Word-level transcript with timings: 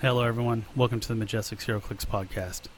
Hello, 0.00 0.22
everyone. 0.22 0.64
Welcome 0.76 1.00
to 1.00 1.12
the 1.12 1.24
Majestix 1.24 1.64
HeroClix 1.64 2.06
podcast. 2.06 2.68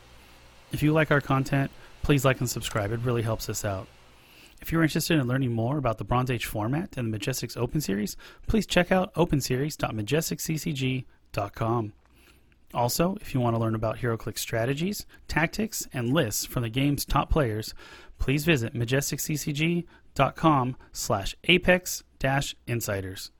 If 0.72 0.83
you 0.83 0.95
like 0.95 1.11
our 1.11 1.21
content, 1.21 1.71
please 2.03 2.24
like 2.24 2.40
and 2.40 2.49
subscribe. 2.49 2.93
It 2.93 3.01
really 3.01 3.21
helps 3.21 3.51
us 3.51 3.63
out. 3.63 3.88
If 4.63 4.72
you're 4.72 4.83
interested 4.83 5.19
in 5.19 5.28
learning 5.28 5.53
more 5.53 5.77
about 5.77 5.99
the 5.99 6.04
Bronze 6.04 6.31
Age 6.31 6.46
format 6.46 6.96
and 6.96 7.13
the 7.13 7.19
Majestix 7.19 7.59
Open 7.59 7.83
Series, 7.83 8.17
please 8.46 8.67
check 8.67 8.91
out 8.91 9.13
openseries.majestixccg.com. 9.17 11.92
Also, 12.72 13.19
if 13.21 13.35
you 13.35 13.41
want 13.41 13.55
to 13.55 13.60
learn 13.60 13.74
about 13.74 13.99
HeroClix 13.99 14.38
strategies, 14.38 15.05
tactics, 15.28 15.87
and 15.92 16.14
lists 16.14 16.46
from 16.46 16.62
the 16.62 16.70
game's 16.70 17.05
top 17.05 17.28
players, 17.28 17.74
please 18.18 18.46
visit 18.46 18.73
majestixccg.com 18.73 20.77
slash 20.91 21.37
apex 21.45 22.02
dash 22.18 22.56
insiders. 22.66 23.30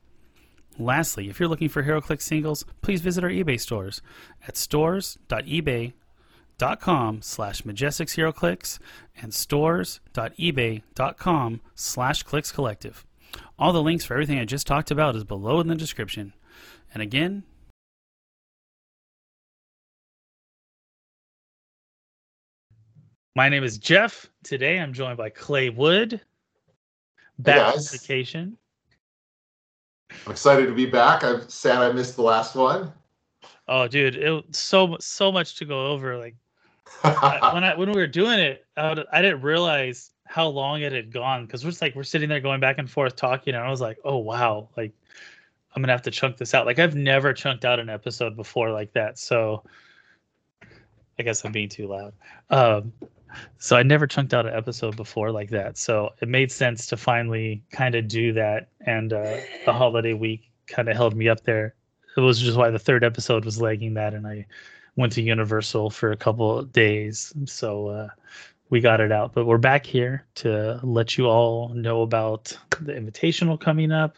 Lastly, 0.79 1.29
if 1.29 1.39
you're 1.39 1.49
looking 1.49 1.69
for 1.69 1.83
HeroClix 1.83 2.23
singles, 2.23 2.65
please 2.81 3.01
visit 3.01 3.25
our 3.25 3.31
eBay 3.31 3.61
stores 3.61 4.01
at 4.47 4.57
stores.ebay.com 4.57 7.23
slash 7.23 7.63
majestixheroclix 7.63 8.79
and 9.21 9.35
stores.ebay.com 9.35 11.61
slash 11.75 12.25
clixcollective. 12.25 13.05
All 13.59 13.73
the 13.73 13.83
links 13.83 14.05
for 14.05 14.15
everything 14.15 14.39
I 14.39 14.45
just 14.45 14.67
talked 14.67 14.91
about 14.91 15.17
is 15.17 15.25
below 15.25 15.61
in 15.61 15.69
the 15.69 15.75
description. 15.75 16.33
And 16.95 17.03
again, 17.03 17.43
my 23.37 23.49
name 23.49 23.65
is 23.65 23.79
Jeff. 23.79 24.29
Today 24.45 24.79
I'm 24.79 24.93
joined 24.93 25.19
by 25.19 25.31
Clay 25.31 25.71
Wood. 25.71 26.21
Back 27.39 27.77
vacation. 27.91 28.59
I'm 30.27 30.33
excited 30.33 30.67
to 30.67 30.75
be 30.75 30.87
back. 30.87 31.25
I'm 31.25 31.49
sad 31.49 31.79
I 31.79 31.93
missed 31.93 32.17
the 32.17 32.23
last 32.23 32.55
one. 32.55 32.93
Oh, 33.69 33.87
dude, 33.87 34.17
it 34.17 34.45
so 34.55 34.97
so 35.01 35.31
much 35.31 35.57
to 35.57 35.65
go 35.65 35.87
over. 35.89 36.17
Like 36.19 36.35
I- 37.05 37.51
when 37.55 37.65
I 37.65 37.75
when 37.77 37.91
we 37.93 38.01
were 38.01 38.07
doing 38.07 38.39
it, 38.39 38.67
I, 38.77 38.89
would- 38.91 39.07
I 39.13 39.23
didn't 39.23 39.43
realize 39.43 40.11
how 40.27 40.47
long 40.47 40.83
it 40.83 40.93
had 40.93 41.13
gone 41.13 41.45
because 41.47 41.65
we're 41.65 41.71
just 41.71 41.83
like 41.83 41.95
we're 41.95 42.03
sitting 42.05 42.29
there 42.29 42.41
going 42.41 42.61
back 42.61 42.79
and 42.79 42.89
forth 42.91 43.17
talking, 43.17 43.55
and 43.55 43.65
I 43.65 43.71
was 43.71 43.81
like, 43.81 43.99
oh 44.05 44.19
wow, 44.19 44.69
like 44.77 44.93
I'm 45.75 45.83
gonna 45.83 45.93
have 45.93 46.03
to 46.03 46.11
chunk 46.11 46.37
this 46.37 46.55
out. 46.55 46.67
Like 46.67 46.79
I've 46.79 46.95
never 46.97 47.33
chunked 47.33 47.65
out 47.65 47.79
an 47.81 47.89
episode 47.89 48.37
before 48.37 48.71
like 48.71 48.93
that, 48.93 49.19
so 49.19 49.65
I 51.19 51.23
guess 51.23 51.45
I'm 51.45 51.53
being 51.53 51.69
too 51.69 51.87
loud. 51.87 52.13
Um, 52.51 52.93
so 53.59 53.77
I 53.77 53.83
never 53.83 54.07
chunked 54.07 54.35
out 54.35 54.47
an 54.47 54.55
episode 54.55 54.97
before 54.97 55.31
like 55.31 55.51
that, 55.51 55.79
so 55.79 56.11
it 56.21 56.29
made 56.29 56.51
sense 56.53 56.87
to 56.87 56.97
finally 56.97 57.63
kind 57.71 57.95
of 57.95 58.09
do 58.09 58.33
that. 58.35 58.69
And 58.87 59.13
uh, 59.13 59.39
the 59.65 59.73
holiday 59.73 60.13
week 60.13 60.51
kind 60.67 60.89
of 60.89 60.97
held 60.97 61.17
me 61.17 61.29
up 61.29 61.43
there. 61.45 61.75
It 62.17 62.21
was 62.21 62.41
just 62.41 62.57
why 62.57 62.71
the 62.71 62.79
third 62.79 63.05
episode 63.05 63.45
was 63.45 63.61
lagging 63.61 63.95
that, 63.95 64.15
and 64.15 64.27
I 64.27 64.47
went 64.97 65.13
to 65.15 65.23
Universal 65.23 65.91
for 65.91 66.13
a 66.13 66.17
couple 66.17 66.63
days. 66.63 67.33
So 67.47 67.89
uh, 67.89 68.09
we 68.71 68.81
got 68.81 69.01
it 69.01 69.13
out. 69.13 69.33
But 69.33 69.47
we're 69.47 69.59
back 69.59 69.85
here 69.85 70.25
to 70.37 70.81
let 70.83 71.19
you 71.19 71.27
all 71.27 71.71
know 71.71 72.03
about 72.03 72.57
the 72.81 72.93
invitational 72.93 73.61
coming 73.61 73.93
up, 73.93 74.17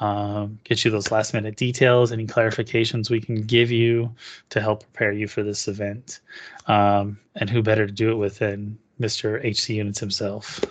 um, 0.00 0.58
get 0.64 0.84
you 0.84 0.90
those 0.90 1.10
last 1.10 1.32
minute 1.32 1.56
details, 1.56 2.12
any 2.12 2.26
clarifications 2.26 3.08
we 3.08 3.20
can 3.20 3.42
give 3.42 3.70
you 3.70 4.14
to 4.50 4.60
help 4.60 4.80
prepare 4.80 5.12
you 5.12 5.28
for 5.28 5.42
this 5.42 5.68
event. 5.68 6.20
Um, 6.66 7.18
and 7.36 7.50
who 7.50 7.62
better 7.62 7.86
to 7.86 7.92
do 7.92 8.10
it 8.10 8.14
with 8.14 8.38
than 8.38 8.78
Mr. 9.00 9.40
HC 9.44 9.70
Units 9.70 10.00
himself? 10.00 10.64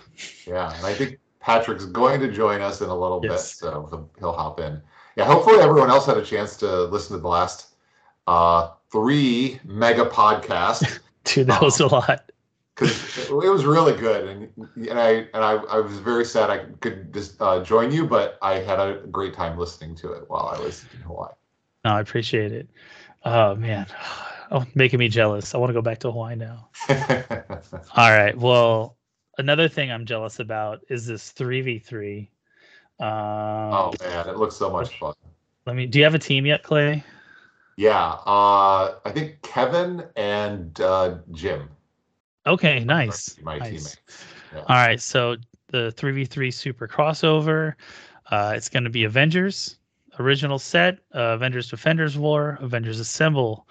yeah, 0.47 0.75
and 0.75 0.85
I 0.85 0.93
think 0.93 1.19
Patrick's 1.39 1.85
going 1.85 2.19
to 2.21 2.31
join 2.31 2.61
us 2.61 2.81
in 2.81 2.89
a 2.89 2.95
little 2.95 3.19
bit, 3.19 3.39
so 3.39 4.09
he'll, 4.19 4.33
hop 4.33 4.59
in. 4.59 4.81
Yeah, 5.15 5.25
hopefully 5.25 5.59
everyone 5.59 5.89
else 5.89 6.05
had 6.05 6.17
a 6.17 6.25
chance 6.25 6.57
to 6.57 6.85
listen 6.85 7.15
to 7.17 7.21
the 7.21 7.27
last 7.27 7.75
uh, 8.27 8.71
three 8.91 9.59
mega 9.63 10.05
podcasts 10.05 10.99
Dude, 11.23 11.47
that 11.47 11.61
was 11.61 11.79
a 11.79 11.87
lot. 11.87 12.31
because 12.75 13.17
it, 13.17 13.29
it 13.29 13.49
was 13.49 13.65
really 13.65 13.95
good, 13.95 14.27
and 14.27 14.67
and 14.89 14.99
I 14.99 15.09
and 15.33 15.43
I, 15.43 15.53
I 15.53 15.79
was 15.79 15.97
very 15.99 16.25
sad 16.25 16.49
I 16.49 16.65
could 16.81 17.13
just 17.13 17.41
uh, 17.41 17.63
join 17.63 17.91
you, 17.91 18.05
but 18.05 18.37
I 18.41 18.55
had 18.55 18.79
a 18.79 19.01
great 19.09 19.33
time 19.33 19.57
listening 19.57 19.95
to 19.95 20.11
it 20.13 20.29
while 20.29 20.47
I 20.47 20.59
was 20.59 20.85
in 20.93 21.01
Hawaii. 21.01 21.31
No, 21.85 21.91
I 21.91 22.01
appreciate 22.01 22.51
it. 22.51 22.67
Oh 23.23 23.55
man, 23.55 23.87
oh, 24.53 24.65
making 24.75 24.99
me 24.99 25.09
jealous. 25.09 25.53
I 25.53 25.57
want 25.57 25.69
to 25.69 25.73
go 25.73 25.81
back 25.81 25.99
to 25.99 26.11
Hawaii 26.11 26.35
now. 26.35 26.69
All 26.89 28.11
right. 28.11 28.37
Well, 28.37 28.97
another 29.37 29.67
thing 29.67 29.91
I'm 29.91 30.05
jealous 30.05 30.39
about 30.39 30.81
is 30.89 31.05
this 31.05 31.31
three 31.31 31.61
v 31.61 31.79
three. 31.79 32.29
Um, 32.99 33.09
oh 33.09 33.93
man, 34.01 34.29
it 34.29 34.37
looks 34.37 34.55
so 34.55 34.69
much 34.69 34.97
fun. 34.97 35.13
let 35.65 35.75
me. 35.75 35.85
Do 35.85 35.97
you 35.99 36.05
have 36.05 36.15
a 36.15 36.19
team 36.19 36.45
yet, 36.45 36.63
Clay? 36.63 37.03
Yeah, 37.75 38.17
uh, 38.25 38.95
I 39.03 39.11
think 39.11 39.41
Kevin 39.41 40.05
and 40.15 40.79
uh, 40.79 41.17
Jim. 41.31 41.69
Okay, 42.45 42.79
nice. 42.83 43.37
My 43.41 43.57
nice. 43.57 43.67
teammates. 43.67 43.97
Yeah. 44.53 44.59
All 44.59 44.75
right. 44.75 45.01
So 45.01 45.35
the 45.67 45.91
three 45.91 46.11
v 46.11 46.25
three 46.25 46.51
super 46.51 46.87
crossover. 46.87 47.73
Uh, 48.31 48.53
it's 48.55 48.69
going 48.69 48.83
to 48.83 48.89
be 48.89 49.03
Avengers 49.03 49.77
original 50.19 50.59
set, 50.59 50.99
uh, 51.15 51.33
Avengers 51.33 51.69
Defenders 51.69 52.17
War, 52.17 52.57
Avengers 52.61 52.99
Assemble. 52.99 53.67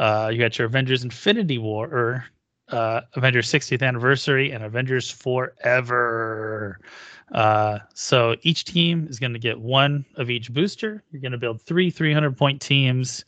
Uh, 0.00 0.30
you 0.32 0.38
got 0.38 0.58
your 0.58 0.66
Avengers 0.66 1.04
Infinity 1.04 1.58
War, 1.58 1.86
or 1.86 2.24
uh, 2.70 3.02
Avengers 3.16 3.52
60th 3.52 3.86
Anniversary, 3.86 4.50
and 4.50 4.64
Avengers 4.64 5.10
Forever. 5.10 6.80
Uh, 7.32 7.80
so 7.92 8.34
each 8.40 8.64
team 8.64 9.06
is 9.10 9.18
going 9.18 9.34
to 9.34 9.38
get 9.38 9.60
one 9.60 10.06
of 10.16 10.30
each 10.30 10.50
booster. 10.54 11.04
You're 11.12 11.20
going 11.20 11.32
to 11.32 11.38
build 11.38 11.60
three 11.60 11.90
300 11.90 12.34
point 12.34 12.62
teams 12.62 13.26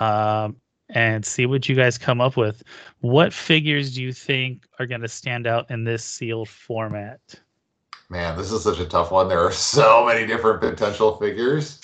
um, 0.00 0.56
and 0.88 1.24
see 1.24 1.46
what 1.46 1.68
you 1.68 1.76
guys 1.76 1.96
come 1.96 2.20
up 2.20 2.36
with. 2.36 2.64
What 3.02 3.32
figures 3.32 3.94
do 3.94 4.02
you 4.02 4.12
think 4.12 4.64
are 4.80 4.86
going 4.86 5.02
to 5.02 5.08
stand 5.08 5.46
out 5.46 5.70
in 5.70 5.84
this 5.84 6.04
sealed 6.04 6.48
format? 6.48 7.20
Man, 8.08 8.36
this 8.36 8.50
is 8.50 8.64
such 8.64 8.80
a 8.80 8.84
tough 8.84 9.12
one. 9.12 9.28
There 9.28 9.38
are 9.38 9.52
so 9.52 10.04
many 10.04 10.26
different 10.26 10.60
potential 10.60 11.16
figures. 11.18 11.80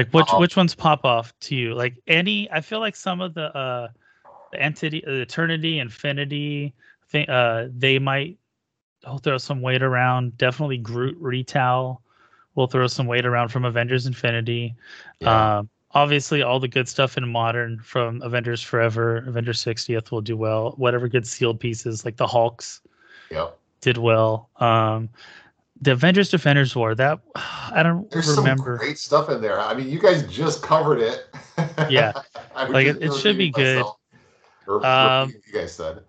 Like 0.00 0.12
which 0.12 0.28
Uh-oh. 0.30 0.40
which 0.40 0.56
ones 0.56 0.74
pop 0.74 1.04
off 1.04 1.38
to 1.40 1.54
you? 1.54 1.74
Like 1.74 1.94
any, 2.06 2.50
I 2.50 2.62
feel 2.62 2.80
like 2.80 2.96
some 2.96 3.20
of 3.20 3.34
the 3.34 3.54
uh, 3.54 3.88
the 4.50 4.62
entity, 4.62 5.04
uh, 5.06 5.12
eternity, 5.12 5.78
infinity, 5.78 6.72
thing, 7.08 7.28
uh, 7.28 7.68
they 7.76 7.98
might 7.98 8.38
I'll 9.04 9.18
throw 9.18 9.36
some 9.36 9.60
weight 9.60 9.82
around. 9.82 10.38
Definitely 10.38 10.78
Groot 10.78 11.16
Retail 11.20 12.00
will 12.54 12.66
throw 12.66 12.86
some 12.86 13.06
weight 13.06 13.26
around 13.26 13.48
from 13.48 13.66
Avengers 13.66 14.06
Infinity. 14.06 14.74
Yeah. 15.20 15.58
Um, 15.58 15.68
obviously, 15.92 16.42
all 16.42 16.60
the 16.60 16.68
good 16.68 16.88
stuff 16.88 17.18
in 17.18 17.28
modern 17.28 17.78
from 17.80 18.22
Avengers 18.22 18.62
Forever, 18.62 19.18
Avengers 19.18 19.62
60th 19.62 20.10
will 20.10 20.22
do 20.22 20.36
well. 20.36 20.72
Whatever 20.78 21.08
good 21.08 21.26
sealed 21.26 21.60
pieces 21.60 22.06
like 22.06 22.16
the 22.16 22.26
Hulks 22.26 22.80
yep. 23.30 23.58
did 23.82 23.98
well. 23.98 24.48
Um, 24.56 25.10
the 25.80 25.92
Avengers 25.92 26.28
Defenders 26.30 26.74
War 26.76 26.94
that 26.94 27.18
I 27.34 27.82
don't 27.82 28.10
There's 28.10 28.36
remember. 28.36 28.76
some 28.78 28.86
great 28.86 28.98
stuff 28.98 29.28
in 29.30 29.40
there. 29.40 29.58
I 29.60 29.74
mean, 29.74 29.88
you 29.88 29.98
guys 29.98 30.22
just 30.24 30.62
covered 30.62 31.00
it. 31.00 31.26
Yeah. 31.88 32.12
Like, 32.68 32.86
it- 32.86 33.02
it 33.02 33.14
should 33.14 33.38
be 33.38 33.50
good. 33.50 33.76
myself. 33.78 33.96
Or 34.66 34.84
Um, 34.84 35.30
you 35.46 35.52
guys 35.52 35.72
said. 35.74 36.02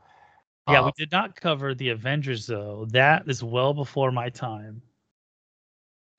Yeah, 0.69 0.81
Uh, 0.81 0.85
we 0.87 0.91
did 0.97 1.11
not 1.11 1.35
cover 1.39 1.73
the 1.73 1.89
Avengers 1.89 2.45
though. 2.45 2.85
That 2.89 3.23
is 3.27 3.41
well 3.43 3.73
before 3.73 4.11
my 4.11 4.29
time. 4.29 4.81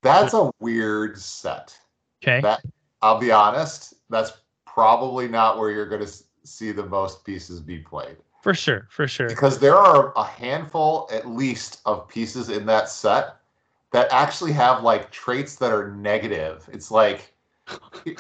that's 0.03 0.33
a 0.35 0.51
weird 0.61 1.19
set. 1.19 1.77
Okay. 2.23 2.41
That 2.41 2.61
I'll 3.03 3.19
be 3.19 3.31
honest, 3.31 3.95
that's 4.11 4.33
probably 4.67 5.29
not 5.29 5.59
where 5.59 5.71
you're 5.71 5.87
going 5.89 6.05
to 6.05 6.13
see 6.45 6.73
the 6.73 6.87
most 6.87 7.25
pieces 7.25 7.61
be 7.61 7.79
played. 7.79 8.17
for 8.43 8.55
sure, 8.55 8.87
for 8.91 9.07
sure. 9.07 9.29
because 9.29 9.59
there 9.59 9.77
are 9.77 10.13
a 10.17 10.25
handful 10.25 11.09
at 11.13 11.29
least 11.29 11.81
of 11.85 12.09
pieces 12.09 12.49
in 12.49 12.65
that 12.67 12.89
set 12.89 13.37
that 13.93 14.09
actually 14.11 14.53
have 14.53 14.83
like 14.83 15.11
traits 15.11 15.57
that 15.57 15.73
are 15.73 15.91
negative 15.93 16.69
it's 16.73 16.91
like 16.91 17.33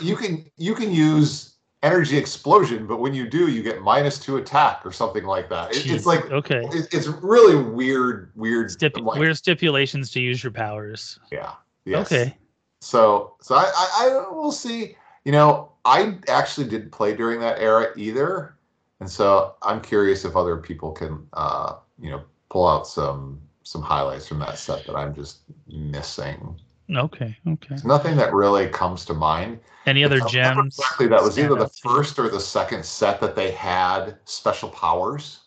you 0.00 0.16
can 0.16 0.44
you 0.56 0.74
can 0.74 0.90
use 0.92 1.56
energy 1.82 2.16
explosion 2.16 2.86
but 2.86 3.00
when 3.00 3.12
you 3.12 3.28
do 3.28 3.48
you 3.48 3.62
get 3.62 3.82
minus 3.82 4.18
two 4.18 4.36
attack 4.36 4.82
or 4.86 4.92
something 4.92 5.24
like 5.24 5.48
that 5.48 5.74
It- 5.74 5.90
it's 5.90 6.06
like 6.06 6.30
okay. 6.30 6.62
it, 6.72 6.86
it's 6.92 7.08
really 7.08 7.56
weird 7.56 8.30
weird 8.36 8.70
Stip- 8.70 8.96
like, 8.98 9.18
weird 9.18 9.36
stipulations 9.36 10.10
to 10.12 10.20
use 10.20 10.42
your 10.44 10.52
powers. 10.52 11.18
yeah 11.32 11.54
yes. 11.84 12.06
Okay. 12.12 12.36
so 12.80 13.34
so 13.40 13.56
I, 13.56 13.64
I 13.76 14.08
i 14.08 14.30
will 14.30 14.52
see 14.52 14.96
you 15.24 15.32
know 15.32 15.72
i 15.84 16.16
actually 16.28 16.68
didn't 16.68 16.90
play 16.92 17.16
during 17.16 17.40
that 17.40 17.58
era 17.58 17.88
either 17.96 18.56
and 19.00 19.10
so 19.10 19.56
i'm 19.62 19.80
curious 19.80 20.24
if 20.24 20.36
other 20.36 20.56
people 20.58 20.92
can 20.92 21.26
uh 21.32 21.74
you 21.98 22.10
know 22.10 22.22
pull 22.48 22.68
out 22.68 22.86
some 22.86 23.40
some 23.62 23.82
highlights 23.82 24.26
from 24.28 24.38
that 24.40 24.58
set 24.58 24.84
that 24.86 24.96
i'm 24.96 25.14
just 25.14 25.40
missing 25.68 26.54
Okay. 26.94 27.34
Okay. 27.48 27.68
There's 27.70 27.84
nothing 27.86 28.16
that 28.16 28.34
really 28.34 28.68
comes 28.68 29.06
to 29.06 29.14
mind 29.14 29.60
Any 29.86 30.04
other 30.04 30.16
If 30.18 30.24
I 30.24 30.26
remember 30.26 30.62
gems? 30.62 30.78
Exactly, 30.78 31.06
that 31.06 31.22
was 31.22 31.38
either 31.38 31.54
the 31.54 31.62
out 31.64 31.72
to 31.72 31.80
you? 31.88 31.94
first 31.94 32.18
or 32.18 32.28
the 32.28 32.40
second 32.40 32.84
set 32.84 33.18
that 33.20 33.34
they 33.34 33.50
had 33.52 34.18
special 34.26 34.68
powers 34.68 35.40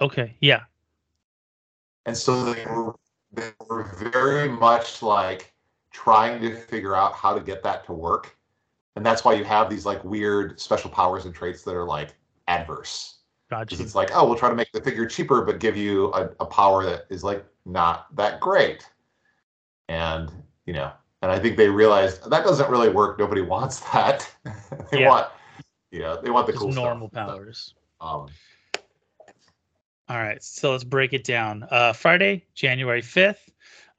Okay. 0.00 0.36
Yeah. 0.40 0.62
and 2.04 2.14
so 2.16 2.52
they 2.52 2.66
were 2.66 2.94
they 3.32 3.50
were 3.68 3.84
very 4.12 4.48
much 4.48 5.00
like 5.00 5.54
trying 5.90 6.40
to 6.42 6.54
figure 6.66 6.94
out 6.94 7.14
how 7.14 7.32
to 7.32 7.40
get 7.40 7.62
that 7.62 7.86
to 7.86 7.92
work 7.92 8.36
and 8.96 9.06
that's 9.06 9.24
why 9.24 9.32
you 9.32 9.44
have 9.44 9.70
these 9.70 9.86
like 9.86 10.04
weird 10.04 10.60
special 10.60 10.90
powers 10.90 11.24
and 11.24 11.34
traits 11.34 11.62
that 11.62 11.74
are 11.74 11.86
like 11.86 12.14
adverse. 12.46 13.20
Gotcha. 13.50 13.82
It's 13.82 13.94
like, 13.94 14.10
oh, 14.14 14.26
we'll 14.26 14.38
try 14.38 14.48
to 14.48 14.54
make 14.54 14.72
the 14.72 14.80
figure 14.80 15.06
cheaper, 15.06 15.42
but 15.42 15.60
give 15.60 15.76
you 15.76 16.12
a, 16.12 16.30
a 16.40 16.46
power 16.46 16.84
that 16.84 17.06
is 17.10 17.22
like 17.22 17.44
not 17.64 18.14
that 18.16 18.40
great. 18.40 18.88
And 19.88 20.30
you 20.66 20.72
know, 20.72 20.90
and 21.22 21.30
I 21.30 21.38
think 21.38 21.56
they 21.56 21.68
realized 21.68 22.28
that 22.30 22.44
doesn't 22.44 22.70
really 22.70 22.88
work. 22.88 23.18
Nobody 23.18 23.42
wants 23.42 23.80
that. 23.92 24.30
they 24.90 25.00
Yeah. 25.00 25.08
want, 25.08 25.28
you 25.90 26.00
know, 26.00 26.20
they 26.20 26.30
want 26.30 26.46
the 26.46 26.52
Just 26.52 26.62
cool 26.62 26.72
normal 26.72 27.08
stuff. 27.08 27.28
powers. 27.28 27.74
Um, 28.00 28.26
All 30.08 30.18
right, 30.18 30.42
so 30.42 30.72
let's 30.72 30.84
break 30.84 31.14
it 31.14 31.24
down. 31.24 31.66
Uh, 31.70 31.92
Friday, 31.92 32.44
January 32.54 33.00
5th. 33.00 33.50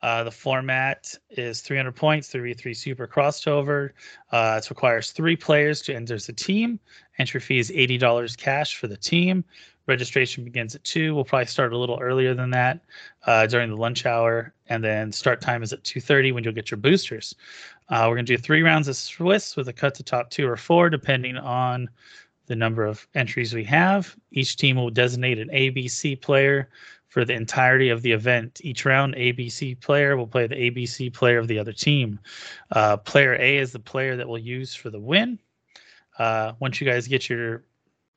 Uh, 0.03 0.23
the 0.23 0.29
format 0.29 1.15
is 1.31 1.61
300 1.61 1.95
points, 1.95 2.31
3v3 2.31 2.77
super 2.77 3.07
crossover. 3.07 3.89
Uh, 4.31 4.59
it 4.63 4.69
requires 4.69 5.09
three 5.09 5.35
players 5.35 5.81
to 5.81 5.95
enter 5.95 6.13
as 6.13 6.29
a 6.29 6.33
team. 6.33 6.79
Entry 7.17 7.39
fee 7.39 7.59
is 7.59 7.71
$80 7.71 8.37
cash 8.37 8.75
for 8.75 8.87
the 8.87 8.97
team. 8.97 9.43
Registration 9.87 10.43
begins 10.43 10.75
at 10.75 10.83
2. 10.83 11.13
We'll 11.13 11.23
probably 11.23 11.45
start 11.45 11.71
a 11.71 11.77
little 11.77 11.99
earlier 11.99 12.33
than 12.33 12.49
that 12.51 12.79
uh, 13.25 13.45
during 13.47 13.69
the 13.69 13.75
lunch 13.75 14.05
hour. 14.05 14.53
And 14.67 14.83
then 14.83 15.11
start 15.11 15.41
time 15.41 15.61
is 15.61 15.73
at 15.73 15.83
2.30 15.83 16.33
when 16.33 16.43
you'll 16.43 16.53
get 16.53 16.71
your 16.71 16.79
boosters. 16.79 17.35
Uh, 17.89 18.05
we're 18.07 18.15
going 18.15 18.25
to 18.25 18.35
do 18.35 18.41
three 18.41 18.63
rounds 18.63 18.87
of 18.87 18.95
Swiss 18.95 19.55
with 19.55 19.67
a 19.67 19.73
cut 19.73 19.93
to 19.95 20.03
top 20.03 20.31
two 20.31 20.47
or 20.47 20.57
four, 20.57 20.89
depending 20.89 21.37
on 21.37 21.87
the 22.47 22.55
number 22.55 22.85
of 22.85 23.07
entries 23.13 23.53
we 23.53 23.63
have. 23.63 24.15
Each 24.31 24.57
team 24.57 24.75
will 24.75 24.89
designate 24.89 25.39
an 25.39 25.49
ABC 25.49 26.19
player 26.19 26.69
for 27.07 27.23
the 27.23 27.33
entirety 27.33 27.89
of 27.89 28.01
the 28.01 28.11
event. 28.11 28.59
Each 28.63 28.85
round, 28.85 29.15
ABC 29.15 29.79
player 29.79 30.17
will 30.17 30.27
play 30.27 30.47
the 30.47 30.55
ABC 30.55 31.13
player 31.13 31.39
of 31.39 31.47
the 31.47 31.59
other 31.59 31.73
team. 31.73 32.19
Uh, 32.71 32.97
player 32.97 33.35
A 33.39 33.57
is 33.57 33.71
the 33.71 33.79
player 33.79 34.15
that 34.15 34.27
we'll 34.27 34.37
use 34.37 34.75
for 34.75 34.89
the 34.89 34.99
win. 34.99 35.39
Uh, 36.19 36.53
once 36.59 36.79
you 36.79 36.87
guys 36.87 37.07
get 37.07 37.29
your 37.29 37.63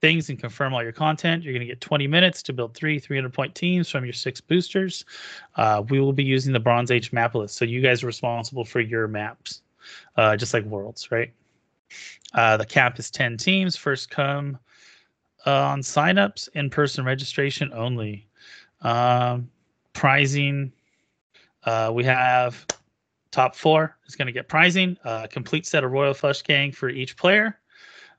things 0.00 0.29
and 0.29 0.39
confirm 0.39 0.73
all 0.73 0.83
your 0.83 0.93
content, 0.93 1.43
you're 1.43 1.53
going 1.53 1.61
to 1.61 1.67
get 1.67 1.81
20 1.81 2.06
minutes 2.06 2.43
to 2.45 2.53
build 2.53 2.75
three 2.75 2.99
300 2.99 3.33
point 3.33 3.55
teams 3.55 3.89
from 3.89 4.05
your 4.05 4.12
six 4.12 4.41
boosters. 4.41 5.05
Uh, 5.56 5.83
we 5.89 6.00
will 6.00 6.12
be 6.12 6.25
using 6.25 6.53
the 6.53 6.61
Bronze 6.61 6.91
Age 6.91 7.12
map 7.12 7.35
list. 7.35 7.56
So 7.56 7.65
you 7.65 7.81
guys 7.81 8.03
are 8.03 8.06
responsible 8.06 8.65
for 8.65 8.81
your 8.81 9.09
maps, 9.09 9.62
uh, 10.17 10.37
just 10.37 10.55
like 10.55 10.65
Worlds, 10.65 11.11
right? 11.11 11.33
Uh, 12.35 12.56
the 12.56 12.67
cap 12.67 12.99
is 12.99 13.11
10 13.11 13.37
teams. 13.37 13.77
First 13.77 14.11
come 14.11 14.59
uh, 15.47 15.65
on 15.69 15.81
signups, 15.81 16.49
in 16.55 16.71
person 16.71 17.05
registration 17.05 17.73
only. 17.73 18.27
Um, 18.83 19.50
prizing, 19.93 20.73
uh, 21.65 21.91
we 21.93 22.05
have 22.05 22.65
top 23.31 23.55
four 23.56 23.97
is 24.06 24.15
going 24.15 24.27
to 24.27 24.33
get 24.33 24.49
prizing, 24.49 24.97
a 25.05 25.29
complete 25.29 25.67
set 25.67 25.85
of 25.85 25.91
Royal 25.91 26.15
Flush 26.15 26.43
Gang 26.43 26.73
for 26.73 26.89
each 26.89 27.17
player, 27.17 27.59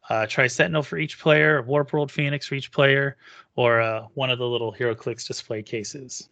uh, 0.10 0.26
Tri 0.26 0.48
Sentinel 0.48 0.84
for 0.84 0.98
each 0.98 1.20
player, 1.20 1.62
Warp 1.62 1.94
World 1.94 2.12
Phoenix 2.12 2.48
for 2.48 2.56
each 2.56 2.72
player, 2.72 3.18
or 3.56 3.82
uh, 3.82 4.08
one 4.16 4.30
of 4.30 4.40
the 4.40 4.48
little 4.48 4.74
HeroClix 4.74 5.28
display 5.28 5.62
cases. 5.62 6.30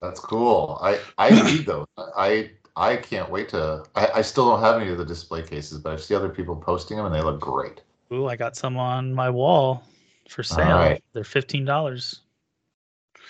that's 0.00 0.20
cool. 0.20 0.78
I 0.82 1.00
I 1.18 1.30
need 1.50 1.66
those. 1.66 1.86
I 1.96 2.50
I 2.76 2.96
can't 2.96 3.30
wait 3.30 3.48
to. 3.50 3.84
I, 3.94 4.08
I 4.16 4.22
still 4.22 4.48
don't 4.48 4.60
have 4.60 4.80
any 4.80 4.90
of 4.90 4.98
the 4.98 5.04
display 5.04 5.42
cases, 5.42 5.78
but 5.78 5.94
I 5.94 5.96
see 5.96 6.14
other 6.14 6.28
people 6.28 6.54
posting 6.54 6.98
them 6.98 7.06
and 7.06 7.14
they 7.14 7.22
look 7.22 7.40
great. 7.40 7.82
Ooh, 8.12 8.26
I 8.26 8.36
got 8.36 8.56
some 8.56 8.76
on 8.76 9.12
my 9.12 9.30
wall 9.30 9.82
for 10.28 10.42
sale. 10.42 10.76
right. 10.76 11.02
They're 11.12 11.22
$15. 11.22 12.20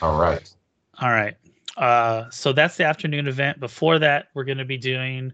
All 0.02 0.20
right. 0.20 0.52
All 1.00 1.10
right. 1.10 1.36
Uh, 1.76 2.28
so 2.30 2.52
that's 2.52 2.76
the 2.76 2.84
afternoon 2.84 3.28
event. 3.28 3.60
Before 3.60 3.98
that, 3.98 4.28
we're 4.34 4.44
going 4.44 4.58
to 4.58 4.64
be 4.64 4.78
doing 4.78 5.32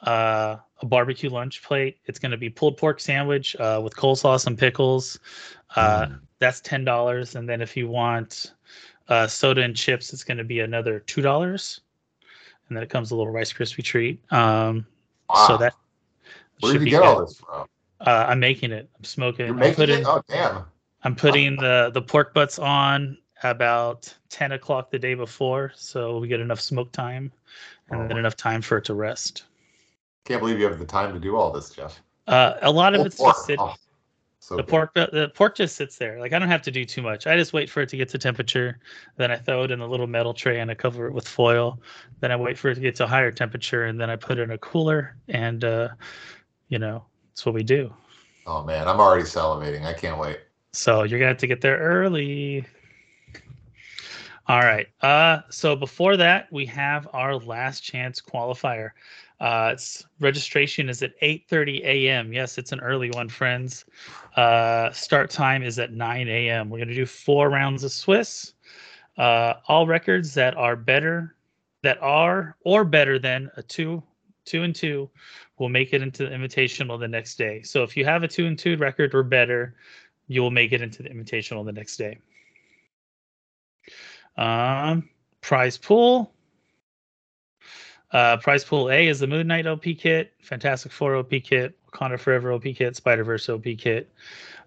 uh, 0.00 0.56
a 0.84 0.86
barbecue 0.86 1.30
lunch 1.30 1.62
plate. 1.62 1.98
It's 2.04 2.18
going 2.18 2.30
to 2.32 2.36
be 2.38 2.50
pulled 2.50 2.76
pork 2.76 3.00
sandwich 3.00 3.56
uh, 3.56 3.80
with 3.82 3.96
coleslaw 3.96 4.46
and 4.46 4.56
pickles. 4.58 5.18
Uh, 5.74 6.06
Mm. 6.06 6.20
That's 6.40 6.60
ten 6.60 6.84
dollars. 6.84 7.36
And 7.36 7.48
then 7.48 7.62
if 7.62 7.74
you 7.76 7.88
want 7.88 8.52
uh, 9.08 9.26
soda 9.26 9.62
and 9.62 9.74
chips, 9.74 10.12
it's 10.12 10.22
going 10.24 10.36
to 10.38 10.44
be 10.44 10.60
another 10.60 11.00
two 11.00 11.22
dollars. 11.22 11.80
And 12.68 12.76
then 12.76 12.82
it 12.82 12.90
comes 12.90 13.10
a 13.12 13.16
little 13.16 13.32
Rice 13.32 13.52
Krispie 13.52 13.82
treat. 13.82 14.20
Um, 14.32 14.86
Wow. 15.30 15.46
So 15.48 15.56
that 15.56 15.74
Where 16.60 16.72
should 16.72 16.78
did 16.80 16.84
you 16.84 16.90
get 16.90 16.98
good. 17.00 17.06
all 17.06 17.24
this 17.24 17.38
from? 17.40 17.66
Uh, 18.00 18.26
I'm 18.28 18.38
making 18.40 18.72
it. 18.72 18.90
I'm 18.98 19.04
smoking. 19.04 19.46
You're 19.46 19.54
I'm 19.54 19.60
making 19.60 19.76
putting, 19.76 20.00
it? 20.00 20.06
Oh, 20.06 20.22
damn. 20.28 20.64
I'm 21.02 21.14
putting 21.16 21.56
the 21.56 21.90
the 21.94 22.02
pork 22.02 22.34
butts 22.34 22.58
on 22.58 23.16
about 23.42 24.12
ten 24.28 24.52
o'clock 24.52 24.90
the 24.90 24.98
day 24.98 25.14
before, 25.14 25.72
so 25.74 26.18
we 26.18 26.28
get 26.28 26.40
enough 26.40 26.60
smoke 26.60 26.92
time 26.92 27.32
and 27.90 28.02
then 28.10 28.16
Oh. 28.16 28.20
enough 28.20 28.36
time 28.36 28.60
for 28.60 28.76
it 28.78 28.84
to 28.86 28.94
rest. 28.94 29.44
Can't 30.24 30.40
believe 30.40 30.58
you 30.58 30.64
have 30.66 30.78
the 30.78 30.84
time 30.86 31.12
to 31.12 31.20
do 31.20 31.36
all 31.36 31.50
this, 31.52 31.70
Jeff. 31.70 32.00
Uh, 32.26 32.54
a 32.62 32.70
lot 32.70 32.94
of 32.94 33.02
Oh, 33.02 33.04
it's 33.04 33.16
pork. 33.16 33.34
just 33.36 33.46
sit, 33.46 33.58
Oh, 33.58 33.74
so 34.38 34.56
the 34.56 34.62
good. 34.62 34.70
pork. 34.70 34.94
The, 34.94 35.08
the 35.12 35.28
pork 35.28 35.56
just 35.56 35.76
sits 35.76 35.98
there. 35.98 36.18
Like 36.18 36.32
I 36.32 36.38
don't 36.38 36.48
have 36.48 36.62
to 36.62 36.70
do 36.70 36.84
too 36.86 37.02
much. 37.02 37.26
I 37.26 37.36
just 37.36 37.52
wait 37.52 37.68
for 37.68 37.82
it 37.82 37.88
to 37.90 37.96
get 37.98 38.08
to 38.10 38.18
temperature. 38.18 38.78
Then 39.16 39.30
I 39.30 39.36
throw 39.36 39.64
it 39.64 39.70
in 39.70 39.80
a 39.80 39.86
little 39.86 40.06
metal 40.06 40.32
tray 40.32 40.60
and 40.60 40.70
I 40.70 40.74
cover 40.74 41.06
it 41.06 41.12
with 41.12 41.28
foil. 41.28 41.78
Then 42.20 42.32
I 42.32 42.36
wait 42.36 42.56
for 42.56 42.70
it 42.70 42.76
to 42.76 42.80
get 42.80 42.94
to 42.96 43.04
a 43.04 43.06
higher 43.06 43.30
temperature 43.30 43.84
and 43.84 44.00
then 44.00 44.08
I 44.08 44.16
put 44.16 44.38
it 44.38 44.42
in 44.42 44.50
a 44.52 44.58
cooler. 44.58 45.16
And 45.28 45.62
uh, 45.64 45.88
you 46.68 46.78
know, 46.78 47.04
that's 47.28 47.44
what 47.44 47.54
we 47.54 47.62
do. 47.62 47.92
Oh 48.46 48.64
man, 48.64 48.88
I'm 48.88 49.00
already 49.00 49.24
salivating. 49.24 49.84
I 49.84 49.92
can't 49.92 50.18
wait. 50.18 50.40
So 50.72 51.02
you're 51.02 51.18
gonna 51.18 51.28
have 51.28 51.38
to 51.38 51.46
get 51.46 51.60
there 51.60 51.78
early. 51.78 52.64
All 54.46 54.60
right. 54.60 54.86
Uh, 55.00 55.40
so 55.50 55.74
before 55.74 56.16
that, 56.18 56.48
we 56.52 56.66
have 56.66 57.08
our 57.14 57.36
last 57.36 57.80
chance 57.80 58.20
qualifier. 58.20 58.90
Uh, 59.40 59.76
registration 60.20 60.88
is 60.88 61.02
at 61.02 61.12
8:30 61.20 61.82
a.m. 61.84 62.32
Yes, 62.32 62.56
it's 62.56 62.72
an 62.72 62.80
early 62.80 63.10
one, 63.10 63.28
friends. 63.28 63.84
Uh, 64.36 64.90
start 64.92 65.30
time 65.30 65.62
is 65.62 65.78
at 65.78 65.92
9 65.92 66.28
a.m. 66.28 66.70
We're 66.70 66.78
gonna 66.78 66.94
do 66.94 67.06
four 67.06 67.50
rounds 67.50 67.84
of 67.84 67.92
Swiss. 67.92 68.54
Uh, 69.16 69.54
all 69.68 69.86
records 69.86 70.34
that 70.34 70.56
are 70.56 70.76
better, 70.76 71.36
that 71.82 71.98
are 72.00 72.56
or 72.64 72.84
better 72.84 73.18
than 73.18 73.50
a 73.56 73.62
two, 73.62 74.02
two 74.44 74.62
and 74.62 74.74
two, 74.74 75.10
will 75.58 75.68
make 75.68 75.92
it 75.92 76.02
into 76.02 76.24
the 76.24 76.30
invitational 76.30 76.98
the 76.98 77.08
next 77.08 77.36
day. 77.36 77.62
So 77.62 77.82
if 77.82 77.96
you 77.96 78.04
have 78.04 78.22
a 78.22 78.28
two 78.28 78.46
and 78.46 78.58
two 78.58 78.76
record 78.76 79.14
or 79.14 79.22
better, 79.22 79.74
you 80.26 80.42
will 80.42 80.50
make 80.50 80.72
it 80.72 80.80
into 80.80 81.02
the 81.02 81.10
invitational 81.10 81.64
the 81.64 81.72
next 81.72 81.96
day. 81.96 82.18
Um, 84.36 85.08
prize 85.40 85.76
pool. 85.76 86.33
Uh, 88.14 88.36
prize 88.36 88.62
pool 88.64 88.92
A 88.92 89.08
is 89.08 89.18
the 89.18 89.26
Moon 89.26 89.48
Knight 89.48 89.66
OP 89.66 89.82
kit, 89.98 90.32
Fantastic 90.40 90.92
Four 90.92 91.16
OP 91.16 91.30
kit, 91.42 91.76
Wakanda 91.92 92.18
Forever 92.18 92.52
OP 92.52 92.62
kit, 92.62 92.94
Spider 92.94 93.24
Verse 93.24 93.48
OP 93.48 93.64
kit. 93.76 94.08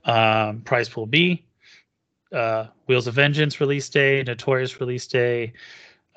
Um, 0.04 0.62
prize 0.62 0.90
pool 0.90 1.06
B, 1.06 1.46
uh, 2.34 2.68
Wheels 2.88 3.08
of 3.08 3.14
Vengeance 3.14 3.62
release 3.62 3.88
day, 3.88 4.22
Notorious 4.22 4.82
release 4.82 5.08
day, 5.08 5.54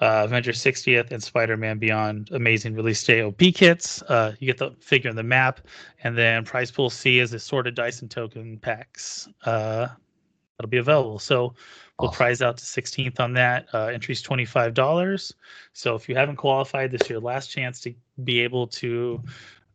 uh, 0.00 0.22
Avengers 0.24 0.58
60th, 0.60 1.12
and 1.12 1.22
Spider 1.22 1.56
Man 1.56 1.78
Beyond 1.78 2.30
Amazing 2.32 2.74
release 2.74 3.04
day 3.04 3.22
OP 3.22 3.38
kits. 3.54 4.02
Uh, 4.02 4.34
you 4.40 4.46
get 4.46 4.58
the 4.58 4.72
figure 4.80 5.08
in 5.08 5.14
the 5.14 5.22
map, 5.22 5.60
and 6.02 6.18
then 6.18 6.44
prize 6.44 6.72
pool 6.72 6.90
C 6.90 7.20
is 7.20 7.32
assorted 7.32 7.76
dice 7.76 8.02
and 8.02 8.10
token 8.10 8.58
packs. 8.58 9.28
Uh, 9.44 9.86
that'll 10.58 10.68
be 10.68 10.78
available. 10.78 11.20
So 11.20 11.54
we'll 12.00 12.08
Awesome. 12.08 12.16
prize 12.16 12.42
out 12.42 12.56
to 12.58 12.64
16th 12.64 13.20
on 13.20 13.34
that. 13.34 13.68
Uh, 13.72 13.86
entries 13.86 14.22
$25. 14.22 15.32
So 15.72 15.94
if 15.94 16.08
you 16.08 16.14
haven't 16.14 16.36
qualified, 16.36 16.90
this 16.90 17.02
is 17.02 17.10
your 17.10 17.20
last 17.20 17.48
chance 17.48 17.80
to 17.82 17.94
be 18.24 18.40
able 18.40 18.66
to 18.68 19.22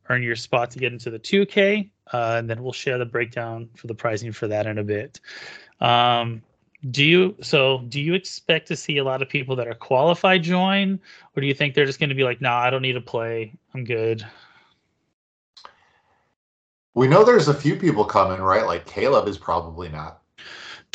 earn 0.09 0.23
your 0.23 0.35
spot 0.35 0.71
to 0.71 0.79
get 0.79 0.93
into 0.93 1.09
the 1.09 1.19
2K. 1.19 1.89
Uh, 2.13 2.35
and 2.37 2.49
then 2.49 2.63
we'll 2.63 2.73
share 2.73 2.97
the 2.97 3.05
breakdown 3.05 3.69
for 3.75 3.87
the 3.87 3.95
pricing 3.95 4.31
for 4.31 4.47
that 4.47 4.67
in 4.67 4.77
a 4.77 4.83
bit. 4.83 5.19
Um, 5.79 6.41
do 6.91 7.03
you 7.03 7.35
so 7.41 7.83
do 7.89 7.99
you 7.99 8.13
expect 8.13 8.67
to 8.67 8.75
see 8.75 8.97
a 8.97 9.03
lot 9.03 9.21
of 9.21 9.29
people 9.29 9.55
that 9.55 9.67
are 9.67 9.73
qualified 9.73 10.43
join 10.43 10.99
or 11.35 11.41
do 11.41 11.47
you 11.47 11.53
think 11.53 11.73
they're 11.73 11.85
just 11.85 11.99
going 11.99 12.09
to 12.09 12.15
be 12.15 12.23
like 12.23 12.41
nah 12.41 12.59
i 12.59 12.69
don't 12.69 12.83
need 12.83 12.93
to 12.93 13.01
play 13.01 13.51
i'm 13.73 13.83
good 13.83 14.23
We 16.95 17.07
know 17.09 17.25
there's 17.25 17.49
a 17.49 17.53
few 17.53 17.75
people 17.75 18.05
coming, 18.05 18.41
right? 18.41 18.65
Like 18.65 18.85
Caleb 18.85 19.27
is 19.27 19.37
probably 19.37 19.89
not. 19.89 20.21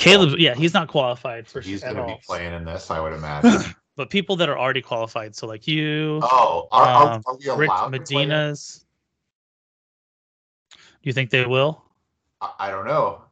Caleb 0.01 0.39
yeah 0.39 0.55
he's 0.55 0.75
not 0.75 0.89
qualified 0.89 1.47
for 1.47 1.61
He's 1.61 1.83
going 1.83 1.97
to 1.97 2.07
be 2.07 2.17
playing 2.27 2.53
in 2.53 2.65
this, 2.65 2.91
I 2.91 3.01
would 3.01 3.13
imagine. 3.23 3.75
but 3.97 4.11
people 4.11 4.37
that 4.37 4.49
are 4.49 4.59
already 4.59 4.83
qualified 4.83 5.35
so 5.37 5.47
like 5.47 5.67
you 5.67 6.21
oh, 6.23 6.69
are, 6.73 6.87
are, 6.87 7.13
Um, 7.15 7.23
are 7.27 7.37
we 7.37 7.47
allowed 7.47 7.93
Rick 7.93 8.05
to 8.05 8.13
play 8.13 8.23
in- 8.23 8.29
Medina's. 8.29 8.85
Do 10.73 11.09
you 11.09 11.13
think 11.13 11.31
they 11.31 11.47
will? 11.47 11.83
I, 12.41 12.51
I 12.59 12.71
don't 12.71 12.87
know. 12.87 13.23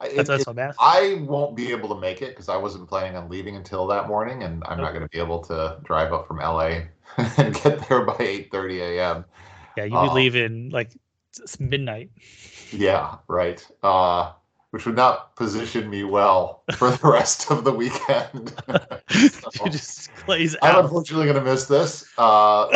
I- 0.00 0.08
That's, 0.08 0.28
that's 0.28 0.46
I'm 0.46 0.58
asking. 0.58 0.76
I 0.80 1.22
won't 1.28 1.54
be 1.54 1.70
able 1.70 1.88
to 1.94 2.00
make 2.00 2.22
it 2.22 2.30
because 2.30 2.48
I 2.48 2.56
wasn't 2.56 2.88
planning 2.88 3.16
on 3.16 3.28
leaving 3.28 3.56
until 3.56 3.86
that 3.88 4.08
morning, 4.08 4.42
and 4.44 4.62
I'm 4.66 4.78
not 4.78 4.92
going 4.92 5.02
to 5.02 5.08
be 5.10 5.18
able 5.18 5.40
to 5.44 5.78
drive 5.84 6.12
up 6.14 6.26
from 6.26 6.38
LA 6.38 6.84
and 7.36 7.54
get 7.54 7.86
there 7.88 8.04
by 8.04 8.14
8:30 8.14 8.80
a.m. 8.80 9.24
Yeah, 9.76 9.84
you'd 9.84 9.90
be 9.90 9.96
uh, 9.96 10.14
leaving 10.14 10.70
like 10.70 10.92
midnight. 11.58 12.10
Yeah, 12.72 13.16
right. 13.28 13.66
Uh, 13.82 14.32
which 14.70 14.86
would 14.86 14.96
not 14.96 15.36
position 15.36 15.88
me 15.90 16.04
well 16.04 16.64
for 16.70 16.90
the 16.90 17.08
rest 17.08 17.50
of 17.50 17.64
the 17.64 17.72
weekend. 17.72 18.54
So, 19.10 19.68
just 19.68 20.14
glaze 20.14 20.56
I'm 20.62 20.76
out. 20.76 20.84
unfortunately 20.84 21.26
going 21.26 21.44
to 21.44 21.50
miss 21.50 21.66
this. 21.66 22.12
Uh, 22.16 22.72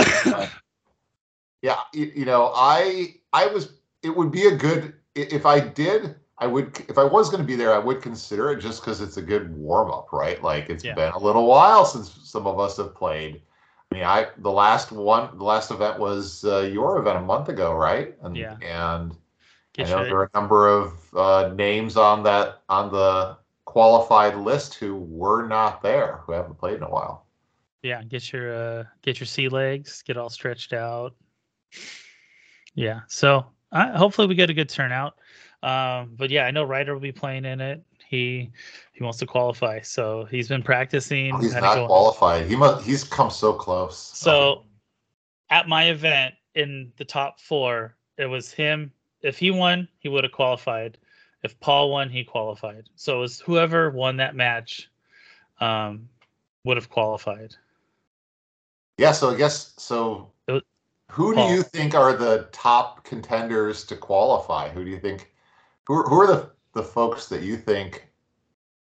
yeah, 1.62 1.78
you, 1.92 2.12
you 2.14 2.24
know, 2.24 2.52
I 2.54 3.16
I 3.32 3.46
was 3.46 3.80
it 4.02 4.14
would 4.16 4.30
be 4.30 4.46
a 4.46 4.56
good 4.56 4.94
if 5.14 5.46
I 5.46 5.60
did. 5.60 6.16
I 6.38 6.46
would 6.46 6.78
if 6.88 6.98
I 6.98 7.04
was 7.04 7.30
going 7.30 7.42
to 7.42 7.46
be 7.46 7.54
there, 7.56 7.72
I 7.72 7.78
would 7.78 8.02
consider 8.02 8.50
it 8.50 8.60
just 8.60 8.80
because 8.82 9.00
it's 9.00 9.16
a 9.16 9.22
good 9.22 9.54
warm 9.56 9.90
up, 9.90 10.12
right? 10.12 10.42
Like 10.42 10.68
it's 10.70 10.84
Yeah. 10.84 10.94
been 10.94 11.12
a 11.12 11.18
little 11.18 11.46
while 11.46 11.84
since 11.84 12.10
some 12.24 12.46
of 12.46 12.58
us 12.58 12.76
have 12.78 12.94
played. 12.94 13.40
I 13.90 13.94
mean, 13.94 14.04
I 14.04 14.26
the 14.38 14.50
last 14.50 14.92
one, 14.92 15.36
the 15.38 15.44
last 15.44 15.70
event 15.70 15.98
was 16.00 16.44
uh, 16.44 16.60
your 16.72 16.98
event 16.98 17.18
a 17.18 17.22
month 17.22 17.48
ago, 17.48 17.74
right? 17.74 18.16
And 18.22 18.36
Yeah. 18.36 18.56
and 18.60 19.16
Get 19.74 19.88
I 19.88 19.90
know 19.90 20.04
there 20.04 20.18
are 20.18 20.30
a 20.32 20.38
number 20.38 20.68
of 20.68 20.92
uh, 21.14 21.52
names 21.54 21.96
on 21.96 22.22
that 22.22 22.62
on 22.68 22.92
the 22.92 23.36
qualified 23.64 24.36
list 24.36 24.74
who 24.74 24.96
were 24.96 25.46
not 25.48 25.82
there, 25.82 26.20
who 26.24 26.32
haven't 26.32 26.58
played 26.58 26.76
in 26.76 26.84
a 26.84 26.90
while. 26.90 27.26
yeah, 27.82 28.02
get 28.04 28.32
your 28.32 28.54
uh, 28.54 28.84
get 29.02 29.18
your 29.18 29.26
sea 29.26 29.48
legs, 29.48 30.02
get 30.02 30.16
all 30.16 30.30
stretched 30.30 30.72
out. 30.72 31.14
Yeah, 32.76 33.00
so 33.08 33.46
uh, 33.72 33.96
hopefully 33.98 34.28
we 34.28 34.36
get 34.36 34.48
a 34.48 34.54
good 34.54 34.68
turnout. 34.68 35.14
Um, 35.64 36.14
but 36.16 36.30
yeah, 36.30 36.44
I 36.44 36.50
know 36.52 36.62
Ryder 36.62 36.92
will 36.92 37.00
be 37.00 37.12
playing 37.12 37.44
in 37.44 37.60
it. 37.60 37.82
He 38.06 38.52
he 38.92 39.02
wants 39.02 39.18
to 39.18 39.26
qualify, 39.26 39.80
so 39.80 40.26
he's 40.30 40.46
been 40.46 40.62
practicing. 40.62 41.34
Oh, 41.34 41.38
he's 41.38 41.54
not 41.54 41.86
qualified. 41.86 42.46
He 42.46 42.54
must. 42.54 42.86
He's 42.86 43.02
come 43.02 43.30
so 43.30 43.52
close. 43.52 44.12
So 44.14 44.64
at 45.50 45.68
my 45.68 45.84
event 45.84 46.34
in 46.54 46.92
the 46.96 47.04
top 47.04 47.40
four, 47.40 47.96
it 48.18 48.26
was 48.26 48.52
him. 48.52 48.92
If 49.24 49.38
he 49.38 49.50
won, 49.50 49.88
he 49.98 50.08
would 50.10 50.22
have 50.22 50.32
qualified. 50.32 50.98
If 51.42 51.58
Paul 51.58 51.90
won, 51.90 52.10
he 52.10 52.24
qualified. 52.24 52.90
So 52.94 53.16
it 53.16 53.20
was 53.20 53.40
whoever 53.40 53.90
won 53.90 54.18
that 54.18 54.36
match 54.36 54.90
um, 55.60 56.08
would 56.64 56.76
have 56.76 56.90
qualified. 56.90 57.56
yeah. 58.98 59.12
So 59.12 59.30
I 59.30 59.36
guess 59.36 59.72
so. 59.78 60.30
Was- 60.46 60.62
Who 61.10 61.34
do 61.34 61.42
you 61.42 61.62
think 61.62 61.94
are 61.94 62.14
the 62.14 62.48
top 62.52 63.04
contenders 63.04 63.84
to 63.86 63.96
qualify? 63.96 64.68
Who 64.68 64.84
do 64.84 64.90
you 64.90 64.98
think? 65.00 65.32
Who 65.86 65.94
are, 65.94 66.08
who 66.08 66.20
are 66.20 66.26
the 66.26 66.50
the 66.74 66.82
folks 66.82 67.28
that 67.28 67.42
you 67.42 67.56
think, 67.56 68.06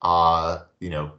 uh, 0.01 0.63
you 0.80 0.89
know, 0.89 1.12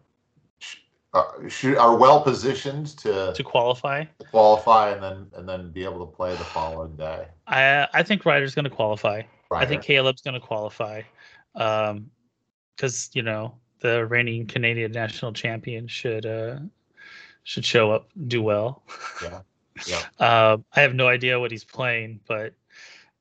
are, 1.16 1.48
should, 1.48 1.76
are 1.76 1.96
well 1.96 2.20
positioned 2.20 2.88
to, 2.98 3.32
To 3.34 3.42
qualify, 3.42 4.04
qualify 4.30 4.90
and 4.90 5.02
then 5.02 5.26
and 5.34 5.48
then 5.48 5.70
be 5.70 5.84
able 5.84 6.06
to 6.06 6.12
play 6.12 6.32
the 6.32 6.44
following 6.44 6.94
day? 6.96 7.26
I 7.46 7.88
I 7.94 8.02
think 8.02 8.24
Ryder's 8.24 8.54
going 8.54 8.64
to 8.64 8.70
qualify. 8.70 9.22
I 9.50 9.64
think 9.64 9.82
Caleb's 9.82 10.22
going 10.22 10.34
to 10.34 10.40
qualify, 10.40 11.02
because 11.54 13.10
you 13.14 13.22
know 13.22 13.54
the 13.80 14.06
reigning 14.06 14.46
Canadian 14.46 14.92
national 14.92 15.32
champion 15.32 15.86
should 15.86 16.26
uh, 16.26 16.58
should 17.44 17.64
show 17.64 17.90
up, 17.90 18.08
do 18.26 18.42
well. 18.42 18.82
Yeah. 19.22 19.40
Yeah. 19.86 20.00
Uh, 20.18 20.56
I 20.72 20.80
have 20.80 20.94
no 20.94 21.06
idea 21.06 21.38
what 21.38 21.50
he's 21.50 21.62
playing, 21.62 22.20
but 22.26 22.54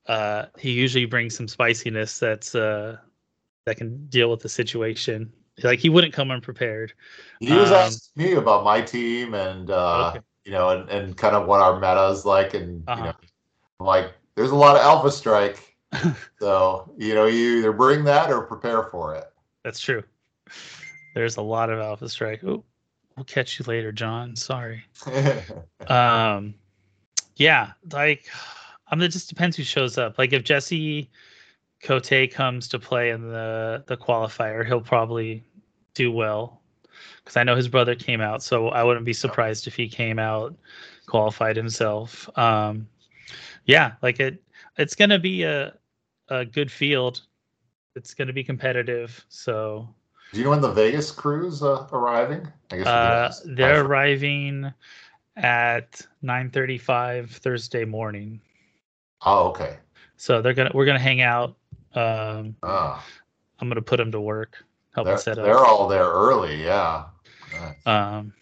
uh, 0.06 0.46
he 0.58 0.70
usually 0.70 1.04
brings 1.04 1.36
some 1.36 1.48
spiciness 1.48 2.18
that's 2.18 2.54
uh, 2.54 2.96
that 3.66 3.76
can 3.76 4.06
deal 4.06 4.30
with 4.30 4.40
the 4.40 4.48
situation. 4.48 5.30
Like 5.62 5.78
he 5.78 5.88
wouldn't 5.88 6.12
come 6.12 6.30
unprepared. 6.30 6.92
He 7.40 7.52
was 7.54 7.70
Um, 7.70 7.76
asking 7.78 8.22
me 8.24 8.32
about 8.34 8.64
my 8.64 8.80
team 8.82 9.34
and 9.34 9.70
uh, 9.70 10.10
Okay. 10.14 10.20
you 10.44 10.52
know, 10.52 10.70
and, 10.70 10.88
and 10.90 11.16
kind 11.16 11.34
of 11.34 11.46
what 11.46 11.60
our 11.60 11.74
meta 11.80 12.08
is 12.08 12.24
like, 12.24 12.54
and 12.54 12.82
Uh-huh. 12.86 12.98
you 12.98 13.04
know, 13.08 13.14
I'm 13.80 13.86
like 13.86 14.12
there's 14.34 14.50
a 14.50 14.54
lot 14.56 14.76
of 14.76 14.82
Alpha 14.82 15.10
Strike, 15.10 15.76
so 16.40 16.92
you 16.98 17.14
know, 17.14 17.26
you 17.26 17.58
either 17.58 17.72
bring 17.72 18.04
that 18.04 18.30
or 18.30 18.42
prepare 18.42 18.84
for 18.84 19.14
it. 19.14 19.24
That's 19.64 19.80
true. 19.80 20.02
There's 21.14 21.36
a 21.38 21.42
lot 21.42 21.70
of 21.70 21.78
Alpha 21.80 22.08
Strike. 22.08 22.44
Oh, 22.44 22.62
we'll 23.16 23.24
catch 23.24 23.58
you 23.58 23.64
later, 23.66 23.92
John. 23.92 24.36
Sorry. 24.36 24.84
Um, 25.88 26.54
yeah, 27.36 27.72
like 27.92 28.26
I 28.88 28.94
mean, 28.94 29.04
it 29.04 29.12
just 29.12 29.28
depends 29.28 29.56
who 29.56 29.62
shows 29.64 29.98
up. 29.98 30.18
Like 30.18 30.32
if 30.32 30.44
Jesse 30.44 31.10
Cote 31.86 32.30
comes 32.32 32.66
to 32.68 32.78
play 32.80 33.10
in 33.10 33.30
the 33.30 33.84
the 33.86 33.96
qualifier, 33.96 34.66
he'll 34.66 34.80
probably 34.80 35.44
do 35.94 36.10
well 36.10 36.60
because 37.18 37.36
I 37.36 37.44
know 37.44 37.54
his 37.54 37.68
brother 37.68 37.94
came 37.94 38.20
out, 38.20 38.42
so 38.42 38.68
I 38.68 38.82
wouldn't 38.82 39.06
be 39.06 39.12
surprised 39.12 39.68
if 39.68 39.76
he 39.76 39.88
came 39.88 40.18
out 40.18 40.54
qualified 41.06 41.56
himself. 41.56 42.28
Um, 42.36 42.88
yeah, 43.66 43.92
like 44.02 44.18
it, 44.18 44.42
it's 44.78 44.96
gonna 44.96 45.18
be 45.18 45.44
a 45.44 45.74
a 46.28 46.44
good 46.44 46.72
field. 46.72 47.22
It's 47.94 48.14
gonna 48.14 48.32
be 48.32 48.42
competitive. 48.42 49.24
So 49.28 49.88
Do 50.32 50.38
you 50.38 50.44
know 50.44 50.50
when 50.50 50.60
the 50.60 50.72
Vegas 50.72 51.12
crew's 51.12 51.62
uh, 51.62 51.86
arriving? 51.92 52.48
I 52.72 52.76
guess 52.78 52.86
uh, 52.88 53.32
they're 53.44 53.84
arriving 53.84 54.72
at 55.36 56.04
9:35 56.24 57.30
Thursday 57.30 57.84
morning. 57.84 58.40
Oh, 59.24 59.48
okay. 59.50 59.76
So 60.16 60.42
they're 60.42 60.54
gonna 60.54 60.72
we're 60.74 60.86
gonna 60.86 60.98
hang 60.98 61.20
out. 61.20 61.56
Um, 61.96 62.54
Ah, 62.62 63.04
I'm 63.58 63.68
gonna 63.68 63.82
put 63.82 63.96
them 63.96 64.12
to 64.12 64.20
work, 64.20 64.62
help 64.94 65.06
they're, 65.06 65.18
set 65.18 65.36
they're 65.36 65.64
all 65.64 65.88
there 65.88 66.04
early. 66.04 66.62
Yeah. 66.62 67.06
Nice. 67.52 67.86
Um, 67.86 68.32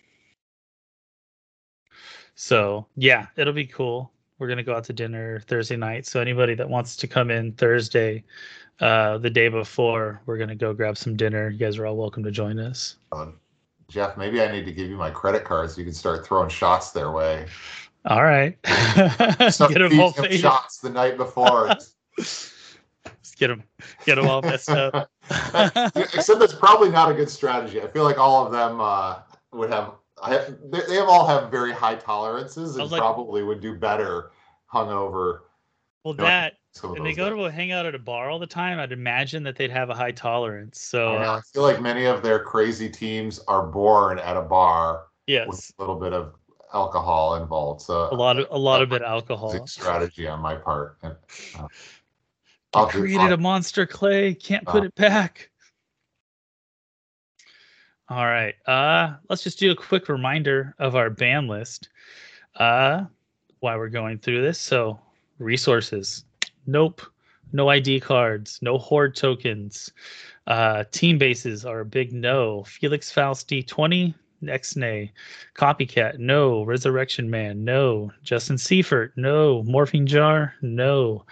so 2.34 2.86
yeah, 2.96 3.28
it'll 3.36 3.52
be 3.52 3.66
cool. 3.66 4.10
We're 4.38 4.48
gonna 4.48 4.64
go 4.64 4.74
out 4.74 4.84
to 4.84 4.92
dinner 4.92 5.40
Thursday 5.46 5.76
night. 5.76 6.04
So 6.06 6.20
anybody 6.20 6.54
that 6.56 6.68
wants 6.68 6.96
to 6.96 7.06
come 7.06 7.30
in 7.30 7.52
Thursday, 7.52 8.24
uh, 8.80 9.18
the 9.18 9.30
day 9.30 9.48
before, 9.48 10.20
we're 10.26 10.38
gonna 10.38 10.56
go 10.56 10.74
grab 10.74 10.96
some 10.96 11.16
dinner. 11.16 11.48
You 11.48 11.58
guys 11.58 11.78
are 11.78 11.86
all 11.86 11.96
welcome 11.96 12.24
to 12.24 12.32
join 12.32 12.58
us. 12.58 12.96
Um, 13.12 13.38
Jeff, 13.88 14.16
maybe 14.16 14.42
I 14.42 14.50
need 14.50 14.64
to 14.64 14.72
give 14.72 14.90
you 14.90 14.96
my 14.96 15.10
credit 15.10 15.44
card 15.44 15.70
so 15.70 15.78
you 15.78 15.84
can 15.84 15.94
start 15.94 16.26
throwing 16.26 16.48
shots 16.48 16.90
their 16.90 17.12
way. 17.12 17.46
All 18.06 18.24
right, 18.24 18.60
get 18.64 19.56
them 19.58 20.00
all 20.00 20.10
feeding 20.10 20.22
them 20.22 20.24
faded. 20.24 20.40
shots 20.40 20.78
the 20.78 20.90
night 20.90 21.16
before. 21.16 21.70
Get 23.44 23.48
them, 23.48 23.62
get 24.06 24.14
them 24.14 24.26
all 24.26 24.40
messed 24.40 24.70
up. 24.70 25.10
Except 25.94 26.40
that's 26.40 26.54
probably 26.54 26.88
not 26.88 27.10
a 27.10 27.14
good 27.14 27.28
strategy. 27.28 27.82
I 27.82 27.88
feel 27.88 28.04
like 28.04 28.16
all 28.16 28.46
of 28.46 28.52
them 28.52 28.80
uh, 28.80 29.18
would 29.52 29.70
have. 29.70 29.92
Have 30.24 30.56
they, 30.70 30.98
all 31.00 31.26
have 31.26 31.50
very 31.50 31.72
high 31.72 31.96
tolerances 31.96 32.76
and 32.76 32.90
like- 32.90 33.00
probably 33.00 33.42
would 33.42 33.60
do 33.60 33.76
better 33.76 34.30
hungover. 34.72 35.40
well, 36.04 36.14
that 36.14 36.54
and 36.82 37.04
they 37.04 37.12
go 37.12 37.28
to 37.28 37.44
a 37.44 37.50
hang 37.50 37.70
out 37.70 37.84
at 37.84 37.94
a 37.94 37.98
bar 37.98 38.30
all 38.30 38.38
the 38.38 38.46
time. 38.46 38.78
I'd 38.78 38.92
imagine 38.92 39.42
that 39.42 39.56
they'd 39.56 39.70
have 39.70 39.90
a 39.90 39.94
high 39.94 40.12
tolerance. 40.12 40.80
So 40.80 41.12
Yeah, 41.12 41.32
uh, 41.32 41.36
I 41.36 41.40
feel 41.52 41.62
like 41.62 41.82
many 41.82 42.06
of 42.06 42.22
their 42.22 42.38
crazy 42.38 42.88
teams 42.88 43.40
are 43.40 43.66
born 43.66 44.18
at 44.20 44.38
a 44.38 44.42
bar 44.42 45.08
with 45.26 45.34
yes, 45.34 45.72
a 45.78 45.82
little 45.82 46.00
bit 46.00 46.14
of 46.14 46.32
alcohol 46.72 47.34
involved. 47.34 47.82
So 47.82 48.08
a 48.10 48.14
lot 48.14 48.38
of 48.38 48.46
a 48.50 48.58
lot 48.58 48.80
of 48.80 48.88
bit 48.88 49.02
alcohol. 49.02 49.66
strategy 49.66 50.26
on 50.26 50.40
my 50.40 50.54
part. 50.54 50.96
And, 51.02 51.16
uh, 51.58 51.68
I'll 52.74 52.86
created 52.88 53.32
a 53.32 53.36
monster 53.36 53.86
clay. 53.86 54.34
Can't 54.34 54.64
put 54.66 54.82
Uh. 54.82 54.86
it 54.86 54.94
back. 54.94 55.50
All 58.08 58.26
right. 58.26 58.54
Uh, 58.66 59.14
let's 59.28 59.42
just 59.42 59.58
do 59.58 59.70
a 59.70 59.76
quick 59.76 60.08
reminder 60.08 60.74
of 60.78 60.94
our 60.94 61.10
ban 61.10 61.48
list. 61.48 61.88
Uh, 62.56 63.04
while 63.60 63.78
we're 63.78 63.88
going 63.88 64.18
through 64.18 64.42
this, 64.42 64.60
so 64.60 65.00
resources. 65.38 66.24
Nope. 66.66 67.00
No 67.52 67.68
ID 67.70 68.00
cards. 68.00 68.58
No 68.62 68.78
horde 68.78 69.16
tokens. 69.16 69.90
Uh, 70.46 70.84
team 70.90 71.16
bases 71.18 71.64
are 71.64 71.80
a 71.80 71.84
big 71.84 72.12
no. 72.12 72.62
Felix 72.64 73.12
Fausti 73.12 73.66
twenty. 73.66 74.14
Next 74.40 74.76
nay. 74.76 75.10
Copycat, 75.54 76.18
no. 76.18 76.64
Resurrection 76.64 77.30
Man, 77.30 77.64
no. 77.64 78.12
Justin 78.22 78.58
Seifert, 78.58 79.12
no. 79.16 79.62
Morphine 79.62 80.06
Jar, 80.06 80.54
no. 80.60 81.24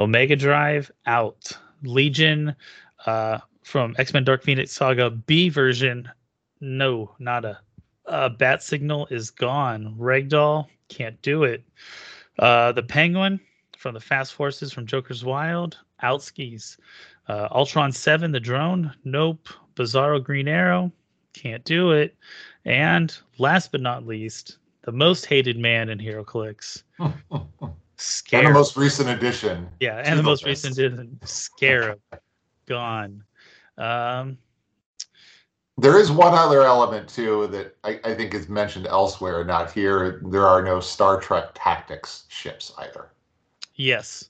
Omega 0.00 0.36
Drive 0.36 0.90
out. 1.06 1.52
Legion 1.82 2.54
uh, 3.06 3.38
from 3.62 3.94
X 3.98 4.12
Men 4.12 4.24
Dark 4.24 4.42
Phoenix 4.42 4.72
Saga 4.72 5.10
B 5.10 5.48
version, 5.48 6.08
no, 6.60 7.14
nada. 7.18 7.60
Uh, 8.06 8.28
Bat 8.28 8.62
Signal 8.62 9.06
is 9.10 9.30
gone. 9.30 9.94
Ragdoll 9.98 10.66
can't 10.88 11.20
do 11.22 11.44
it. 11.44 11.62
Uh, 12.38 12.72
the 12.72 12.82
Penguin 12.82 13.40
from 13.78 13.94
the 13.94 14.00
Fast 14.00 14.34
Forces 14.34 14.72
from 14.72 14.86
Joker's 14.86 15.24
Wild, 15.24 15.78
outskis. 16.02 16.76
Uh, 17.28 17.48
Ultron 17.52 17.92
7, 17.92 18.32
the 18.32 18.40
drone, 18.40 18.92
nope. 19.04 19.48
Bizarro 19.76 20.22
Green 20.22 20.48
Arrow, 20.48 20.92
can't 21.32 21.64
do 21.64 21.92
it. 21.92 22.16
And 22.64 23.16
last 23.38 23.72
but 23.72 23.80
not 23.80 24.06
least, 24.06 24.58
the 24.82 24.92
most 24.92 25.26
hated 25.26 25.56
man 25.56 25.88
in 25.88 25.98
HeroClix, 25.98 26.82
and 28.32 28.46
the 28.46 28.50
most 28.52 28.76
recent 28.76 29.08
addition. 29.08 29.68
Yeah, 29.80 29.96
and 30.04 30.18
the 30.18 30.22
most 30.22 30.44
recent 30.44 30.78
is 30.78 30.92
Scarab, 31.24 32.00
gone. 32.66 33.22
Um, 33.78 34.38
There 35.78 35.98
is 35.98 36.10
one 36.10 36.34
other 36.34 36.62
element 36.62 37.08
too 37.08 37.46
that 37.48 37.76
I, 37.84 38.00
I 38.04 38.14
think 38.14 38.34
is 38.34 38.48
mentioned 38.48 38.86
elsewhere, 38.86 39.44
not 39.44 39.70
here. 39.72 40.20
There 40.26 40.46
are 40.46 40.62
no 40.62 40.80
Star 40.80 41.20
Trek 41.20 41.50
Tactics 41.54 42.24
ships 42.28 42.72
either. 42.78 43.10
yes, 43.76 44.28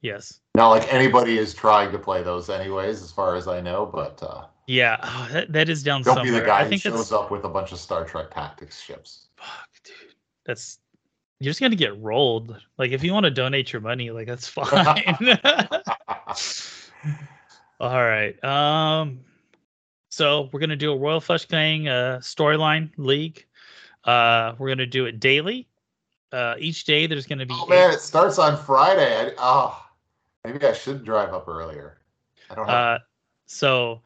yes, 0.00 0.40
Not 0.54 0.70
like 0.70 0.92
anybody 0.92 1.38
is 1.38 1.52
trying 1.54 1.90
to 1.92 1.98
play 1.98 2.22
those 2.22 2.48
anyways, 2.48 3.02
as 3.02 3.10
far 3.12 3.36
as 3.36 3.46
I 3.48 3.60
know. 3.60 3.84
But 3.86 4.22
uh, 4.22 4.44
yeah. 4.66 4.96
Oh, 5.02 5.28
that, 5.32 5.52
that 5.52 5.68
is 5.68 5.82
down 5.82 6.02
don't 6.02 6.16
somewhere. 6.16 6.32
be 6.32 6.38
the 6.40 6.46
guy 6.46 6.60
I 6.60 6.64
who 6.64 6.70
think 6.70 6.82
shows 6.82 6.94
that's 6.94 7.12
up 7.12 7.30
with 7.30 7.44
a 7.44 7.48
bunch 7.48 7.72
of 7.72 7.78
Star 7.78 8.04
Trek 8.04 8.30
Tactics 8.30 8.80
ships. 8.80 9.26
fuck, 9.36 9.68
dude. 9.84 10.14
That's 10.46 10.78
you're 11.44 11.50
just 11.50 11.60
gonna 11.60 11.76
get 11.76 12.00
rolled. 12.00 12.56
Like 12.78 12.92
if 12.92 13.04
you 13.04 13.12
want 13.12 13.24
to 13.24 13.30
donate 13.30 13.72
your 13.72 13.82
money, 13.82 14.10
like 14.10 14.26
that's 14.26 14.48
fine. 14.48 15.38
All 17.80 18.04
right. 18.04 18.42
Um. 18.42 19.20
So 20.08 20.48
we're 20.52 20.60
gonna 20.60 20.76
do 20.76 20.92
a 20.92 20.96
Royal 20.96 21.20
Flush 21.20 21.46
Gang 21.46 21.88
uh, 21.88 22.18
storyline 22.22 22.90
league. 22.96 23.44
Uh, 24.04 24.54
we're 24.58 24.68
gonna 24.68 24.86
do 24.86 25.04
it 25.04 25.20
daily. 25.20 25.68
Uh, 26.32 26.54
each 26.58 26.84
day 26.84 27.06
there's 27.06 27.26
gonna 27.26 27.46
be. 27.46 27.54
Oh 27.56 27.66
man, 27.66 27.90
it 27.90 28.00
starts 28.00 28.38
on 28.38 28.56
Friday. 28.56 29.14
I, 29.14 29.32
oh, 29.38 29.86
maybe 30.44 30.64
I 30.66 30.72
should 30.72 31.04
drive 31.04 31.34
up 31.34 31.46
earlier. 31.46 31.98
I 32.50 32.54
don't 32.54 32.66
have. 32.66 32.74
Uh, 32.74 32.98
so 33.46 34.00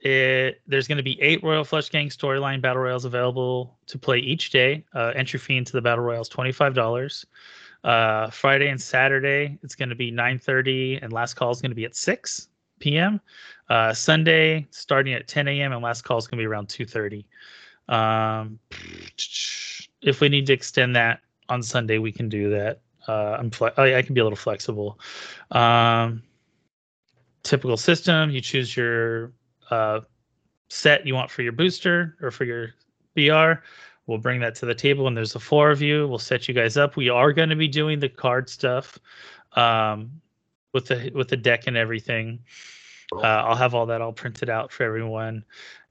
it 0.00 0.60
there's 0.66 0.88
going 0.88 0.98
to 0.98 1.04
be 1.04 1.20
eight 1.20 1.42
Royal 1.42 1.64
Flush 1.64 1.90
Gang 1.90 2.08
storyline 2.08 2.60
battle 2.60 2.82
royals 2.82 3.04
available 3.04 3.78
to 3.86 3.98
play 3.98 4.18
each 4.18 4.50
day. 4.50 4.84
Uh, 4.94 5.12
entry 5.14 5.38
fee 5.38 5.56
into 5.56 5.72
the 5.72 5.82
battle 5.82 6.04
royals 6.04 6.28
twenty 6.28 6.52
five 6.52 6.74
dollars. 6.74 7.26
Uh, 7.84 8.28
Friday 8.30 8.68
and 8.68 8.80
Saturday 8.80 9.58
it's 9.62 9.74
going 9.74 9.88
to 9.88 9.94
be 9.94 10.10
nine 10.10 10.38
thirty, 10.38 10.96
and 10.96 11.12
last 11.12 11.34
call 11.34 11.50
is 11.50 11.60
going 11.60 11.70
to 11.70 11.76
be 11.76 11.84
at 11.84 11.94
six 11.96 12.48
p.m. 12.78 13.20
Uh, 13.68 13.92
Sunday 13.92 14.66
starting 14.70 15.14
at 15.14 15.28
ten 15.28 15.48
a.m. 15.48 15.72
and 15.72 15.82
last 15.82 16.02
call 16.02 16.18
is 16.18 16.26
going 16.26 16.38
to 16.38 16.42
be 16.42 16.46
around 16.46 16.68
two 16.68 16.84
thirty. 16.84 17.26
Um, 17.88 18.58
if 20.02 20.20
we 20.20 20.28
need 20.28 20.46
to 20.46 20.52
extend 20.52 20.94
that 20.96 21.20
on 21.48 21.62
Sunday, 21.62 21.98
we 21.98 22.12
can 22.12 22.28
do 22.28 22.50
that. 22.50 22.80
Uh, 23.08 23.36
I'm 23.38 23.50
fle- 23.50 23.68
I, 23.76 23.96
I 23.96 24.02
can 24.02 24.14
be 24.14 24.20
a 24.20 24.24
little 24.24 24.36
flexible. 24.36 24.98
Um, 25.50 26.22
typical 27.42 27.76
system, 27.76 28.30
you 28.30 28.40
choose 28.40 28.76
your 28.76 29.32
uh, 29.70 30.00
set 30.68 31.06
you 31.06 31.14
want 31.14 31.30
for 31.30 31.42
your 31.42 31.52
booster 31.52 32.16
or 32.20 32.30
for 32.30 32.44
your 32.44 32.74
BR. 33.14 33.60
We'll 34.06 34.18
bring 34.18 34.40
that 34.40 34.54
to 34.56 34.66
the 34.66 34.74
table, 34.74 35.06
and 35.06 35.16
there's 35.16 35.32
the 35.34 35.40
four 35.40 35.70
of 35.70 35.80
you. 35.80 36.08
We'll 36.08 36.18
set 36.18 36.48
you 36.48 36.54
guys 36.54 36.76
up. 36.76 36.96
We 36.96 37.08
are 37.08 37.32
going 37.32 37.48
to 37.48 37.56
be 37.56 37.68
doing 37.68 38.00
the 38.00 38.08
card 38.08 38.48
stuff 38.48 38.98
um, 39.52 40.10
with 40.72 40.86
the 40.86 41.12
with 41.14 41.28
the 41.28 41.36
deck 41.36 41.66
and 41.66 41.76
everything. 41.76 42.40
Uh, 43.12 43.20
I'll 43.20 43.56
have 43.56 43.74
all 43.74 43.86
that 43.86 44.00
all 44.00 44.12
printed 44.12 44.48
out 44.48 44.72
for 44.72 44.84
everyone, 44.84 45.44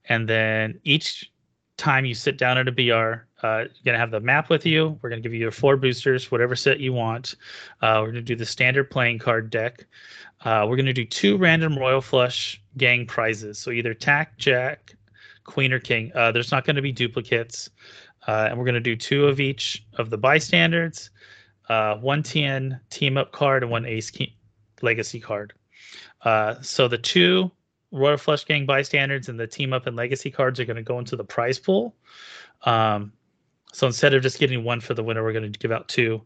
and 0.05 0.27
then 0.27 0.79
each 0.83 1.31
time 1.77 2.03
you 2.03 2.13
sit 2.13 2.37
down 2.37 2.57
at 2.57 2.67
a 2.67 2.71
BR, 2.71 3.45
uh, 3.45 3.59
you're 3.59 3.85
gonna 3.85 3.97
have 3.97 4.11
the 4.11 4.19
map 4.19 4.49
with 4.49 4.65
you. 4.65 4.99
We're 5.01 5.09
gonna 5.09 5.21
give 5.21 5.33
you 5.33 5.39
your 5.39 5.51
four 5.51 5.77
boosters, 5.77 6.29
whatever 6.29 6.55
set 6.55 6.79
you 6.79 6.93
want. 6.93 7.35
Uh, 7.81 7.99
we're 8.01 8.07
gonna 8.07 8.21
do 8.21 8.35
the 8.35 8.45
standard 8.45 8.91
playing 8.91 9.19
card 9.19 9.49
deck. 9.49 9.85
Uh, 10.45 10.65
we're 10.67 10.75
gonna 10.75 10.93
do 10.93 11.05
two 11.05 11.37
random 11.37 11.77
Royal 11.77 12.01
Flush 12.01 12.61
gang 12.77 13.05
prizes. 13.05 13.59
So 13.59 13.71
either 13.71 13.93
Tack, 13.93 14.37
Jack, 14.37 14.95
Queen, 15.43 15.73
or 15.73 15.79
King. 15.79 16.11
Uh, 16.15 16.31
there's 16.31 16.51
not 16.51 16.65
gonna 16.65 16.81
be 16.81 16.91
duplicates, 16.91 17.69
uh, 18.27 18.47
and 18.49 18.57
we're 18.57 18.65
gonna 18.65 18.79
do 18.79 18.95
two 18.95 19.27
of 19.27 19.39
each 19.39 19.85
of 19.97 20.09
the 20.09 20.17
bystanders, 20.17 21.09
uh, 21.67 21.95
one 21.95 22.23
TN 22.23 22.79
team 22.89 23.17
up 23.17 23.31
card, 23.31 23.63
and 23.63 23.71
one 23.71 23.85
Ace 23.85 24.11
legacy 24.81 25.19
card. 25.19 25.53
so 26.61 26.87
the 26.87 26.97
two 26.97 27.51
Royal 27.91 28.17
Flush 28.17 28.45
Gang 28.45 28.65
bystanders 28.65 29.29
and 29.29 29.39
the 29.39 29.47
team 29.47 29.73
up 29.73 29.87
and 29.87 29.95
legacy 29.95 30.29
cards 30.29 30.59
are 30.59 30.65
going 30.65 30.77
to 30.77 30.83
go 30.83 30.99
into 30.99 31.15
the 31.15 31.23
prize 31.23 31.57
pool. 31.57 31.95
Um, 32.63 33.11
so 33.71 33.85
instead 33.85 34.13
of 34.13 34.23
just 34.23 34.39
getting 34.39 34.63
one 34.63 34.79
for 34.79 34.93
the 34.93 35.03
winner, 35.03 35.23
we're 35.23 35.33
going 35.33 35.51
to 35.51 35.59
give 35.59 35.71
out 35.71 35.87
two, 35.87 36.21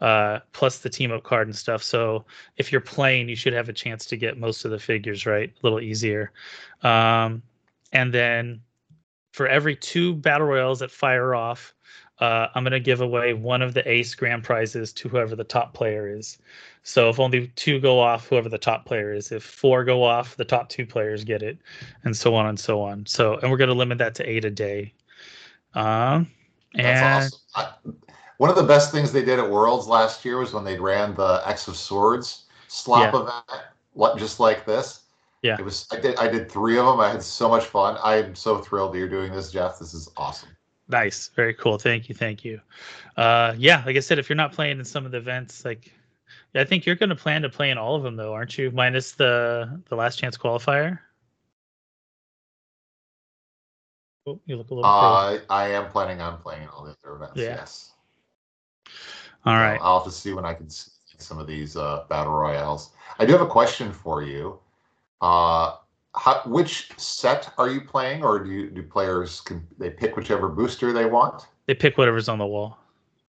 uh, 0.00 0.40
plus 0.52 0.78
the 0.78 0.90
team 0.90 1.12
up 1.12 1.22
card 1.22 1.46
and 1.46 1.56
stuff. 1.56 1.82
So 1.82 2.24
if 2.56 2.72
you're 2.72 2.80
playing, 2.80 3.28
you 3.28 3.36
should 3.36 3.52
have 3.52 3.68
a 3.68 3.72
chance 3.72 4.04
to 4.06 4.16
get 4.16 4.38
most 4.38 4.64
of 4.64 4.72
the 4.72 4.78
figures 4.78 5.24
right, 5.24 5.48
a 5.50 5.60
little 5.62 5.80
easier. 5.80 6.32
Um, 6.82 7.42
and 7.92 8.12
then 8.12 8.60
for 9.32 9.46
every 9.46 9.76
two 9.76 10.14
battle 10.14 10.48
royals 10.48 10.80
that 10.80 10.90
fire 10.90 11.34
off, 11.34 11.72
uh, 12.18 12.48
I'm 12.54 12.64
going 12.64 12.72
to 12.72 12.80
give 12.80 13.00
away 13.00 13.32
one 13.32 13.62
of 13.62 13.74
the 13.74 13.88
ace 13.88 14.14
grand 14.16 14.42
prizes 14.42 14.92
to 14.94 15.08
whoever 15.08 15.36
the 15.36 15.44
top 15.44 15.74
player 15.74 16.08
is. 16.08 16.38
So 16.82 17.08
if 17.08 17.20
only 17.20 17.46
two 17.54 17.78
go 17.78 18.00
off, 18.00 18.26
whoever 18.26 18.48
the 18.48 18.58
top 18.58 18.86
player 18.86 19.12
is. 19.12 19.30
If 19.30 19.44
four 19.44 19.84
go 19.84 20.02
off, 20.02 20.34
the 20.34 20.44
top 20.44 20.68
two 20.68 20.84
players 20.84 21.22
get 21.22 21.42
it, 21.42 21.58
and 22.02 22.16
so 22.16 22.34
on 22.34 22.46
and 22.46 22.58
so 22.58 22.80
on. 22.80 23.06
So 23.06 23.36
and 23.36 23.50
we're 23.50 23.56
going 23.56 23.68
to 23.68 23.74
limit 23.74 23.98
that 23.98 24.16
to 24.16 24.28
eight 24.28 24.44
a 24.44 24.50
day. 24.50 24.92
Um, 25.74 26.28
That's 26.74 27.34
awesome. 27.56 27.72
I, 27.86 27.92
one 28.38 28.50
of 28.50 28.56
the 28.56 28.62
best 28.62 28.92
things 28.92 29.12
they 29.12 29.24
did 29.24 29.38
at 29.38 29.50
Worlds 29.50 29.86
last 29.86 30.24
year 30.24 30.38
was 30.38 30.52
when 30.52 30.64
they 30.64 30.78
ran 30.78 31.14
the 31.14 31.42
X 31.44 31.68
of 31.68 31.76
Swords 31.76 32.44
slop 32.68 33.12
Yeah. 33.12 33.20
event, 33.20 33.64
what 33.94 34.16
just 34.18 34.38
like 34.38 34.64
this. 34.64 35.02
Yeah. 35.42 35.56
It 35.58 35.64
was. 35.64 35.86
I 35.92 36.00
did. 36.00 36.16
I 36.16 36.28
did 36.28 36.50
three 36.50 36.78
of 36.78 36.86
them. 36.86 37.00
I 37.00 37.10
had 37.10 37.22
so 37.22 37.48
much 37.48 37.64
fun. 37.64 37.96
I'm 38.02 38.34
so 38.34 38.58
thrilled 38.58 38.92
that 38.92 38.98
you're 38.98 39.08
doing 39.08 39.32
this, 39.32 39.52
Jeff. 39.52 39.78
This 39.78 39.94
is 39.94 40.10
awesome. 40.16 40.48
Nice, 40.88 41.30
very 41.36 41.52
cool. 41.52 41.78
Thank 41.78 42.08
you, 42.08 42.14
thank 42.14 42.44
you. 42.44 42.60
Uh, 43.16 43.54
yeah, 43.58 43.82
like 43.84 43.96
I 43.96 44.00
said, 44.00 44.18
if 44.18 44.28
you're 44.28 44.36
not 44.36 44.52
playing 44.52 44.78
in 44.78 44.84
some 44.84 45.04
of 45.04 45.12
the 45.12 45.18
events, 45.18 45.64
like 45.64 45.92
I 46.54 46.64
think 46.64 46.86
you're 46.86 46.96
going 46.96 47.10
to 47.10 47.16
plan 47.16 47.42
to 47.42 47.48
play 47.50 47.70
in 47.70 47.78
all 47.78 47.94
of 47.94 48.02
them, 48.02 48.16
though, 48.16 48.32
aren't 48.32 48.56
you? 48.56 48.70
Minus 48.70 49.12
the 49.12 49.80
the 49.88 49.96
last 49.96 50.18
chance 50.18 50.36
qualifier. 50.36 50.98
Oh, 54.28 54.40
you 54.46 54.56
look 54.56 54.70
a 54.70 54.74
little. 54.74 54.90
Uh, 54.90 55.38
I 55.48 55.68
am 55.68 55.88
planning 55.90 56.20
on 56.20 56.38
playing 56.38 56.68
all 56.68 56.84
the 56.84 56.94
other 57.02 57.16
events. 57.16 57.36
Yeah. 57.36 57.56
Yes. 57.56 57.92
All 59.46 59.54
right. 59.54 59.78
I'll 59.80 59.98
have 60.00 60.06
to 60.06 60.12
see 60.12 60.34
when 60.34 60.44
I 60.44 60.52
can 60.52 60.68
see 60.68 60.90
some 61.18 61.38
of 61.38 61.46
these 61.46 61.76
uh, 61.76 62.04
battle 62.10 62.34
royales. 62.34 62.92
I 63.18 63.24
do 63.24 63.32
have 63.32 63.40
a 63.40 63.46
question 63.46 63.92
for 63.92 64.22
you. 64.22 64.58
Uh, 65.20 65.76
how, 66.14 66.42
which 66.46 66.90
set 66.98 67.52
are 67.58 67.70
you 67.70 67.80
playing, 67.80 68.22
or 68.22 68.38
do 68.42 68.50
you, 68.50 68.70
do 68.70 68.82
players 68.82 69.40
can 69.40 69.66
they 69.78 69.90
pick 69.90 70.16
whichever 70.16 70.48
booster 70.48 70.92
they 70.92 71.06
want? 71.06 71.46
They 71.66 71.74
pick 71.74 71.96
whatever's 71.96 72.28
on 72.28 72.38
the 72.38 72.46
wall. 72.46 72.78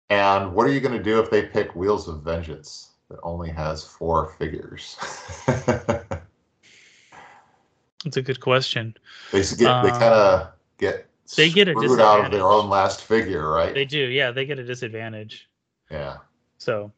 And 0.09 0.53
what 0.53 0.67
are 0.67 0.71
you 0.71 0.79
going 0.79 0.97
to 0.97 1.03
do 1.03 1.19
if 1.19 1.31
they 1.31 1.43
pick 1.43 1.75
Wheels 1.75 2.07
of 2.07 2.21
Vengeance 2.21 2.91
that 3.09 3.19
only 3.23 3.49
has 3.49 3.83
four 3.83 4.35
figures? 4.37 4.97
That's 8.03 8.17
a 8.17 8.21
good 8.21 8.39
question. 8.41 8.95
they 9.31 9.39
get 9.39 9.57
they 9.57 9.65
Uh, 9.65 9.99
kind 9.99 10.13
of 10.13 10.52
get 10.77 11.07
they 11.35 11.49
get 11.49 11.67
a 11.67 11.71
screwed 11.73 11.99
out 11.99 12.25
of 12.25 12.31
their 12.31 12.43
own 12.47 12.69
last 12.69 13.03
figure, 13.03 13.49
right? 13.49 13.73
They 13.73 13.85
do, 13.85 13.97
yeah. 13.99 14.31
They 14.31 14.45
get 14.45 14.59
a 14.59 14.63
disadvantage. 14.63 15.49
yeah. 15.89 16.17
So 16.57 16.91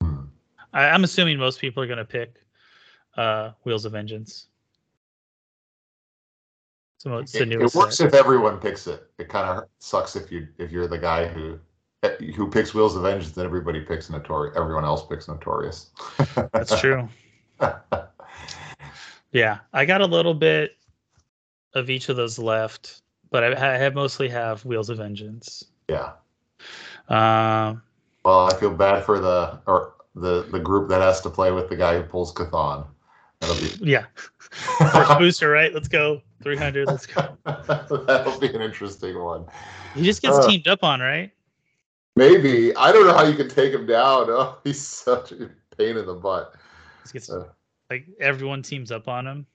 Hmm. 0.00 0.22
I, 0.72 0.84
I'm 0.90 1.04
assuming 1.04 1.38
most 1.38 1.60
people 1.60 1.82
are 1.82 1.86
going 1.86 1.98
to 1.98 2.04
pick 2.04 2.34
uh, 3.16 3.50
Wheels 3.64 3.84
of 3.84 3.92
Vengeance. 3.92 4.46
So 6.98 7.18
it's 7.18 7.32
the 7.32 7.42
It, 7.42 7.48
newest. 7.48 7.74
it 7.74 7.78
works 7.78 7.96
set. 7.98 8.08
if 8.08 8.14
everyone 8.14 8.58
picks 8.58 8.86
it. 8.86 9.08
It 9.18 9.28
kind 9.28 9.48
of 9.48 9.68
sucks 9.78 10.16
if 10.16 10.32
you 10.32 10.48
if 10.58 10.72
you're 10.72 10.88
the 10.88 10.98
guy 10.98 11.26
who 11.28 11.58
eh, 12.02 12.16
who 12.36 12.48
picks 12.50 12.74
Wheels 12.74 12.96
of 12.96 13.02
Vengeance, 13.02 13.36
and 13.36 13.44
everybody 13.44 13.80
picks 13.80 14.10
Notorious. 14.10 14.56
Everyone 14.56 14.84
else 14.84 15.06
picks 15.06 15.28
Notorious. 15.28 15.90
That's 16.52 16.78
true. 16.80 17.08
Yeah, 19.30 19.58
I 19.74 19.84
got 19.84 20.00
a 20.00 20.06
little 20.06 20.32
bit 20.32 20.76
of 21.74 21.90
each 21.90 22.08
of 22.08 22.16
those 22.16 22.38
left, 22.38 23.02
but 23.30 23.44
I, 23.44 23.74
I 23.74 23.76
have 23.78 23.94
mostly 23.94 24.28
have 24.28 24.64
Wheels 24.64 24.88
of 24.90 24.98
Vengeance. 24.98 25.64
yeah. 25.88 26.12
Um, 27.08 27.82
Well, 28.24 28.46
I 28.46 28.54
feel 28.58 28.70
bad 28.74 29.04
for 29.04 29.18
the 29.20 29.58
or 29.66 29.94
the 30.14 30.42
the 30.50 30.58
group 30.58 30.88
that 30.88 31.00
has 31.00 31.20
to 31.22 31.30
play 31.30 31.52
with 31.52 31.68
the 31.68 31.76
guy 31.76 31.96
who 31.96 32.02
pulls 32.02 32.32
Cathan. 32.32 32.86
That'll 33.40 33.56
be 33.56 33.70
yeah, 33.80 34.06
first 34.38 35.18
booster, 35.18 35.48
right? 35.50 35.72
Let's 35.72 35.86
go 35.88 36.20
300. 36.42 36.88
Let's 36.88 37.06
go. 37.06 37.36
that'll 37.44 38.38
be 38.40 38.52
an 38.52 38.60
interesting 38.60 39.18
one. 39.22 39.46
He 39.94 40.02
just 40.02 40.20
gets 40.22 40.36
Uh. 40.38 40.46
teamed 40.48 40.66
up 40.66 40.82
on, 40.82 41.00
right? 41.00 41.30
Maybe 42.16 42.74
I 42.74 42.90
don't 42.90 43.06
know 43.06 43.14
how 43.14 43.24
you 43.24 43.36
can 43.36 43.48
take 43.48 43.72
him 43.72 43.86
down. 43.86 44.26
Oh, 44.28 44.58
he's 44.64 44.80
such 44.84 45.30
a 45.32 45.48
pain 45.76 45.96
in 45.96 46.04
the 46.06 46.14
butt. 46.14 46.54
Gets 47.12 47.30
Uh. 47.30 47.44
like 47.90 48.06
everyone 48.20 48.62
teams 48.62 48.90
up 48.90 49.06
on 49.06 49.26
him. 49.26 49.46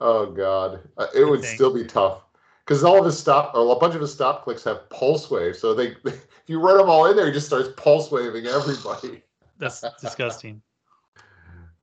Oh 0.00 0.26
God, 0.26 0.80
Uh, 0.96 1.06
it 1.14 1.24
would 1.24 1.42
thing. 1.42 1.54
still 1.54 1.72
be 1.74 1.84
tough 1.84 2.22
because 2.64 2.82
all 2.84 2.98
of 2.98 3.04
his 3.04 3.18
stop, 3.18 3.54
or 3.54 3.74
a 3.74 3.78
bunch 3.78 3.94
of 3.94 4.00
his 4.00 4.12
stop 4.12 4.44
clicks 4.44 4.64
have 4.64 4.88
pulse 4.90 5.30
waves. 5.30 5.58
So 5.58 5.74
they, 5.74 5.88
if 6.04 6.44
you 6.46 6.60
run 6.60 6.78
them 6.78 6.88
all 6.88 7.06
in 7.06 7.16
there, 7.16 7.26
he 7.26 7.32
just 7.32 7.46
starts 7.46 7.68
pulse 7.76 8.10
waving 8.10 8.46
everybody. 8.46 9.22
That's 9.58 9.84
disgusting. 10.00 10.62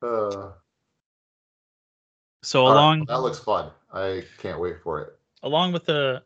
Uh, 0.02 0.52
So 2.44 2.64
all 2.66 2.74
right, 2.74 2.80
along 2.80 3.06
that 3.08 3.22
looks 3.22 3.40
fun. 3.40 3.72
I 3.92 4.24
can't 4.38 4.60
wait 4.60 4.80
for 4.84 5.02
it. 5.02 5.18
along 5.42 5.74
with 5.74 5.86
the 5.86 6.22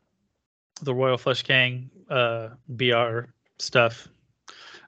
the 0.82 0.94
Royal 0.94 1.18
Flush 1.18 1.42
Gang 1.44 1.90
uh, 2.10 2.50
BR 2.68 3.22
stuff, 3.60 4.10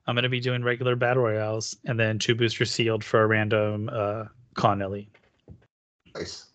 I'm 0.06 0.16
gonna 0.16 0.28
be 0.28 0.42
doing 0.42 0.64
regular 0.64 0.98
battle 0.98 1.24
royales 1.24 1.78
and 1.86 1.98
then 1.98 2.20
two 2.20 2.36
boosters 2.36 2.72
sealed 2.72 3.06
for 3.06 3.22
a 3.24 3.28
random 3.28 3.90
uh, 3.92 4.26
con 4.56 4.82
elite. 4.82 5.16
Nice. 6.14 6.48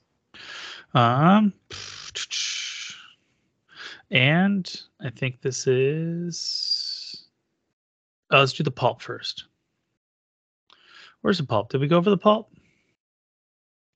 Um, 0.94 1.52
and 4.10 4.80
I 5.00 5.10
think 5.10 5.40
this 5.42 5.66
is. 5.66 7.26
Oh, 8.30 8.40
let's 8.40 8.52
do 8.52 8.62
the 8.62 8.70
pulp 8.70 9.00
first. 9.00 9.44
Where's 11.22 11.38
the 11.38 11.44
pulp? 11.44 11.70
Did 11.70 11.80
we 11.80 11.88
go 11.88 11.96
over 11.96 12.10
the 12.10 12.16
pulp? 12.18 12.50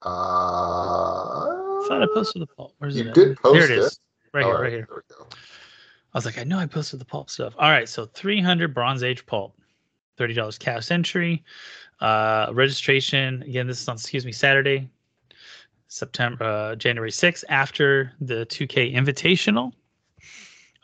Uh, 0.05 0.09
I 0.09 1.85
thought 1.89 2.03
I 2.03 2.07
posted 2.15 2.43
the 2.43 2.47
pulp. 2.47 2.75
Where's 2.79 2.97
You 2.97 3.09
it? 3.09 3.15
did 3.15 3.37
post 3.39 3.55
Here 3.55 3.65
it 3.65 3.71
it. 3.71 3.79
is. 3.79 4.01
Right 4.33 4.45
here, 4.45 4.61
right 4.61 4.73
here. 4.73 4.89
We 4.91 5.15
go. 5.15 5.27
I 6.15 6.19
was 6.19 6.25
like, 6.25 6.39
I 6.39 6.45
know 6.45 6.59
I 6.59 6.67
posted 6.67 6.99
the 7.01 7.05
pulp 7.05 7.31
stuff. 7.31 7.55
All 7.59 7.71
right, 7.71 7.89
so 7.89 8.07
300 8.07 8.75
Bronze 8.75 9.03
Age 9.03 9.25
pulp, 9.27 9.57
$30 10.19 10.59
cash 10.59 10.91
entry. 10.91 11.45
Uh, 12.01 12.49
registration 12.53 13.43
again. 13.43 13.67
This 13.67 13.81
is 13.81 13.89
on 13.89 13.95
excuse 13.97 14.25
me 14.27 14.33
Saturday, 14.33 14.89
September 15.93 16.43
uh, 16.43 16.75
January 16.75 17.11
6th 17.11 17.45
after 17.51 18.13
the 18.23 18.47
2K 18.47 18.95
Invitational. 18.95 19.73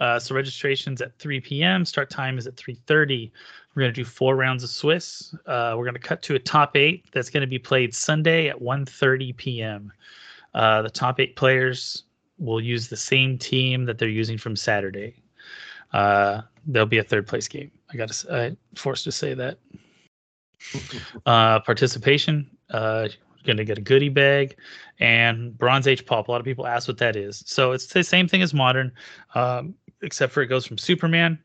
Uh, 0.01 0.19
so 0.19 0.35
registration's 0.35 1.01
at 1.01 1.19
3 1.19 1.41
p.m. 1.41 1.85
Start 1.85 2.11
time 2.11 2.37
is 2.37 2.47
at 2.47 2.57
3:30. 2.57 3.33
We're 3.75 3.83
gonna 3.83 3.93
do 3.93 4.05
four 4.05 4.37
rounds 4.37 4.63
of 4.63 4.71
Swiss. 4.71 5.35
Uh, 5.47 5.75
we're 5.77 5.87
gonna 5.87 5.99
cut 5.99 6.21
to 6.23 6.35
a 6.35 6.39
top 6.39 6.77
eight 6.77 7.07
that's 7.11 7.31
gonna 7.31 7.47
be 7.47 7.59
played 7.59 7.95
Sunday 7.95 8.49
at 8.49 8.61
1:30 8.61 9.37
p.m. 9.37 9.93
Uh, 10.55 10.83
the 10.83 10.91
top 10.91 11.19
eight 11.21 11.37
players 11.37 12.05
will 12.39 12.61
use 12.61 12.89
the 12.89 12.97
same 12.97 13.39
team 13.39 13.87
that 13.87 13.99
they're 13.99 14.09
using 14.09 14.37
from 14.39 14.55
Saturday. 14.55 15.17
Uh, 15.93 16.43
there'll 16.67 16.87
be 16.87 16.99
a 16.99 17.03
third 17.03 17.27
place 17.27 17.49
game. 17.49 17.71
I 17.91 17.97
got 17.97 18.11
to 18.11 18.35
I 18.35 18.57
forced 18.77 19.05
to 19.05 19.13
say 19.13 19.35
that. 19.35 19.59
uh, 21.27 21.61
participation. 21.61 22.49
Going 23.45 23.57
to 23.57 23.65
get 23.65 23.79
a 23.79 23.83
goodie 23.83 24.09
bag 24.09 24.57
and 24.99 25.57
Bronze 25.57 25.87
Age 25.87 26.05
pulp. 26.05 26.29
A 26.29 26.31
lot 26.31 26.41
of 26.41 26.45
people 26.45 26.67
ask 26.67 26.89
what 26.89 26.99
that 26.99 27.17
is. 27.17 27.43
So 27.47 27.73
it's 27.73 27.87
the 27.87 28.03
same 28.03 28.29
thing 28.29 28.43
as 28.43 28.53
modern, 28.53 28.93
um, 29.35 29.75
except 30.03 30.33
for 30.33 30.43
it 30.43 30.49
goes 30.49 30.67
from 30.67 30.77
Superman 30.77 31.39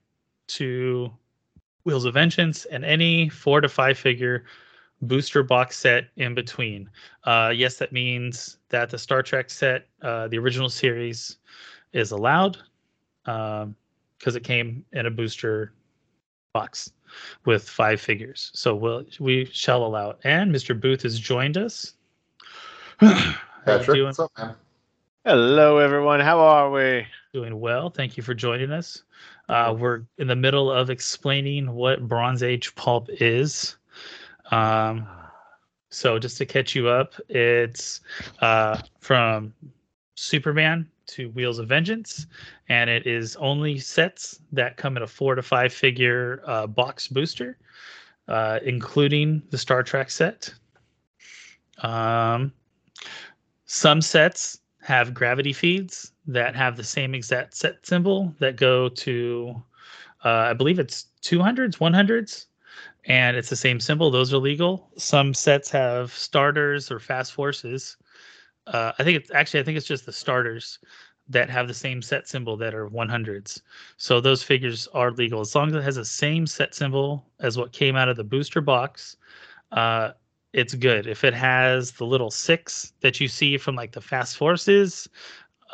to 0.48 1.12
Wheels 1.84 2.06
of 2.06 2.14
Vengeance 2.14 2.66
and 2.66 2.84
any 2.84 3.30
four 3.30 3.62
to 3.62 3.70
five 3.70 3.98
figure 3.98 4.46
booster 5.02 5.44
box 5.44 5.78
set 5.78 6.06
in 6.16 6.34
between. 6.34 6.90
Uh, 7.26 7.52
yes, 7.54 7.78
that 7.78 7.92
means 7.92 8.58
that 8.70 8.90
the 8.90 8.98
Star 8.98 9.22
Trek 9.22 9.50
set, 9.50 9.88
uh, 10.02 10.28
the 10.28 10.38
original 10.38 10.70
series, 10.70 11.38
is 11.92 12.12
allowed 12.12 12.58
because 13.24 13.64
um, 13.64 13.76
it 14.26 14.44
came 14.44 14.84
in 14.94 15.06
a 15.06 15.12
booster 15.12 15.74
box 16.54 16.92
with 17.46 17.68
five 17.68 18.02
figures. 18.02 18.52
So 18.54 18.76
we'll, 18.76 19.06
we 19.20 19.46
shall 19.46 19.86
allow 19.86 20.12
it. 20.12 20.20
And 20.24 20.54
Mr. 20.54 20.80
Booth 20.80 21.04
has 21.04 21.20
joined 21.20 21.58
us. 21.58 21.94
Patrick, 23.00 24.04
what's 24.04 24.20
up, 24.20 24.32
man? 24.38 24.56
Hello, 25.26 25.78
everyone. 25.78 26.20
How 26.20 26.40
are 26.40 26.70
we? 26.70 27.08
Doing 27.34 27.60
well. 27.60 27.90
Thank 27.90 28.18
you 28.18 28.24
for 28.24 28.34
joining 28.34 28.72
us. 28.72 29.04
Uh, 29.50 29.74
we're 29.78 30.04
in 30.18 30.28
the 30.28 30.36
middle 30.36 30.72
of 30.72 30.90
explaining 30.90 31.72
what 31.72 32.08
Bronze 32.08 32.44
Age 32.44 32.76
pulp 32.76 33.10
is. 33.10 33.78
Um, 34.52 35.08
so 35.90 36.20
just 36.20 36.38
to 36.40 36.46
catch 36.46 36.76
you 36.76 36.90
up, 36.90 37.14
it's 37.30 38.02
uh, 38.40 38.82
from 39.00 39.54
Superman 40.16 40.90
to 41.08 41.30
Wheels 41.30 41.60
of 41.60 41.68
Vengeance, 41.68 42.28
and 42.70 42.90
it 42.90 43.06
is 43.06 43.36
only 43.38 43.78
sets 43.78 44.40
that 44.52 44.78
come 44.78 44.98
in 44.98 45.04
a 45.04 45.08
four 45.08 45.36
to 45.36 45.42
five 45.42 45.74
figure 45.74 46.42
uh, 46.46 46.68
box 46.68 47.08
booster, 47.08 47.58
uh, 48.28 48.60
including 48.64 49.42
the 49.50 49.58
Star 49.58 49.84
Trek 49.84 50.10
set. 50.10 50.54
Um, 51.80 52.54
some 53.66 54.02
sets 54.02 54.60
have 54.82 55.14
gravity 55.14 55.54
feeds 55.54 56.12
that 56.28 56.56
have 56.56 56.78
the 56.78 56.84
same 56.84 57.16
exact 57.16 57.56
set 57.56 57.86
symbol 57.86 58.34
that 58.40 58.56
go 58.56 58.90
to, 58.90 59.56
uh, 60.24 60.30
I 60.50 60.54
believe 60.54 60.80
it's 60.80 61.08
200s, 61.22 61.78
100s, 61.78 62.46
and 63.06 63.36
it's 63.36 63.50
the 63.50 63.56
same 63.56 63.80
symbol. 63.80 64.12
Those 64.12 64.34
are 64.34 64.38
legal. 64.38 64.90
Some 64.98 65.34
sets 65.34 65.70
have 65.72 66.14
starters 66.14 66.92
or 66.92 67.00
fast 67.00 67.34
forces 67.34 67.98
uh, 68.68 68.94
I 68.98 69.04
think 69.04 69.18
it's 69.18 69.32
actually 69.32 69.60
I 69.60 69.64
think 69.64 69.78
it's 69.78 69.88
just 69.88 70.06
the 70.06 70.14
starters 70.14 70.80
that 71.30 71.50
have 71.50 71.68
the 71.68 71.74
same 71.74 72.02
set 72.02 72.28
symbol 72.28 72.58
that 72.58 72.76
are 72.76 72.90
100s. 72.90 73.62
So 73.98 74.20
those 74.20 74.44
figures 74.44 74.88
are 74.94 75.12
legal 75.12 75.40
as 75.40 75.56
long 75.56 75.70
as 75.70 75.76
it 75.76 75.84
has 75.84 75.96
the 75.96 76.06
same 76.06 76.46
set 76.46 76.76
symbol 76.76 77.26
as 77.40 77.58
what 77.58 77.72
came 77.72 77.96
out 77.96 78.10
of 78.10 78.18
the 78.18 78.24
booster 78.26 78.60
box. 78.60 79.16
Uh, 79.72 80.12
it's 80.52 80.76
good. 80.76 81.08
If 81.08 81.24
it 81.24 81.34
has 81.34 81.92
the 81.92 82.06
little 82.06 82.30
six 82.30 82.94
that 83.00 83.20
you 83.20 83.28
see 83.28 83.58
from 83.58 83.76
like 83.76 83.94
the 83.94 84.02
fast 84.02 84.38
forces, 84.38 85.10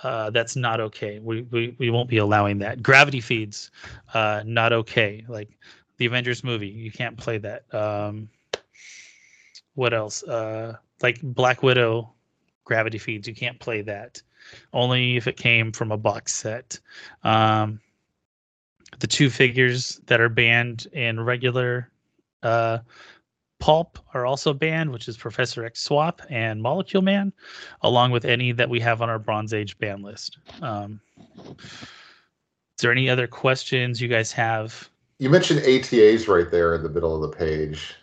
uh, 0.03 0.29
that's 0.29 0.55
not 0.55 0.79
okay. 0.79 1.19
We, 1.19 1.41
we 1.43 1.75
we 1.77 1.89
won't 1.89 2.09
be 2.09 2.17
allowing 2.17 2.59
that. 2.59 2.81
Gravity 2.81 3.19
feeds, 3.19 3.71
uh, 4.13 4.43
not 4.45 4.71
okay. 4.71 5.25
Like 5.27 5.49
the 5.97 6.05
Avengers 6.05 6.43
movie, 6.43 6.67
you 6.67 6.91
can't 6.91 7.17
play 7.17 7.37
that. 7.39 7.71
Um, 7.73 8.29
what 9.75 9.93
else? 9.93 10.23
Uh, 10.23 10.77
like 11.01 11.19
Black 11.21 11.61
Widow 11.63 12.13
gravity 12.69 12.99
feeds. 12.99 13.27
You 13.27 13.33
can't 13.33 13.59
play 13.59 13.81
that. 13.81 14.21
Only 14.73 15.17
if 15.17 15.27
it 15.27 15.37
came 15.37 15.71
from 15.71 15.91
a 15.91 15.97
box 15.97 16.35
set. 16.35 16.79
Um, 17.23 17.81
the 18.99 19.07
two 19.07 19.31
figures 19.31 19.99
that 20.05 20.21
are 20.21 20.29
banned 20.29 20.85
in 20.93 21.19
regular 21.19 21.89
uh, 22.43 22.77
pulp 23.57 23.97
are 24.13 24.25
also 24.27 24.53
banned, 24.53 24.91
which 24.91 25.07
is 25.07 25.17
Professor 25.17 25.65
X 25.65 25.81
Swap 25.81 26.21
and 26.29 26.61
Molecule 26.61 27.01
Man, 27.01 27.33
along 27.81 28.11
with 28.11 28.23
any 28.23 28.51
that 28.51 28.69
we 28.69 28.79
have 28.79 29.01
on 29.01 29.09
our 29.09 29.19
Bronze 29.19 29.51
Age 29.51 29.77
ban 29.79 30.03
list. 30.03 30.37
Um, 30.61 31.01
is 31.57 32.81
there 32.81 32.91
any 32.91 33.09
other 33.09 33.25
questions 33.25 33.99
you 33.99 34.07
guys 34.07 34.31
have? 34.31 34.89
You 35.17 35.31
mentioned 35.31 35.61
ATAs 35.61 36.27
right 36.27 36.49
there 36.51 36.75
in 36.75 36.83
the 36.83 36.89
middle 36.89 37.15
of 37.15 37.29
the 37.29 37.35
page, 37.35 37.95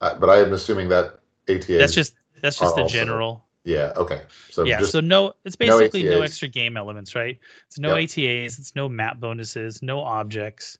uh, 0.00 0.14
but 0.18 0.30
I 0.30 0.38
am 0.38 0.54
assuming 0.54 0.88
that 0.88 1.20
ATAs. 1.48 1.78
That's 1.78 1.94
just 1.94 2.14
that's 2.40 2.58
just 2.58 2.74
the 2.74 2.82
also, 2.82 2.94
general. 2.94 3.44
Yeah. 3.64 3.92
Okay. 3.96 4.22
So 4.50 4.64
yeah. 4.64 4.82
So 4.82 5.00
no, 5.00 5.34
it's 5.44 5.56
basically 5.56 6.04
no, 6.04 6.18
no, 6.18 6.22
extra 6.22 6.48
game 6.48 6.76
elements, 6.76 7.14
right? 7.14 7.38
It's 7.66 7.78
no 7.78 7.96
yep. 7.96 8.08
ATAs. 8.08 8.58
It's 8.58 8.74
no 8.74 8.88
map 8.88 9.20
bonuses. 9.20 9.82
No 9.82 10.00
objects. 10.00 10.78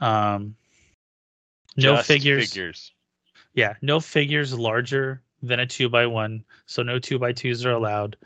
Um, 0.00 0.54
no 1.76 1.96
Just 1.96 2.08
figures. 2.08 2.52
Figures. 2.52 2.92
Yeah. 3.54 3.74
No 3.82 4.00
figures 4.00 4.58
larger 4.58 5.22
than 5.42 5.60
a 5.60 5.66
two 5.66 5.88
by 5.88 6.06
one. 6.06 6.44
So 6.66 6.82
no 6.82 6.98
two 6.98 7.18
by 7.18 7.32
twos 7.32 7.64
are 7.66 7.72
allowed. 7.72 8.16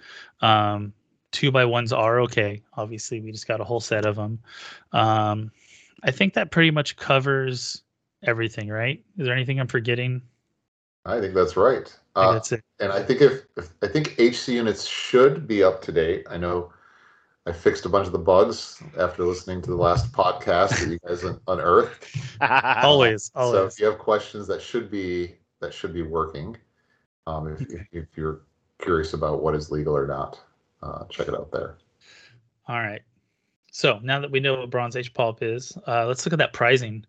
Um, 0.40 0.92
two 1.32 1.50
by 1.50 1.64
ones 1.64 1.92
are 1.92 2.20
okay. 2.20 2.62
Obviously, 2.74 3.20
we 3.20 3.32
just 3.32 3.48
got 3.48 3.60
a 3.60 3.64
whole 3.64 3.80
set 3.80 4.06
of 4.06 4.16
them. 4.16 4.38
Um, 4.92 5.50
I 6.02 6.10
think 6.10 6.34
that 6.34 6.50
pretty 6.50 6.70
much 6.70 6.96
covers 6.96 7.82
everything, 8.22 8.68
right? 8.68 9.02
Is 9.18 9.26
there 9.26 9.34
anything 9.34 9.58
I'm 9.58 9.66
forgetting? 9.66 10.22
I 11.04 11.20
think 11.20 11.34
that's 11.34 11.56
right. 11.56 11.94
Uh, 12.16 12.33
that's 12.33 12.53
it. 12.53 12.62
And 12.81 12.92
I 12.92 13.03
think 13.03 13.20
if, 13.20 13.42
if 13.57 13.70
I 13.83 13.88
think 13.88 14.18
HC 14.18 14.48
units 14.55 14.87
should 14.87 15.46
be 15.46 15.62
up 15.62 15.83
to 15.83 15.92
date. 15.92 16.27
I 16.31 16.37
know 16.37 16.72
I 17.46 17.53
fixed 17.53 17.85
a 17.85 17.88
bunch 17.88 18.07
of 18.07 18.12
the 18.12 18.18
bugs 18.18 18.83
after 18.98 19.24
listening 19.24 19.61
to 19.62 19.70
the 19.70 19.77
last 19.77 20.12
podcast 20.12 20.70
that 20.81 20.88
you 20.88 20.98
guys 21.07 21.24
unearthed. 21.48 22.07
always, 22.40 23.31
always. 23.35 23.53
So 23.53 23.66
if 23.66 23.81
you 23.81 23.87
have 23.87 23.98
questions 23.98 24.46
that 24.46 24.62
should 24.62 24.90
be 24.90 25.35
that 25.61 25.74
should 25.74 25.92
be 25.92 26.03
working, 26.03 26.57
um, 27.27 27.48
if, 27.48 27.61
if, 27.62 27.87
if 27.92 28.16
you're 28.16 28.42
curious 28.81 29.12
about 29.12 29.42
what 29.42 29.55
is 29.55 29.70
legal 29.70 29.96
or 29.96 30.07
not, 30.07 30.40
uh, 30.83 31.05
check 31.11 31.29
it 31.29 31.35
out 31.35 31.50
there. 31.50 31.77
All 32.68 32.79
right. 32.79 33.03
So 33.70 33.98
now 34.03 34.20
that 34.20 34.31
we 34.31 34.40
know 34.40 34.61
what 34.61 34.70
Bronze 34.70 34.94
Age 34.94 35.12
pulp 35.12 35.42
is, 35.42 35.77
uh, 35.87 36.07
let's 36.07 36.24
look 36.24 36.33
at 36.33 36.38
that 36.38 36.53
pricing. 36.53 37.05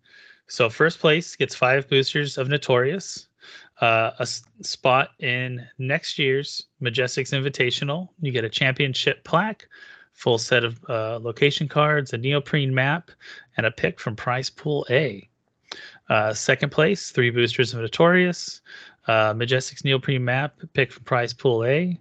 So 0.48 0.70
first 0.70 1.00
place 1.00 1.36
gets 1.36 1.56
five 1.56 1.88
boosters 1.88 2.38
of 2.38 2.50
Notorious 2.50 3.28
uh, 3.82 4.12
a 4.20 4.28
spot 4.62 5.10
in 5.20 5.66
next 5.78 6.18
year's 6.18 6.64
Majestix 6.82 7.32
Invitational. 7.34 8.10
You 8.22 8.32
get 8.32 8.46
a 8.46 8.50
championship 8.50 9.24
plaque, 9.24 9.68
full 10.14 10.38
set 10.38 10.64
of 10.64 10.80
uh, 10.90 11.20
location 11.22 11.68
cards, 11.68 12.14
a 12.14 12.18
neoprene 12.18 12.74
map, 12.74 13.12
and 13.58 13.66
a 13.66 13.72
pick 13.72 14.00
from 14.00 14.16
Prize 14.16 14.50
Pool 14.50 14.86
A. 14.90 15.30
Uh, 16.10 16.34
second 16.34 16.70
place, 16.70 17.12
three 17.12 17.32
boosters 17.32 17.74
of 17.74 17.82
Notorious, 17.82 18.62
uh, 19.08 19.34
Majestix 19.34 19.84
neoprene 19.84 20.24
map, 20.24 20.60
pick 20.74 20.92
from 20.92 21.04
Prize 21.04 21.34
Pool 21.34 21.66
A. 21.66 22.00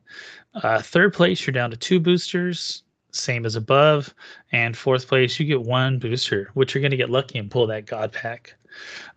Uh, 0.55 0.81
third 0.81 1.13
place, 1.13 1.45
you're 1.47 1.53
down 1.53 1.71
to 1.71 1.77
two 1.77 1.99
boosters, 1.99 2.85
same 3.11 3.45
as 3.47 3.57
above. 3.57 4.15
And 4.53 4.77
fourth 4.77 5.09
place, 5.09 5.41
you 5.41 5.47
get 5.47 5.63
one 5.63 5.99
booster, 5.99 6.51
which 6.55 6.75
you're 6.75 6.83
going 6.83 6.93
to 6.93 6.97
get 6.97 7.11
lucky 7.11 7.39
and 7.39 7.51
pull 7.51 7.67
that 7.69 7.87
God 7.87 8.13
pack 8.13 8.55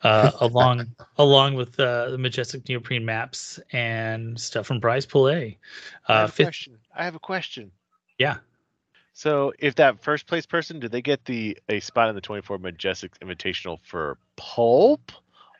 uh, 0.04 0.32
along 0.42 0.88
along 1.18 1.56
with 1.56 1.80
uh, 1.80 2.10
the 2.10 2.18
Majestix 2.18 2.68
neoprene 2.68 3.06
maps 3.06 3.60
and 3.72 4.40
stuff 4.40 4.68
from 4.68 4.82
Prize 4.82 5.06
Pool 5.06 5.30
A. 5.30 5.58
Uh, 6.08 6.14
I 6.14 6.20
have 6.22 6.30
a 6.30 6.32
fifth... 6.32 6.46
question. 6.48 6.78
I 6.96 7.04
have 7.06 7.16
a 7.16 7.20
question. 7.20 7.72
Yeah. 8.18 8.38
So, 9.14 9.52
if 9.58 9.74
that 9.76 10.04
first 10.04 10.28
place 10.28 10.46
person, 10.46 10.80
did 10.80 10.92
they 10.92 11.02
get 11.02 11.26
the 11.26 11.58
a 11.70 11.80
spot 11.80 12.10
in 12.10 12.16
the 12.16 12.22
24 12.22 12.60
Majestix 12.60 13.18
Invitational 13.24 13.80
for 13.82 14.20
pulp, 14.36 15.12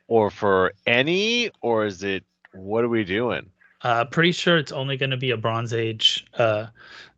or 0.06 0.30
for 0.30 0.72
any, 0.86 1.50
or 1.60 1.84
is 1.84 2.04
it 2.04 2.24
what 2.52 2.84
are 2.84 2.88
we 2.88 3.04
doing? 3.04 3.50
Uh, 3.82 4.04
pretty 4.04 4.32
sure 4.32 4.58
it's 4.58 4.72
only 4.72 4.96
going 4.96 5.10
to 5.10 5.16
be 5.16 5.30
a 5.30 5.36
Bronze 5.36 5.72
Age 5.72 6.26
uh, 6.38 6.66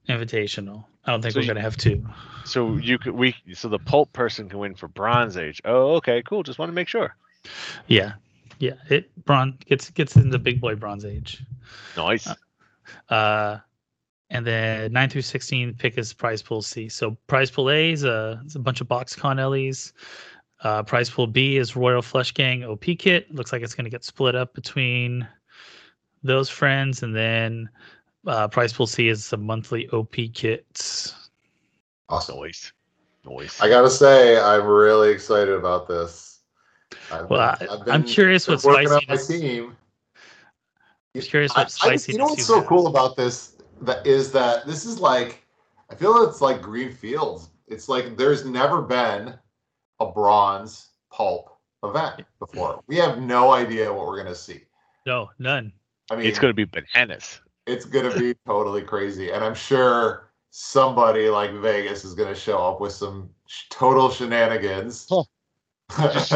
Invitational. 0.09 0.85
I 1.05 1.13
don't 1.13 1.23
think 1.23 1.33
so 1.33 1.39
we're 1.39 1.43
you, 1.43 1.49
gonna 1.49 1.61
have 1.61 1.77
two. 1.77 2.07
So 2.45 2.77
you 2.77 2.99
could 2.99 3.15
we 3.15 3.35
so 3.55 3.69
the 3.69 3.79
pulp 3.79 4.13
person 4.13 4.49
can 4.49 4.59
win 4.59 4.75
for 4.75 4.89
Bronze 4.89 5.37
Age. 5.37 5.61
Oh, 5.65 5.95
okay, 5.97 6.23
cool. 6.23 6.43
Just 6.43 6.59
want 6.59 6.69
to 6.69 6.75
make 6.75 6.89
sure. 6.89 7.15
Yeah, 7.87 8.15
yeah. 8.59 8.75
It 8.89 9.11
bronze 9.25 9.57
gets 9.67 9.91
gets 9.91 10.17
in 10.17 10.31
the 10.31 10.39
big 10.39 10.61
boy 10.61 10.75
Bronze 10.75 11.05
Age. 11.05 11.43
Nice. 11.97 12.27
Uh, 12.27 13.13
uh 13.13 13.61
And 14.31 14.47
then 14.47 14.93
9 14.93 15.11
through 15.11 15.23
16 15.23 15.75
pick 15.75 15.99
is 15.99 16.13
prize 16.13 16.43
pool 16.43 16.63
C. 16.63 16.89
So 16.89 17.17
prize 17.27 17.51
pool 17.51 17.71
A 17.71 17.93
is 17.93 18.05
a, 18.05 18.41
a 18.55 18.59
bunch 18.59 18.81
of 18.81 18.89
BoxCon 18.89 19.39
LEs. 19.39 19.93
Uh, 20.63 20.83
prize 20.83 21.09
pool 21.09 21.27
B 21.27 21.57
is 21.57 21.75
Royal 21.75 22.03
Flush 22.03 22.35
Gang 22.35 22.65
OP 22.65 22.85
kit. 22.99 23.35
Looks 23.35 23.53
like 23.53 23.63
it's 23.63 23.75
going 23.75 23.85
to 23.85 23.91
get 23.91 24.05
split 24.05 24.35
up 24.35 24.55
between 24.55 25.27
those 26.23 26.51
friends. 26.51 27.03
And 27.03 27.17
then 27.17 27.71
uh, 28.27 28.49
prize 28.49 28.73
pool 28.73 28.87
C 28.87 29.09
is 29.09 29.25
some 29.25 29.43
monthly 29.45 29.89
OP 29.91 30.15
kits. 30.35 31.15
Awesome. 32.09 32.37
Noise. 32.37 32.73
Noise. 33.25 33.59
I 33.61 33.69
gotta 33.69 33.91
say, 33.91 34.39
I'm 34.39 34.67
really 34.67 35.11
excited 35.11 35.55
about 35.55 35.87
this. 35.89 36.41
I've 37.13 37.29
Well, 37.31 37.57
been- 37.59 37.69
I- 37.69 37.75
I've 37.75 37.89
I'm 37.89 38.05
curious 38.05 38.47
been 38.47 38.57
what 38.59 38.65
working 38.65 38.93
on 38.93 39.03
my 39.09 39.17
team. 39.17 39.77
I'm 41.15 41.23
curious 41.23 41.53
I- 41.55 41.61
what 41.61 41.67
I- 41.67 41.69
spicy 41.69 42.13
You 42.13 42.19
know 42.19 42.25
what's 42.27 42.47
so 42.47 42.63
cool 42.63 42.87
about 42.87 43.17
this? 43.17 43.57
That 43.83 44.07
is 44.07 44.31
that 44.33 44.67
this 44.67 44.85
is 44.85 44.99
like, 44.99 45.47
I 45.91 45.95
feel 45.95 46.23
it's 46.29 46.41
like 46.41 46.61
green 46.61 46.93
fields. 46.93 47.51
It's 47.67 47.89
like 47.89 48.17
there's 48.17 48.45
never 48.45 48.83
been 48.83 49.39
a 50.01 50.07
bronze 50.07 50.89
pulp 51.11 51.57
event 51.83 52.25
before. 52.39 52.83
We 52.89 52.97
have 52.97 53.19
no 53.21 53.53
idea 53.53 53.93
what 53.93 54.07
we're 54.07 54.17
gonna 54.19 54.35
see. 54.35 54.65
No, 55.07 55.31
none. 55.39 55.73
I 56.11 56.17
mean, 56.17 56.27
it's 56.27 56.39
going 56.39 56.51
to 56.51 56.55
be 56.55 56.65
bananas. 56.65 57.41
It's 57.71 57.85
gonna 57.85 58.17
be 58.19 58.35
totally 58.47 58.83
crazy, 58.83 59.31
and 59.31 59.45
I'm 59.45 59.55
sure 59.55 60.31
somebody 60.51 61.29
like 61.29 61.53
Vegas 61.53 62.05
is 62.05 62.15
gonna 62.15 62.35
show 62.35 62.59
up 62.59 62.81
with 62.81 62.93
some 62.93 63.31
sh- 63.47 63.65
total 63.71 64.11
shenanigans. 64.11 65.09
Just 65.99 66.31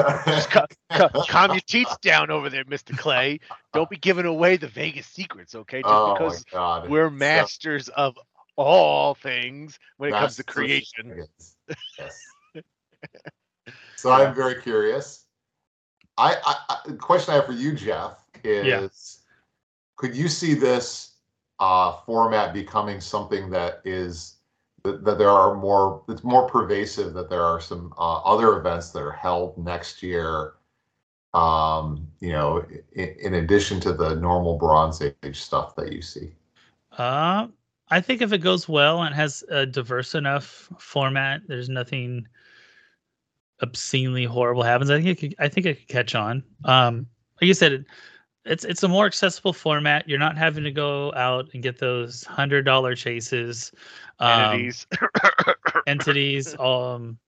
ca- 0.50 0.66
ca- 0.90 1.08
calm 1.28 1.52
your 1.52 1.60
teeth 1.60 2.00
down 2.00 2.30
over 2.30 2.50
there, 2.50 2.64
Mr. 2.64 2.96
Clay. 2.96 3.38
Don't 3.72 3.88
be 3.88 3.96
giving 3.96 4.26
away 4.26 4.56
the 4.56 4.66
Vegas 4.68 5.06
secrets, 5.06 5.54
okay? 5.54 5.80
Just 5.82 5.92
oh 5.92 6.12
because 6.14 6.44
we're 6.88 7.06
So- 7.08 7.10
masters 7.10 7.88
of 7.90 8.16
all 8.56 9.14
things 9.14 9.78
when 9.96 10.10
it 10.10 10.12
comes 10.12 10.36
to 10.36 10.44
creation. 10.44 11.26
Yes. 11.98 12.16
so 13.96 14.10
I'm 14.12 14.34
very 14.34 14.60
curious. 14.62 15.24
I, 16.16 16.36
I, 16.46 16.54
I 16.68 16.76
the 16.86 16.94
question 16.96 17.32
I 17.32 17.36
have 17.38 17.46
for 17.46 17.52
you, 17.52 17.72
Jeff, 17.74 18.24
is 18.44 18.66
Yeah. 18.66 18.88
could 19.96 20.14
you 20.16 20.28
see 20.28 20.54
this 20.54 21.13
uh, 21.64 21.92
format 22.04 22.52
becoming 22.52 23.00
something 23.00 23.48
that 23.48 23.80
is 23.84 24.36
that, 24.82 25.02
that 25.04 25.16
there 25.16 25.30
are 25.30 25.54
more 25.54 26.02
it's 26.10 26.22
more 26.22 26.46
pervasive 26.46 27.14
that 27.14 27.30
there 27.30 27.42
are 27.42 27.60
some 27.60 27.92
uh, 27.96 28.18
other 28.32 28.58
events 28.58 28.90
that 28.90 29.00
are 29.00 29.18
held 29.26 29.56
next 29.56 30.02
year 30.02 30.54
um 31.32 32.06
you 32.20 32.32
know 32.32 32.64
in, 32.92 33.08
in 33.26 33.34
addition 33.34 33.80
to 33.80 33.92
the 33.92 34.14
normal 34.16 34.58
bronze 34.58 35.00
age 35.02 35.40
stuff 35.40 35.74
that 35.74 35.90
you 35.90 36.02
see 36.02 36.28
Uh, 36.98 37.48
I 37.88 38.00
think 38.00 38.22
if 38.22 38.32
it 38.32 38.38
goes 38.38 38.68
well 38.68 39.02
and 39.02 39.14
has 39.14 39.42
a 39.50 39.66
diverse 39.66 40.14
enough 40.14 40.70
format, 40.78 41.42
there's 41.48 41.68
nothing 41.68 42.26
obscenely 43.60 44.24
horrible 44.24 44.62
happens. 44.62 44.90
I 44.90 45.00
think 45.00 45.08
it 45.08 45.18
could, 45.20 45.34
I 45.38 45.48
think 45.48 45.66
it 45.66 45.78
could 45.78 45.88
catch 45.88 46.14
on. 46.14 46.42
Um, 46.64 47.06
like 47.40 47.48
you 47.48 47.54
said, 47.54 47.84
it's 48.44 48.64
it's 48.64 48.82
a 48.82 48.88
more 48.88 49.06
accessible 49.06 49.52
format. 49.52 50.08
You're 50.08 50.18
not 50.18 50.36
having 50.36 50.64
to 50.64 50.70
go 50.70 51.12
out 51.14 51.48
and 51.54 51.62
get 51.62 51.78
those 51.78 52.24
hundred 52.24 52.64
dollar 52.64 52.94
chases, 52.94 53.72
um, 54.18 54.52
Entities. 54.52 54.86
entities, 55.86 56.58
um, 56.58 57.18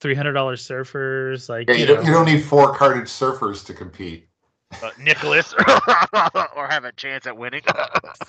three 0.00 0.14
hundred 0.14 0.34
dollar 0.34 0.56
surfers. 0.56 1.48
Like 1.48 1.68
yeah 1.68 1.74
you 1.74 1.80
you 1.80 1.86
don't, 1.86 1.96
know. 2.02 2.08
you 2.08 2.12
don't 2.12 2.26
need 2.26 2.44
four 2.44 2.74
carded 2.74 3.04
surfers 3.04 3.64
to 3.66 3.74
compete 3.74 4.28
uh, 4.82 4.90
Nicholas, 4.98 5.54
or 6.56 6.66
have 6.68 6.84
a 6.84 6.92
chance 6.92 7.26
at 7.26 7.36
winning. 7.36 7.62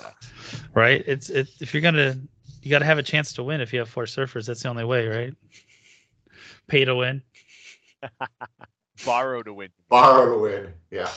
right? 0.74 1.04
It's 1.06 1.30
it 1.30 1.50
if 1.60 1.74
you're 1.74 1.82
gonna 1.82 2.18
you 2.62 2.70
got 2.72 2.80
to 2.80 2.86
have 2.86 2.98
a 2.98 3.04
chance 3.04 3.34
to 3.34 3.44
win. 3.44 3.62
If 3.62 3.72
you 3.74 3.80
have 3.80 3.90
four 3.90 4.06
surfers, 4.06 4.46
that's 4.48 4.64
the 4.64 4.70
only 4.70 4.84
way, 4.86 5.08
right? 5.08 5.34
Pay 6.68 6.86
to 6.86 6.96
win. 6.96 7.22
Borrow 9.06 9.44
to 9.44 9.54
win. 9.54 9.70
borrow 9.90 10.34
to 10.34 10.42
win 10.42 10.74
yeah 10.90 11.10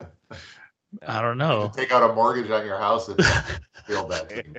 I 1.06 1.20
don't 1.20 1.38
know. 1.38 1.70
take 1.74 1.92
out 1.92 2.08
a 2.08 2.14
mortgage 2.14 2.50
on 2.50 2.64
your 2.64 2.78
house 2.78 3.08
and 3.08 3.18
you 3.18 3.24
field 3.86 4.10
that 4.10 4.28
team 4.28 4.56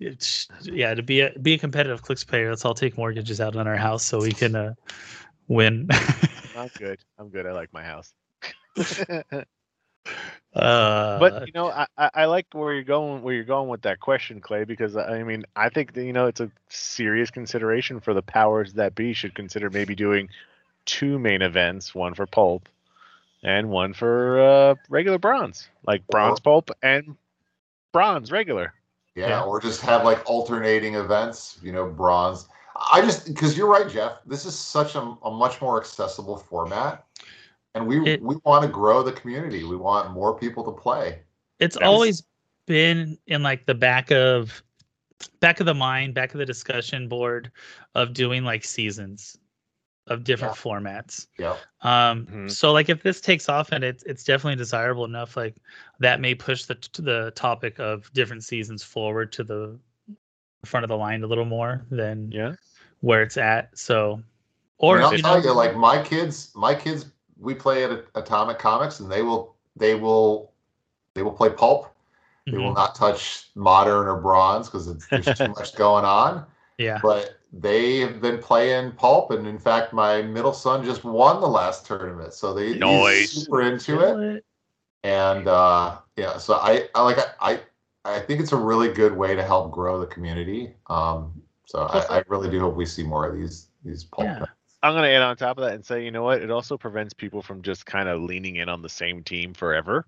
It's, 0.00 0.48
yeah, 0.62 0.94
to 0.94 1.02
be 1.02 1.20
a 1.20 1.30
be 1.38 1.54
a 1.54 1.58
competitive 1.58 2.02
clicks 2.02 2.24
player, 2.24 2.48
let's 2.50 2.64
all 2.64 2.74
take 2.74 2.96
mortgages 2.96 3.40
out 3.40 3.54
on 3.56 3.66
our 3.66 3.76
house 3.76 4.02
so 4.04 4.20
we 4.20 4.32
can 4.32 4.56
uh, 4.56 4.74
win. 5.48 5.88
I'm 6.56 6.70
good. 6.78 7.00
I'm 7.18 7.28
good. 7.28 7.46
I 7.46 7.52
like 7.52 7.72
my 7.72 7.82
house. 7.82 8.14
uh, 8.78 9.42
but 10.54 11.46
you 11.46 11.52
know, 11.54 11.66
I, 11.66 11.86
I 11.98 12.10
I 12.14 12.24
like 12.24 12.46
where 12.52 12.72
you're 12.72 12.82
going 12.82 13.22
where 13.22 13.34
you're 13.34 13.44
going 13.44 13.68
with 13.68 13.82
that 13.82 14.00
question, 14.00 14.40
Clay, 14.40 14.64
because 14.64 14.96
I 14.96 15.22
mean, 15.22 15.44
I 15.54 15.68
think 15.68 15.92
that 15.92 16.04
you 16.04 16.14
know 16.14 16.26
it's 16.26 16.40
a 16.40 16.50
serious 16.70 17.30
consideration 17.30 18.00
for 18.00 18.14
the 18.14 18.22
powers 18.22 18.72
that 18.74 18.94
be 18.94 19.12
should 19.12 19.34
consider 19.34 19.68
maybe 19.68 19.94
doing 19.94 20.30
two 20.86 21.18
main 21.18 21.42
events, 21.42 21.94
one 21.94 22.14
for 22.14 22.26
pulp 22.26 22.68
and 23.42 23.70
one 23.70 23.92
for 23.92 24.40
uh, 24.40 24.74
regular 24.88 25.18
bronze, 25.18 25.68
like 25.86 26.06
bronze 26.08 26.40
pulp 26.40 26.70
and 26.82 27.16
bronze 27.92 28.30
regular. 28.30 28.74
Yeah, 29.14 29.28
Yeah. 29.28 29.42
or 29.42 29.60
just 29.60 29.80
have 29.82 30.04
like 30.04 30.22
alternating 30.28 30.94
events, 30.94 31.58
you 31.62 31.72
know, 31.72 31.86
bronze. 31.86 32.46
I 32.92 33.00
just 33.02 33.26
because 33.26 33.56
you're 33.56 33.66
right, 33.66 33.88
Jeff. 33.88 34.18
This 34.26 34.44
is 34.46 34.56
such 34.58 34.94
a, 34.94 35.00
a 35.00 35.30
much 35.30 35.60
more 35.60 35.78
accessible 35.80 36.36
format, 36.36 37.04
and 37.74 37.86
we 37.86 38.00
It- 38.08 38.22
we 38.22 38.36
want 38.44 38.62
to 38.62 38.68
grow 38.68 39.02
the 39.02 39.12
community. 39.12 39.64
We 39.64 39.76
want 39.76 40.10
more 40.12 40.38
people 40.38 40.64
to 40.64 40.72
play. 40.72 41.20
it's 41.58 41.74
That's- 41.76 41.88
always 41.88 42.22
been 42.66 43.18
in 43.26 43.42
like 43.42 43.66
the 43.66 43.74
back 43.74 44.10
of 44.12 44.62
back 45.40 45.60
of 45.60 45.66
the 45.66 45.74
mind, 45.74 46.14
back 46.14 46.32
of 46.32 46.38
the 46.38 46.46
discussion 46.46 47.08
board 47.08 47.50
of 47.94 48.14
doing 48.14 48.44
like 48.44 48.64
seasons 48.64 49.36
of 50.10 50.24
different 50.24 50.54
formats. 50.54 51.28
Yeah, 51.38 51.56
Um, 51.82 52.26
Mhm. 52.26 52.50
so 52.50 52.72
like 52.72 52.90
if 52.90 53.02
this 53.02 53.20
takes 53.20 53.48
off 53.48 53.72
and 53.72 53.84
it's 53.84 54.02
it's 54.04 54.24
definitely 54.24 54.56
desirable 54.56 55.04
enough, 55.06 55.36
like 55.36 55.56
that 56.00 56.20
may 56.20 56.34
push 56.34 56.64
the 56.66 56.76
the 57.02 57.32
topic 57.36 57.78
of 57.80 58.12
different 58.12 58.44
seasons 58.44 58.82
forward 58.82 59.32
to 59.32 59.44
the 59.44 59.78
front 60.64 60.84
of 60.84 60.88
the 60.88 60.96
line 60.96 61.22
a 61.24 61.26
little 61.26 61.44
more 61.46 61.86
than 61.90 62.32
Yeah. 62.32 62.54
where 63.00 63.22
it's 63.22 63.36
at. 63.38 63.76
So, 63.78 64.22
I 64.88 64.92
mean, 64.92 65.02
or 65.02 65.02
I'll 65.02 65.12
you 65.12 65.22
tell 65.22 65.36
know, 65.38 65.42
you, 65.42 65.52
like 65.54 65.76
my 65.76 66.02
kids, 66.02 66.52
my 66.54 66.74
kids, 66.74 67.06
we 67.38 67.54
play 67.54 67.84
at 67.84 68.04
Atomic 68.14 68.58
Comics, 68.58 69.00
and 69.00 69.10
they 69.10 69.22
will 69.22 69.56
they 69.76 69.94
will 69.94 70.52
they 71.14 71.22
will 71.22 71.32
play 71.32 71.50
pulp. 71.50 71.94
They 72.50 72.58
will 72.58 72.72
mhm, 72.72 72.74
not 72.74 72.94
touch 72.96 73.50
modern 73.56 74.08
or 74.08 74.20
bronze 74.20 74.68
because 74.68 75.08
there's 75.12 75.32
too 75.32 75.48
much 75.56 75.74
going 75.76 76.04
on. 76.04 76.46
yeah, 76.78 77.02
but 77.02 77.39
they 77.52 77.98
have 77.98 78.20
been 78.20 78.38
playing 78.38 78.92
pulp 78.92 79.30
and 79.32 79.46
in 79.46 79.58
fact 79.58 79.92
my 79.92 80.22
middle 80.22 80.52
son 80.52 80.84
just 80.84 81.04
won 81.04 81.40
the 81.40 81.48
last 81.48 81.84
tournament 81.84 82.32
so 82.32 82.54
they 82.54 82.78
Nice. 82.78 83.18
he's 83.18 83.44
super 83.44 83.62
into 83.62 84.00
it 84.00 84.36
it. 84.36 84.44
and 85.02 85.48
uh 85.48 85.96
yeah 86.16 86.38
so 86.38 86.54
i 86.54 86.88
i 86.94 87.02
like 87.02 87.18
i 87.40 87.60
i 88.04 88.20
think 88.20 88.40
it's 88.40 88.52
a 88.52 88.56
really 88.56 88.92
good 88.92 89.16
way 89.16 89.34
to 89.34 89.42
help 89.42 89.72
grow 89.72 89.98
the 89.98 90.06
community 90.06 90.74
um 90.88 91.32
so 91.66 91.80
i, 91.90 92.18
I 92.18 92.22
really 92.28 92.50
do 92.50 92.60
hope 92.60 92.76
we 92.76 92.86
see 92.86 93.02
more 93.02 93.26
of 93.26 93.36
these 93.36 93.68
these 93.84 94.04
pulp 94.04 94.28
Yeah. 94.28 94.44
I'm 94.82 94.94
gonna 94.94 95.08
add 95.08 95.20
on 95.20 95.36
top 95.36 95.58
of 95.58 95.64
that 95.64 95.74
and 95.74 95.84
say, 95.84 96.02
you 96.04 96.10
know 96.10 96.22
what? 96.22 96.40
It 96.40 96.50
also 96.50 96.78
prevents 96.78 97.12
people 97.12 97.42
from 97.42 97.60
just 97.60 97.84
kind 97.84 98.08
of 98.08 98.22
leaning 98.22 98.56
in 98.56 98.70
on 98.70 98.80
the 98.80 98.88
same 98.88 99.22
team 99.22 99.52
forever. 99.52 100.06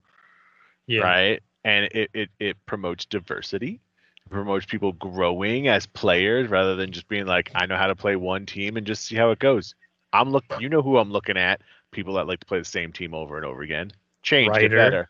Yeah, 0.87 1.03
right? 1.03 1.43
And 1.65 1.85
it, 1.93 2.11
it, 2.15 2.31
it 2.41 2.57
promotes 2.65 3.05
diversity, 3.05 3.75
it 3.75 3.92
promotes 4.33 4.67
people 4.67 4.93
growing 4.93 5.69
as 5.69 5.87
players 5.87 6.49
rather 6.49 6.75
than 6.77 6.91
just 6.93 7.09
being 7.09 7.27
like, 7.27 7.51
I 7.55 7.67
know 7.67 7.77
how 7.77 7.87
to 7.87 7.97
play 7.97 8.17
one 8.17 8.47
team 8.47 8.77
and 8.77 8.87
just 8.87 9.05
see 9.07 9.17
how 9.17 9.31
it 9.31 9.39
goes. 9.39 9.75
I'm 10.13 10.31
look, 10.31 10.45
you 10.61 10.69
know 10.69 10.83
who 10.83 10.99
I'm 10.99 11.11
looking 11.11 11.37
at? 11.37 11.61
People 11.91 12.15
that 12.15 12.27
like 12.27 12.41
to 12.41 12.47
play 12.47 12.59
the 12.59 12.65
same 12.65 12.93
team 12.93 13.15
over 13.15 13.37
and 13.37 13.47
over 13.47 13.63
again. 13.63 13.93
Change, 14.23 14.49
get 14.55 14.63
Ryder. 14.63 14.77
better. 14.77 15.09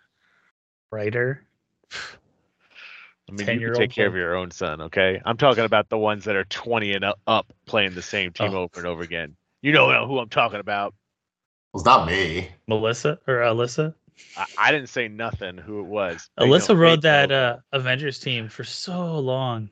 Ryder. 0.90 1.44
I 3.28 3.32
mean, 3.32 3.38
you 3.40 3.44
can 3.46 3.56
10-year-old 3.56 3.76
take 3.80 3.90
care 3.90 4.06
of 4.08 4.14
your 4.14 4.34
own 4.36 4.50
son, 4.50 4.80
okay? 4.82 5.20
I'm 5.24 5.36
talking 5.36 5.64
about 5.64 5.88
the 5.88 5.98
ones 5.98 6.24
that 6.24 6.36
are 6.36 6.44
20 6.44 6.92
and 6.92 7.04
up 7.26 7.52
playing 7.66 7.94
the 7.94 8.02
same 8.02 8.32
team 8.32 8.54
Oh. 8.54 8.62
over 8.62 8.78
and 8.78 8.86
over 8.86 9.02
again. 9.02 9.36
You 9.62 9.72
know 9.72 10.06
who 10.06 10.18
I'm 10.18 10.28
talking 10.28 10.60
about. 10.60 10.94
it's 11.74 11.84
not 11.84 12.06
me 12.06 12.50
Melissa 12.66 13.18
or 13.26 13.36
Alyssa. 13.36 13.94
I, 14.36 14.46
I 14.58 14.72
didn't 14.72 14.88
say 14.88 15.08
nothing 15.08 15.56
who 15.58 15.80
it 15.80 15.86
was. 15.86 16.28
They 16.38 16.46
Alyssa 16.46 16.68
they 16.68 16.74
rode 16.74 17.02
that 17.02 17.32
uh, 17.32 17.58
Avengers 17.72 18.18
team 18.18 18.48
for 18.48 18.64
so 18.64 19.18
long. 19.18 19.70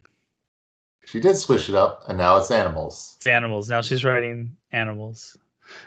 she 1.04 1.20
did 1.20 1.36
switch 1.36 1.68
it 1.68 1.74
up 1.74 2.04
and 2.08 2.18
now 2.18 2.36
it's 2.36 2.50
animals 2.50 3.14
It's 3.18 3.26
animals. 3.26 3.68
Now 3.68 3.82
she's 3.82 4.04
riding 4.04 4.56
animals. 4.72 5.36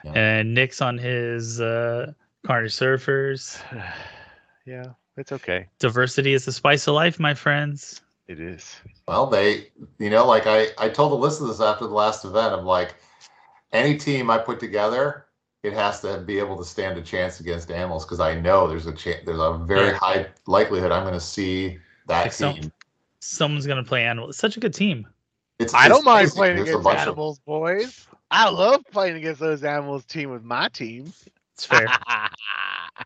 Yeah. 0.04 0.12
And 0.14 0.54
Nick's 0.54 0.82
on 0.82 0.98
his 0.98 1.60
uh, 1.60 2.14
Carnage 2.46 2.74
Surfers. 2.74 3.60
yeah, 4.66 4.86
it's 5.18 5.32
okay. 5.32 5.68
Diversity 5.80 6.34
is 6.34 6.46
the 6.46 6.52
spice 6.52 6.88
of 6.88 6.96
life, 6.96 7.20
my 7.20 7.34
friends. 7.34 8.02
It 8.28 8.40
is. 8.40 8.76
Well, 9.08 9.28
they, 9.28 9.68
you 10.00 10.10
know, 10.10 10.26
like 10.26 10.48
I, 10.48 10.68
I 10.78 10.90
told 10.90 11.12
Alyssa 11.12 11.48
this 11.48 11.60
after 11.60 11.86
the 11.86 11.94
last 11.94 12.24
event. 12.24 12.54
I'm 12.54 12.66
like, 12.66 12.96
any 13.74 13.98
team 13.98 14.30
I 14.30 14.38
put 14.38 14.60
together, 14.60 15.23
it 15.64 15.74
has 15.74 16.02
to 16.02 16.20
be 16.20 16.40
able 16.40 16.58
to 16.58 16.66
stand 16.66 16.98
a 16.98 17.02
chance 17.02 17.40
against 17.40 17.72
animals 17.72 18.06
because 18.06 18.20
I 18.20 18.40
know 18.40 18.68
there's 18.68 18.86
a 18.86 18.92
chance, 18.94 19.22
there's 19.26 19.40
a 19.40 19.60
very 19.66 19.88
Yeah. 19.88 19.98
high 19.98 20.28
likelihood 20.46 20.92
I'm 20.92 21.04
going 21.04 21.14
to 21.14 21.20
see 21.20 21.80
that 22.08 22.24
Like 22.24 22.34
some- 22.34 22.56
team 22.56 22.72
someone's 23.26 23.66
gonna 23.66 23.82
play 23.86 24.04
animals. 24.04 24.32
It's 24.32 24.40
such 24.40 24.58
a 24.58 24.60
good 24.60 24.74
team. 24.74 25.08
It's, 25.58 25.74
I 25.74 25.86
it's 25.86 25.96
don't 25.96 26.04
mind 26.04 26.26
crazy. 26.28 26.36
playing 26.36 26.56
There's 26.58 26.68
against 26.70 26.84
bunch 26.84 26.98
of- 26.98 27.02
animals, 27.04 27.40
boys. 27.40 28.06
I 28.30 28.50
love 28.50 28.82
playing 28.92 29.16
against 29.16 29.40
those 29.40 29.64
animals 29.64 30.04
team 30.04 30.30
with 30.30 30.44
my 30.44 30.68
team. 30.68 31.14
It's 31.54 31.66
fair. 31.66 31.88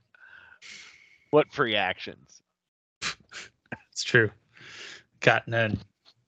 what 1.29 1.51
free 1.53 1.75
actions? 1.75 2.41
it's 3.91 4.03
true. 4.03 4.31
Got 5.19 5.47
none. 5.47 5.79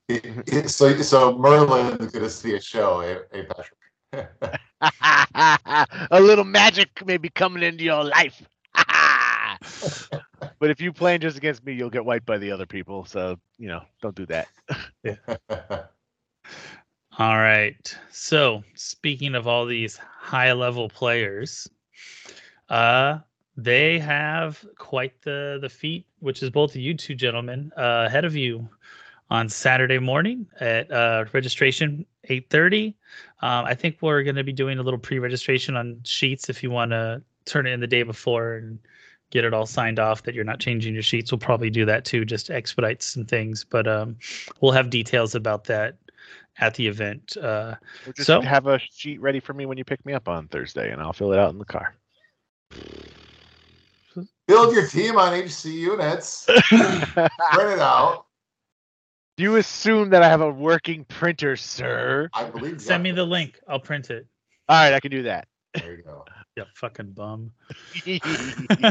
It- 0.08 0.26
it- 0.48 0.70
so 0.70 1.02
so 1.02 1.38
Merlin's 1.38 2.12
gonna 2.12 2.30
see 2.30 2.56
a 2.56 2.62
show, 2.62 3.00
eh, 3.00 3.20
eh, 3.32 3.44
Patrick? 4.14 4.60
a 5.02 6.20
little 6.20 6.46
magic 6.46 7.06
may 7.06 7.18
be 7.18 7.30
coming 7.30 7.64
into 7.64 7.84
your 7.84 8.04
life. 8.04 8.42
but 10.60 10.70
if 10.70 10.80
you 10.80 10.94
playing 10.94 11.22
just 11.22 11.38
against 11.38 11.66
me, 11.66 11.74
you'll 11.74 11.90
get 11.90 12.06
wiped 12.06 12.26
by 12.26 12.38
the 12.38 12.52
other 12.52 12.66
people. 12.66 13.06
So 13.06 13.38
you 13.58 13.68
know, 13.68 13.82
don't 14.02 14.16
do 14.16 14.26
that. 14.28 14.48
All 17.18 17.38
right. 17.38 17.98
So 18.12 18.64
speaking 18.76 19.36
of 19.36 19.48
all 19.48 19.66
these 19.66 19.98
high 19.98 20.54
level 20.54 20.88
players, 20.90 21.70
uh 22.70 23.20
they 23.58 24.00
have 24.00 24.66
quite 24.78 25.22
the 25.24 25.60
the 25.62 25.70
feat, 25.70 26.06
which 26.20 26.42
is 26.42 26.50
both 26.50 26.72
of 26.72 26.82
you 26.82 26.94
two 26.94 27.16
gentlemen 27.16 27.72
uh, 27.76 28.06
ahead 28.08 28.24
of 28.24 28.36
you 28.36 28.70
on 29.30 29.48
Saturday 29.50 30.00
morning 30.00 30.48
at 30.60 30.92
uh, 30.92 31.26
registration 31.34 32.06
8:30. 32.30 32.94
Um, 33.42 33.66
I 33.66 33.74
think 33.76 33.98
we're 34.02 34.24
going 34.24 34.36
to 34.36 34.44
be 34.44 34.54
doing 34.54 34.80
a 34.80 34.84
little 34.84 35.00
pre-registration 35.00 35.76
on 35.76 36.00
sheets 36.04 36.50
if 36.50 36.64
you 36.64 36.72
want 36.72 36.92
to 36.92 37.22
turn 37.46 37.68
it 37.68 37.72
in 37.72 37.80
the 37.80 37.88
day 37.88 38.04
before 38.04 38.56
and 38.56 38.80
get 39.32 39.46
it 39.46 39.54
all 39.54 39.66
signed 39.66 40.00
off 40.00 40.24
that 40.24 40.34
you're 40.34 40.44
not 40.44 40.60
changing 40.60 40.94
your 40.94 41.04
sheets. 41.04 41.32
We'll 41.32 41.40
probably 41.40 41.70
do 41.70 41.86
that 41.86 42.04
too, 42.06 42.26
just 42.26 42.48
to 42.48 42.56
expedite 42.56 43.04
some 43.04 43.26
things. 43.26 43.64
But 43.64 43.88
um, 43.88 44.18
we'll 44.62 44.72
have 44.72 44.90
details 44.90 45.36
about 45.36 45.64
that 45.66 45.98
at 46.58 46.74
the 46.74 46.88
event. 46.88 47.38
Uh, 47.38 47.76
Or 48.08 48.14
just 48.14 48.28
So- 48.28 48.42
have 48.42 48.68
a 48.68 48.80
sheet 48.80 49.22
ready 49.22 49.40
for 49.40 49.54
me 49.54 49.66
when 49.66 49.78
you 49.78 49.86
pick 49.86 50.04
me 50.06 50.14
up 50.14 50.28
on 50.28 50.48
Thursday, 50.48 50.92
and 50.92 51.02
I'll 51.02 51.14
fill 51.14 51.32
it 51.32 51.40
out 51.40 51.52
in 51.52 51.60
the 51.60 51.66
car. 51.66 51.96
Build 54.48 54.74
your 54.74 54.88
team 54.88 55.18
on 55.18 55.34
HC 55.34 55.66
units. 55.68 56.46
Print 56.70 57.30
it 57.54 57.80
out. 57.80 58.26
You 59.44 59.58
assume 59.58 60.10
that 60.10 60.22
I 60.22 60.28
have 60.30 60.42
a 60.42 60.50
working 60.50 61.06
printer, 61.06 61.56
sir? 61.56 62.30
I 62.34 62.46
believe. 62.46 62.74
you 62.74 62.80
send 62.80 63.04
me 63.04 63.12
the 63.12 63.24
link. 63.24 63.60
I'll 63.68 63.80
print 63.80 64.10
it. 64.10 64.28
All 64.68 64.76
right, 64.76 64.94
I 64.94 65.00
can 65.00 65.12
do 65.12 65.24
that. 65.24 65.48
There 65.74 65.96
you 65.96 66.04
go. 66.04 66.26
Yeah, 66.58 66.66
fucking 66.74 67.12
bum. 67.12 67.52
All 68.06 68.20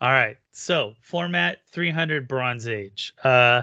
All 0.00 0.10
right. 0.10 0.36
So 0.50 0.94
format 1.02 1.58
300 1.70 2.26
Bronze 2.26 2.66
Age. 2.66 3.12
Uh, 3.22 3.62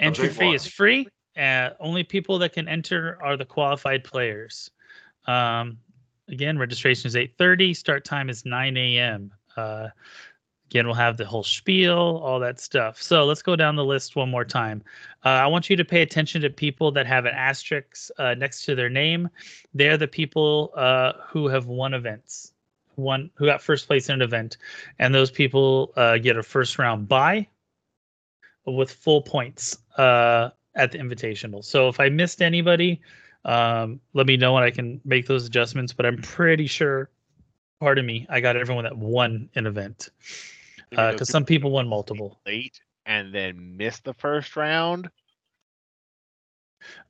entry 0.00 0.30
fee 0.30 0.46
one. 0.46 0.54
is 0.56 0.66
free. 0.66 1.06
Uh, 1.38 1.70
only 1.78 2.02
people 2.02 2.38
that 2.38 2.54
can 2.54 2.66
enter 2.66 3.18
are 3.22 3.36
the 3.36 3.44
qualified 3.44 4.02
players. 4.02 4.70
Um, 5.26 5.78
again, 6.28 6.58
registration 6.58 7.06
is 7.06 7.14
8:30. 7.14 7.76
Start 7.76 8.04
time 8.04 8.28
is 8.28 8.44
9 8.44 8.76
a.m. 8.76 9.30
Uh, 9.56 9.88
again, 10.70 10.86
we'll 10.86 10.94
have 10.94 11.16
the 11.16 11.24
whole 11.24 11.44
spiel, 11.44 12.20
all 12.24 12.40
that 12.40 12.58
stuff. 12.58 13.00
So 13.00 13.24
let's 13.24 13.42
go 13.42 13.56
down 13.56 13.76
the 13.76 13.84
list 13.84 14.16
one 14.16 14.30
more 14.30 14.44
time. 14.44 14.82
Uh, 15.24 15.28
I 15.28 15.46
want 15.46 15.70
you 15.70 15.76
to 15.76 15.84
pay 15.84 16.02
attention 16.02 16.42
to 16.42 16.50
people 16.50 16.90
that 16.92 17.06
have 17.06 17.24
an 17.24 17.34
asterisk 17.34 18.10
uh, 18.18 18.34
next 18.34 18.64
to 18.64 18.74
their 18.74 18.90
name. 18.90 19.28
They're 19.74 19.96
the 19.96 20.08
people 20.08 20.72
uh, 20.76 21.12
who 21.28 21.48
have 21.48 21.66
won 21.66 21.94
events, 21.94 22.52
one 22.96 23.30
who 23.34 23.46
got 23.46 23.62
first 23.62 23.86
place 23.86 24.08
in 24.08 24.16
an 24.16 24.22
event, 24.22 24.56
and 24.98 25.14
those 25.14 25.30
people 25.30 25.92
uh, 25.96 26.18
get 26.18 26.36
a 26.36 26.42
first 26.42 26.78
round 26.78 27.08
bye 27.08 27.46
with 28.66 28.90
full 28.90 29.22
points 29.22 29.78
uh, 29.98 30.50
at 30.74 30.90
the 30.90 30.98
invitational. 30.98 31.64
So 31.64 31.88
if 31.88 32.00
I 32.00 32.08
missed 32.08 32.42
anybody, 32.42 33.00
um, 33.44 34.00
let 34.14 34.26
me 34.26 34.36
know 34.36 34.56
and 34.56 34.64
I 34.64 34.72
can 34.72 35.00
make 35.04 35.28
those 35.28 35.46
adjustments. 35.46 35.92
But 35.92 36.06
I'm 36.06 36.20
pretty 36.20 36.66
sure, 36.66 37.08
pardon 37.78 38.04
me, 38.04 38.26
I 38.28 38.40
got 38.40 38.56
everyone 38.56 38.82
that 38.82 38.98
won 38.98 39.48
an 39.54 39.66
event 39.66 40.08
because 40.90 41.28
some 41.28 41.44
people 41.44 41.70
won 41.70 41.88
multiple. 41.88 42.40
late 42.46 42.80
and 43.06 43.32
then 43.32 43.76
miss 43.76 44.00
the 44.00 44.14
first 44.14 44.56
round. 44.56 45.08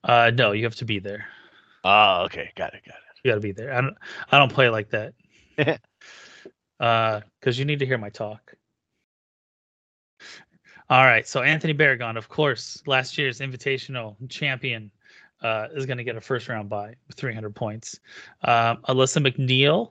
Uh, 0.05 0.31
no, 0.35 0.53
you 0.53 0.65
have 0.65 0.77
to 0.77 0.85
be 0.85 0.99
there. 0.99 1.27
Oh, 1.85 2.23
okay, 2.25 2.51
got 2.57 2.75
it, 2.75 2.83
got 2.87 2.97
it. 2.97 3.21
You 3.25 3.31
got 3.31 3.37
to 3.37 3.41
be 3.41 3.53
there. 3.53 3.75
I 3.75 3.81
don't. 3.81 3.97
I 4.31 4.39
don't 4.39 4.53
play 4.53 4.69
like 4.69 4.91
that. 4.91 5.15
uh, 6.81 7.21
because 7.41 7.59
you 7.59 7.65
need 7.65 7.79
to 7.81 7.87
hear 7.87 7.99
my 7.99 8.11
talk. 8.11 8.55
All 10.89 11.05
right. 11.05 11.27
So 11.27 11.43
Anthony 11.43 11.73
Barragon, 11.73 12.17
of 12.17 12.29
course, 12.29 12.83
last 12.87 13.19
year's 13.19 13.41
Invitational 13.41 14.15
champion, 14.29 14.91
uh, 15.43 15.67
is 15.75 15.85
going 15.87 15.99
to 15.99 16.05
get 16.05 16.17
a 16.17 16.21
first 16.21 16.49
round 16.49 16.69
bye 16.69 16.95
with 17.09 17.17
300 17.17 17.55
points. 17.55 17.99
Um, 18.45 18.79
Alyssa 18.89 19.27
McNeil 19.27 19.91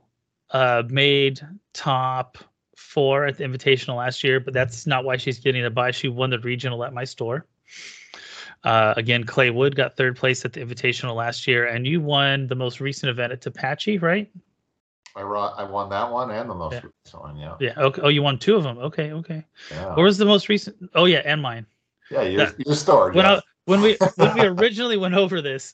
uh, 0.52 0.84
made 0.88 1.42
top 1.74 2.38
four 2.76 3.26
at 3.26 3.38
the 3.38 3.44
Invitational 3.44 3.98
last 3.98 4.24
year, 4.24 4.40
but 4.40 4.54
that's 4.54 4.86
not 4.86 5.04
why 5.04 5.18
she's 5.18 5.40
getting 5.40 5.66
a 5.66 5.70
bye. 5.70 5.92
She 5.92 6.08
won 6.08 6.30
the 6.30 6.40
regional 6.40 6.84
at 6.84 6.94
my 6.94 7.04
store. 7.04 7.46
Uh, 8.64 8.94
again, 8.98 9.24
Clay 9.24 9.50
Wood 9.50 9.76
got 9.76 9.96
third 9.96 10.16
place 10.16 10.44
at 10.46 10.54
the 10.54 10.60
Invitational 10.62 11.16
last 11.16 11.48
year, 11.48 11.68
and 11.68 11.86
you 11.86 12.02
won 12.02 12.48
the 12.48 12.56
most 12.56 12.80
recent 12.80 13.10
event 13.10 13.32
at 13.32 13.42
Tapachi, 13.42 14.02
right? 14.02 14.30
I 15.16 15.24
won, 15.24 15.54
I 15.56 15.64
won 15.64 15.90
that 15.90 16.12
one 16.12 16.32
and 16.32 16.50
the 16.50 16.56
most 16.56 16.74
Yeah. 16.74 16.82
recent 17.06 17.22
one. 17.24 17.38
Yeah. 17.38 17.56
Yeah. 17.60 17.74
Okay. 17.78 18.02
Oh, 18.04 18.10
you 18.10 18.22
won 18.22 18.38
two 18.38 18.56
of 18.56 18.64
them. 18.64 18.78
Okay. 18.80 19.14
Okay. 19.14 19.46
Yeah. 19.72 19.88
What 19.90 20.00
was 20.04 20.18
the 20.18 20.26
most 20.26 20.50
recent? 20.50 20.76
Oh, 20.94 21.06
yeah, 21.06 21.22
and 21.24 21.42
mine. 21.42 21.66
yeah. 22.12 22.24
Your, 22.24 22.54
your 22.66 22.76
store. 22.76 23.12
When 23.12 23.24
yes. 23.26 23.40
I, 23.40 23.42
when 23.66 23.82
we 23.82 23.98
when 24.18 24.34
we 24.36 24.42
originally 24.46 24.98
went 24.98 25.16
over 25.16 25.42
this, 25.42 25.74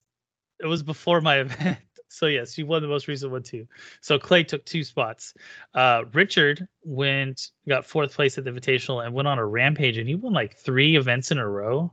it 0.60 0.68
was 0.68 0.84
before 0.84 1.22
my 1.22 1.40
event. 1.40 1.78
So 2.12 2.26
yes, 2.26 2.58
you 2.58 2.66
won 2.66 2.82
the 2.82 2.88
most 2.88 3.08
recent 3.08 3.32
one 3.32 3.44
too. 3.44 3.66
So 4.02 4.20
Clay 4.20 4.44
took 4.44 4.66
two 4.66 4.84
spots. 4.84 5.34
Uh, 5.74 6.04
Richard 6.14 6.68
went 6.84 7.52
got 7.68 7.86
fourth 7.86 8.14
place 8.14 8.38
at 8.38 8.44
the 8.44 8.52
Invitational 8.52 9.06
and 9.06 9.14
went 9.14 9.28
on 9.28 9.40
a 9.40 9.46
rampage, 9.46 9.98
and 9.98 10.08
he 10.08 10.16
won 10.16 10.34
like 10.34 10.58
three 10.58 10.96
events 10.98 11.32
in 11.32 11.38
a 11.38 11.48
row. 11.48 11.92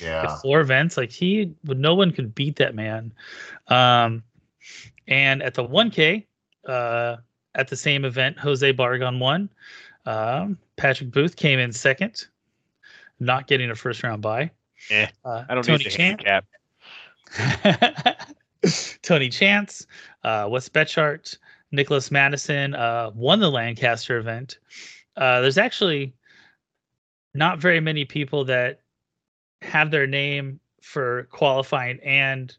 like 0.00 0.08
yeah. 0.08 0.36
four 0.42 0.60
events. 0.60 0.96
Like 0.96 1.10
he, 1.10 1.54
no 1.64 1.94
one 1.94 2.10
could 2.12 2.34
beat 2.34 2.56
that 2.56 2.74
man. 2.74 3.12
Um, 3.68 4.22
and 5.08 5.42
at 5.42 5.54
the 5.54 5.64
1K, 5.64 6.26
uh, 6.68 7.16
at 7.54 7.68
the 7.68 7.76
same 7.76 8.04
event, 8.04 8.38
Jose 8.38 8.70
Bargon 8.72 9.18
won. 9.18 9.48
Um, 10.04 10.58
Patrick 10.76 11.10
Booth 11.10 11.36
came 11.36 11.58
in 11.58 11.72
second, 11.72 12.26
not 13.20 13.46
getting 13.46 13.70
a 13.70 13.74
first 13.74 14.02
round 14.02 14.20
bye. 14.20 14.50
Eh, 14.90 15.06
Uh, 15.24 15.44
I 15.48 15.54
don't 15.54 15.64
Tony 15.64 15.78
need 15.78 15.86
the 15.86 15.90
Chan- 15.90 16.18
handicap. 16.18 16.44
Tony 19.02 19.28
Chance, 19.28 19.86
uh, 20.24 20.46
Wes 20.50 20.68
Betchart, 20.68 21.36
Nicholas 21.72 22.10
Madison 22.10 22.74
uh, 22.74 23.10
won 23.14 23.40
the 23.40 23.50
Lancaster 23.50 24.18
event. 24.18 24.58
Uh, 25.16 25.40
there's 25.40 25.58
actually 25.58 26.14
not 27.34 27.58
very 27.58 27.80
many 27.80 28.04
people 28.04 28.44
that 28.44 28.80
have 29.62 29.90
their 29.90 30.06
name 30.06 30.60
for 30.82 31.24
qualifying 31.30 31.98
and 32.00 32.56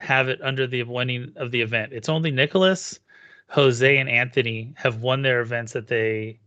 have 0.00 0.28
it 0.28 0.40
under 0.42 0.66
the 0.66 0.82
winning 0.82 1.32
of 1.36 1.50
the 1.50 1.60
event. 1.60 1.92
It's 1.92 2.08
only 2.08 2.30
Nicholas, 2.30 3.00
Jose, 3.48 3.96
and 3.96 4.08
Anthony 4.08 4.74
have 4.76 5.00
won 5.00 5.22
their 5.22 5.40
events 5.40 5.72
that 5.72 5.86
they 5.86 6.38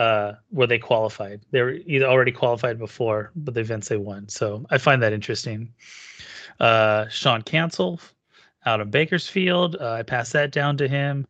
uh 0.00 0.34
where 0.48 0.66
they 0.66 0.78
qualified. 0.78 1.42
They 1.52 1.62
were 1.62 1.76
either 1.86 2.06
already 2.06 2.32
qualified 2.32 2.78
before, 2.78 3.30
but 3.36 3.54
the 3.54 3.60
events 3.60 3.88
they 3.88 3.96
won. 3.98 4.28
So 4.28 4.64
I 4.70 4.78
find 4.78 5.02
that 5.02 5.12
interesting. 5.12 5.72
Uh 6.58 7.06
Sean 7.08 7.42
Cancel 7.42 8.00
out 8.66 8.80
of 8.80 8.90
Bakersfield. 8.90 9.76
Uh, 9.80 9.92
I 9.92 10.02
passed 10.02 10.32
that 10.34 10.52
down 10.52 10.76
to 10.78 10.88
him. 10.88 11.26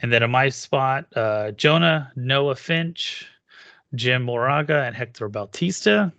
And 0.00 0.12
then 0.12 0.22
in 0.22 0.30
my 0.30 0.48
spot, 0.48 1.06
uh 1.16 1.50
Jonah, 1.52 2.10
Noah 2.16 2.56
Finch, 2.56 3.26
Jim 3.94 4.22
Moraga, 4.22 4.84
and 4.84 4.96
Hector 4.96 5.28
Bautista. 5.28 6.12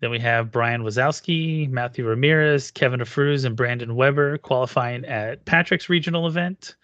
Then 0.00 0.10
we 0.10 0.20
have 0.20 0.52
Brian 0.52 0.82
Wazowski, 0.82 1.68
Matthew 1.68 2.06
Ramirez, 2.06 2.70
Kevin 2.70 3.00
DeFruz, 3.00 3.44
and 3.44 3.56
Brandon 3.56 3.96
Weber 3.96 4.38
qualifying 4.38 5.04
at 5.04 5.44
Patrick's 5.44 5.88
regional 5.88 6.28
event. 6.28 6.76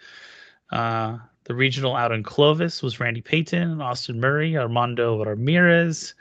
Uh, 0.72 1.18
the 1.44 1.54
regional 1.54 1.94
out 1.94 2.12
in 2.12 2.22
Clovis 2.22 2.82
was 2.82 3.00
Randy 3.00 3.20
Payton, 3.20 3.80
Austin 3.80 4.18
Murray, 4.18 4.56
Armando 4.56 5.22
Ramirez, 5.22 6.14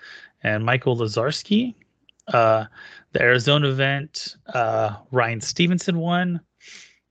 and 0.44 0.66
Michael 0.66 0.98
Lazarski. 0.98 1.74
Uh, 2.28 2.66
the 3.14 3.22
Arizona 3.22 3.70
event, 3.70 4.36
uh, 4.54 4.98
Ryan 5.12 5.40
Stevenson 5.40 6.00
won, 6.00 6.42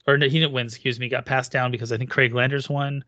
or 0.07 0.19
no, 0.19 0.29
he 0.29 0.41
didn't 0.41 0.53
win. 0.53 0.67
Excuse 0.67 0.99
me, 0.99 1.09
got 1.09 1.25
passed 1.25 1.53
down 1.53 1.71
because 1.71 1.93
I 1.93 1.97
think 1.97 2.11
Craig 2.11 2.35
Landers 2.35 2.69
won, 2.69 3.05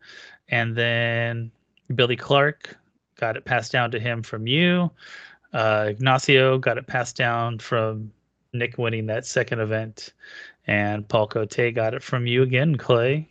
and 0.49 0.75
then 0.75 1.51
Billy 1.93 2.15
Clark 2.15 2.77
got 3.19 3.37
it 3.37 3.45
passed 3.45 3.71
down 3.71 3.91
to 3.91 3.99
him 3.99 4.23
from 4.23 4.47
you. 4.47 4.89
Uh, 5.53 5.87
Ignacio 5.89 6.57
got 6.57 6.77
it 6.77 6.87
passed 6.87 7.15
down 7.15 7.59
from 7.59 8.11
Nick 8.53 8.77
winning 8.77 9.05
that 9.07 9.25
second 9.25 9.59
event, 9.59 10.13
and 10.67 11.07
Paul 11.07 11.27
Cote 11.27 11.73
got 11.75 11.93
it 11.93 12.01
from 12.01 12.25
you 12.25 12.43
again, 12.43 12.75
Clay. 12.75 13.27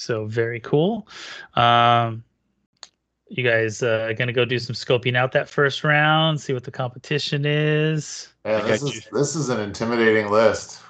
So 0.00 0.24
very 0.24 0.60
cool. 0.60 1.06
Um, 1.54 2.24
You 3.28 3.44
guys 3.44 3.82
uh, 3.82 4.12
gonna 4.18 4.32
go 4.32 4.44
do 4.44 4.58
some 4.58 4.74
scoping 4.74 5.14
out 5.16 5.30
that 5.32 5.48
first 5.48 5.84
round, 5.84 6.40
see 6.40 6.52
what 6.52 6.64
the 6.64 6.70
competition 6.70 7.44
is. 7.44 8.28
Man, 8.44 8.62
I 8.62 8.66
this 8.66 8.82
got 8.82 8.94
is 8.94 9.06
this 9.12 9.36
is 9.36 9.50
an 9.50 9.60
intimidating 9.60 10.30
list. 10.30 10.80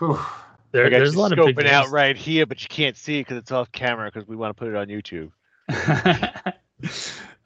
There, 0.72 0.86
I 0.86 0.88
got 0.88 0.98
there's 0.98 1.10
a 1.10 1.12
you 1.14 1.18
lot 1.18 1.32
of 1.32 1.44
big 1.44 1.56
scoping 1.56 1.66
out 1.66 1.82
games. 1.82 1.92
right 1.92 2.16
here, 2.16 2.46
but 2.46 2.62
you 2.62 2.68
can't 2.68 2.96
see 2.96 3.18
it 3.18 3.22
because 3.22 3.36
it's 3.38 3.50
off 3.50 3.72
camera 3.72 4.10
because 4.12 4.28
we 4.28 4.36
want 4.36 4.56
to 4.56 4.58
put 4.58 4.68
it 4.68 4.76
on 4.76 4.86
YouTube. 4.86 5.32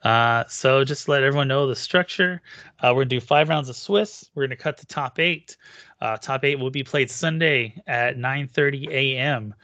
uh, 0.03 0.43
so 0.47 0.83
just 0.83 1.05
to 1.05 1.11
let 1.11 1.23
everyone 1.23 1.47
know 1.47 1.65
the 1.67 1.75
structure. 1.75 2.41
Uh, 2.79 2.93
we're 2.95 3.01
gonna 3.01 3.09
do 3.09 3.19
five 3.19 3.49
rounds 3.49 3.69
of 3.69 3.75
Swiss. 3.75 4.29
We're 4.35 4.45
gonna 4.45 4.55
cut 4.55 4.77
the 4.77 4.85
top 4.85 5.19
eight. 5.19 5.57
Uh, 5.99 6.17
top 6.17 6.45
eight 6.45 6.59
will 6.59 6.69
be 6.69 6.83
played 6.83 7.09
Sunday 7.09 7.81
at 7.87 8.17
9:30 8.17 8.89
a.m. 8.91 9.55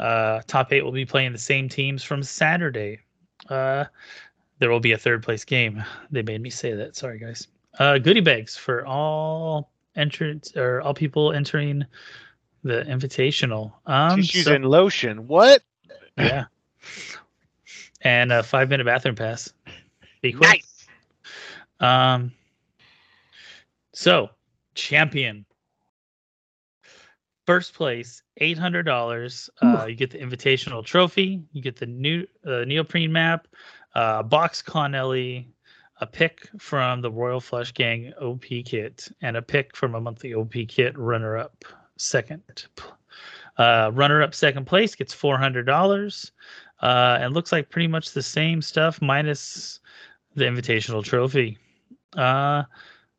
Uh, 0.00 0.40
top 0.46 0.72
eight 0.72 0.82
will 0.82 0.92
be 0.92 1.04
playing 1.04 1.30
the 1.32 1.38
same 1.38 1.68
teams 1.68 2.02
from 2.02 2.22
Saturday. 2.22 2.98
Uh, 3.48 3.84
there 4.58 4.70
will 4.70 4.80
be 4.80 4.92
a 4.92 4.98
third 4.98 5.22
place 5.22 5.44
game. 5.44 5.84
They 6.10 6.22
made 6.22 6.40
me 6.40 6.50
say 6.50 6.72
that. 6.72 6.96
Sorry, 6.96 7.18
guys. 7.18 7.46
Uh, 7.78 7.98
goodie 7.98 8.20
bags 8.20 8.56
for 8.56 8.84
all 8.86 9.70
entrants 9.96 10.56
or 10.56 10.80
all 10.80 10.94
people 10.94 11.32
entering 11.32 11.84
the 12.64 12.82
invitational. 12.84 13.72
Um, 13.86 14.16
Tissues 14.16 14.44
so- 14.46 14.54
and 14.54 14.64
lotion. 14.64 15.26
What? 15.28 15.62
yeah. 16.18 16.46
And 18.02 18.32
a 18.32 18.42
five 18.42 18.70
minute 18.70 18.84
bathroom 18.84 19.14
pass. 19.14 19.52
Be 20.22 20.32
quick. 20.32 20.48
Nice. 20.48 20.86
Um 21.80 22.32
so 23.92 24.30
champion. 24.74 25.44
First 27.50 27.74
place, 27.74 28.22
eight 28.36 28.58
hundred 28.58 28.84
dollars. 28.84 29.50
Uh, 29.60 29.86
you 29.88 29.96
get 29.96 30.12
the 30.12 30.18
invitational 30.18 30.84
trophy. 30.84 31.42
You 31.50 31.60
get 31.60 31.74
the 31.74 31.86
new 31.86 32.24
uh, 32.46 32.62
neoprene 32.64 33.10
map, 33.10 33.48
uh, 33.96 34.22
box 34.22 34.62
Connelly, 34.62 35.48
a 36.00 36.06
pick 36.06 36.48
from 36.60 37.00
the 37.00 37.10
Royal 37.10 37.40
Flush 37.40 37.74
Gang 37.74 38.12
OP 38.20 38.44
kit, 38.64 39.08
and 39.20 39.36
a 39.36 39.42
pick 39.42 39.74
from 39.74 39.96
a 39.96 40.00
monthly 40.00 40.32
OP 40.32 40.54
kit 40.68 40.96
runner 40.96 41.36
up 41.36 41.64
second. 41.96 42.66
Uh, 43.58 43.90
runner 43.94 44.22
up 44.22 44.32
second 44.32 44.64
place 44.64 44.94
gets 44.94 45.12
four 45.12 45.36
hundred 45.36 45.66
dollars, 45.66 46.30
uh, 46.82 47.18
and 47.20 47.34
looks 47.34 47.50
like 47.50 47.68
pretty 47.68 47.88
much 47.88 48.12
the 48.12 48.22
same 48.22 48.62
stuff 48.62 49.02
minus 49.02 49.80
the 50.36 50.44
invitational 50.44 51.02
trophy. 51.02 51.58
Uh, 52.16 52.62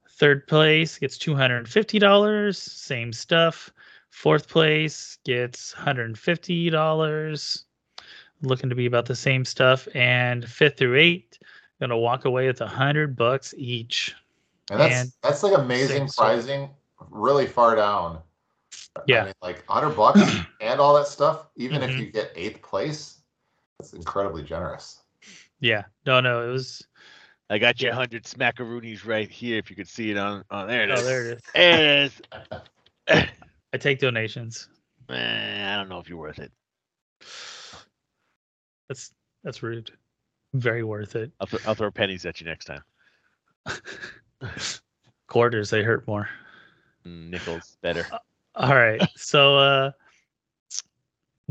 third 0.08 0.48
place 0.48 0.98
gets 0.98 1.18
two 1.18 1.36
hundred 1.36 1.58
and 1.58 1.68
fifty 1.68 2.00
dollars, 2.00 2.58
same 2.58 3.12
stuff. 3.12 3.74
Fourth 4.12 4.47
place 4.47 5.18
gets 5.26 5.72
hundred 5.74 6.05
and 6.05 6.20
fifty 6.20 6.70
dollars, 6.70 7.66
looking 8.41 8.70
to 8.70 8.76
be 8.76 8.86
about 8.86 9.05
the 9.05 9.16
same 9.16 9.43
stuff. 9.45 9.88
And 9.95 10.47
fifth 10.47 10.78
through 10.78 10.97
eight, 10.99 11.39
gonna 11.80 11.97
walk 11.97 12.26
away 12.26 12.47
with 12.47 12.62
a 12.62 12.68
hundred 12.68 13.16
bucks 13.16 13.53
each. 13.57 14.14
And 14.70 14.80
that's 14.80 14.93
And 14.93 15.12
that's 15.24 15.43
like 15.43 15.57
amazing 15.57 16.03
six, 16.07 16.16
so- 16.16 16.24
pricing, 16.24 16.70
really 17.09 17.47
far 17.47 17.76
down. 17.76 18.20
Yeah. 19.07 19.22
I 19.22 19.26
mean, 19.26 19.34
like 19.41 19.66
hundred 19.68 19.95
bucks 19.95 20.22
and 20.62 20.80
all 20.80 20.93
that 20.95 21.07
stuff. 21.07 21.47
Even 21.55 21.82
if 21.82 21.91
Mhm. 21.91 21.99
you 21.99 22.12
get 22.12 22.32
eighth 22.36 22.62
place, 22.62 23.20
that's 23.80 23.93
incredibly 23.93 24.43
generous. 24.43 25.01
Yeah, 25.62 25.84
no, 26.05 26.20
no, 26.20 26.47
it 26.47 26.51
was. 26.51 26.86
I 27.49 27.57
got 27.59 27.82
you 27.82 27.88
Yeah. 27.88 27.93
100 27.95 28.24
smackaroonies 28.24 29.05
right 29.05 29.30
here 29.30 29.57
if 29.57 29.70
you 29.70 29.76
could 29.76 29.88
see 29.88 30.12
it 30.12 30.18
on. 30.18 30.43
on 30.51 30.68
there 30.68 30.84
it 30.84 30.89
is. 30.91 31.01
Oh, 31.01 31.05
there 31.05 31.26
it 31.32 31.38
is. 31.38 31.41
There 31.53 32.03
it 33.20 33.22
is. 33.24 33.30
I 33.74 33.78
take 33.78 34.00
donations. 34.00 34.68
Eh, 35.10 35.74
I 35.74 35.76
don't 35.78 35.90
know 35.90 36.00
if 36.00 36.10
you're 36.10 36.18
worth 36.18 36.40
it. 36.40 36.52
That's 38.88 39.14
that's 39.44 39.64
rude. 39.64 39.92
Very 40.54 40.84
worth 40.84 41.16
it. 41.16 41.32
I'll, 41.40 41.48
th- 41.48 41.66
I'll 41.66 41.76
throw 41.76 41.90
pennies 41.92 42.26
at 42.26 42.42
you 42.42 42.46
next 42.48 42.66
time. 42.66 42.84
Quarters, 45.28 45.70
they 45.70 45.82
hurt 45.84 46.06
more. 46.08 46.30
Mm, 47.08 47.30
Nickels 47.30 47.78
better. 47.82 48.06
All 48.56 48.76
right. 48.76 49.02
So 49.16 49.58
uh 49.58 49.92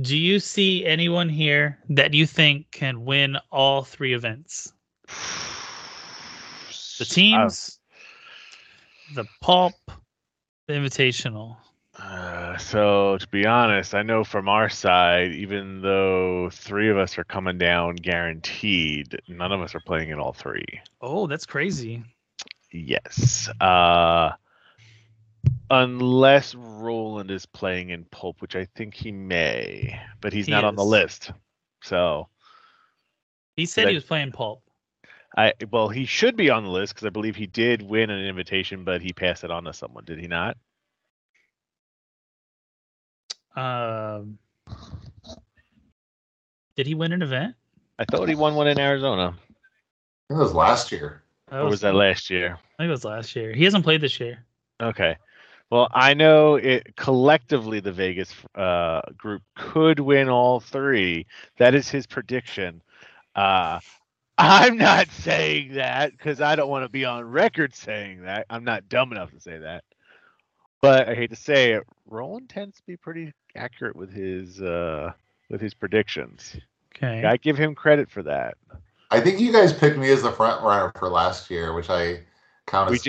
do 0.03 0.16
you 0.16 0.39
see 0.41 0.87
anyone 0.87 1.29
here 1.29 1.79
that 1.91 2.14
you 2.14 2.25
think 2.27 2.71
can 2.71 3.05
win 3.05 3.37
all 3.51 3.83
three 3.83 4.14
events? 4.14 4.73
The 6.99 7.07
teams, 7.07 7.79
the 9.14 9.25
pulp, 9.41 9.73
the 10.66 10.75
invitational. 10.75 11.57
Uh, 12.01 12.57
so 12.57 13.18
to 13.18 13.28
be 13.28 13.46
honest, 13.46 13.94
I 13.94 14.03
know 14.03 14.24
from 14.24 14.48
our 14.48 14.68
side, 14.68 15.32
even 15.32 15.82
though 15.82 16.48
three 16.51 16.90
of 16.90 16.96
us 16.96 17.18
are 17.18 17.24
coming 17.24 17.59
down 17.59 17.96
guaranteed, 17.96 19.20
none 19.28 19.53
of 19.53 19.61
us 19.61 19.74
are 19.74 19.80
playing 19.80 20.11
in 20.11 20.18
all 20.18 20.32
three. 20.32 20.64
Oh, 21.01 21.26
that's 21.26 21.46
crazy. 21.46 22.03
Yes. 22.72 23.48
Uh, 23.61 24.30
unless 25.70 26.55
Roland 26.55 27.30
is 27.30 27.44
playing 27.46 27.90
in 27.90 28.05
Pulp, 28.05 28.40
which 28.40 28.57
I 28.57 28.66
think 28.76 28.94
he 28.94 29.12
may, 29.12 30.01
but 30.20 30.32
he's 30.32 30.46
He 30.46 30.53
not 30.53 30.64
on 30.64 30.76
the 30.76 30.84
list. 30.84 31.32
So 31.82 32.28
He 33.57 33.66
said 33.66 33.84
That- 33.86 33.90
he 33.90 33.94
was 33.96 34.05
playing 34.05 34.32
pulp. 34.32 34.62
I 35.36 35.53
well, 35.70 35.88
he 35.88 36.07
should 36.07 36.36
be 36.36 36.51
on 36.51 36.64
the 36.64 36.70
list 36.70 36.94
because 36.94 37.07
I 37.07 37.11
believe 37.11 37.36
he 37.36 37.46
did 37.46 37.82
win 37.82 38.11
an 38.11 38.24
invitation, 38.24 38.84
but 38.84 39.01
he 39.01 39.12
passed 39.12 39.44
it 39.44 39.51
on 39.51 39.64
to 39.64 39.72
someone. 39.72 40.05
Did 40.05 40.18
he 40.18 40.26
not? 40.26 40.57
Um 43.61 44.38
Did 46.76 46.86
he 46.86 46.94
win 46.94 47.12
an 47.12 47.22
event? 47.22 47.54
I 47.98 48.04
thought 48.06 48.28
he 48.28 48.34
won 48.34 48.54
one 48.54 48.68
in 48.68 48.78
Arizona. 48.78 49.34
I 49.34 49.52
think 50.28 50.40
it 50.40 50.42
was 50.42 50.54
last 50.54 50.90
year. 50.90 51.22
That 51.48 51.61
Or 51.61 51.68
was 51.68 51.82
that 51.82 51.94
last 51.94 52.30
year? 52.30 52.58
I 52.78 52.82
think 52.82 52.88
it 52.88 52.90
was 52.90 53.04
last 53.04 53.36
year. 53.36 53.52
He 53.52 53.64
hasn't 53.64 53.84
played 53.84 54.00
this 54.00 54.18
year. 54.18 54.46
Okay. 54.80 55.16
Well, 55.68 55.88
I 55.92 56.14
know 56.14 56.54
it 56.54 56.96
collectively 56.96 57.80
the 57.80 57.92
Vegas 57.92 58.34
uh, 58.54 59.02
group 59.16 59.42
could 59.56 60.00
win 60.00 60.28
all 60.28 60.61
three. 60.61 61.26
That 61.58 61.74
is 61.74 61.88
his 61.88 62.06
prediction. 62.06 62.80
Uh, 63.36 63.80
I'm 64.38 64.78
not 64.78 65.11
saying 65.11 65.74
that 65.74 66.12
because 66.12 66.40
I 66.40 66.56
don't 66.56 66.70
want 66.70 66.86
to 66.86 66.88
be 66.88 67.04
on 67.04 67.24
record 67.24 67.74
saying 67.74 68.22
that. 68.22 68.46
I'm 68.48 68.64
not 68.64 68.88
dumb 68.88 69.12
enough 69.12 69.32
to 69.32 69.40
say 69.40 69.58
that. 69.58 69.84
But 70.80 71.11
I 71.11 71.14
hate 71.14 71.30
to 71.30 71.36
say 71.36 71.72
it, 71.72 71.84
Roland 72.06 72.48
tends 72.48 72.78
to 72.78 72.82
be 72.86 72.96
pretty 72.96 73.34
accurate 73.57 73.96
with 73.96 74.12
his 74.12 74.61
uh, 74.61 75.12
with 75.48 75.61
his 75.61 75.74
predictions. 75.74 76.57
Okay. 76.96 77.24
I 77.24 77.36
give 77.36 77.57
him 77.57 77.74
credit 77.74 78.11
for 78.11 78.22
that. 78.24 78.57
I 79.11 79.20
think 79.20 79.40
you 79.40 79.53
guys 79.53 79.72
picked 79.72 79.98
me 79.98 80.11
as 80.11 80.22
the 80.22 80.30
front 80.32 80.62
runner 80.62 80.92
for 80.98 81.09
last 81.09 81.51
year, 81.51 81.72
which 81.74 81.90
I 81.90 82.20
kind 82.66 82.94
of 82.94 83.07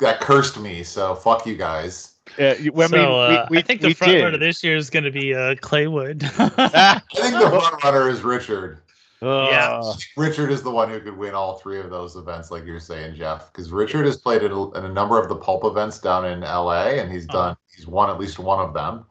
that 0.00 0.20
cursed 0.20 0.58
me. 0.58 0.82
So 0.82 1.14
fuck 1.14 1.46
you 1.46 1.56
guys. 1.56 2.12
uh, 2.38 2.54
you- 2.58 2.72
I 2.80 2.86
so 2.86 2.96
mean, 2.96 3.04
uh, 3.04 3.46
we, 3.50 3.56
we, 3.56 3.58
I 3.58 3.62
think 3.62 3.80
the 3.80 3.88
we 3.88 3.94
front 3.94 4.12
did. 4.14 4.22
runner 4.24 4.38
this 4.38 4.62
year 4.64 4.76
is 4.76 4.90
going 4.90 5.04
to 5.04 5.10
be 5.10 5.34
uh, 5.34 5.54
Clay 5.60 5.86
Wood. 5.88 6.22
I 6.38 7.00
think 7.14 7.34
the 7.34 7.50
front 7.50 7.82
runner 7.84 8.08
is 8.08 8.22
Richard. 8.22 8.78
Yeah. 9.24 9.78
uh, 9.80 9.94
Richard 10.16 10.50
is 10.50 10.62
the 10.64 10.70
one 10.72 10.88
who 10.90 10.98
could 10.98 11.16
win 11.16 11.32
all 11.32 11.54
three 11.60 11.78
of 11.78 11.90
those 11.90 12.16
events, 12.16 12.50
like 12.50 12.64
you're 12.66 12.80
saying, 12.80 13.14
Jeff. 13.14 13.52
Because 13.52 13.70
Richard 13.70 14.04
has 14.04 14.16
played 14.16 14.42
in 14.42 14.50
a, 14.50 14.70
in 14.72 14.84
a 14.84 14.92
number 14.92 15.16
of 15.16 15.28
the 15.28 15.36
pulp 15.36 15.62
events 15.64 16.00
down 16.00 16.24
in 16.24 16.40
LA, 16.40 16.86
and 16.86 17.08
he's 17.12 17.26
Oh. 17.30 17.32
done. 17.32 17.56
He's 17.72 17.86
won 17.86 18.10
at 18.10 18.18
least 18.18 18.40
one 18.40 18.58
of 18.58 18.74
them. 18.74 19.04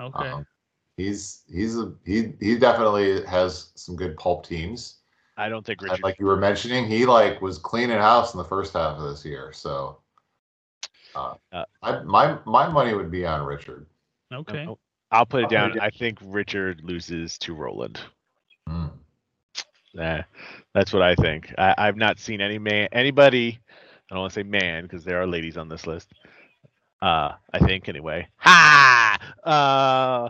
Okay. 0.00 0.28
Um, 0.28 0.46
he's 0.96 1.42
he's 1.52 1.78
a, 1.78 1.92
he 2.04 2.32
he 2.40 2.58
definitely 2.58 3.24
has 3.26 3.70
some 3.74 3.96
good 3.96 4.16
pulp 4.16 4.46
teams. 4.46 4.96
I 5.36 5.48
don't 5.48 5.64
think 5.64 5.80
And 5.82 6.02
like 6.02 6.18
you 6.18 6.26
were 6.26 6.36
mentioning, 6.36 6.86
he 6.86 7.06
like 7.06 7.40
was 7.40 7.58
cleaning 7.58 7.98
house 7.98 8.34
in 8.34 8.38
the 8.38 8.44
first 8.44 8.74
half 8.74 8.98
of 8.98 9.08
this 9.08 9.24
year. 9.24 9.52
So, 9.52 9.98
uh, 11.14 11.34
Uh, 11.52 11.64
I, 11.82 12.02
my 12.02 12.38
my 12.44 12.68
money 12.68 12.94
would 12.94 13.10
be 13.10 13.24
on 13.24 13.44
Richard. 13.46 13.86
okay. 14.32 14.66
Oh, 14.68 14.78
I'll 15.10 15.26
put 15.26 15.38
it 15.38 15.44
I'll 15.44 15.48
put 15.48 15.52
it 15.52 15.54
down. 15.54 15.70
down. 15.70 15.80
I 15.80 15.90
think 15.90 16.18
Richard 16.22 16.82
loses 16.84 17.38
to 17.38 17.54
Roland. 17.54 18.00
Nah, 19.94 20.22
that's 20.72 20.92
what 20.92 21.02
I 21.02 21.14
think. 21.16 21.52
I, 21.58 21.74
I've 21.76 21.96
not 21.96 22.18
seen 22.18 22.40
any 22.40 22.58
man, 22.58 22.88
anybody. 22.92 23.58
I 24.10 24.14
don't 24.14 24.20
want 24.20 24.32
to 24.32 24.40
say 24.40 24.44
man 24.44 24.84
because 24.84 25.04
there 25.04 25.20
are 25.20 25.26
ladies 25.26 25.56
on 25.56 25.68
this 25.68 25.86
list. 25.86 26.12
Uh, 27.02 27.32
I 27.52 27.58
think 27.60 27.88
anyway. 27.88 28.28
Ha! 28.36 29.18
Uh, 29.42 30.28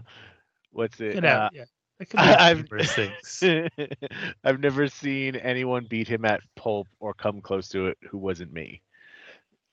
what's 0.73 1.01
it? 1.01 1.15
Get 1.15 1.25
Uh, 1.25 1.51
yeah. 1.53 1.65
That 1.99 2.11
could 2.11 2.17
be 2.19 2.23
I- 2.23 2.51
I've- 2.51 4.25
I've 4.45 4.61
never 4.61 4.89
seen 4.89 5.37
anyone 5.37 5.87
beat 5.89 6.09
him 6.09 6.25
at 6.25 6.41
pulp 6.57 6.87
or 7.01 7.13
come 7.15 7.41
close 7.41 7.69
to 7.71 7.89
it 7.89 7.99
who 8.09 8.19
wasn't 8.19 8.53
me. 8.53 8.83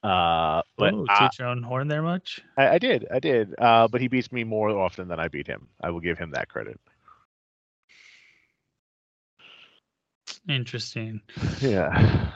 Uh, 0.04 0.62
but 0.78 0.93
Ooh, 0.93 1.06
I, 1.10 1.28
teach 1.28 1.39
your 1.39 1.48
own 1.48 1.64
horn 1.64 1.88
there 1.88 2.02
much? 2.02 2.39
I, 2.58 2.70
I 2.70 2.78
did, 2.78 3.08
I 3.12 3.20
did. 3.20 3.54
Uh, 3.58 3.88
but 3.88 4.00
he 4.02 4.08
beats 4.08 4.32
me 4.32 4.43
more 4.43 4.70
often 4.70 5.08
than 5.08 5.20
I 5.20 5.28
beat 5.28 5.48
him. 5.48 5.68
I 5.82 5.89
will 5.89 6.00
give 6.00 6.18
him 6.18 6.32
that 6.32 6.50
credit. 6.50 6.80
Interesting. 10.48 11.22
Yeah. 11.62 12.32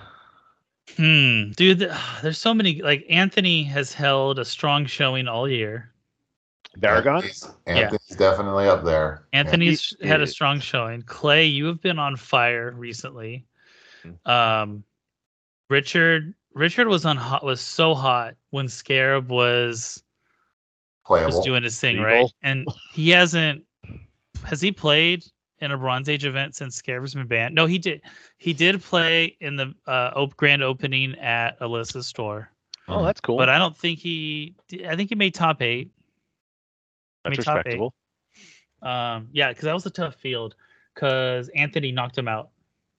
Hmm, 0.97 1.51
dude, 1.51 1.91
there's 2.21 2.37
so 2.37 2.53
many. 2.53 2.81
Like 2.81 3.05
Anthony 3.09 3.63
has 3.63 3.93
held 3.93 4.39
a 4.39 4.45
strong 4.45 4.85
showing 4.85 5.27
all 5.27 5.49
year. 5.49 5.91
Baragon? 6.77 7.15
Anthony's, 7.15 7.47
Anthony's 7.65 8.17
definitely 8.17 8.67
up 8.67 8.83
there. 8.83 9.25
Anthony's 9.33 9.93
he 10.01 10.07
had 10.07 10.21
a 10.21 10.27
strong 10.27 10.59
showing. 10.59 11.01
Clay, 11.03 11.45
you 11.45 11.65
have 11.65 11.81
been 11.81 11.99
on 11.99 12.15
fire 12.15 12.71
recently. 12.71 13.45
Um, 14.25 14.83
Richard 15.69 16.33
Richard 16.53 16.87
was 16.87 17.05
on 17.05 17.17
hot 17.17 17.43
was 17.43 17.61
so 17.61 17.93
hot 17.93 18.35
when 18.49 18.67
Scarab 18.67 19.29
was 19.29 20.03
was 21.09 21.43
doing 21.43 21.63
his 21.63 21.79
thing, 21.79 21.97
Regal. 21.97 22.23
right? 22.23 22.31
And 22.41 22.67
he 22.93 23.09
hasn't 23.09 23.63
has 24.43 24.61
he 24.61 24.71
played 24.71 25.25
in 25.61 25.71
a 25.71 25.77
Bronze 25.77 26.09
Age 26.09 26.25
event 26.25 26.55
since 26.55 26.75
Scarab's 26.75 27.13
been 27.13 27.27
banned? 27.27 27.55
No, 27.55 27.65
he 27.65 27.77
did. 27.77 28.01
He 28.37 28.53
did 28.53 28.81
play 28.83 29.37
in 29.39 29.55
the 29.55 29.73
uh, 29.87 30.11
op- 30.15 30.35
grand 30.37 30.63
opening 30.63 31.15
at 31.19 31.59
Alyssa's 31.59 32.07
store, 32.07 32.49
Oh, 32.87 33.03
that's 33.05 33.21
cool. 33.21 33.37
but 33.37 33.47
I 33.49 33.57
don't 33.57 33.77
think 33.77 33.99
he. 33.99 34.55
I 34.87 34.95
think 34.95 35.09
he 35.09 35.15
made 35.15 35.33
top 35.33 35.61
eight. 35.61 35.91
that's 37.23 37.37
made 37.37 37.43
top 37.45 37.57
eight. 37.59 37.65
respectable. 37.65 37.93
Um, 38.81 39.29
yeah, 39.31 39.49
because 39.49 39.63
that 39.63 39.73
was 39.73 39.85
a 39.85 39.91
tough 39.91 40.15
field. 40.15 40.55
Because 40.95 41.47
Anthony 41.49 41.91
knocked 41.91 42.17
him 42.17 42.27
out. 42.27 42.49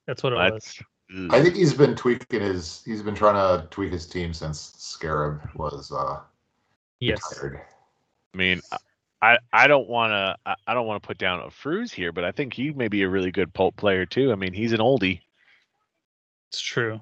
That's 0.07 0.23
what 0.23 0.33
it 0.33 0.37
was. 0.37 0.79
I 1.31 1.43
think 1.43 1.57
he's 1.57 1.75
been 1.75 1.95
tweaking 1.95 2.41
his. 2.41 2.83
He's 2.87 3.03
been 3.03 3.15
trying 3.15 3.35
to 3.35 3.67
tweak 3.69 3.93
his 3.93 4.07
team 4.07 4.33
since 4.33 4.73
Scarab 4.79 5.43
was 5.57 5.93
uh, 5.93 6.21
Yes. 7.01 7.21
retired. 7.43 7.61
I 8.33 8.37
mean, 8.39 8.63
I 9.23 9.39
I 9.53 9.69
don't 9.69 9.89
want 9.89 10.11
to 10.11 10.37
I, 10.45 10.57
I 10.67 10.75
don't 10.75 10.87
want 10.87 11.03
to 11.03 11.07
put 11.07 11.17
down 11.17 11.41
a 11.41 11.47
Fruz 11.47 11.93
here, 11.93 12.13
but 12.13 12.25
I 12.25 12.33
think 12.33 12.53
he 12.53 12.73
may 12.73 12.89
be 12.89 13.03
a 13.03 13.09
really 13.09 13.31
good 13.31 13.55
pulp 13.55 13.77
player 13.77 14.05
too. 14.05 14.33
I 14.33 14.35
mean, 14.35 14.53
he's 14.53 14.73
an 14.73 14.81
oldie. 14.81 15.21
It's 16.51 16.61
true. 16.61 17.01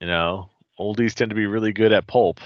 You 0.00 0.06
know, 0.06 0.50
oldies 0.78 1.14
tend 1.14 1.30
to 1.30 1.34
be 1.34 1.46
really 1.46 1.72
good 1.72 1.92
at 1.92 2.06
pulp. 2.06 2.40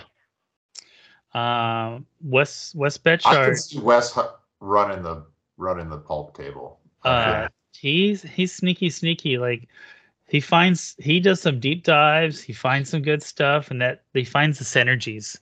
Um, 1.34 2.06
Wes 2.22 2.72
Wes 2.74 2.96
I 2.96 3.08
can 3.08 3.18
Betchart. 3.18 3.58
see 3.58 3.80
Wes 3.80 4.16
running 4.60 5.02
the 5.02 5.24
running 5.56 5.90
the 5.90 5.98
pulp 5.98 6.36
table. 6.36 6.78
Uh, 7.04 7.48
he's 7.72 8.22
he's 8.22 8.54
sneaky, 8.54 8.90
sneaky. 8.90 9.38
Like 9.38 9.68
he 10.28 10.40
finds 10.40 10.94
he 10.98 11.18
does 11.20 11.40
some 11.40 11.58
deep 11.58 11.82
dives. 11.82 12.40
He 12.40 12.52
finds 12.52 12.90
some 12.90 13.02
good 13.02 13.22
stuff, 13.22 13.70
and 13.70 13.82
that 13.82 14.04
he 14.14 14.24
finds 14.24 14.58
the 14.58 14.64
synergies 14.64 15.38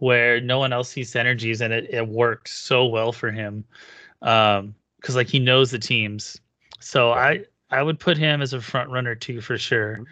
where 0.00 0.40
no 0.40 0.58
one 0.58 0.72
else 0.72 0.90
sees 0.90 1.12
synergies, 1.12 1.60
and 1.60 1.72
it 1.72 1.88
it 1.90 2.08
works 2.08 2.52
so 2.52 2.84
well 2.84 3.12
for 3.12 3.30
him. 3.30 3.64
Um, 4.20 4.74
because 5.00 5.16
like 5.16 5.28
he 5.28 5.38
knows 5.38 5.70
the 5.70 5.78
teams. 5.78 6.40
So 6.78 7.12
I 7.12 7.44
I 7.70 7.82
would 7.82 7.98
put 7.98 8.18
him 8.18 8.42
as 8.42 8.52
a 8.52 8.60
front 8.60 8.90
runner 8.90 9.14
too 9.14 9.40
for 9.40 9.56
sure. 9.56 10.04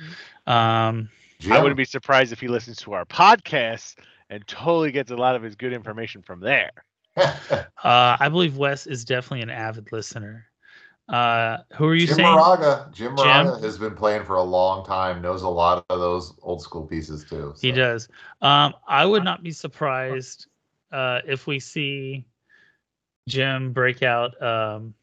Um, 0.47 1.09
Jim, 1.41 1.53
I 1.53 1.59
wouldn't 1.59 1.77
be 1.77 1.85
surprised 1.85 2.33
if 2.33 2.41
he 2.41 2.49
listens 2.49 2.79
to 2.79 2.93
our 2.93 3.05
podcast 3.05 3.97
and 4.31 4.47
totally 4.47 4.93
gets 4.93 5.11
a 5.11 5.17
lot 5.17 5.37
of 5.37 5.43
his 5.43 5.55
good 5.55 5.73
information 5.73 6.23
from 6.23 6.41
there. 6.41 6.71
uh, 7.17 7.67
I 7.83 8.29
believe 8.29 8.57
Wes 8.57 8.87
is 8.87 9.05
definitely 9.05 9.43
an 9.43 9.51
avid 9.51 9.91
listener. 9.93 10.48
Uh, 11.09 11.59
who 11.75 11.87
are 11.87 11.95
you 11.95 12.07
Jim 12.07 12.17
saying? 12.17 12.29
Moraga. 12.31 12.91
Jim 12.93 13.17
Jim? 13.17 13.27
Moraga 13.27 13.61
has 13.63 13.79
been 13.79 13.95
playing 13.95 14.25
for 14.25 14.37
a 14.37 14.43
long 14.43 14.85
time. 14.85 15.23
Knows 15.23 15.43
a 15.43 15.49
lot 15.49 15.85
of 15.89 16.01
those 16.01 16.35
old 16.43 16.61
school 16.63 16.87
pieces 16.87 17.25
too. 17.25 17.55
He 17.61 17.73
does. 17.73 18.09
Um, 18.43 18.75
I 18.87 19.07
would 19.07 19.25
not 19.25 19.43
be 19.43 19.51
surprised 19.51 20.47
uh, 20.93 21.21
if 21.27 21.47
we 21.47 21.61
see 21.61 22.27
Jim 23.27 23.73
break 23.73 24.03
out. 24.03 24.41
Um, 24.43 24.95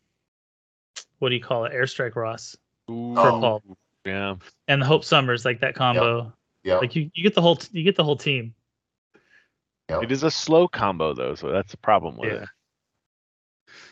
what 1.20 1.30
do 1.30 1.36
you 1.36 1.42
call 1.42 1.66
it? 1.66 1.74
Airstrike 1.74 2.16
Ross 2.16 2.56
Ooh, 2.90 3.16
for 3.16 3.32
Paul 3.32 3.64
yeah. 4.06 4.36
and 4.68 4.82
the 4.82 4.86
Hope 4.86 5.04
Summers, 5.04 5.44
like 5.44 5.60
that 5.62 5.74
combo. 5.74 6.32
Yep. 6.64 6.82
Like 6.82 6.96
you, 6.96 7.10
you 7.14 7.24
get 7.24 7.34
the 7.34 7.42
whole 7.42 7.60
you 7.72 7.84
get 7.84 7.96
the 7.96 8.04
whole 8.04 8.18
team. 8.18 8.54
yep. 9.90 10.04
It 10.04 10.12
is 10.12 10.24
a 10.24 10.32
slow 10.32 10.68
combo 10.68 11.14
though, 11.14 11.34
so 11.36 11.52
that's 11.52 11.72
the 11.72 11.78
problem 11.78 12.18
with 12.18 12.32
Yeah. 12.32 12.42
it. 12.44 12.50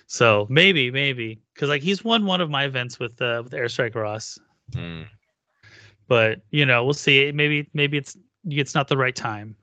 So 0.06 0.46
maybe, 0.50 0.92
maybe 0.92 1.43
because 1.54 1.70
like 1.70 1.82
he's 1.82 2.04
won 2.04 2.26
one 2.26 2.42
of 2.42 2.50
my 2.50 2.64
events 2.66 3.00
with 3.00 3.22
uh, 3.22 3.42
with 3.44 3.54
Airstrike 3.54 3.96
Ross, 3.96 4.38
Mm. 4.72 5.06
but 6.08 6.42
you 6.52 6.66
know 6.66 6.84
we'll 6.84 6.94
see. 6.94 7.32
Maybe 7.32 7.70
maybe 7.74 7.98
it's 7.98 8.18
it's 8.50 8.74
not 8.76 8.88
the 8.88 8.98
right 8.98 9.16
time. 9.16 9.56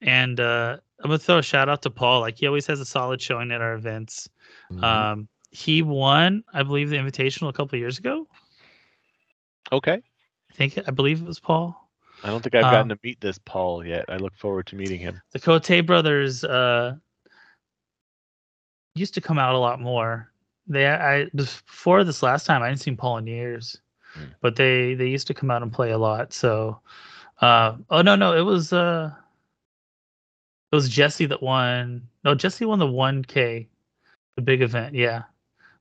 And 0.00 0.38
uh, 0.40 0.78
I'm 1.00 1.08
gonna 1.10 1.18
throw 1.18 1.38
a 1.38 1.42
shout 1.42 1.68
out 1.68 1.82
to 1.82 1.90
Paul. 1.90 2.20
Like 2.20 2.38
he 2.38 2.46
always 2.46 2.66
has 2.66 2.80
a 2.80 2.84
solid 2.86 3.20
showing 3.20 3.50
at 3.52 3.60
our 3.60 3.74
events. 3.74 4.28
Mhm. 4.72 4.82
Um, 4.82 5.28
he 5.50 5.82
won, 5.82 6.44
I 6.52 6.62
believe, 6.62 6.90
the 6.90 6.96
invitational 6.96 7.48
a 7.48 7.52
couple 7.52 7.76
of 7.76 7.80
years 7.80 7.98
ago. 7.98 8.26
Okay. 9.72 10.00
I 10.50 10.54
think 10.54 10.78
I 10.86 10.90
believe 10.90 11.20
it 11.20 11.26
was 11.26 11.40
Paul. 11.40 11.88
I 12.24 12.28
don't 12.28 12.42
think 12.42 12.54
I've 12.54 12.62
gotten 12.62 12.90
Um, 12.90 12.96
to 12.96 12.98
meet 13.04 13.20
this 13.20 13.38
Paul 13.38 13.84
yet. 13.86 14.04
I 14.08 14.16
look 14.16 14.34
forward 14.36 14.66
to 14.68 14.76
meeting 14.76 14.98
him. 14.98 15.20
The 15.32 15.38
Cote 15.38 15.86
brothers 15.86 16.42
uh, 16.44 16.96
used 18.94 19.14
to 19.14 19.20
come 19.20 19.38
out 19.38 19.54
a 19.54 19.58
lot 19.58 19.80
more. 19.80 20.32
They 20.68 20.86
I 20.86 21.24
before 21.34 22.04
this 22.04 22.22
last 22.22 22.44
time 22.46 22.62
I 22.62 22.68
didn't 22.68 22.80
see 22.80 22.94
Paul 22.94 23.18
in 23.18 23.26
years, 23.26 23.80
Hmm. 24.14 24.24
but 24.40 24.56
they 24.56 24.94
they 24.94 25.08
used 25.08 25.26
to 25.28 25.34
come 25.34 25.50
out 25.50 25.62
and 25.62 25.72
play 25.72 25.90
a 25.92 25.98
lot. 25.98 26.32
So, 26.32 26.80
uh, 27.40 27.76
oh 27.90 28.02
no 28.02 28.14
no 28.16 28.34
it 28.36 28.42
was 28.42 28.72
uh, 28.72 29.10
it 30.70 30.76
was 30.76 30.88
Jesse 30.88 31.26
that 31.26 31.42
won. 31.42 32.06
No 32.24 32.34
Jesse 32.34 32.64
won 32.66 32.78
the 32.78 32.86
one 32.86 33.24
K, 33.24 33.66
the 34.36 34.42
big 34.42 34.60
event. 34.62 34.94
Yeah, 34.94 35.22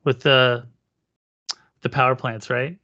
with 0.06 0.22
the 0.22 0.66
the 1.82 1.90
power 1.90 2.16
plants 2.16 2.50
right. 2.50 2.78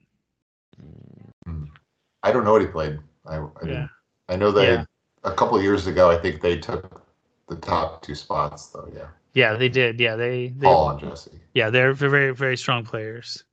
I 2.26 2.32
don't 2.32 2.46
know 2.46 2.52
what 2.54 2.62
he 2.62 2.68
played. 2.68 3.00
I, 3.26 3.36
I, 3.36 3.40
Yeah. 3.40 3.48
didn't- 3.66 3.90
I 4.30 4.36
know 4.38 4.52
they 4.52 4.74
Yeah. 4.74 4.86
a 5.24 5.32
couple 5.32 5.58
of 5.58 5.64
years 5.64 5.88
ago. 5.88 6.10
I 6.10 6.18
think 6.18 6.42
they 6.42 6.58
took 6.58 7.02
the 7.48 7.56
top 7.58 8.02
two 8.02 8.16
spots 8.16 8.68
though. 8.68 8.90
Yeah, 8.94 9.08
Yeah, 9.34 9.54
they 9.56 9.70
did. 9.70 10.00
Yeah, 10.00 10.16
they 10.16 10.50
they 10.50 10.68
Paul 10.68 10.92
and 10.92 11.00
Jesse. 11.00 11.32
yeah 11.54 11.70
they're 11.70 11.94
very 11.94 12.12
very 12.12 12.34
very 12.34 12.58
strong 12.58 12.84
players 12.84 13.44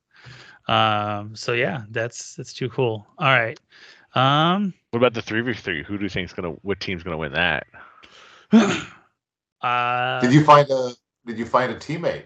um 0.67 1.35
so 1.35 1.53
yeah 1.53 1.83
that's 1.89 2.35
that's 2.35 2.53
too 2.53 2.69
cool 2.69 3.07
all 3.17 3.27
right 3.27 3.59
um 4.15 4.73
What 4.91 4.97
about 4.99 5.13
the 5.13 5.21
three 5.21 5.41
v 5.41 5.53
three? 5.53 5.83
Who 5.83 5.97
do 5.97 6.03
you 6.03 6.09
think's 6.09 6.33
gonna? 6.33 6.51
What 6.61 6.79
team's 6.79 7.03
gonna 7.03 7.17
win 7.17 7.33
that? 7.33 7.65
uh 9.61 10.21
Did 10.21 10.33
you 10.33 10.43
find 10.43 10.69
a 10.69 10.91
Did 11.25 11.37
you 11.39 11.45
find 11.45 11.71
a 11.71 11.75
teammate? 11.75 12.25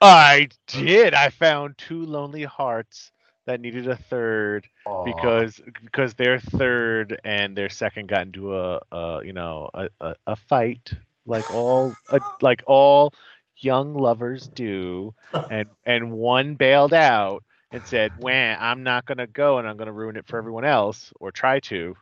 I 0.00 0.48
did. 0.66 1.14
I 1.14 1.28
found 1.30 1.76
two 1.78 2.04
lonely 2.04 2.42
hearts 2.44 3.12
that 3.46 3.60
needed 3.60 3.88
a 3.88 3.96
third 3.96 4.68
Aw. 4.86 5.04
because 5.04 5.60
because 5.82 6.14
their 6.14 6.38
third 6.40 7.20
and 7.24 7.56
their 7.56 7.68
second 7.68 8.08
got 8.08 8.22
into 8.22 8.56
a, 8.56 8.80
a 8.92 9.20
you 9.24 9.32
know 9.32 9.70
a, 9.74 9.88
a, 10.00 10.14
a 10.26 10.36
fight 10.36 10.92
like 11.30 11.50
all 11.52 11.98
uh, 12.10 12.20
like 12.42 12.62
all 12.66 13.14
young 13.58 13.94
lovers 13.94 14.48
do 14.54 15.14
and 15.50 15.68
and 15.86 16.12
one 16.12 16.56
bailed 16.56 16.94
out 16.94 17.44
and 17.72 17.86
said 17.86 18.12
wah 18.16 18.30
i'm 18.60 18.82
not 18.84 19.06
going 19.06 19.18
to 19.18 19.26
go 19.28 19.58
and 19.58 19.68
i'm 19.68 19.76
going 19.78 19.86
to 19.86 19.92
ruin 19.92 20.16
it 20.16 20.26
for 20.26 20.38
everyone 20.38 20.64
else 20.64 21.12
or 21.20 21.32
try 21.32 21.60
to 21.60 21.96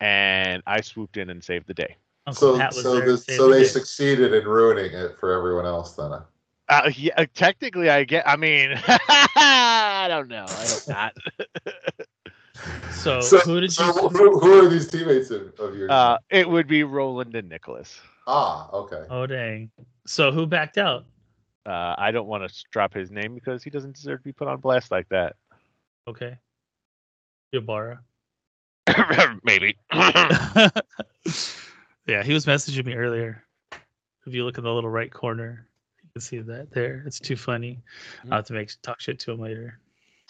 and 0.00 0.62
i 0.66 0.80
swooped 0.80 1.16
in 1.18 1.30
and 1.30 1.42
saved 1.44 1.66
the 1.68 1.74
day 1.74 1.96
Uncle 2.26 2.58
so 2.58 2.70
so 2.70 3.00
there 3.00 3.06
the, 3.06 3.18
so 3.18 3.48
the 3.48 3.54
they 3.54 3.64
day. 3.64 3.68
succeeded 3.68 4.32
in 4.34 4.44
ruining 4.44 4.92
it 4.92 5.18
for 5.18 5.32
everyone 5.32 5.66
else 5.66 5.96
then. 5.96 6.12
uh, 6.68 6.90
yeah, 6.96 7.24
technically 7.34 7.88
i 7.90 8.04
get 8.04 8.26
i 8.28 8.36
mean 8.36 8.72
i 8.88 10.06
don't 10.08 10.28
know 10.28 10.52
i 10.54 10.66
hope 10.68 10.86
not 10.86 11.14
so, 12.90 13.20
So, 13.20 13.38
who 13.44 13.60
did 13.60 13.72
so 13.72 13.84
you 13.84 13.92
who, 14.08 14.38
who 14.40 14.66
are 14.66 14.68
these 14.68 14.88
teammates 14.88 15.30
of, 15.30 15.54
of 15.58 15.76
yours? 15.76 15.90
uh, 15.90 16.18
it 16.30 16.48
would 16.48 16.66
be 16.66 16.84
roland 16.84 17.34
and 17.34 17.48
nicholas 17.48 18.00
ah, 18.26 18.70
okay. 18.72 19.04
oh 19.10 19.26
dang 19.26 19.70
so 20.06 20.32
who 20.32 20.46
backed 20.46 20.78
out 20.78 21.04
Uh, 21.66 21.94
I 21.96 22.10
don't 22.10 22.26
want 22.26 22.48
to 22.48 22.64
drop 22.70 22.92
his 22.92 23.10
name 23.10 23.34
because 23.34 23.62
he 23.62 23.70
doesn't 23.70 23.94
deserve 23.94 24.20
to 24.20 24.24
be 24.24 24.32
put 24.32 24.48
on 24.48 24.60
blast 24.60 24.90
like 24.90 25.08
that. 25.10 25.36
okay 26.08 26.36
Yabara. 27.54 27.98
Maybe. 29.44 29.76
yeah 32.06 32.22
he 32.22 32.34
was 32.34 32.46
messaging 32.46 32.84
me 32.84 32.94
earlier 32.94 33.42
if 34.26 34.34
you 34.34 34.44
look 34.44 34.58
in 34.58 34.64
the 34.64 34.72
little 34.72 34.90
right 34.90 35.12
corner 35.12 35.66
you 36.02 36.08
can 36.12 36.20
see 36.20 36.38
that 36.40 36.70
there 36.70 37.02
it's 37.06 37.18
too 37.20 37.36
funny 37.36 37.80
i'll 38.26 38.38
have 38.38 38.44
to 38.46 38.52
make 38.52 38.70
talk 38.82 39.00
shit 39.00 39.18
to 39.20 39.32
him 39.32 39.40
later 39.40 39.78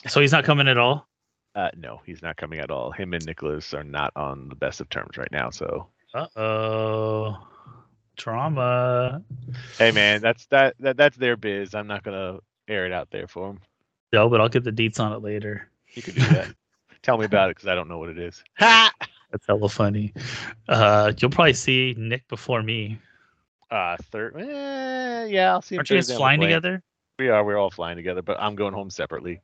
so 0.07 0.21
he's 0.21 0.33
not 0.33 0.45
coming 0.45 0.69
at 0.69 0.79
all 0.79 1.09
uh, 1.55 1.71
no, 1.77 2.01
he's 2.05 2.21
not 2.21 2.37
coming 2.37 2.59
at 2.59 2.71
all. 2.71 2.91
Him 2.91 3.15
and 3.15 3.25
Nicholas 3.25 3.73
are 3.75 3.85
not 3.85 4.13
on 4.17 4.49
the 4.49 4.57
best 4.57 4.81
of 4.81 4.89
terms 4.89 5.17
right 5.17 5.31
now. 5.31 5.51
So, 5.51 5.87
Uh-oh. 6.13 7.37
Drama. 8.17 9.23
hey, 9.79 9.91
man, 9.91 10.21
that's 10.21 10.47
that, 10.47 10.75
that 10.81 10.97
that's 10.97 11.17
their 11.17 11.37
biz. 11.37 11.75
I'm 11.75 11.87
not 11.87 12.03
gonna 12.03 12.39
air 12.69 12.87
it 12.87 12.93
out 12.93 13.11
there 13.11 13.27
for 13.27 13.49
them. 13.49 13.61
No, 14.13 14.29
but 14.29 14.41
I'll 14.41 14.49
get 14.49 14.65
the 14.65 14.73
deets 14.73 15.01
on 15.01 15.13
it 15.13 15.23
later. 15.23 15.69
You 15.93 16.03
could 16.03 16.15
do 16.15 16.21
that. 16.23 16.55
Tell 17.03 17.19
me 17.19 17.27
about 17.27 17.51
it 17.51 17.57
because 17.57 17.69
I 17.69 17.75
don't 17.75 17.89
know 17.89 17.99
what 17.99 18.09
it 18.09 18.19
is. 18.19 18.43
Ha! 18.59 18.93
That's 19.31 19.47
hella 19.47 19.69
funny. 19.69 20.15
Uh, 20.69 21.13
you'll 21.19 21.31
probably 21.31 21.53
see 21.55 21.95
Nick 21.99 22.27
before 22.29 22.63
me. 22.63 22.99
Uh, 23.71 23.97
third. 24.13 24.37
Eh, 24.39 25.25
yeah, 25.25 25.53
I'll 25.53 25.61
see. 25.61 25.77
Aren't 25.77 25.91
you 25.91 25.97
guys 25.97 26.05
Thursday 26.05 26.15
on 26.15 26.17
the 26.17 26.21
flying 26.21 26.41
together? 26.41 26.83
We 27.19 27.29
are. 27.29 27.45
We're 27.45 27.57
all 27.57 27.71
flying 27.71 27.97
together, 27.97 28.23
but 28.23 28.39
I'm 28.39 28.55
going 28.55 28.73
home 28.73 28.91
separately. 28.91 29.41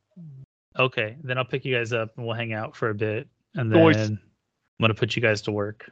Okay, 0.79 1.17
then 1.21 1.37
I'll 1.37 1.45
pick 1.45 1.65
you 1.65 1.75
guys 1.75 1.91
up 1.91 2.11
and 2.15 2.25
we'll 2.25 2.35
hang 2.35 2.53
out 2.53 2.75
for 2.75 2.89
a 2.89 2.95
bit, 2.95 3.27
and 3.55 3.69
then 3.69 3.79
Boys. 3.79 3.97
I'm 3.97 4.19
gonna 4.79 4.93
put 4.93 5.15
you 5.15 5.21
guys 5.21 5.41
to 5.43 5.51
work. 5.51 5.91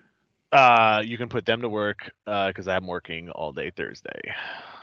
Uh, 0.51 1.01
you 1.05 1.17
can 1.17 1.29
put 1.29 1.45
them 1.45 1.61
to 1.61 1.69
work 1.69 2.11
because 2.25 2.67
I'm 2.67 2.87
working 2.87 3.29
all 3.29 3.51
day 3.51 3.71
Thursday. 3.75 4.19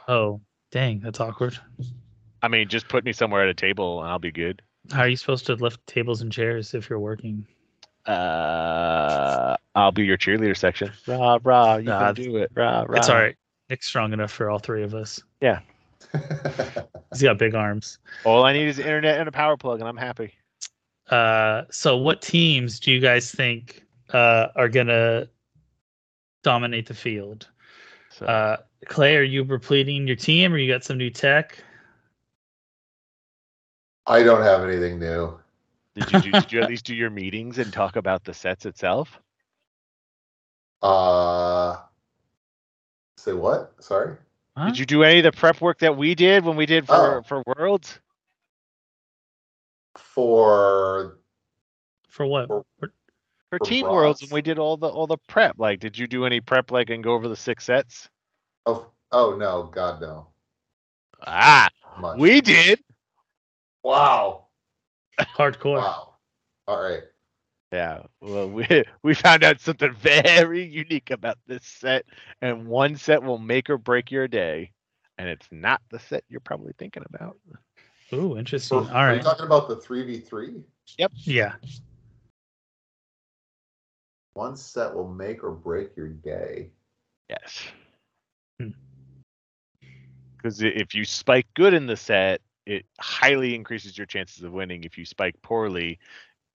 Oh, 0.08 0.40
dang, 0.70 1.00
that's 1.00 1.20
awkward. 1.20 1.58
I 2.42 2.48
mean, 2.48 2.68
just 2.68 2.88
put 2.88 3.04
me 3.04 3.12
somewhere 3.12 3.42
at 3.42 3.48
a 3.48 3.54
table 3.54 4.00
and 4.00 4.08
I'll 4.10 4.18
be 4.18 4.30
good. 4.30 4.62
How 4.92 5.00
are 5.00 5.08
you 5.08 5.16
supposed 5.16 5.46
to 5.46 5.54
lift 5.54 5.84
tables 5.86 6.22
and 6.22 6.30
chairs 6.30 6.74
if 6.74 6.88
you're 6.88 7.00
working? 7.00 7.44
Uh, 8.06 9.56
I'll 9.74 9.90
be 9.90 10.04
your 10.04 10.16
cheerleader 10.16 10.56
section. 10.56 10.92
Rah 11.08 11.38
rah, 11.42 11.76
you 11.76 11.84
Nah, 11.84 12.12
can 12.12 12.14
do 12.14 12.36
it. 12.36 12.52
Rah 12.54 12.84
rah. 12.88 12.98
It's 12.98 13.08
all 13.08 13.16
right. 13.16 13.34
Nick's 13.68 13.88
strong 13.88 14.12
enough 14.12 14.30
for 14.30 14.48
all 14.48 14.60
three 14.60 14.84
of 14.84 14.94
us. 14.94 15.20
Yeah. 15.40 15.58
He's 17.12 17.22
got 17.22 17.38
big 17.38 17.56
arms. 17.56 17.98
All 18.24 18.44
I 18.44 18.52
need 18.52 18.68
is 18.68 18.78
internet 18.78 19.18
and 19.18 19.28
a 19.28 19.32
power 19.32 19.56
plug, 19.56 19.80
and 19.80 19.88
I'm 19.88 19.96
happy. 19.96 20.32
Uh, 21.10 21.62
so 21.70 21.96
what 21.96 22.22
teams 22.22 22.78
do 22.78 22.92
you 22.92 23.00
guys 23.00 23.32
think 23.32 23.82
uh, 24.12 24.48
are 24.54 24.68
gonna 24.68 25.26
dominate 26.50 26.86
the 26.86 26.94
field? 26.94 27.48
So 28.10 28.24
Uh, 28.24 28.56
Clay, 28.86 29.16
are 29.16 29.22
you 29.24 29.42
repleting 29.42 30.06
your 30.06 30.14
team, 30.14 30.52
or 30.54 30.58
you 30.58 30.72
got 30.72 30.84
some 30.84 30.96
new 30.96 31.10
tech? 31.10 31.58
I 34.06 34.22
don't 34.22 34.42
have 34.42 34.62
anything 34.62 35.00
new. 35.00 35.36
did 35.96 36.12
you 36.12 36.20
do, 36.20 36.30
did 36.30 36.52
you 36.52 36.60
at 36.60 36.68
least 36.70 36.84
do 36.86 36.94
your 36.94 37.10
meetings 37.10 37.58
and 37.58 37.72
talk 37.72 37.96
about 37.96 38.22
the 38.24 38.32
sets 38.32 38.64
itself? 38.64 39.18
Uh, 40.82 41.78
say 43.16 43.32
what? 43.32 43.74
Sorry. 43.80 44.16
Huh? 44.56 44.66
Did 44.66 44.78
you 44.78 44.86
do 44.86 45.02
any 45.02 45.18
of 45.18 45.24
the 45.24 45.32
prep 45.32 45.60
work 45.60 45.80
that 45.80 45.96
we 45.96 46.14
did 46.14 46.44
when 46.44 46.54
we 46.56 46.64
did 46.66 46.86
for 46.86 47.18
Oh. 47.18 47.22
for 47.22 47.42
Worlds? 47.46 47.98
For 49.96 51.18
For 52.08 52.24
what? 52.26 52.46
For- 52.48 52.92
For 53.50 53.58
For 53.58 53.64
Team 53.64 53.84
Worlds 53.84 54.22
when 54.22 54.30
we 54.30 54.42
did 54.42 54.58
all 54.58 54.76
the 54.76 54.88
all 54.88 55.06
the 55.06 55.18
prep. 55.28 55.56
Like, 55.58 55.80
did 55.80 55.96
you 55.96 56.06
do 56.06 56.24
any 56.24 56.40
prep 56.40 56.70
like 56.70 56.90
and 56.90 57.02
go 57.04 57.12
over 57.14 57.28
the 57.28 57.36
six 57.36 57.64
sets? 57.64 58.08
oh 58.66 58.90
oh 59.12 59.36
no, 59.36 59.64
God 59.72 60.00
no. 60.00 60.28
Ah, 61.26 61.68
Much. 61.98 62.18
we 62.18 62.40
did. 62.40 62.80
wow 63.82 64.46
Hardcore. 65.20 65.78
wow. 65.78 66.14
All 66.66 66.82
right. 66.82 67.02
Yeah, 67.72 68.02
well, 68.20 68.48
we 68.48 68.66
we 69.02 69.14
found 69.14 69.44
out 69.44 69.60
something 69.60 69.92
very 69.94 70.64
unique 70.64 71.10
about 71.10 71.38
this 71.46 71.64
set, 71.64 72.04
and 72.42 72.66
one 72.66 72.96
set 72.96 73.22
will 73.22 73.38
make 73.38 73.70
or 73.70 73.78
break 73.78 74.10
your 74.10 74.28
day, 74.28 74.72
and 75.18 75.28
it's 75.28 75.48
not 75.50 75.80
the 75.90 75.98
set 75.98 76.24
you're 76.28 76.40
probably 76.40 76.72
thinking 76.78 77.04
about. 77.12 77.36
Ooh, 78.12 78.36
interesting. 78.36 78.84
For- 78.84 78.90
All 78.92 79.04
Are 79.04 79.14
you 79.14 79.22
talking 79.22 79.46
about 79.46 79.68
the 79.68 79.76
three 79.76 80.04
v 80.04 80.18
three? 80.18 80.62
Yep. 80.98 81.12
Yeah. 81.24 81.54
One 84.36 84.54
set 84.54 84.94
will 84.94 85.08
make 85.08 85.42
or 85.42 85.50
break 85.52 85.96
your 85.96 86.08
day. 86.08 86.70
Yes, 87.30 87.68
Hmm. 88.60 88.70
because 90.36 90.62
if 90.62 90.94
you 90.94 91.04
spike 91.04 91.46
good 91.54 91.72
in 91.72 91.86
the 91.86 91.96
set, 91.96 92.42
it 92.66 92.84
highly 93.00 93.54
increases 93.54 93.96
your 93.96 94.06
chances 94.06 94.42
of 94.42 94.52
winning. 94.52 94.84
If 94.84 94.98
you 94.98 95.04
spike 95.06 95.34
poorly, 95.42 95.98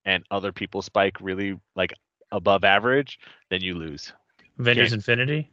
and 0.06 0.24
other 0.32 0.52
people 0.52 0.82
spike 0.82 1.20
really 1.22 1.60
like 1.76 1.94
above 2.32 2.64
average, 2.64 3.20
then 3.50 3.62
you 3.62 3.74
lose. 3.76 4.14
Avengers 4.60 4.94
Okay. 4.94 4.96
Infinity. 4.96 5.50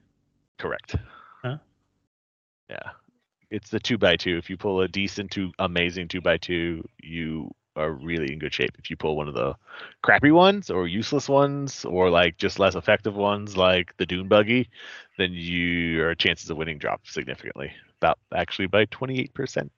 Correct. 0.59 0.97
Huh? 1.43 1.59
Yeah. 2.70 2.91
It's 3.51 3.70
the 3.70 3.81
two 3.81 3.97
by 3.97 4.16
two. 4.16 4.37
If 4.37 4.51
you 4.51 4.59
pull 4.59 4.83
a 4.83 4.89
decent 4.89 5.31
to 5.33 5.51
amazing 5.59 6.09
two 6.09 6.20
by 6.20 6.37
two, 6.37 6.87
you 7.03 7.55
are 7.79 7.93
really 7.93 8.33
in 8.33 8.39
good 8.39 8.53
shape. 8.53 8.72
If 8.79 8.91
you 8.91 8.97
pull 8.97 9.16
one 9.16 9.29
of 9.29 9.35
the 9.35 9.55
crappy 10.03 10.31
ones 10.31 10.68
or 10.70 10.87
useless 10.87 11.29
ones 11.29 11.85
or 11.85 12.11
like 12.11 12.37
just 12.37 12.59
less 12.59 12.74
effective 12.74 13.14
ones 13.14 13.57
like 13.57 13.97
the 13.97 14.07
Dune 14.07 14.29
Buggy, 14.29 14.68
then 15.16 15.31
your 15.33 16.14
chances 16.14 16.51
of 16.51 16.57
winning 16.57 16.79
drop 16.79 17.07
significantly. 17.07 17.72
About 18.01 18.18
actually 18.35 18.66
by 18.66 18.85
twenty 18.87 19.18
eight 19.20 19.33
percent. 19.35 19.72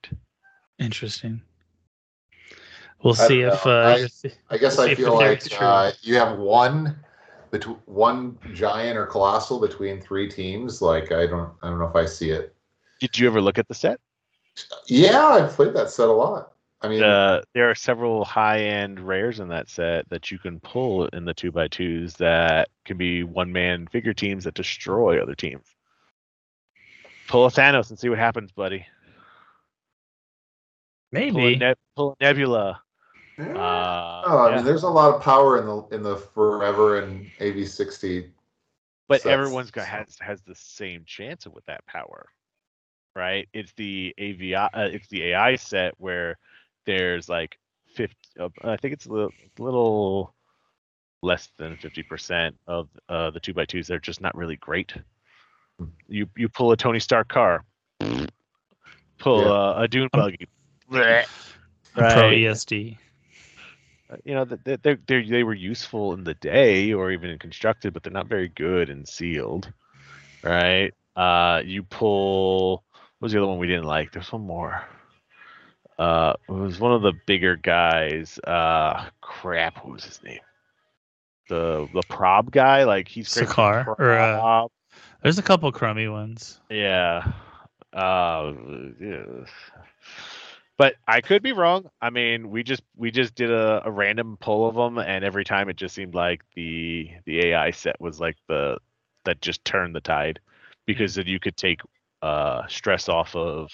Interesting. 0.78 1.40
We'll 3.02 3.14
see 3.14 3.40
don't 3.40 3.54
if 3.54 3.66
uh, 3.66 3.70
I- 3.70 4.08
I 4.50 4.58
guess 4.58 4.76
See 4.76 4.82
I 4.82 4.94
feel 4.94 5.14
like 5.14 5.42
uh, 5.60 5.92
you 6.02 6.16
have 6.16 6.38
one 6.38 6.98
between 7.50 7.76
one 7.86 8.38
giant 8.52 8.98
or 8.98 9.06
colossal 9.06 9.60
between 9.60 10.00
three 10.00 10.28
teams. 10.28 10.82
Like 10.82 11.12
I 11.12 11.26
don't 11.26 11.52
I 11.62 11.68
don't 11.68 11.78
know 11.78 11.86
if 11.88 11.96
I 11.96 12.04
see 12.04 12.30
it. 12.30 12.54
Did 13.00 13.18
you 13.18 13.26
ever 13.26 13.40
look 13.40 13.58
at 13.58 13.68
the 13.68 13.74
set? 13.74 13.98
Yeah, 14.86 15.24
I've 15.26 15.52
played 15.52 15.72
that 15.74 15.90
set 15.90 16.08
a 16.08 16.12
lot. 16.12 16.52
I 16.82 16.88
mean, 16.88 17.02
Uh, 17.02 17.42
there 17.52 17.70
are 17.70 17.74
several 17.74 18.24
high 18.24 18.60
end 18.60 19.00
rares 19.00 19.40
in 19.40 19.48
that 19.48 19.68
set 19.68 20.08
that 20.08 20.30
you 20.30 20.38
can 20.38 20.60
pull 20.60 21.06
in 21.08 21.24
the 21.24 21.34
two 21.34 21.52
by 21.52 21.68
twos 21.68 22.14
that 22.14 22.68
can 22.84 22.96
be 22.96 23.22
one 23.22 23.52
man 23.52 23.86
figure 23.86 24.14
teams 24.14 24.44
that 24.44 24.54
destroy 24.54 25.22
other 25.22 25.34
teams. 25.34 25.66
Pull 27.28 27.46
a 27.46 27.50
Thanos 27.50 27.90
and 27.90 27.98
see 27.98 28.08
what 28.08 28.18
happens, 28.18 28.50
buddy. 28.52 28.86
Pull 31.12 31.20
a, 31.20 31.32
maybe. 31.32 31.56
ne- 31.56 31.74
pull 31.96 32.16
a 32.18 32.24
Nebula. 32.24 32.80
yeah. 33.38 33.44
Uh, 33.56 34.22
oh, 34.26 34.38
I 34.38 34.50
yeah. 34.50 34.56
mean, 34.56 34.64
there's 34.64 34.82
a 34.82 34.88
lot 34.88 35.14
of 35.14 35.22
power 35.22 35.58
in 35.58 35.66
the 35.66 35.82
in 35.94 36.02
the 36.02 36.16
forever 36.16 37.00
and 37.00 37.26
AV60. 37.40 38.30
but 39.08 39.20
sets, 39.22 39.32
everyone's 39.32 39.70
got 39.70 39.84
so. 39.84 39.90
has 39.90 40.16
has 40.20 40.40
the 40.42 40.54
same 40.54 41.04
chance 41.04 41.46
with 41.46 41.64
that 41.66 41.84
power, 41.86 42.28
right? 43.14 43.48
It's 43.52 43.72
the 43.74 44.14
AVI, 44.18 44.54
uh, 44.54 44.68
it's 44.92 45.08
the 45.08 45.24
AI 45.24 45.56
set 45.56 45.94
where 45.98 46.38
there's 46.86 47.28
like 47.28 47.58
50. 47.94 48.14
Uh, 48.38 48.48
I 48.62 48.76
think 48.76 48.94
it's 48.94 49.06
a 49.06 49.12
little, 49.12 49.32
little 49.58 50.34
less 51.22 51.48
than 51.58 51.76
50 51.76 52.02
percent 52.04 52.56
of 52.66 52.88
uh, 53.08 53.30
the 53.30 53.40
two 53.40 53.52
by 53.54 53.64
twos. 53.64 53.86
They're 53.86 53.98
just 53.98 54.20
not 54.20 54.34
really 54.36 54.56
great. 54.56 54.92
Hmm. 55.78 55.86
You 56.08 56.26
you 56.36 56.48
pull 56.48 56.72
a 56.72 56.76
Tony 56.76 56.98
Stark 57.00 57.28
car, 57.28 57.64
pull 59.18 59.42
Yeah. 59.42 59.50
uh, 59.50 59.74
a 59.78 59.88
Dune 59.88 60.08
buggy. 60.12 60.48
bleh, 60.90 61.24
Pro 61.94 62.02
right? 62.04 62.36
ESD. 62.38 62.96
uh, 64.10 64.16
you 64.24 64.34
know 64.34 64.44
they 64.44 64.76
they 64.76 64.96
they 65.06 65.22
they 65.22 65.42
were 65.44 65.54
useful 65.54 66.14
in 66.14 66.24
the 66.24 66.34
day 66.34 66.92
or 66.92 67.10
even 67.10 67.38
constructed, 67.38 67.92
but 67.92 68.02
they're 68.02 68.12
not 68.12 68.26
very 68.28 68.48
good 68.48 68.90
and 68.90 69.06
sealed, 69.06 69.72
right? 70.42 70.92
Uh, 71.16 71.60
you 71.64 71.82
pull 71.82 72.82
what 73.18 73.26
was 73.26 73.32
the 73.32 73.38
other 73.38 73.46
one 73.48 73.58
we 73.58 73.66
didn't 73.66 73.84
like? 73.84 74.12
There's 74.12 74.32
one 74.32 74.46
more. 74.46 74.82
Uh, 76.00 76.32
it 76.48 76.52
was 76.52 76.80
one 76.80 76.92
of 76.92 77.02
the 77.02 77.12
bigger 77.26 77.56
guys. 77.56 78.38
Uh, 78.44 79.04
crap, 79.20 79.84
what 79.84 79.92
was 79.92 80.04
his 80.04 80.22
name? 80.22 80.40
The 81.50 81.86
the 81.92 82.02
prob 82.08 82.50
guy, 82.50 82.84
like 82.84 83.06
he's 83.06 83.32
for 83.32 83.44
Sakaar, 83.44 83.86
or, 83.98 84.12
uh. 84.18 84.66
There's 85.22 85.38
a 85.38 85.42
couple 85.42 85.70
crummy 85.72 86.08
ones. 86.08 86.58
Yeah. 86.70 87.30
Uh, 87.92 88.52
yeah. 88.98 89.44
But 90.78 90.94
I 91.06 91.20
could 91.20 91.42
be 91.42 91.52
wrong. 91.52 91.90
I 92.00 92.08
mean, 92.08 92.48
we 92.48 92.62
just 92.62 92.82
we 92.96 93.10
just 93.10 93.34
did 93.34 93.50
a, 93.50 93.82
a 93.84 93.90
random 93.90 94.38
pull 94.40 94.66
of 94.66 94.76
them, 94.76 94.96
and 94.96 95.22
every 95.22 95.44
time 95.44 95.68
it 95.68 95.76
just 95.76 95.94
seemed 95.94 96.14
like 96.14 96.40
the 96.54 97.10
the 97.26 97.48
AI 97.48 97.72
set 97.72 98.00
was 98.00 98.20
like 98.20 98.36
the 98.48 98.78
that 99.26 99.42
just 99.42 99.62
turned 99.66 99.94
the 99.94 100.00
tide, 100.00 100.40
because 100.86 101.16
then 101.16 101.26
you 101.26 101.38
could 101.38 101.58
take 101.58 101.82
uh 102.22 102.66
stress 102.68 103.06
off 103.10 103.36
of 103.36 103.70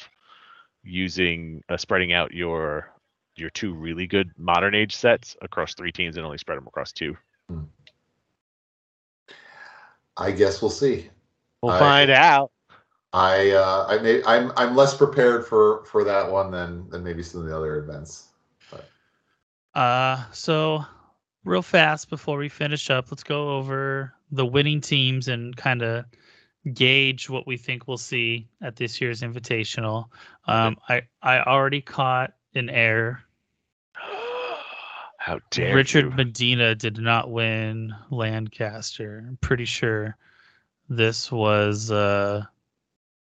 using 0.87 1.63
uh, 1.69 1.77
spreading 1.77 2.13
out 2.13 2.33
your 2.33 2.93
your 3.35 3.51
two 3.51 3.75
really 3.75 4.07
good 4.07 4.31
modern 4.39 4.75
age 4.75 4.97
sets 4.97 5.37
across 5.43 5.75
three 5.75 5.93
teams 5.93 6.17
and 6.17 6.25
only 6.25 6.39
spread 6.39 6.57
them 6.57 6.67
across 6.67 6.93
two. 6.93 7.17
I 10.17 10.31
guess 10.31 10.63
we'll 10.63 10.71
see. 10.71 11.11
We'll 11.63 11.73
I- 11.73 11.79
find 11.79 12.11
out. 12.11 12.51
I 13.13 13.51
uh, 13.53 13.87
I 13.89 13.99
may 13.99 14.23
I'm 14.25 14.53
I'm 14.57 14.77
less 14.77 14.95
prepared 14.95 15.47
for 15.47 15.85
for 15.85 16.05
that 16.05 16.31
one 16.31 16.51
than 16.51 16.89
than 16.91 17.03
maybe 17.03 17.23
some 17.23 17.41
of 17.41 17.47
the 17.47 17.57
other 17.57 17.79
events. 17.79 18.29
But. 18.71 18.89
Uh, 19.79 20.25
so 20.33 20.85
real 21.45 21.63
fast 21.63 22.11
before 22.11 22.37
we 22.37 22.49
finish 22.49 22.91
up, 22.91 23.11
let's 23.11 23.23
go 23.23 23.57
over 23.57 24.13
the 24.33 24.45
winning 24.45 24.81
teams 24.81 25.29
and 25.29 25.57
kind 25.57 25.83
of 25.83 26.05
gauge 26.75 27.31
what 27.31 27.47
we 27.47 27.57
think 27.57 27.87
we'll 27.87 27.97
see 27.97 28.49
at 28.61 28.77
this 28.77 29.01
year's 29.01 29.23
invitational. 29.23 30.07
Um, 30.47 30.77
I 30.89 31.03
I 31.23 31.41
already 31.41 31.81
caught 31.81 32.33
an 32.55 32.71
error. 32.71 33.21
How 35.19 35.41
dare 35.51 35.75
Richard 35.75 36.05
you. 36.05 36.11
Medina 36.13 36.75
did 36.75 36.99
not 36.99 37.31
win 37.31 37.93
Lancaster. 38.11 39.25
I'm 39.27 39.39
pretty 39.39 39.65
sure 39.65 40.17
this 40.89 41.33
was 41.33 41.91
uh, 41.91 42.45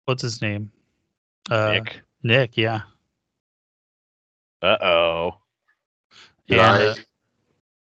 what's 0.05 0.24
his 0.24 0.41
name? 0.41 0.72
Uh, 1.51 1.74
Nick. 1.74 2.01
Nick, 2.24 2.57
yeah. 2.57 2.82
Uh 4.61 4.78
oh. 4.82 5.38
Did 6.47 6.59
And, 6.59 6.84
I? 6.84 6.86
uh, 6.88 6.95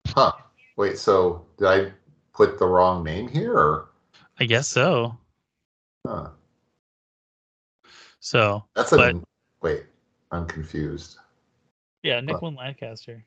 Huh. 0.09 0.33
Wait. 0.77 0.99
So 0.99 1.47
did 1.57 1.67
I 1.67 1.93
put 2.35 2.59
the 2.59 2.67
wrong 2.67 3.03
name 3.05 3.27
here? 3.29 3.57
Or 3.57 3.89
I 4.39 4.45
guess 4.45 4.69
so. 4.69 5.17
huh. 6.07 6.29
So 8.25 8.65
that's 8.75 8.91
a 8.93 8.97
But- 8.97 9.17
wait. 9.61 9.85
I'm 10.33 10.47
confused. 10.47 11.19
Yeah, 12.03 12.21
Nick 12.23 12.37
What? 12.37 12.43
won 12.45 12.55
Lancaster. 12.55 13.23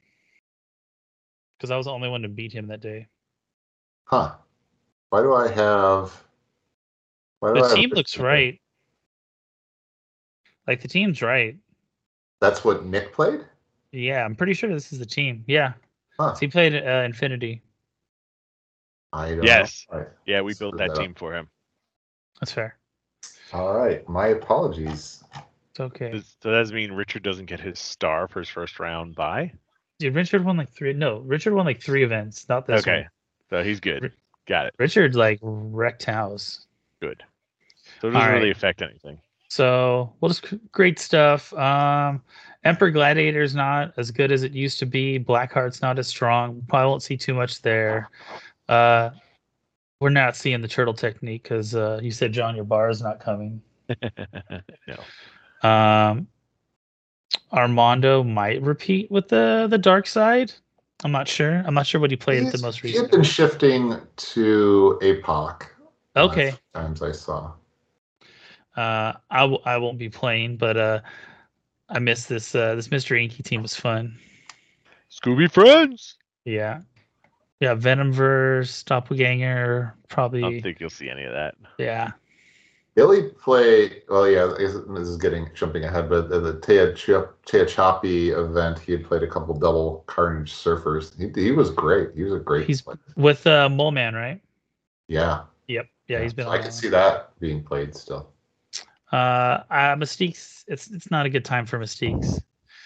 Because 1.55 1.69
I 1.69 1.77
was 1.77 1.85
the 1.85 1.91
only 1.91 2.09
one 2.09 2.23
to 2.23 2.27
beat 2.27 2.51
him 2.51 2.65
that 2.67 2.81
day. 2.81 3.07
Huh. 4.05 4.35
Why 5.09 5.21
do 5.21 5.35
I 5.35 5.49
have? 5.49 6.23
Why 7.39 7.49
do 7.53 7.57
I 7.59 7.61
The 7.61 7.67
have 7.67 7.75
team 7.77 7.89
looks 7.91 8.17
Richard? 8.17 8.23
right. 8.25 8.61
Like 10.65 10.81
the 10.81 10.87
team's 10.87 11.21
right. 11.21 11.55
That's 12.39 12.63
what 12.63 12.83
Nick 12.85 13.13
played. 13.13 13.45
Yeah, 13.91 14.25
I'm 14.25 14.35
pretty 14.35 14.55
sure 14.55 14.69
this 14.73 14.91
is 14.91 14.97
the 14.97 15.05
team. 15.05 15.43
Yeah, 15.47 15.73
Huh. 16.19 16.33
so 16.33 16.39
he 16.39 16.47
played 16.47 16.73
uh, 16.75 17.03
Infinity. 17.05 17.61
I 19.13 19.29
don't 19.35 19.43
Yes. 19.43 19.85
know. 19.91 19.97
All 19.99 20.03
right. 20.05 20.11
Yeah, 20.25 20.41
we 20.41 20.55
built 20.55 20.75
that 20.77 20.87
that 20.89 20.97
up. 20.97 21.03
team 21.03 21.13
for 21.13 21.33
him. 21.35 21.49
That's 22.41 22.51
fair. 22.51 22.77
All 23.53 23.73
right. 23.73 24.07
My 24.07 24.27
apologies. 24.27 25.23
It's 25.71 25.79
okay. 25.79 26.11
Does, 26.11 26.35
so 26.41 26.51
that 26.51 26.73
mean 26.73 26.91
Richard 26.91 27.23
doesn't 27.23 27.45
get 27.45 27.59
his 27.59 27.79
star 27.79 28.27
for 28.27 28.39
his 28.39 28.49
first 28.49 28.79
round 28.79 29.15
bye? 29.15 29.51
Dude, 29.99 30.15
Richard 30.15 30.45
won 30.45 30.57
like 30.57 30.69
three. 30.69 30.93
No, 30.93 31.19
Richard 31.19 31.53
won 31.53 31.65
like 31.65 31.81
three 31.81 32.03
events. 32.03 32.47
Not 32.49 32.67
this 32.67 32.81
Okay. 32.81 33.01
one. 33.01 33.09
So 33.49 33.63
he's 33.63 33.79
good. 33.79 34.11
Got 34.47 34.67
it. 34.67 34.73
Richard 34.77 35.15
like 35.15 35.39
wrecked 35.41 36.05
house. 36.05 36.67
Good. 37.01 37.23
So 38.01 38.09
it 38.09 38.11
doesn't 38.11 38.27
All 38.27 38.33
really 38.33 38.47
right. 38.47 38.55
affect 38.55 38.81
anything. 38.81 39.19
So 39.49 40.13
well, 40.19 40.29
just 40.29 40.53
great 40.71 40.99
stuff. 40.99 41.53
Um, 41.53 42.21
Emperor 42.63 42.91
Gladiator's 42.91 43.55
not 43.55 43.93
as 43.97 44.11
good 44.11 44.31
as 44.31 44.43
it 44.43 44.51
used 44.51 44.77
to 44.79 44.85
be. 44.85 45.17
Blackheart's 45.17 45.81
not 45.81 45.97
as 45.97 46.07
strong. 46.07 46.61
Probably 46.67 46.89
won't 46.89 47.03
see 47.03 47.17
too 47.17 47.33
much 47.33 47.61
there. 47.61 48.09
Uh, 48.67 49.11
we're 49.99 50.09
not 50.09 50.35
seeing 50.35 50.61
the 50.61 50.67
turtle 50.67 50.93
technique 50.93 51.43
because 51.43 51.75
uh, 51.75 51.99
you 52.01 52.11
said 52.11 52.31
John, 52.33 52.55
your 52.55 52.65
bar 52.65 52.89
is 52.89 53.01
not 53.01 53.19
coming. 53.19 53.61
no. 55.63 55.67
Um, 55.69 56.27
Armando 57.51 58.23
might 58.23 58.61
repeat 58.61 59.09
with 59.11 59.27
the 59.29 59.67
the 59.69 59.77
dark 59.77 60.07
side. 60.07 60.51
I'm 61.03 61.11
not 61.11 61.27
sure. 61.27 61.63
I'm 61.65 61.73
not 61.73 61.85
sure 61.85 62.01
what 62.01 62.09
he 62.11 62.17
played 62.17 62.39
at 62.43 62.51
the 62.51 62.57
He's- 62.57 62.61
most 62.61 62.79
He 62.79 62.89
had 62.89 62.95
recent. 63.03 63.11
been 63.11 63.23
shifting 63.23 64.01
to 64.17 64.99
APOC. 65.01 65.63
Okay. 66.15 66.53
Times 66.73 67.01
I 67.03 67.11
saw. 67.11 67.51
Uh, 68.75 69.13
I 69.29 69.39
w- 69.41 69.61
I 69.65 69.77
won't 69.77 69.97
be 69.99 70.09
playing, 70.09 70.57
but 70.57 70.77
uh, 70.77 70.99
I 71.89 71.99
miss 71.99 72.25
this. 72.25 72.53
Uh, 72.55 72.75
this 72.75 72.87
Mr. 72.89 73.19
Inky 73.19 73.43
team 73.43 73.61
was 73.61 73.75
fun. 73.75 74.17
Scooby 75.11 75.49
Friends. 75.51 76.15
Yeah, 76.45 76.81
yeah. 77.59 77.75
Venomverse, 77.75 78.85
Doppelganger, 78.85 79.93
probably. 80.09 80.43
I 80.43 80.49
don't 80.51 80.61
think 80.61 80.79
you'll 80.79 80.89
see 80.89 81.09
any 81.09 81.23
of 81.23 81.33
that. 81.33 81.55
Yeah, 81.77 82.11
Billy 82.95 83.29
played. 83.41 84.01
Well, 84.09 84.29
yeah. 84.29 84.53
This 84.57 84.73
is 84.73 85.17
getting 85.17 85.47
jumping 85.53 85.83
ahead, 85.83 86.09
but 86.09 86.29
the, 86.29 86.39
the 86.39 86.59
Tea 86.59 86.93
Ch- 86.95 87.27
Tehachapi 87.47 88.29
event, 88.37 88.79
he 88.79 88.91
had 88.93 89.05
played 89.05 89.23
a 89.23 89.27
couple 89.27 89.53
double 89.57 90.03
Carnage 90.07 90.53
Surfers. 90.53 91.15
He, 91.17 91.41
he 91.41 91.51
was 91.51 91.69
great. 91.69 92.09
He 92.15 92.23
was 92.23 92.33
a 92.33 92.39
great. 92.39 92.65
He's- 92.65 92.81
player. 92.81 92.97
with 93.15 93.45
uh, 93.45 93.69
Mole 93.69 93.91
Man, 93.91 94.15
right? 94.15 94.41
Yeah. 95.07 95.43
Yep. 95.67 95.87
Yeah, 96.07 96.21
he's 96.23 96.33
been. 96.33 96.45
So 96.45 96.51
I 96.51 96.57
can 96.57 96.71
see 96.71 96.87
that 96.89 97.37
being 97.39 97.63
played 97.63 97.95
still. 97.95 98.29
Uh, 99.11 99.63
uh, 99.69 99.95
Mystique's. 99.95 100.63
It's 100.67 100.87
it's 100.89 101.11
not 101.11 101.25
a 101.25 101.29
good 101.29 101.45
time 101.45 101.65
for 101.65 101.77
Mystique's. 101.79 102.41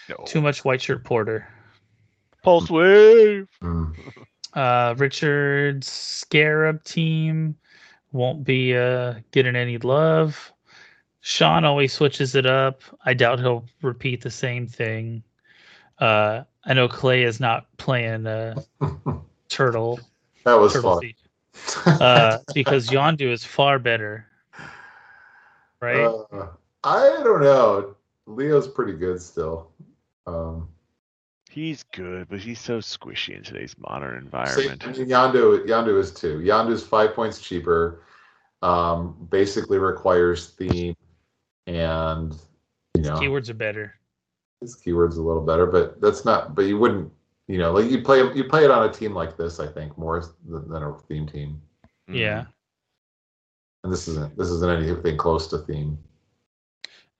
No. 0.08 0.16
Too 0.26 0.40
much 0.40 0.64
white 0.64 0.82
shirt 0.82 1.04
porter. 1.04 1.48
Pulse 2.42 2.68
Wave. 2.68 3.48
Mm. 3.62 3.94
Uh, 4.54 4.94
Richard's 4.98 5.90
Scarab 5.90 6.84
team 6.84 7.56
won't 8.12 8.44
be 8.44 8.76
uh, 8.76 9.14
getting 9.30 9.56
any 9.56 9.78
love. 9.78 10.52
Sean 11.20 11.64
always 11.64 11.92
switches 11.92 12.34
it 12.34 12.46
up. 12.46 12.82
I 13.04 13.14
doubt 13.14 13.38
he'll 13.38 13.64
repeat 13.80 14.20
the 14.22 14.30
same 14.30 14.66
thing. 14.66 15.22
Uh, 15.98 16.42
I 16.64 16.74
know 16.74 16.88
Clay 16.88 17.22
is 17.22 17.40
not 17.40 17.66
playing 17.76 18.26
uh, 18.26 18.60
Turtle, 19.48 20.00
that 20.44 20.54
was 20.54 20.72
Turtle 20.72 21.00
fun. 21.00 22.00
Uh, 22.00 22.38
because 22.54 22.88
Yondu 22.88 23.30
is 23.30 23.44
far 23.44 23.78
better. 23.78 24.26
Right? 25.80 26.04
Uh, 26.04 26.48
I 26.84 27.20
don't 27.22 27.42
know. 27.42 27.94
Leo's 28.26 28.68
pretty 28.68 28.94
good 28.94 29.20
still. 29.20 29.70
Um, 30.26 30.68
He's 31.52 31.82
good, 31.92 32.28
but 32.30 32.38
he's 32.38 32.58
so 32.58 32.78
squishy 32.78 33.36
in 33.36 33.42
today's 33.42 33.76
modern 33.78 34.14
same- 34.14 34.24
environment. 34.24 34.84
I 34.86 34.92
mean, 34.92 35.08
Yondu, 35.08 35.66
Yondu 35.66 36.00
is 36.00 36.10
too. 36.10 36.38
Yondu's 36.38 36.82
five 36.82 37.14
points 37.14 37.40
cheaper. 37.42 38.00
Um, 38.62 39.28
basically 39.30 39.76
requires 39.78 40.50
theme, 40.50 40.94
and 41.66 42.32
you 42.96 43.02
know 43.02 43.16
Keywords 43.16 43.50
are 43.50 43.54
better. 43.54 43.94
his 44.60 44.76
keywords 44.76 45.16
a 45.16 45.20
little 45.20 45.44
better, 45.44 45.66
but 45.66 46.00
that's 46.00 46.24
not. 46.24 46.54
But 46.54 46.62
you 46.66 46.78
wouldn't, 46.78 47.12
you 47.48 47.58
know, 47.58 47.72
like 47.72 47.90
you 47.90 48.00
play 48.02 48.20
you 48.34 48.44
play 48.44 48.64
it 48.64 48.70
on 48.70 48.88
a 48.88 48.92
team 48.92 49.14
like 49.14 49.36
this. 49.36 49.58
I 49.60 49.66
think 49.66 49.98
more 49.98 50.24
than, 50.48 50.68
than 50.70 50.82
a 50.84 50.96
theme 51.00 51.26
team. 51.26 51.60
Mhm. 52.08 52.14
Yeah. 52.14 52.44
And 53.84 53.92
this 53.92 54.06
isn't 54.08 54.38
this 54.38 54.48
isn't 54.48 54.70
anything 54.70 55.16
close 55.18 55.48
to 55.48 55.58
theme. 55.58 55.98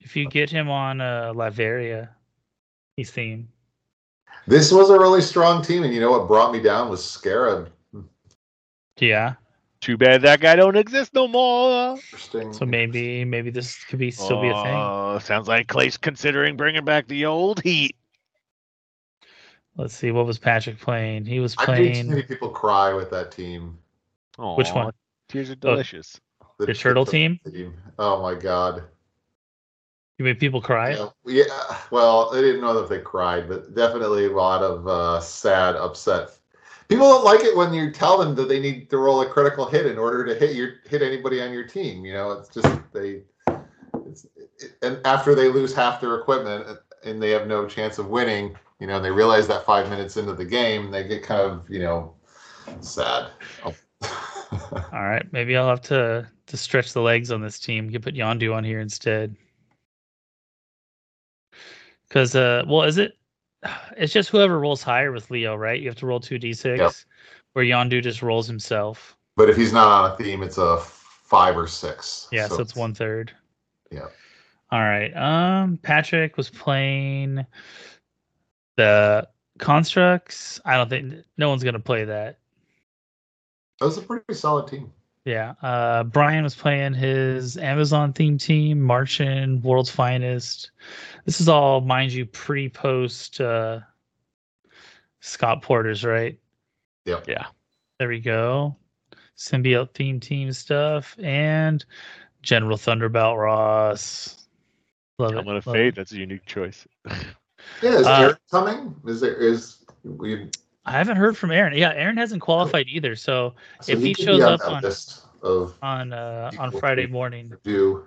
If 0.00 0.16
you 0.16 0.28
get 0.28 0.48
him 0.48 0.70
on 0.70 1.00
uh, 1.02 1.32
Laveria, 1.34 2.08
he's 2.96 3.10
theme. 3.10 3.48
This 4.46 4.72
was 4.72 4.90
a 4.90 4.98
really 4.98 5.20
strong 5.20 5.62
team, 5.62 5.84
and 5.84 5.94
you 5.94 6.00
know 6.00 6.10
what 6.10 6.26
brought 6.26 6.52
me 6.52 6.60
down 6.60 6.88
was 6.88 7.04
Scarab. 7.04 7.70
Yeah. 8.98 9.34
Too 9.80 9.96
bad 9.96 10.22
that 10.22 10.40
guy 10.40 10.54
don't 10.54 10.76
exist 10.76 11.12
no 11.12 11.26
more. 11.26 11.96
Interesting. 11.96 12.52
So 12.52 12.64
maybe 12.64 13.24
maybe 13.24 13.50
this 13.50 13.82
could 13.84 13.98
be 13.98 14.12
still 14.12 14.40
be 14.40 14.48
a 14.48 14.54
thing. 14.54 14.74
Oh, 14.76 15.18
sounds 15.20 15.48
like 15.48 15.66
Clay's 15.66 15.96
considering 15.96 16.56
bringing 16.56 16.84
back 16.84 17.08
the 17.08 17.26
old 17.26 17.60
heat. 17.60 17.96
Let's 19.76 19.94
see. 19.94 20.12
What 20.12 20.26
was 20.26 20.38
Patrick 20.38 20.78
playing? 20.78 21.24
He 21.24 21.40
was 21.40 21.56
I 21.58 21.74
did 21.74 21.94
too 21.94 22.10
many 22.10 22.22
people 22.22 22.50
cry 22.50 22.92
with 22.92 23.10
that 23.10 23.32
team. 23.32 23.78
Which 24.38 24.70
one? 24.70 24.92
Tears 25.28 25.50
are 25.50 25.56
delicious. 25.56 26.20
The, 26.58 26.66
Your 26.66 26.74
turtle 26.74 27.04
the- 27.04 27.10
team? 27.10 27.40
Oh 27.98 28.22
my 28.22 28.34
god. 28.34 28.84
You 30.18 30.24
made 30.24 30.38
people 30.38 30.60
cry. 30.60 30.90
Yeah, 30.90 31.08
yeah. 31.26 31.78
Well, 31.90 32.30
I 32.34 32.40
didn't 32.40 32.60
know 32.60 32.78
if 32.78 32.88
they 32.88 33.00
cried, 33.00 33.48
but 33.48 33.74
definitely 33.74 34.26
a 34.26 34.32
lot 34.32 34.62
of 34.62 34.86
uh, 34.86 35.20
sad, 35.20 35.74
upset. 35.76 36.30
People 36.88 37.08
don't 37.08 37.24
like 37.24 37.40
it 37.40 37.56
when 37.56 37.72
you 37.72 37.90
tell 37.90 38.18
them 38.18 38.34
that 38.34 38.48
they 38.48 38.60
need 38.60 38.90
to 38.90 38.98
roll 38.98 39.22
a 39.22 39.26
critical 39.26 39.64
hit 39.64 39.86
in 39.86 39.98
order 39.98 40.24
to 40.26 40.34
hit 40.34 40.54
your 40.54 40.74
hit 40.88 41.00
anybody 41.00 41.40
on 41.40 41.52
your 41.52 41.66
team. 41.66 42.04
You 42.04 42.12
know, 42.12 42.32
it's 42.32 42.48
just 42.48 42.68
they. 42.92 43.22
It's, 44.06 44.26
it, 44.36 44.76
and 44.82 44.98
after 45.06 45.34
they 45.34 45.48
lose 45.48 45.74
half 45.74 46.00
their 46.00 46.16
equipment 46.16 46.78
and 47.04 47.22
they 47.22 47.30
have 47.30 47.46
no 47.46 47.66
chance 47.66 47.98
of 47.98 48.08
winning, 48.08 48.56
you 48.78 48.86
know, 48.86 48.96
and 48.96 49.04
they 49.04 49.10
realize 49.10 49.48
that 49.48 49.64
five 49.64 49.88
minutes 49.88 50.16
into 50.16 50.34
the 50.34 50.44
game, 50.44 50.90
they 50.90 51.08
get 51.08 51.22
kind 51.22 51.40
of 51.40 51.68
you 51.70 51.78
know 51.78 52.14
sad. 52.80 53.30
All 53.64 53.72
right. 54.92 55.26
Maybe 55.32 55.56
I'll 55.56 55.68
have 55.68 55.82
to 55.82 56.28
to 56.46 56.56
stretch 56.56 56.92
the 56.92 57.00
legs 57.00 57.32
on 57.32 57.40
this 57.40 57.58
team. 57.58 57.90
You 57.90 58.00
put 58.00 58.14
Yondu 58.14 58.54
on 58.54 58.64
here 58.64 58.80
instead. 58.80 59.34
Because 62.12 62.36
uh, 62.36 62.62
well, 62.66 62.82
is 62.82 62.98
it? 62.98 63.16
It's 63.96 64.12
just 64.12 64.28
whoever 64.28 64.58
rolls 64.58 64.82
higher 64.82 65.12
with 65.12 65.30
Leo, 65.30 65.56
right? 65.56 65.80
You 65.80 65.88
have 65.88 65.96
to 65.96 66.06
roll 66.06 66.20
two 66.20 66.38
d6. 66.38 66.76
Yep. 66.76 66.92
Where 67.54 67.64
Yondu 67.64 68.02
just 68.02 68.20
rolls 68.20 68.46
himself. 68.46 69.16
but 69.36 69.48
if 69.48 69.56
he's 69.56 69.72
not 69.72 69.86
on 69.86 70.10
a 70.10 70.16
theme, 70.16 70.42
it's 70.42 70.58
a 70.58 70.78
five 70.78 71.56
or 71.56 71.66
six. 71.66 72.28
Yeah, 72.30 72.48
so, 72.48 72.60
it's 72.60 72.76
one 72.76 72.92
third. 72.92 73.32
Yeah. 73.90 74.08
All 74.70 74.80
right. 74.80 75.14
Um, 75.16 75.78
Patrick 75.78 76.36
was 76.36 76.50
playing 76.50 77.46
the 78.76 79.26
constructs. 79.58 80.60
I 80.66 80.76
don't 80.76 80.90
think 80.90 81.14
no 81.38 81.48
one's 81.48 81.64
gonna 81.64 81.80
play 81.80 82.04
that. 82.04 82.38
That 83.80 83.86
was 83.86 83.96
a 83.96 84.02
pretty 84.02 84.34
solid 84.34 84.68
team. 84.68 84.92
Yeah. 85.24 85.54
Uh, 85.62 86.02
Brian 86.04 86.42
was 86.42 86.54
playing 86.54 86.94
his 86.94 87.56
Amazon 87.56 88.12
theme 88.12 88.38
team, 88.38 88.80
Martian, 88.80 89.62
World's 89.62 89.90
Finest. 89.90 90.70
This 91.24 91.40
is 91.40 91.48
all, 91.48 91.80
mind 91.80 92.12
you, 92.12 92.26
pre 92.26 92.68
post 92.68 93.40
uh, 93.40 93.80
Scott 95.20 95.62
Porter's, 95.62 96.04
right? 96.04 96.38
Yep. 97.06 97.28
Yeah. 97.28 97.46
There 97.98 98.08
we 98.08 98.20
go. 98.20 98.76
Symbiote 99.36 99.94
theme 99.94 100.18
team 100.20 100.52
stuff 100.52 101.16
and 101.22 101.84
General 102.42 102.76
Thunderbolt 102.76 103.38
Ross. 103.38 104.46
Love 105.18 105.32
it. 105.34 105.38
I'm 105.38 105.44
gonna 105.44 105.54
love 105.56 105.64
fade. 105.64 105.86
it. 105.88 105.94
That's 105.94 106.12
a 106.12 106.16
unique 106.18 106.46
choice. 106.46 106.86
Yeah, 107.80 107.90
is 107.98 108.06
Uh, 108.08 108.18
Eric 108.22 108.38
coming? 108.50 108.92
Is 109.06 109.20
there 109.20 109.36
is 109.36 109.84
we? 110.02 110.48
I 110.84 110.92
haven't 110.92 111.16
heard 111.16 111.36
from 111.36 111.52
Aaron. 111.52 111.76
Yeah, 111.76 111.92
Aaron 111.94 112.16
hasn't 112.16 112.42
qualified 112.42 112.86
either. 112.88 113.14
So 113.16 113.54
So 113.80 113.92
If 113.92 114.00
he 114.00 114.14
could 114.14 114.24
shows 114.24 114.42
on 114.42 114.52
up 114.54 114.60
on- 114.66 114.82
list 114.82 115.26
of 115.42 115.74
on 115.82 116.12
uh, 116.12 116.50
on 116.58 116.70
Friday 116.72 117.06
morning, 117.06 117.52
do 117.62 118.06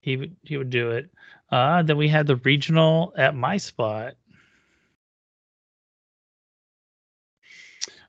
he 0.00 0.16
would 0.16 0.36
he 0.42 0.56
would 0.56 0.70
do 0.70 0.90
it. 0.92 1.10
Uh, 1.50 1.82
then 1.82 1.96
we 1.96 2.08
had 2.08 2.26
the 2.26 2.36
regional 2.36 3.12
at 3.16 3.34
my 3.34 3.56
spot. 3.56 4.14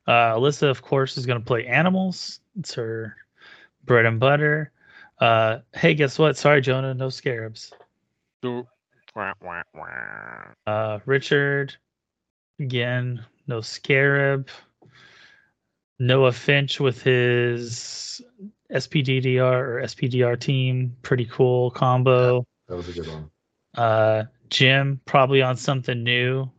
Uh, 0.08 0.36
Alyssa, 0.36 0.70
of 0.70 0.82
course, 0.82 1.18
is 1.18 1.26
going 1.26 1.40
to 1.40 1.46
play 1.46 1.66
animals. 1.66 2.40
It's 2.60 2.74
her 2.76 3.16
bread 3.86 4.06
and 4.06 4.20
butter. 4.20 4.72
Uh, 5.20 5.60
hey, 5.74 5.94
guess 5.96 6.20
what? 6.20 6.38
Sorry, 6.38 6.62
Jonah, 6.62 6.94
no 6.94 7.10
scarabs. 7.10 7.72
Uh, 10.68 11.00
Richard, 11.06 11.76
again, 12.60 13.24
no 13.48 13.62
scarab. 13.62 14.50
Noah 16.00 16.34
Finch 16.34 16.80
with 16.80 17.02
his 17.02 18.22
SPDDR 18.72 19.40
or 19.42 19.82
SPDR 19.84 20.40
team, 20.40 20.96
pretty 21.02 21.26
cool 21.26 21.72
combo. 21.72 22.46
that 22.68 22.76
was 22.76 22.90
a 22.90 22.94
good 22.94 23.08
one. 23.08 23.30
Uh, 23.76 24.24
Jim 24.50 25.00
probably 25.06 25.42
on 25.42 25.56
something 25.56 26.04
new. 26.04 26.50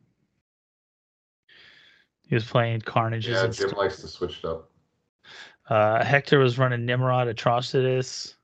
He 2.28 2.34
was 2.34 2.44
playing 2.44 2.80
Carnages. 2.80 3.26
Yeah, 3.34 3.42
Jim 3.42 3.52
stuff. 3.52 3.76
likes 3.76 4.00
to 4.00 4.08
switch 4.08 4.38
it 4.38 4.44
up. 4.46 4.70
Uh, 5.68 6.04
Hector 6.04 6.38
was 6.38 6.58
running 6.58 6.86
Nimrod 6.86 7.28
Atrocitus. 7.28 8.34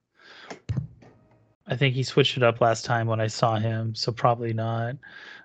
I 1.66 1.76
think 1.76 1.94
he 1.94 2.02
switched 2.02 2.36
it 2.36 2.42
up 2.42 2.60
last 2.60 2.84
time 2.84 3.06
when 3.06 3.20
I 3.20 3.28
saw 3.28 3.56
him, 3.56 3.94
so 3.94 4.12
probably 4.12 4.52
not. 4.52 4.96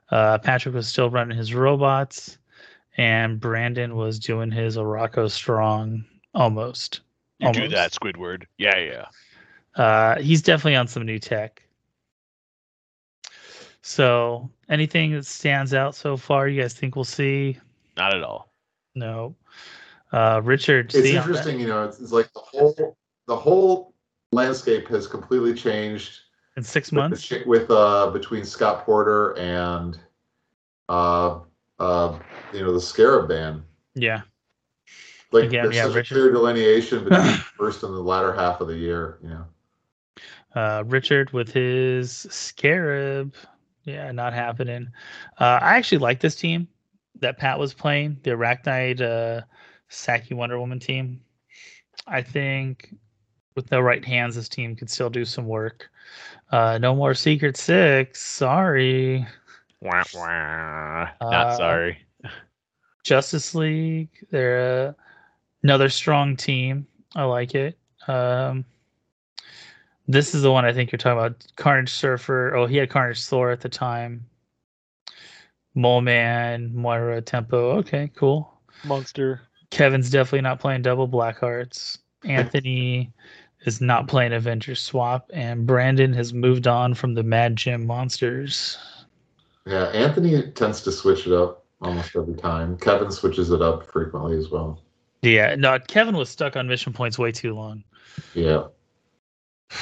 Uh, 0.09 0.37
Patrick 0.37 0.73
was 0.75 0.87
still 0.87 1.09
running 1.09 1.37
his 1.37 1.53
robots, 1.53 2.37
and 2.97 3.39
Brandon 3.39 3.95
was 3.95 4.19
doing 4.19 4.51
his 4.51 4.77
Araco 4.77 5.29
Strong 5.29 6.05
almost. 6.33 7.01
You 7.39 7.51
do 7.51 7.61
Almost. 7.63 7.75
that, 7.75 7.91
Squidward. 7.91 8.45
Yeah, 8.57 8.77
yeah. 8.77 9.05
Uh, 9.81 10.19
he's 10.19 10.41
definitely 10.41 10.75
on 10.75 10.87
some 10.87 11.05
new 11.05 11.19
tech. 11.19 11.61
So, 13.81 14.49
anything 14.69 15.11
that 15.13 15.25
stands 15.25 15.73
out 15.73 15.95
so 15.95 16.17
far, 16.17 16.47
you 16.47 16.61
guys 16.61 16.73
think 16.73 16.95
we'll 16.95 17.05
see? 17.05 17.57
Not 17.95 18.15
at 18.15 18.23
all. 18.23 18.51
No. 18.95 19.35
Uh, 20.11 20.41
Richard, 20.43 20.93
It's 20.93 21.03
see 21.03 21.15
on 21.17 21.23
that? 21.27 21.29
interesting, 21.29 21.59
you 21.59 21.67
know. 21.67 21.83
It's, 21.83 21.99
it's 21.99 22.11
like 22.11 22.31
the 22.33 22.39
whole 22.39 22.97
the 23.27 23.35
whole 23.35 23.93
landscape 24.31 24.87
has 24.87 25.05
completely 25.07 25.53
changed 25.53 26.19
in 26.57 26.63
six 26.63 26.91
with, 26.91 26.97
months. 26.97 27.31
with 27.45 27.71
uh 27.71 28.09
between 28.11 28.43
Scott 28.43 28.83
Porter 28.83 29.37
and 29.37 29.97
uh 30.89 31.39
uh 31.79 32.19
you 32.53 32.61
know 32.61 32.73
the 32.73 32.81
Scarab 32.81 33.29
band. 33.29 33.63
Yeah. 33.95 34.21
Like 35.31 35.45
Again, 35.45 35.63
there's 35.63 35.75
yeah, 35.75 35.85
such 35.85 35.95
Richard. 35.95 36.17
a 36.17 36.19
clear 36.19 36.31
delineation 36.31 37.03
between 37.03 37.21
the 37.25 37.43
first 37.57 37.83
and 37.83 37.93
the 37.93 37.99
latter 37.99 38.33
half 38.33 38.59
of 38.59 38.67
the 38.67 38.75
year. 38.75 39.19
You 39.23 39.29
know. 39.29 39.45
Uh, 40.55 40.83
Richard 40.87 41.31
with 41.31 41.51
his 41.51 42.11
Scarab. 42.29 43.35
Yeah, 43.83 44.11
not 44.11 44.33
happening. 44.33 44.89
Uh, 45.39 45.59
I 45.61 45.77
actually 45.77 45.99
like 45.99 46.19
this 46.19 46.35
team 46.35 46.67
that 47.19 47.37
Pat 47.37 47.57
was 47.57 47.73
playing, 47.73 48.17
the 48.23 48.31
Arachnide 48.31 49.01
uh, 49.01 49.41
Saki 49.89 50.33
Wonder 50.33 50.59
Woman 50.59 50.79
team. 50.79 51.21
I 52.05 52.21
think 52.21 52.93
with 53.55 53.67
the 53.67 53.81
right 53.81 54.03
hands, 54.03 54.35
this 54.35 54.49
team 54.49 54.75
could 54.75 54.89
still 54.89 55.09
do 55.09 55.25
some 55.25 55.47
work. 55.47 55.89
Uh, 56.51 56.77
no 56.77 56.95
more 56.95 57.13
Secret 57.13 57.57
Six. 57.57 58.21
Sorry. 58.21 59.25
Wah, 59.81 60.03
wah. 60.13 61.09
Uh, 61.21 61.29
Not 61.29 61.57
sorry. 61.57 61.99
Justice 63.03 63.53
League. 63.53 64.09
They're 64.31 64.89
uh, 64.89 64.93
another 65.63 65.89
strong 65.89 66.35
team. 66.35 66.87
I 67.15 67.23
like 67.23 67.55
it. 67.55 67.77
Um, 68.07 68.65
this 70.07 70.33
is 70.33 70.41
the 70.41 70.51
one 70.51 70.65
I 70.65 70.73
think 70.73 70.91
you're 70.91 70.97
talking 70.97 71.17
about. 71.17 71.45
Carnage 71.57 71.89
Surfer. 71.89 72.55
Oh, 72.55 72.65
he 72.65 72.77
had 72.77 72.89
Carnage 72.89 73.23
Thor 73.25 73.51
at 73.51 73.61
the 73.61 73.69
time. 73.69 74.25
Mole 75.75 76.01
Man, 76.01 76.73
Moira, 76.73 77.21
Tempo. 77.21 77.77
Okay, 77.77 78.09
cool. 78.15 78.59
Monster. 78.83 79.41
Kevin's 79.69 80.09
definitely 80.09 80.41
not 80.41 80.59
playing 80.59 80.81
double 80.81 81.07
Black 81.07 81.39
Hearts. 81.39 81.99
Anthony 82.25 83.13
is 83.67 83.81
not 83.81 84.07
playing 84.07 84.31
Avengers 84.31 84.79
Swap, 84.79 85.29
and 85.33 85.67
Brandon 85.67 86.13
has 86.13 86.33
moved 86.33 86.67
on 86.67 86.93
from 86.93 87.13
the 87.13 87.23
Mad 87.23 87.57
Gym 87.57 87.85
Monsters. 87.85 88.77
Yeah, 89.65 89.87
Anthony 89.87 90.41
tends 90.53 90.81
to 90.83 90.91
switch 90.91 91.27
it 91.27 91.33
up 91.33 91.65
almost 91.81 92.15
every 92.15 92.35
time. 92.35 92.77
Kevin 92.77 93.11
switches 93.11 93.51
it 93.51 93.61
up 93.61 93.85
frequently 93.91 94.37
as 94.37 94.49
well. 94.49 94.81
Yeah, 95.21 95.55
no, 95.55 95.77
Kevin 95.79 96.15
was 96.15 96.29
stuck 96.29 96.55
on 96.55 96.67
mission 96.67 96.93
points 96.93 97.19
way 97.19 97.33
too 97.33 97.53
long. 97.53 97.83
Yeah. 98.33 98.67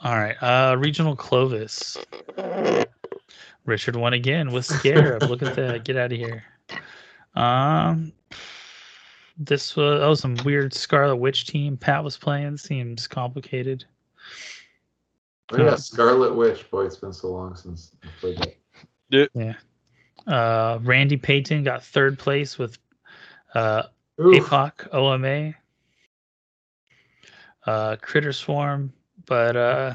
All 0.00 0.16
right. 0.16 0.36
Uh 0.42 0.76
regional 0.78 1.16
Clovis. 1.16 1.96
Richard 3.64 3.96
won 3.96 4.12
again 4.12 4.52
with 4.52 4.66
Scarab. 4.66 5.22
Look 5.22 5.42
at 5.42 5.56
that. 5.56 5.84
Get 5.84 5.96
out 5.96 6.12
of 6.12 6.18
here. 6.18 6.44
Um 7.34 8.12
this 9.38 9.76
was 9.76 10.00
oh 10.02 10.14
some 10.14 10.36
weird 10.44 10.74
Scarlet 10.74 11.16
Witch 11.16 11.46
team 11.46 11.76
Pat 11.76 12.02
was 12.02 12.16
playing. 12.16 12.56
Seems 12.56 13.06
complicated. 13.06 13.84
Oh, 15.52 15.64
yeah, 15.64 15.76
Scarlet 15.76 16.34
Witch. 16.34 16.68
Boy, 16.70 16.86
it's 16.86 16.96
been 16.96 17.12
so 17.12 17.28
long 17.28 17.54
since 17.54 17.92
I 18.02 18.08
played 18.20 18.38
that. 19.10 19.30
Yeah. 19.34 19.54
Uh 20.26 20.78
Randy 20.82 21.16
Payton 21.16 21.64
got 21.64 21.84
third 21.84 22.18
place 22.18 22.58
with 22.58 22.78
uh 23.54 23.84
Oof. 24.20 24.44
APOC 24.44 24.92
OMA. 24.92 25.54
Uh 27.66 27.96
Critter 28.00 28.32
Swarm, 28.32 28.92
but 29.26 29.56
uh 29.56 29.94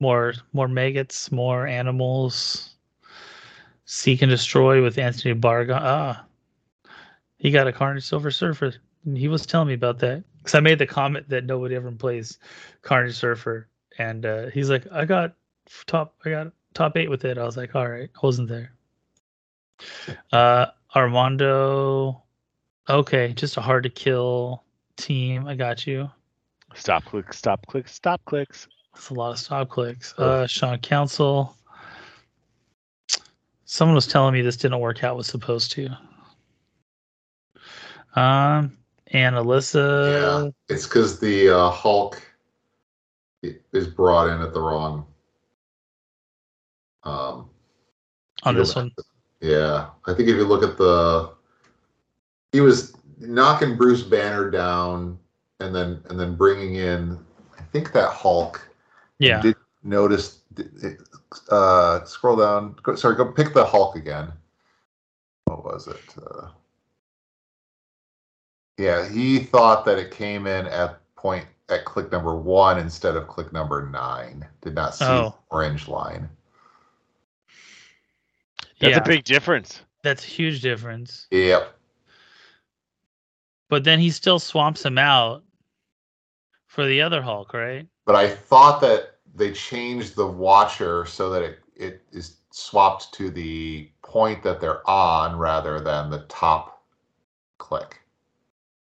more 0.00 0.34
more 0.52 0.68
maggots, 0.68 1.32
more 1.32 1.66
animals. 1.66 2.76
Seek 3.86 4.22
and 4.22 4.30
destroy 4.30 4.82
with 4.82 4.98
Anthony 4.98 5.34
Barga. 5.34 5.80
Ah, 5.82 6.24
he 7.38 7.50
got 7.50 7.66
a 7.66 7.72
Carnage 7.72 8.04
Silver 8.04 8.30
Surfer. 8.30 8.74
He 9.14 9.28
was 9.28 9.46
telling 9.46 9.68
me 9.68 9.74
about 9.74 9.98
that 10.00 10.24
because 10.38 10.54
I 10.54 10.60
made 10.60 10.78
the 10.78 10.86
comment 10.86 11.28
that 11.28 11.44
nobody 11.44 11.74
ever 11.74 11.90
plays 11.92 12.38
Carnage 12.82 13.14
Surfer, 13.16 13.68
and 13.98 14.26
uh, 14.26 14.46
he's 14.48 14.68
like, 14.68 14.86
"I 14.92 15.04
got 15.04 15.34
top, 15.86 16.14
I 16.24 16.30
got 16.30 16.52
top 16.74 16.96
eight 16.96 17.08
with 17.08 17.24
it." 17.24 17.38
I 17.38 17.44
was 17.44 17.56
like, 17.56 17.74
"All 17.74 17.88
right, 17.88 18.10
I 18.14 18.26
wasn't 18.26 18.48
there." 18.48 18.72
Uh, 20.32 20.66
Armando, 20.94 22.22
okay, 22.88 23.32
just 23.34 23.56
a 23.56 23.60
hard 23.60 23.84
to 23.84 23.90
kill 23.90 24.64
team. 24.96 25.46
I 25.46 25.54
got 25.54 25.86
you. 25.86 26.10
Stop 26.74 27.04
clicks. 27.04 27.38
Stop 27.38 27.66
clicks. 27.66 27.94
Stop 27.94 28.24
clicks. 28.24 28.68
That's 28.94 29.10
a 29.10 29.14
lot 29.14 29.30
of 29.30 29.38
stop 29.38 29.68
clicks. 29.68 30.14
Uh, 30.18 30.46
Sean 30.46 30.78
Council. 30.78 31.56
Someone 33.64 33.94
was 33.94 34.06
telling 34.06 34.34
me 34.34 34.42
this 34.42 34.56
didn't 34.56 34.80
work 34.80 35.04
out 35.04 35.16
was 35.16 35.26
supposed 35.26 35.70
to. 35.72 35.88
Um, 38.14 38.76
and 39.08 39.36
Alyssa. 39.36 40.50
Yeah, 40.52 40.74
it's 40.74 40.86
because 40.86 41.18
the 41.20 41.50
uh, 41.50 41.70
Hulk 41.70 42.20
is 43.42 43.86
brought 43.86 44.28
in 44.28 44.42
at 44.42 44.52
the 44.52 44.60
wrong. 44.60 45.06
Um, 47.04 47.48
on 48.42 48.54
this 48.54 48.74
one. 48.74 48.92
Yeah, 49.40 49.90
I 50.06 50.14
think 50.14 50.28
if 50.28 50.36
you 50.36 50.44
look 50.44 50.62
at 50.62 50.76
the, 50.76 51.30
he 52.52 52.60
was 52.60 52.96
knocking 53.18 53.76
Bruce 53.76 54.02
Banner 54.02 54.50
down, 54.50 55.18
and 55.60 55.74
then 55.74 56.02
and 56.08 56.18
then 56.18 56.34
bringing 56.34 56.76
in, 56.76 57.18
I 57.58 57.62
think 57.62 57.92
that 57.92 58.10
Hulk. 58.10 58.68
Yeah. 59.18 59.40
Did 59.40 59.56
notice? 59.82 60.40
Uh, 61.50 62.04
scroll 62.04 62.36
down. 62.36 62.76
Go, 62.82 62.94
sorry, 62.96 63.16
go 63.16 63.32
pick 63.32 63.54
the 63.54 63.64
Hulk 63.64 63.96
again. 63.96 64.32
What 65.44 65.64
was 65.64 65.86
it? 65.86 66.00
Uh, 66.20 66.48
yeah, 68.78 69.08
he 69.08 69.40
thought 69.40 69.84
that 69.84 69.98
it 69.98 70.10
came 70.12 70.46
in 70.46 70.66
at 70.66 70.98
point 71.16 71.44
at 71.68 71.84
click 71.84 72.10
number 72.10 72.34
one 72.36 72.78
instead 72.78 73.16
of 73.16 73.26
click 73.28 73.52
number 73.52 73.86
nine. 73.90 74.46
Did 74.62 74.74
not 74.74 74.94
see 74.94 75.04
Oh. 75.04 75.30
the 75.30 75.34
orange 75.54 75.88
line. 75.88 76.28
That's 78.80 78.92
yeah, 78.92 78.98
a 78.98 79.04
big 79.04 79.24
difference. 79.24 79.82
that's 80.02 80.22
a 80.24 80.28
huge 80.28 80.62
difference. 80.62 81.26
Yep. 81.32 81.74
But 83.68 83.84
then 83.84 83.98
he 83.98 84.10
still 84.10 84.38
swamps 84.38 84.84
him 84.84 84.96
out 84.96 85.42
for 86.66 86.86
the 86.86 87.02
other 87.02 87.20
Hulk, 87.20 87.52
right? 87.52 87.86
But 88.06 88.14
I 88.14 88.28
thought 88.30 88.80
that 88.80 89.16
they 89.34 89.52
changed 89.52 90.14
the 90.16 90.26
watcher 90.26 91.04
so 91.04 91.28
that 91.30 91.42
it, 91.42 91.58
it 91.76 92.02
is 92.12 92.36
swapped 92.50 93.12
to 93.14 93.28
the 93.30 93.90
point 94.02 94.42
that 94.44 94.60
they're 94.60 94.88
on 94.88 95.36
rather 95.36 95.80
than 95.80 96.08
the 96.08 96.24
top 96.28 96.82
click. 97.58 97.98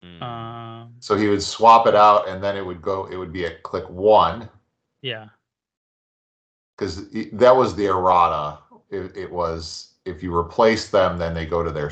Mm. 0.05 0.21
Um, 0.21 0.93
So 0.99 1.15
he 1.15 1.27
would 1.27 1.41
swap 1.41 1.87
it 1.87 1.95
out 1.95 2.27
and 2.27 2.43
then 2.43 2.55
it 2.55 2.65
would 2.65 2.81
go, 2.81 3.05
it 3.05 3.17
would 3.17 3.33
be 3.33 3.45
at 3.45 3.63
click 3.63 3.89
one 3.89 4.49
yeah. 5.01 5.27
because 6.77 7.09
that 7.33 7.55
was 7.55 7.75
the 7.75 7.85
errata. 7.85 8.59
It, 8.89 9.15
it 9.15 9.31
was 9.31 9.93
if 10.05 10.21
you 10.21 10.35
replace 10.35 10.89
them, 10.89 11.17
then 11.17 11.33
they 11.33 11.45
go 11.45 11.63
to 11.63 11.71
their 11.71 11.91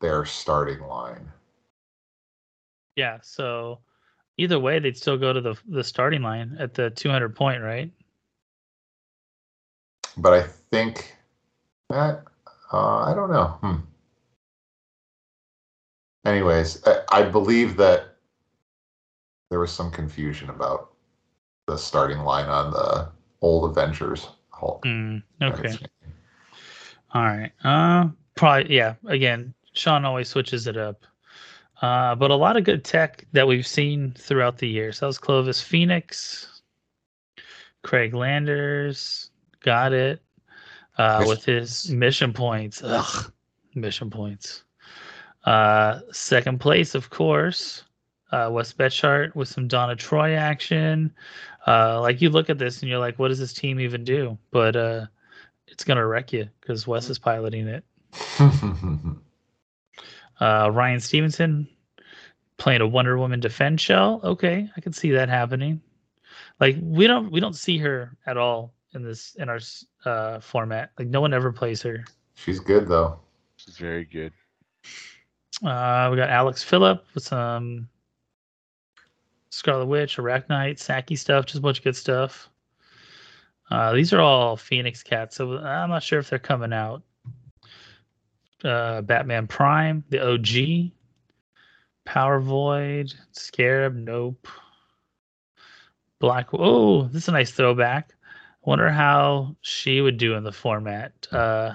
their 0.00 0.24
starting 0.24 0.80
line. 0.80 1.30
Yeah. 2.96 3.18
So 3.22 3.80
either 4.36 4.58
way, 4.58 4.78
they'd 4.78 4.96
still 4.96 5.16
go 5.16 5.32
to 5.32 5.40
the 5.40 5.54
the 5.68 5.84
starting 5.84 6.22
line 6.22 6.56
at 6.58 6.74
the 6.74 6.90
200 6.90 7.34
point, 7.34 7.62
right? 7.62 7.90
But 10.16 10.34
I 10.34 10.42
think 10.70 11.16
that 11.88 12.24
uh, 12.72 12.98
I 12.98 13.14
don't 13.14 13.30
know. 13.30 13.58
Hmm. 13.60 13.76
Anyways, 16.24 16.86
I, 16.86 17.00
I 17.10 17.22
believe 17.22 17.76
that 17.76 18.16
there 19.50 19.58
was 19.60 19.72
some 19.72 19.90
confusion 19.90 20.50
about 20.50 20.92
the 21.66 21.76
starting 21.76 22.20
line 22.20 22.48
on 22.48 22.70
the 22.70 23.10
old 23.40 23.70
Avengers 23.70 24.28
Hulk. 24.50 24.84
Mm, 24.84 25.22
okay. 25.42 25.76
All 27.14 27.24
right. 27.24 27.52
Uh, 27.64 28.08
probably 28.34 28.74
yeah. 28.74 28.94
Again, 29.06 29.52
Sean 29.72 30.04
always 30.04 30.28
switches 30.28 30.66
it 30.66 30.76
up. 30.76 31.04
Uh, 31.82 32.14
but 32.14 32.30
a 32.30 32.34
lot 32.34 32.56
of 32.56 32.62
good 32.62 32.84
tech 32.84 33.26
that 33.32 33.46
we've 33.46 33.66
seen 33.66 34.14
throughout 34.16 34.58
the 34.58 34.68
years. 34.68 35.00
That 35.00 35.06
was 35.06 35.18
Clovis 35.18 35.60
Phoenix, 35.60 36.62
Craig 37.82 38.14
Landers, 38.14 39.30
got 39.60 39.92
it. 39.92 40.22
uh, 40.98 41.24
with 41.26 41.44
his 41.44 41.90
mission 41.90 42.32
points. 42.32 42.82
Ugh, 42.84 43.32
mission 43.74 44.10
points. 44.10 44.64
Uh, 45.44 46.00
second 46.12 46.60
place, 46.60 46.94
of 46.94 47.10
course, 47.10 47.84
uh, 48.30 48.48
Wes 48.52 48.72
Betchart 48.72 49.34
with 49.34 49.48
some 49.48 49.68
Donna 49.68 49.96
Troy 49.96 50.34
action. 50.34 51.12
Uh, 51.66 52.00
like 52.00 52.20
you 52.20 52.30
look 52.30 52.50
at 52.50 52.58
this 52.58 52.80
and 52.80 52.88
you're 52.88 52.98
like, 52.98 53.18
what 53.18 53.28
does 53.28 53.38
this 53.38 53.52
team 53.52 53.80
even 53.80 54.04
do? 54.04 54.38
But 54.50 54.76
uh, 54.76 55.06
it's 55.66 55.84
gonna 55.84 56.06
wreck 56.06 56.32
you 56.32 56.48
because 56.60 56.86
Wes 56.86 57.10
is 57.10 57.18
piloting 57.18 57.68
it. 57.68 57.84
Uh, 60.40 60.68
Ryan 60.72 60.98
Stevenson 60.98 61.68
playing 62.56 62.80
a 62.80 62.86
Wonder 62.86 63.16
Woman 63.16 63.38
defense 63.38 63.80
shell. 63.80 64.20
Okay, 64.24 64.68
I 64.76 64.80
can 64.80 64.92
see 64.92 65.12
that 65.12 65.28
happening. 65.28 65.80
Like 66.58 66.76
we 66.80 67.06
don't 67.06 67.30
we 67.30 67.38
don't 67.38 67.54
see 67.54 67.78
her 67.78 68.16
at 68.26 68.36
all 68.36 68.72
in 68.92 69.04
this 69.04 69.36
in 69.36 69.48
our 69.48 69.60
uh, 70.04 70.40
format. 70.40 70.90
Like 70.98 71.06
no 71.06 71.20
one 71.20 71.32
ever 71.32 71.52
plays 71.52 71.80
her. 71.82 72.04
She's 72.34 72.58
good 72.58 72.88
though. 72.88 73.20
She's 73.56 73.76
very 73.76 74.04
good. 74.04 74.32
Uh, 75.64 76.08
we 76.10 76.16
got 76.16 76.28
Alex 76.28 76.62
Phillip 76.62 77.04
with 77.14 77.22
some 77.22 77.88
Scarlet 79.50 79.86
Witch, 79.86 80.16
Arachnite, 80.16 80.78
Saki 80.78 81.14
stuff, 81.14 81.46
just 81.46 81.58
a 81.58 81.60
bunch 81.60 81.78
of 81.78 81.84
good 81.84 81.96
stuff. 81.96 82.48
Uh, 83.70 83.92
these 83.92 84.12
are 84.12 84.20
all 84.20 84.56
Phoenix 84.56 85.02
cats, 85.02 85.36
so 85.36 85.58
I'm 85.58 85.90
not 85.90 86.02
sure 86.02 86.18
if 86.18 86.28
they're 86.28 86.38
coming 86.38 86.72
out. 86.72 87.02
Uh, 88.64 89.02
Batman 89.02 89.46
Prime, 89.46 90.04
the 90.08 90.32
OG, 90.32 90.92
Power 92.04 92.40
Void, 92.40 93.14
Scarab, 93.32 93.94
nope. 93.94 94.48
Black. 96.18 96.48
Oh, 96.52 97.04
this 97.04 97.24
is 97.24 97.28
a 97.28 97.32
nice 97.32 97.50
throwback. 97.50 98.14
Wonder 98.64 98.90
how 98.90 99.56
she 99.60 100.00
would 100.00 100.18
do 100.18 100.34
in 100.34 100.44
the 100.44 100.52
format. 100.52 101.12
Uh, 101.32 101.74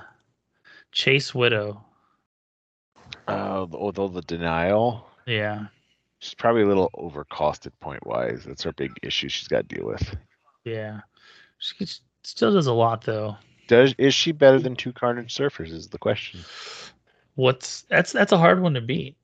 Chase 0.91 1.35
Widow. 1.35 1.83
Uh, 3.27 3.67
although 3.73 4.07
the 4.07 4.21
denial, 4.21 5.07
Yeah. 5.25 5.67
she's 6.19 6.33
probably 6.33 6.61
a 6.63 6.67
little 6.67 6.89
overcosted 6.95 7.71
point 7.79 8.05
wise. 8.07 8.43
That's 8.45 8.63
her 8.63 8.71
big 8.73 8.91
issue 9.03 9.27
she's 9.29 9.47
got 9.47 9.67
to 9.69 9.75
deal 9.75 9.85
with. 9.85 10.15
Yeah, 10.63 11.01
she 11.59 11.85
still 12.23 12.53
does 12.53 12.67
a 12.67 12.73
lot 12.73 13.01
though. 13.03 13.37
Does 13.67 13.93
is 13.97 14.13
she 14.13 14.31
better 14.31 14.59
than 14.59 14.75
two 14.75 14.93
Carnage 14.93 15.35
Surfers? 15.35 15.71
Is 15.71 15.87
the 15.89 15.97
question. 15.97 16.39
What's 17.35 17.81
that's 17.83 18.11
that's 18.13 18.31
a 18.31 18.37
hard 18.37 18.61
one 18.61 18.73
to 18.75 18.81
beat. 18.81 19.15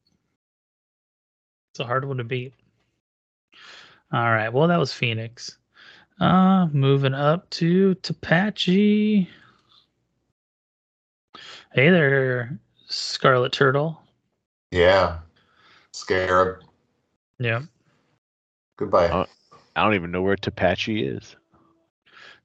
It's 1.72 1.80
a 1.80 1.86
hard 1.86 2.06
one 2.06 2.18
to 2.18 2.24
beat. 2.24 2.54
All 4.12 4.32
right, 4.32 4.50
well 4.52 4.68
that 4.68 4.80
was 4.80 4.94
Phoenix. 4.94 5.58
Uh, 6.20 6.68
moving 6.72 7.14
up 7.14 7.50
to 7.52 7.96
Tapachi. 7.96 9.28
Hey 11.74 11.90
there, 11.90 12.60
Scarlet 12.94 13.52
Turtle. 13.52 14.02
Yeah. 14.72 15.20
Scarab. 15.92 16.60
Yeah, 17.40 17.62
Goodbye. 18.78 19.08
Uh, 19.08 19.26
I 19.76 19.84
don't 19.84 19.96
even 19.96 20.12
know 20.12 20.22
where 20.22 20.36
Tapachi 20.38 21.16
is. 21.18 21.36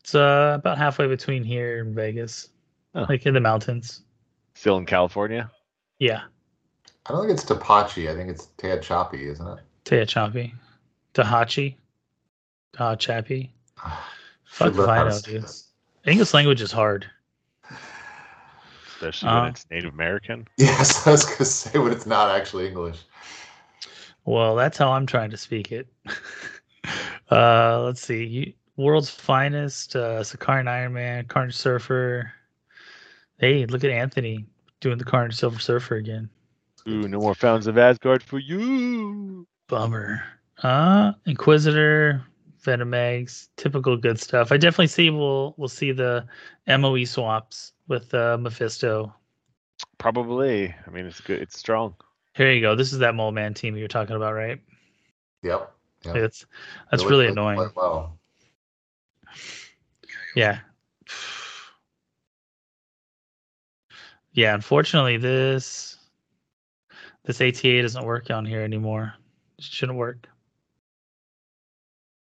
it's 0.01 0.15
uh 0.15 0.55
about 0.59 0.79
halfway 0.79 1.07
between 1.07 1.45
here 1.45 1.81
and 1.81 1.95
Vegas, 1.95 2.49
Oh. 2.95 3.07
like 3.09 3.27
in 3.27 3.35
the 3.35 3.41
mountains. 3.41 4.01
Still 4.55 4.77
in 4.79 4.87
California. 4.87 5.51
Yeah, 5.99 6.23
I 7.07 7.13
don't 7.13 7.27
think 7.27 7.33
it's 7.39 7.45
Tapachi. 7.45 8.11
I 8.11 8.15
think 8.15 8.31
it's 8.31 8.47
Tehachapi, 8.59 9.21
isn't 9.21 9.47
it? 9.47 9.59
Tehachapi, 9.85 10.53
Tahachi, 11.15 11.77
Tahachapi. 12.75 13.51
Fuck 14.45 14.75
Should 14.75 14.83
if 14.83 14.89
I 14.89 15.09
know, 15.09 15.21
dude. 15.21 15.45
English 16.07 16.35
language 16.35 16.63
is 16.63 16.73
hard. 16.73 17.07
Especially 19.01 19.29
Uh, 19.29 19.41
when 19.43 19.51
it's 19.51 19.67
Native 19.71 19.95
American. 19.95 20.49
Yes, 20.59 21.07
I 21.07 21.13
was 21.13 21.25
gonna 21.25 21.45
say 21.45 21.79
when 21.79 21.93
it's 21.93 22.07
not 22.07 22.35
actually 22.35 22.67
English. 22.67 22.99
Well, 24.25 24.57
that's 24.57 24.77
how 24.77 24.91
I'm 24.91 25.07
trying 25.07 25.31
to 25.31 25.37
speak 25.37 25.71
it. 25.73 25.87
uh, 27.31 27.81
let's 27.83 28.01
see. 28.03 28.57
World's 28.77 29.09
Finest, 29.11 29.97
uh, 29.97 30.23
Sakari 30.23 30.67
Iron 30.67 30.93
Man, 30.93 31.25
Carnage 31.27 31.57
Surfer. 31.57 32.33
Hey, 33.39 33.67
look 33.67 33.85
at 33.85 33.91
Anthony 33.91 34.45
doing 34.81 34.99
the 34.99 35.05
Carnage 35.05 35.37
Silver 35.37 35.59
Surfer 35.61 35.97
again. 35.97 36.29
Ooh, 36.89 37.09
no 37.09 37.21
more 37.21 37.35
Fountains 37.35 37.67
of 37.67 37.79
Asgard 37.79 38.23
for 38.23 38.39
you. 38.39 39.47
Bummer. 39.69 40.23
Uh, 40.63 41.13
Inquisitor, 41.27 42.23
Venom 42.63 42.95
Eggs, 42.95 43.49
typical 43.57 43.97
good 43.97 44.21
stuff. 44.21 44.53
I 44.53 44.57
definitely 44.57 44.89
see 44.89 45.11
we'll 45.11 45.55
we'll 45.57 45.69
see 45.69 45.93
the 45.93 46.27
MOE 46.67 47.05
swaps 47.05 47.73
with 47.87 48.13
uh, 48.15 48.37
Mephisto. 48.39 49.15
Probably. 49.99 50.75
I 50.87 50.91
mean, 50.91 51.07
it's 51.07 51.21
good. 51.21 51.41
It's 51.41 51.59
strong. 51.59 51.95
Here 52.35 52.53
you 52.53 52.61
go. 52.61 52.75
This 52.75 52.93
is 52.93 52.99
that 53.01 53.15
Mole 53.15 53.33
Man 53.33 53.55
team 53.55 53.77
you're 53.77 53.89
talking 53.89 54.17
about, 54.17 54.35
right? 54.35 54.61
Yep. 55.43 55.73
Yep. 56.05 56.17
It's 56.17 56.47
that's 56.91 57.03
It 57.03 57.09
really 57.09 57.27
annoying. 57.27 57.71
Well. 57.75 58.19
Yeah. 60.35 60.61
Yeah, 64.33 64.55
unfortunately 64.55 65.17
this 65.17 65.97
this 67.25 67.41
ATA 67.41 67.83
doesn't 67.83 68.05
work 68.05 68.31
on 68.31 68.45
here 68.45 68.63
anymore. 68.63 69.15
It 69.59 69.65
shouldn't 69.65 69.99
work. 69.99 70.29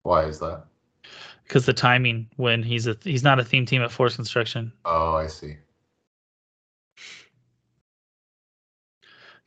Why 0.09 0.25
is 0.25 0.39
that? 0.41 0.65
Because 1.45 1.67
the 1.67 1.75
timing 1.75 2.29
when 2.37 2.63
he's 2.63 2.87
a 2.87 2.97
he's 3.03 3.23
not 3.23 3.39
a 3.39 3.45
theme 3.45 3.67
team 3.67 3.83
at 3.83 3.91
Force 3.93 4.17
Construction. 4.17 4.73
Oh, 4.87 5.15
I 5.17 5.27
see. 5.27 5.57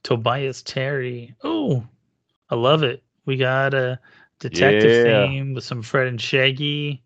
Tobias 0.04 0.62
Terry. 0.62 1.36
Oh, 1.44 1.84
I 2.50 2.56
love 2.56 2.84
it. 2.84 3.04
We 3.26 3.38
got 3.38 3.74
a 3.74 4.00
detective 4.40 5.08
Yeah. 5.08 5.28
theme 5.28 5.54
with 5.54 5.64
some 5.64 5.82
Fred 5.82 6.08
and 6.08 6.20
Shaggy. 6.22 7.04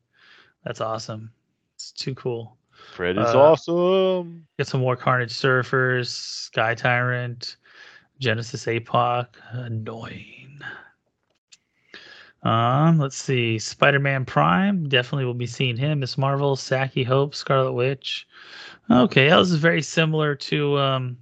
That's 0.65 0.81
awesome. 0.81 1.31
It's 1.75 1.91
too 1.91 2.15
cool. 2.15 2.57
Fred 2.93 3.17
is 3.17 3.27
Uh, 3.33 3.39
awesome. 3.41 4.45
Get 4.57 4.67
some 4.67 4.81
more 4.81 4.95
Carnage 4.95 5.31
Surfers, 5.33 6.07
Sky 6.07 6.75
Tyrant, 6.75 7.57
Genesis 8.19 8.65
APOC. 8.65 9.27
Annoying. 9.51 10.44
Um, 12.45 12.99
let's 12.99 13.17
see. 13.17 13.57
Spider-Man 13.57 14.23
Prime. 14.23 14.87
Definitely 14.87 15.25
will 15.25 15.33
be 15.33 15.47
seeing 15.47 15.75
him. 15.75 15.99
Miss 15.99 16.17
Marvel, 16.17 16.55
Saki 16.55 17.03
Hope, 17.03 17.33
Scarlet 17.33 17.73
Witch. 17.73 18.27
Okay, 18.89 19.29
that 19.29 19.35
was 19.37 19.55
very 19.55 19.81
similar 19.81 20.35
to 20.35 20.77
um 20.77 21.17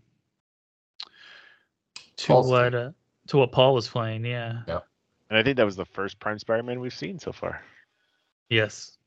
to 2.17 2.28
Paul's 2.28 2.49
what 2.49 2.76
uh, 2.76 2.91
to 3.28 3.38
what 3.38 3.51
Paul 3.53 3.74
was 3.74 3.88
playing. 3.88 4.26
Yeah. 4.26 4.63
Yeah. 4.67 4.80
And 5.30 5.39
I 5.39 5.43
think 5.43 5.55
that 5.57 5.65
was 5.65 5.78
the 5.78 5.86
first 5.86 6.19
Prime 6.19 6.38
Spider-Man 6.38 6.80
we've 6.82 6.93
seen 6.93 7.17
so 7.17 7.32
far. 7.32 7.61
Yes. 8.49 8.97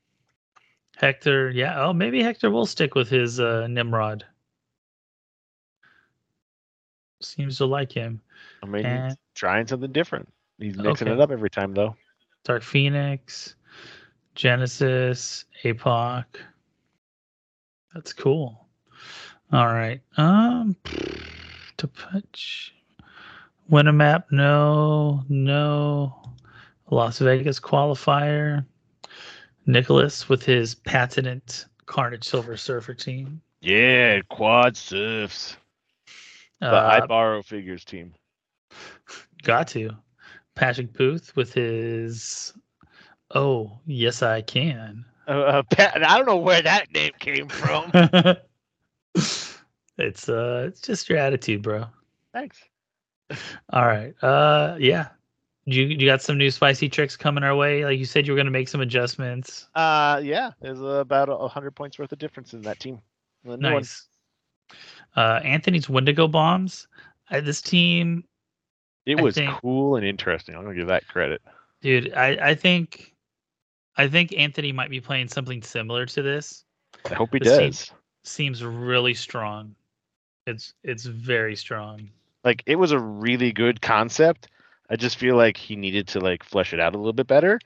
Hector. 0.97 1.51
Yeah. 1.51 1.79
Oh, 1.85 1.93
maybe 1.93 2.23
Hector 2.23 2.49
will 2.49 2.65
stick 2.65 2.95
with 2.95 3.07
his 3.09 3.39
uh, 3.39 3.67
Nimrod. 3.67 4.25
Seems 7.21 7.57
to 7.57 7.65
like 7.65 7.91
him. 7.91 8.21
I 8.63 8.65
mean, 8.65 8.85
And- 8.85 9.07
he's 9.09 9.17
trying 9.35 9.67
something 9.67 9.91
different. 9.91 10.27
He's 10.59 10.75
mixing 10.75 11.07
Okay. 11.07 11.15
it 11.15 11.21
up 11.21 11.29
every 11.29 11.51
time, 11.51 11.73
though. 11.75 11.95
Dark 12.47 12.63
Phoenix, 12.63 13.55
Genesis, 14.33 15.43
APOC. 15.65 16.23
That's 17.93 18.13
cool. 18.13 18.65
All 19.51 19.67
right. 19.67 19.99
Um, 20.15 20.77
to 21.75 21.87
punch. 21.89 22.73
Win 23.67 23.87
a 23.89 23.91
map? 23.93 24.27
No, 24.31 25.25
no. 25.27 26.15
Las 26.89 27.19
Vegas 27.19 27.59
qualifier. 27.59 28.65
Nicholas 29.65 30.29
with 30.29 30.41
his 30.45 30.73
patented 30.73 31.41
Carnage 31.85 32.23
Silver 32.23 32.55
Surfer 32.55 32.93
team. 32.93 33.41
Yeah, 33.59 34.21
quad 34.29 34.77
surfs. 34.77 35.57
The 36.61 36.73
Uh, 36.73 36.99
I 37.03 37.05
borrow 37.05 37.41
figures 37.41 37.83
team. 37.83 38.13
got 39.43 39.67
to. 39.69 39.89
Patrick 40.57 40.91
Booth 40.93 41.35
with 41.35 41.53
his. 41.53 42.53
Oh, 43.33 43.79
yes, 43.85 44.21
I 44.23 44.41
can. 44.41 45.05
Uh, 45.27 45.31
uh, 45.31 45.63
Pat, 45.63 46.03
I 46.03 46.17
don't 46.17 46.25
know 46.25 46.37
where 46.37 46.61
that 46.61 46.91
name 46.91 47.11
came 47.19 47.47
from. 47.47 47.91
it's 49.97 50.29
uh 50.29 50.65
it's 50.67 50.81
just 50.81 51.09
your 51.09 51.17
attitude, 51.17 51.61
bro. 51.61 51.85
Thanks. 52.33 52.63
All 53.71 53.85
right. 53.85 54.13
Uh 54.23 54.77
yeah. 54.79 55.09
You 55.65 55.83
you 55.83 56.07
got 56.07 56.21
some 56.21 56.37
new 56.37 56.49
spicy 56.49 56.87
tricks 56.87 57.17
coming 57.17 57.43
our 57.43 57.55
way. 57.55 57.83
Like 57.83 57.99
you 57.99 58.05
said 58.05 58.25
you 58.25 58.31
were 58.31 58.37
gonna 58.37 58.51
make 58.51 58.69
some 58.69 58.79
adjustments. 58.79 59.67
Uh, 59.75 60.21
yeah, 60.23 60.51
there's 60.61 60.81
about 60.81 61.27
a 61.29 61.47
hundred 61.49 61.75
points 61.75 61.99
worth 61.99 62.13
of 62.13 62.19
difference 62.19 62.53
in 62.53 62.61
that 62.61 62.79
team. 62.79 63.01
Nice. 63.43 64.07
Uh 65.15 65.41
Anthony's 65.43 65.89
Wendigo 65.89 66.27
bombs. 66.29 66.87
Uh, 67.29 67.41
this 67.41 67.61
team, 67.61 68.23
It 69.07 69.19
was 69.19 69.35
think- 69.35 69.51
cool 69.61 69.95
and 69.95 70.05
interesting. 70.05 70.53
I'm 70.55 70.63
gonna 70.63 70.75
give 70.75 70.87
that 70.87 71.07
credit. 71.07 71.41
dude, 71.81 72.13
I, 72.13 72.49
I 72.49 72.55
think 72.55 73.13
I 73.95 74.07
think 74.07 74.33
Anthony 74.37 74.71
might 74.71 74.89
be 74.91 75.01
playing 75.01 75.29
something 75.29 75.61
similar 75.63 76.05
to 76.05 76.21
this. 76.21 76.65
I 77.09 77.13
hope 77.15 77.29
he 77.33 77.39
This 77.39 77.57
does. 77.57 77.91
seems 78.23 78.63
really 78.63 79.13
strong. 79.13 79.73
It's 80.45 80.73
it's 80.83 81.05
very 81.05 81.55
strong. 81.55 82.09
Like 82.43 82.63
it 82.65 82.75
was 82.75 82.91
a 82.91 82.99
really 82.99 83.51
good 83.51 83.81
concept. 83.81 84.49
I 84.89 84.95
just 84.95 85.17
feel 85.17 85.35
like 85.35 85.57
he 85.57 85.75
needed 85.75 86.07
to 86.09 86.19
like 86.19 86.43
flesh 86.43 86.73
it 86.73 86.79
out 86.79 86.93
a 86.95 86.97
little 86.97 87.13
bit 87.13 87.27
better. 87.27 87.59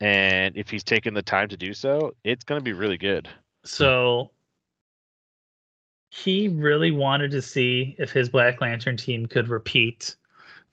And 0.00 0.56
if 0.56 0.68
he's 0.70 0.82
taken 0.82 1.14
the 1.14 1.22
time 1.22 1.48
to 1.48 1.56
do 1.56 1.72
so, 1.72 2.14
it's 2.24 2.42
going 2.44 2.58
to 2.60 2.64
be 2.64 2.72
really 2.72 2.98
good. 2.98 3.28
So 3.64 4.30
he 6.10 6.48
really 6.48 6.90
wanted 6.90 7.30
to 7.30 7.40
see 7.42 7.94
if 7.98 8.10
his 8.10 8.28
Black 8.28 8.60
Lantern 8.60 8.96
team 8.96 9.26
could 9.26 9.48
repeat 9.48 10.16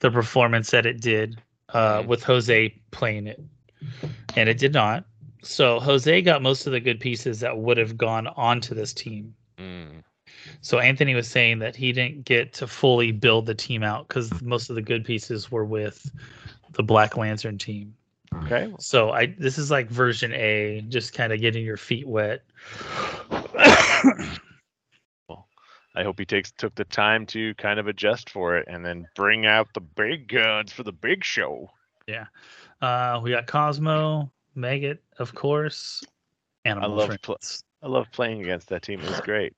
the 0.02 0.12
performance 0.12 0.72
that 0.72 0.86
it 0.86 1.00
did 1.00 1.42
uh, 1.70 2.04
with 2.06 2.24
Jose 2.24 2.76
playing 2.92 3.28
it, 3.28 3.42
and 4.36 4.50
it 4.50 4.58
did 4.58 4.74
not. 4.74 5.06
So 5.44 5.80
Jose 5.80 6.22
got 6.22 6.42
most 6.42 6.68
of 6.68 6.74
the 6.74 6.80
good 6.80 7.00
pieces 7.00 7.40
that 7.40 7.58
would 7.58 7.78
have 7.78 7.98
gone 7.98 8.28
onto 8.28 8.76
this 8.76 8.94
team. 8.94 9.34
Mm. 9.58 10.04
So 10.62 10.80
Anthony 10.80 11.16
was 11.16 11.28
saying 11.28 11.60
that 11.60 11.76
he 11.76 11.92
didn't 11.92 12.26
get 12.26 12.54
to 12.54 12.68
fully 12.68 13.12
build 13.12 13.46
the 13.46 13.56
team 13.56 13.84
out 13.84 14.08
because 14.08 14.42
most 14.42 14.70
of 14.70 14.76
the 14.76 14.82
good 14.82 15.06
pieces 15.06 15.52
were 15.52 15.66
with 15.66 16.12
the 16.74 16.84
Black 16.84 17.18
Lantern 17.18 17.58
team. 17.58 17.96
Okay. 18.46 18.74
So 18.80 19.12
I 19.12 19.36
this 19.38 19.58
is 19.58 19.72
like 19.72 19.90
version 19.90 20.32
A, 20.34 20.84
just 20.88 21.14
kind 21.14 21.34
of 21.34 21.42
getting 21.42 21.66
your 21.66 21.78
feet 21.78 22.08
wet. 22.08 22.44
I 25.96 26.04
hope 26.04 26.20
he 26.20 26.26
takes 26.26 26.52
took 26.52 26.74
the 26.76 26.86
time 26.86 27.26
to 27.28 27.54
kind 27.56 27.80
of 27.80 27.88
adjust 27.88 28.30
for 28.30 28.58
it 28.58 28.68
and 28.70 28.86
then 28.86 29.08
bring 29.16 29.46
out 29.46 29.68
the 29.74 29.82
big 29.82 30.30
guns 30.30 30.72
for 30.72 30.84
the 30.84 30.94
big 30.94 31.24
show. 31.24 31.70
Yeah. 32.08 32.26
Uh, 32.82 33.20
we 33.22 33.32
got 33.32 33.48
Cosmo, 33.48 34.32
Maggot, 34.56 35.04
of 35.20 35.36
course. 35.36 36.04
Animal 36.66 36.92
love 36.96 37.18
pl- 37.22 37.40
I 37.84 37.88
love 37.88 38.08
playing 38.12 38.42
against 38.42 38.70
that 38.70 38.84
team. 38.84 39.02
It 39.02 39.10
was 39.10 39.22
great. 39.22 39.54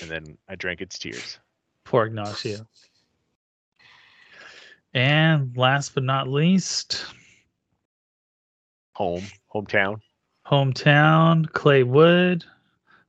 And 0.00 0.10
then 0.10 0.38
I 0.48 0.54
drank 0.54 0.80
its 0.80 0.98
tears. 0.98 1.38
Poor 1.84 2.06
Ignacio. 2.06 2.66
And 4.94 5.56
last 5.56 5.94
but 5.94 6.04
not 6.04 6.28
least, 6.28 7.04
Home, 8.94 9.24
hometown. 9.54 10.00
hometown 10.46 11.50
Clay 11.52 11.82
Wood 11.82 12.44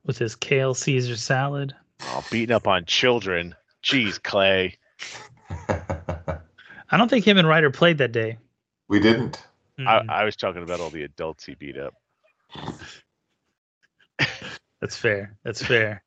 with 0.04 0.18
his 0.18 0.36
kale 0.36 0.74
Caesar 0.74 1.16
salad. 1.16 1.74
Oh, 2.02 2.24
beating 2.30 2.54
up 2.54 2.66
on 2.66 2.84
children. 2.84 3.54
Jeez, 3.82 4.22
Clay. 4.22 4.76
I 5.68 6.96
don't 6.96 7.08
think 7.08 7.24
him 7.24 7.38
and 7.38 7.46
Ryder 7.46 7.70
played 7.70 7.98
that 7.98 8.12
day. 8.12 8.38
we 8.88 9.00
didn't. 9.00 9.42
I, 9.78 10.02
I 10.08 10.24
was 10.24 10.36
talking 10.36 10.62
about 10.62 10.80
all 10.80 10.90
the 10.90 11.04
adults 11.04 11.44
he 11.44 11.54
beat 11.54 11.78
up. 11.78 11.94
That's 14.80 14.96
fair. 14.96 15.36
That's 15.42 15.62
fair. 15.62 16.02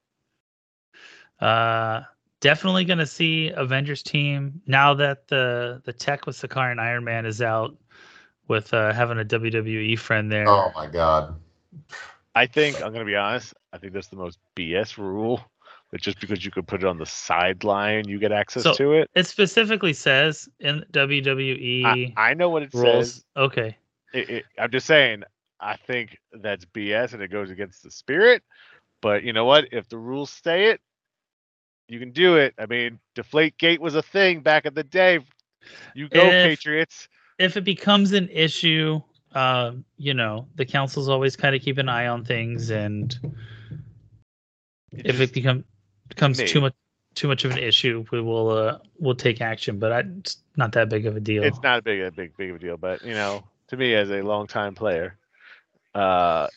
Uh, 1.40 2.02
definitely 2.40 2.86
gonna 2.86 3.06
see 3.06 3.50
Avengers 3.56 4.04
team 4.04 4.62
now 4.68 4.94
that 4.96 5.28
the 5.28 5.82
the 5.86 5.94
tech 5.94 6.26
with 6.26 6.36
Sakaar 6.38 6.72
and 6.72 6.80
Iron 6.80 7.04
Man 7.04 7.26
is 7.26 7.42
out 7.42 7.76
with 8.48 8.74
uh, 8.74 8.94
having 8.94 9.20
a 9.20 9.26
WWE 9.26 9.98
friend 9.98 10.32
there. 10.32 10.48
Oh 10.48 10.72
my 10.76 10.88
god. 10.88 11.36
I 12.36 12.46
think 12.46 12.82
I'm 12.84 12.92
gonna 12.94 13.06
be 13.06 13.16
honest. 13.16 13.54
I 13.72 13.78
think 13.78 13.94
that's 13.94 14.08
the 14.08 14.16
most 14.16 14.38
BS 14.56 14.98
rule. 14.98 15.42
That 15.94 16.02
just 16.02 16.20
because 16.20 16.44
you 16.44 16.50
could 16.50 16.66
put 16.66 16.82
it 16.82 16.88
on 16.88 16.98
the 16.98 17.06
sideline, 17.06 18.08
you 18.08 18.18
get 18.18 18.32
access 18.32 18.64
So, 18.64 18.74
to 18.74 18.94
it. 18.94 19.12
It 19.14 19.28
specifically 19.28 19.94
says 19.94 20.50
in 20.60 20.84
WWE 20.92 21.86
I, 21.86 22.14
I 22.18 22.34
know 22.34 22.50
what 22.50 22.64
it 22.64 22.74
rules. 22.74 23.14
says. 23.14 23.26
Okay. 23.38 23.78
It, 24.12 24.30
it, 24.30 24.44
I'm 24.58 24.72
just 24.72 24.88
saying. 24.88 25.22
I 25.60 25.76
think 25.78 26.18
that's 26.34 26.66
BS 26.66 27.14
and 27.14 27.22
it 27.22 27.28
goes 27.28 27.52
against 27.52 27.84
the 27.84 27.92
spirit. 27.92 28.42
But 29.04 29.22
you 29.24 29.34
know 29.34 29.46
what? 29.46 29.66
If 29.72 29.88
the 29.88 30.00
rules 30.00 30.32
say 30.32 30.72
it, 30.72 30.82
you 31.88 32.00
can 32.00 32.12
do 32.12 32.38
it. 32.38 32.56
I 32.58 32.66
mean, 32.66 32.98
Deflate 33.14 33.56
Gate 33.60 33.80
was 33.80 33.94
a 33.94 34.02
thing 34.02 34.42
back 34.42 34.66
in 34.66 34.74
the 34.74 34.84
day. 34.84 35.20
You 35.94 36.10
go, 36.10 36.22
If- 36.22 36.32
Patriots. 36.48 37.08
If 37.38 37.56
it 37.56 37.64
becomes 37.64 38.14
an 38.14 38.30
issue, 38.30 39.00
uh, 39.36 39.74
you 39.98 40.16
know, 40.16 40.48
the 40.56 40.66
council's 40.66 41.08
always 41.08 41.36
kind 41.36 41.56
of 41.56 41.62
keep 41.62 41.78
an 41.78 41.88
eye 41.88 42.08
on 42.08 42.26
things, 42.26 42.72
and 42.72 43.16
if 44.92 45.20
it 45.20 45.34
become 45.34 45.66
becomes 46.16 46.38
Maybe. 46.38 46.50
too 46.52 46.62
much 46.62 46.74
too 47.16 47.28
much 47.28 47.46
of 47.46 47.52
an 47.52 47.60
issue, 47.60 48.06
we 48.12 48.22
will 48.22 48.50
uh 48.50 48.78
we'll 49.00 49.16
take 49.16 49.42
action. 49.42 49.80
But 49.80 49.92
I, 49.92 50.00
it's 50.20 50.38
not 50.56 50.72
that 50.74 50.90
big 50.90 51.06
of 51.06 51.16
a 51.16 51.20
deal. 51.20 51.44
it's 51.44 51.62
not 51.62 51.80
a 51.80 51.82
big 51.82 52.02
a 52.02 52.12
big 52.12 52.36
big 52.38 52.50
of 52.50 52.56
a 52.58 52.60
deal 52.60 52.78
but 52.78 53.04
you 53.04 53.14
know 53.14 53.44
to 53.68 53.78
me 53.78 53.94
as 53.96 54.10
a 54.10 54.22
longtime 54.22 54.76
player 54.76 55.18
uh 55.96 56.48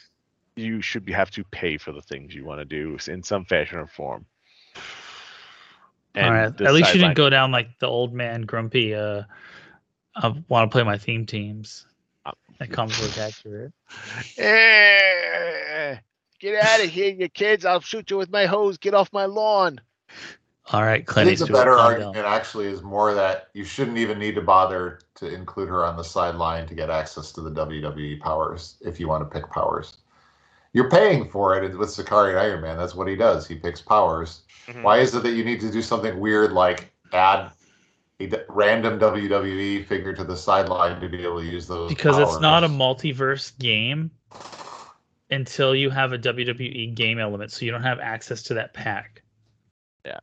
you 0.59 0.81
should 0.81 1.05
be, 1.05 1.13
have 1.13 1.31
to 1.31 1.45
pay 1.45 1.77
for 1.77 1.93
the 1.93 2.01
things 2.01 2.35
you 2.35 2.45
want 2.45 2.61
to 2.61 2.65
do 2.65 2.97
in 3.09 3.23
some 3.23 3.45
fashion 3.45 3.79
or 3.79 3.87
form 3.87 4.25
All 6.17 6.31
right. 6.31 6.61
At 6.61 6.73
least 6.73 6.95
you 6.95 7.01
didn't 7.01 7.17
go 7.17 7.29
down 7.29 7.53
like 7.53 7.79
the 7.79 7.87
old 7.87 8.15
man 8.15 8.43
grumpy. 8.43 8.95
Uh, 8.95 9.25
I 10.15 10.29
want 10.49 10.71
to 10.71 10.75
play 10.75 10.83
my 10.83 10.97
theme 10.97 11.27
teams. 11.27 11.87
Uh, 12.25 12.33
That 12.59 12.71
comes 12.71 12.99
with 12.99 13.19
accurate. 13.19 13.73
Eh, 14.39 15.97
get 16.41 16.63
out 16.63 16.83
of 16.85 16.91
here 16.91 17.13
you 17.15 17.29
kids 17.29 17.65
i'll 17.65 17.81
shoot 17.81 18.11
you 18.11 18.17
with 18.17 18.31
my 18.31 18.47
hose 18.47 18.79
get 18.79 18.95
off 18.95 19.13
my 19.13 19.25
lawn 19.25 19.81
All 20.73 20.83
right, 20.83 21.01
I 21.03 21.05
Clint 21.05 21.29
think 21.29 21.39
the 21.49 21.53
better 21.53 21.77
calm 21.77 21.87
argument 21.93 22.15
down. 22.15 22.25
actually 22.25 22.67
is 22.67 22.83
more 22.83 23.15
that 23.15 23.49
you 23.55 23.65
shouldn't 23.65 23.99
even 23.99 24.19
need 24.19 24.35
to 24.35 24.43
bother 24.43 24.99
to 25.15 25.33
include 25.33 25.69
her 25.69 25.85
on 25.85 25.97
the 25.97 26.03
sideline 26.03 26.67
to 26.67 26.75
get 26.75 26.91
access 26.91 27.31
to 27.33 27.41
the 27.41 27.51
WWE 27.51 28.21
powers 28.21 28.77
if 28.81 28.99
you 28.99 29.07
want 29.07 29.23
to 29.23 29.33
pick 29.41 29.49
powers. 29.51 29.99
You're 30.73 30.91
paying 30.91 31.29
for 31.31 31.57
it 31.63 31.79
with 31.79 31.91
Sakari 31.91 32.31
and 32.33 32.39
Iron 32.41 32.61
Man. 32.63 32.77
That's 32.77 32.95
what 32.97 33.07
he 33.09 33.15
does. 33.17 33.47
He 33.47 33.55
picks 33.55 33.81
powers. 33.81 34.43
Mhm. 34.69 34.83
Why 34.83 34.99
is 34.99 35.15
it 35.15 35.23
that 35.23 35.33
you 35.33 35.45
need 35.45 35.61
to 35.61 35.71
do 35.71 35.81
something 35.81 36.19
weird 36.19 36.53
like 36.53 36.93
add 37.13 37.53
a 38.19 38.27
d- 38.27 38.37
random 38.49 38.99
WWE 38.99 39.87
figure 39.87 40.13
to 40.15 40.25
the 40.25 40.37
sideline 40.37 41.01
to 41.01 41.09
be 41.09 41.23
able 41.23 41.39
to 41.39 41.47
use 41.47 41.67
those? 41.69 41.89
Because 41.89 42.19
it's 42.19 42.41
not 42.41 42.65
a 42.65 42.69
multiverse 42.69 43.57
game 43.59 44.11
until 45.31 45.75
you 45.75 45.91
have 45.91 46.13
a 46.13 46.19
WWE 46.19 46.95
game 46.95 47.19
element, 47.19 47.51
so 47.53 47.65
you 47.65 47.71
don't 47.73 47.83
have 47.83 47.99
access 48.01 48.43
to 48.45 48.55
that 48.55 48.73
pack. 48.75 49.23
Yeah. 50.05 50.19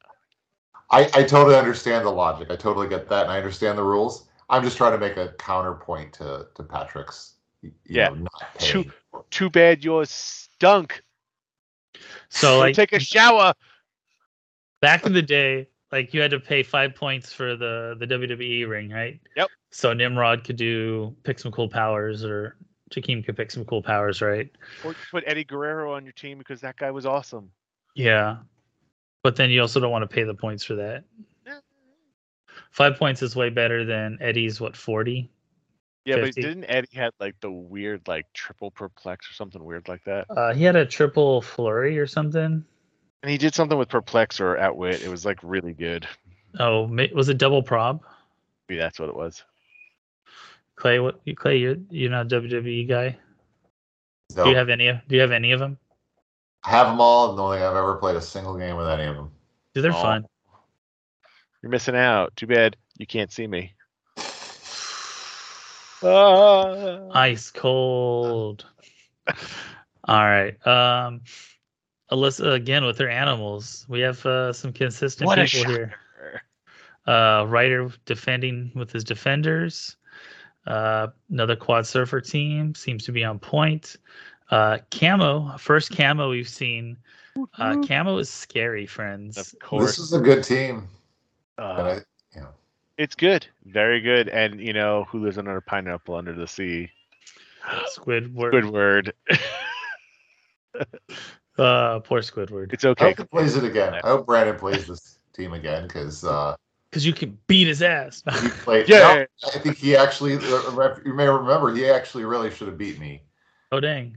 I, 0.89 1.09
I 1.13 1.23
totally 1.23 1.55
understand 1.55 2.05
the 2.05 2.11
logic. 2.11 2.49
I 2.51 2.55
totally 2.55 2.87
get 2.87 3.09
that, 3.09 3.23
and 3.23 3.31
I 3.31 3.37
understand 3.37 3.77
the 3.77 3.83
rules. 3.83 4.27
I'm 4.49 4.63
just 4.63 4.77
trying 4.77 4.91
to 4.91 4.97
make 4.99 5.17
a 5.17 5.33
counterpoint 5.39 6.13
to 6.13 6.47
to 6.55 6.63
Patrick's. 6.63 7.35
You 7.61 7.71
Yeah. 7.85 8.09
know, 8.09 8.15
not 8.15 8.59
Two- 8.59 8.83
paying. 8.83 8.93
for 9.11 9.19
it. 9.21 9.31
too 9.31 9.49
bad 9.49 9.83
yours 9.83 10.09
stunk 10.11 11.01
So 12.29 12.55
Go 12.55 12.59
like 12.59 12.75
take 12.75 12.93
a 12.93 12.99
shower 12.99 13.53
back 14.81 15.05
in 15.05 15.13
the 15.13 15.21
day, 15.21 15.69
like 15.91 16.13
you 16.13 16.21
had 16.21 16.31
to 16.31 16.39
pay 16.39 16.61
five 16.63 16.93
points 16.95 17.31
for 17.31 17.55
the 17.55 17.95
the 17.99 18.05
WWE 18.07 18.67
ring, 18.67 18.89
right? 18.89 19.19
Yep. 19.37 19.47
So 19.71 19.93
Nimrod 19.93 20.43
could 20.43 20.57
do 20.57 21.15
pick 21.23 21.39
some 21.39 21.51
cool 21.51 21.69
powers, 21.69 22.23
or 22.25 22.57
Jakeem 22.93 23.25
could 23.25 23.35
pick 23.35 23.51
some 23.51 23.65
cool 23.65 23.81
powers, 23.81 24.21
right? 24.21 24.49
or 24.83 24.95
put 25.11 25.23
eddie 25.27 25.43
guerrero 25.43 25.93
on 25.93 26.03
your 26.03 26.13
team 26.13 26.37
because 26.37 26.61
that 26.61 26.77
guy 26.77 26.91
was 26.91 27.05
awesome 27.05 27.49
Yeah. 27.95 28.37
But 29.23 29.35
then 29.37 29.49
you 29.49 29.61
also 29.61 29.79
don't 29.79 29.91
want 29.91 30.03
to 30.09 30.13
pay 30.13 30.23
the 30.23 30.33
points 30.33 30.63
for 30.65 30.75
that. 30.75 31.03
Yeah. 31.47 31.59
Five 32.71 32.97
points 32.97 33.21
is 33.21 33.35
way 33.35 33.49
better 33.49 33.85
than 33.85 34.17
Eddie's 34.21 34.59
what 34.59 34.75
forty. 34.75 35.29
yeah 36.05 36.15
50. 36.15 36.41
but 36.41 36.47
didn't 36.47 36.65
eddie 36.67 36.89
had 36.93 37.11
like 37.19 37.35
the 37.39 37.49
weird 37.51 38.05
like 38.07 38.25
triple 38.33 38.69
perplex 38.71 39.29
or 39.29 39.33
something 39.33 39.63
weird 39.63 39.87
like 39.87 40.03
that 40.03 40.25
Uh, 40.29 40.53
he 40.53 40.63
had 40.65 40.75
a 40.75 40.85
triple 40.85 41.41
flurry 41.41 41.97
or 41.97 42.05
something. 42.07 42.65
And 43.21 43.31
he 43.31 43.37
did 43.37 43.55
something 43.55 43.77
with 43.77 43.87
perplex 43.87 44.41
or 44.41 44.57
outwit. 44.57 45.01
It 45.01 45.07
was 45.09 45.25
like 45.25 45.39
really 45.43 45.71
good. 45.73 46.05
Oh, 46.59 46.83
was 47.15 47.29
it 47.29 47.37
double 47.37 47.63
prob? 47.63 48.01
Maybe 48.67 48.77
that's 48.77 48.99
what 48.99 49.07
it 49.07 49.15
was. 49.15 49.43
Clay, 50.83 50.99
what? 50.99 51.21
you- 51.23 51.33
Clay, 51.33 51.55
you're 51.59 51.77
you're 51.89 52.11
not 52.11 52.25
a 52.25 52.41
WWE 52.41 52.85
guy. 52.89 53.17
So, 54.31 54.43
Do 54.43 54.49
you 54.49 54.55
have 54.57 54.67
any? 54.67 54.87
of 54.89 54.97
Do 55.07 55.15
you 55.15 55.21
have 55.21 55.31
any 55.31 55.53
of 55.53 55.59
them? 55.61 55.77
I 56.65 56.71
have 56.71 56.87
them 56.87 56.99
all, 56.99 57.29
and 57.29 57.37
don't 57.37 57.53
think 57.53 57.63
I've 57.63 57.77
ever 57.77 57.95
played 57.95 58.17
a 58.17 58.21
single 58.21 58.57
game 58.57 58.75
with 58.75 58.89
any 58.89 59.05
of 59.05 59.15
them. 59.15 59.31
Dude, 59.73 59.85
they're 59.85 59.93
Oh. 59.93 60.01
fun. 60.01 60.25
You're 61.61 61.69
missing 61.69 61.95
out. 61.95 62.35
Too 62.35 62.47
bad 62.47 62.75
you 62.97 63.07
can't 63.07 63.31
see 63.31 63.47
me. 63.47 63.73
Ah. 66.03 67.07
Ice 67.13 67.49
cold. 67.49 68.65
All 70.03 70.25
right. 70.25 70.55
Um, 70.67 71.21
Alyssa 72.11 72.55
again 72.55 72.83
with 72.83 72.97
her 72.99 73.07
animals. 73.07 73.85
We 73.87 74.01
have 74.01 74.25
uh, 74.25 74.51
some 74.51 74.73
consistent 74.73 75.27
What 75.27 75.39
people 75.39 75.71
here. 75.71 75.95
shocker. 76.25 76.41
Uh, 77.41 77.45
Ryder 77.45 77.89
defending 78.05 78.71
with 78.75 78.91
his 78.91 79.05
defenders. 79.05 79.95
Uh, 80.65 81.07
another 81.29 81.55
quad 81.55 81.85
surfer 81.85 82.21
team 82.21 82.73
seems 82.75 83.05
to 83.05 83.11
be 83.11 83.23
on 83.23 83.39
point. 83.39 83.97
Uh, 84.49 84.77
camo, 84.91 85.57
first 85.57 85.91
camo 85.91 86.29
we've 86.29 86.47
seen. 86.47 86.97
Uh, 87.57 87.81
camo 87.81 88.17
is 88.17 88.29
scary, 88.29 88.85
friends. 88.85 89.37
Of 89.37 89.59
course, 89.59 89.97
This 89.97 89.99
is 89.99 90.13
a 90.13 90.19
good 90.19 90.43
team. 90.43 90.87
And 91.57 91.79
Uh, 91.79 91.81
I, 91.83 91.93
you 92.35 92.41
know, 92.41 92.49
it's 92.97 93.15
good. 93.15 93.45
Very 93.65 93.99
good. 94.01 94.29
And 94.29 94.59
you 94.59 94.73
know, 94.73 95.05
who 95.05 95.23
lives 95.23 95.37
under 95.37 95.55
a 95.57 95.61
pineapple 95.61 96.15
under 96.15 96.33
the 96.33 96.47
sea? 96.47 96.89
Squidward. 97.95 98.51
Good 98.51 98.65
word. 98.69 99.13
Uh, 101.57 101.99
poor 101.99 102.19
Squidward. 102.21 102.73
It's 102.73 102.83
okay. 102.83 103.05
I 103.05 103.07
okay. 103.09 103.21
hope 103.21 103.29
he 103.31 103.37
plays 103.37 103.55
it 103.55 103.63
again. 103.63 103.93
I 104.03 104.07
hope 104.07 104.25
Brandon 104.25 104.57
plays 104.57 104.87
this 104.87 105.19
team 105.33 105.53
again 105.53 105.83
because 105.83 106.23
uh, 106.23 106.55
Because 106.93 107.07
you 107.07 107.13
can 107.13 107.35
beat 107.47 107.65
his 107.65 107.81
ass. 107.81 108.21
he 108.39 108.49
played. 108.63 108.87
Yeah. 108.87 109.25
No, 109.41 109.49
I 109.55 109.57
think 109.57 109.77
he 109.77 109.95
actually. 109.95 110.35
uh, 110.35 110.95
You 111.03 111.15
may 111.15 111.27
remember 111.27 111.73
he 111.73 111.89
actually 111.89 112.23
really 112.23 112.51
should 112.51 112.67
have 112.67 112.77
beat 112.77 112.99
me. 112.99 113.23
oh 113.71 113.79
dang. 113.79 114.15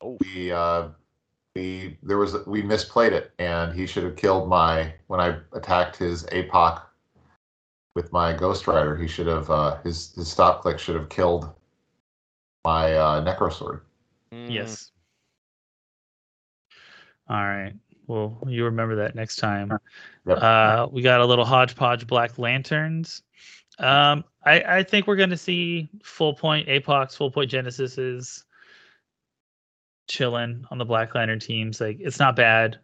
We 0.00 0.50
uh, 0.50 0.88
we 1.54 1.98
there 2.02 2.16
was 2.16 2.34
we 2.46 2.62
misplayed 2.62 3.12
it, 3.12 3.32
and 3.38 3.74
he 3.78 3.86
should 3.86 4.04
have 4.04 4.16
killed 4.16 4.48
my 4.48 4.94
when 5.08 5.20
I 5.20 5.36
attacked 5.52 5.96
his 5.98 6.24
APOC 6.32 6.80
with 7.94 8.10
my 8.10 8.32
Ghost 8.32 8.66
Rider. 8.66 8.96
He 8.96 9.06
should 9.06 9.26
have 9.26 9.50
uh, 9.50 9.76
his 9.82 10.14
his 10.14 10.26
stop 10.30 10.62
click 10.62 10.78
should 10.78 10.96
have 10.96 11.10
killed 11.10 11.52
my 12.64 12.94
uh, 12.94 13.22
Necro 13.22 13.52
Sword. 13.52 13.82
Mm, 14.32 14.50
Yes. 14.50 14.92
All 17.28 17.36
right. 17.36 17.74
Well, 18.06 18.38
you 18.46 18.64
remember 18.64 18.96
that 18.96 19.14
next 19.14 19.36
time. 19.36 19.72
Uh, 20.28 20.86
we 20.90 21.02
got 21.02 21.20
a 21.20 21.26
little 21.26 21.44
hodgepodge 21.44 22.06
Black 22.06 22.38
Lanterns. 22.38 23.22
Um, 23.78 24.24
I, 24.44 24.60
I 24.62 24.82
think 24.82 25.06
we're 25.06 25.16
going 25.16 25.30
to 25.30 25.36
see 25.36 25.88
full 26.02 26.34
point 26.34 26.68
Apox, 26.68 27.16
full 27.16 27.30
point 27.30 27.50
Genesis 27.50 27.98
is 27.98 28.44
chilling 30.06 30.64
on 30.70 30.78
the 30.78 30.84
Black 30.84 31.14
Lantern 31.14 31.40
teams. 31.40 31.80
Like, 31.80 31.96
it's 32.00 32.18
not 32.18 32.36
bad. 32.36 32.78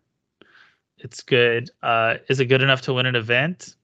It's 0.98 1.22
good. 1.22 1.70
Uh, 1.82 2.16
is 2.28 2.40
it 2.40 2.46
good 2.46 2.62
enough 2.62 2.82
to 2.82 2.94
win 2.94 3.06
an 3.06 3.16
event? 3.16 3.76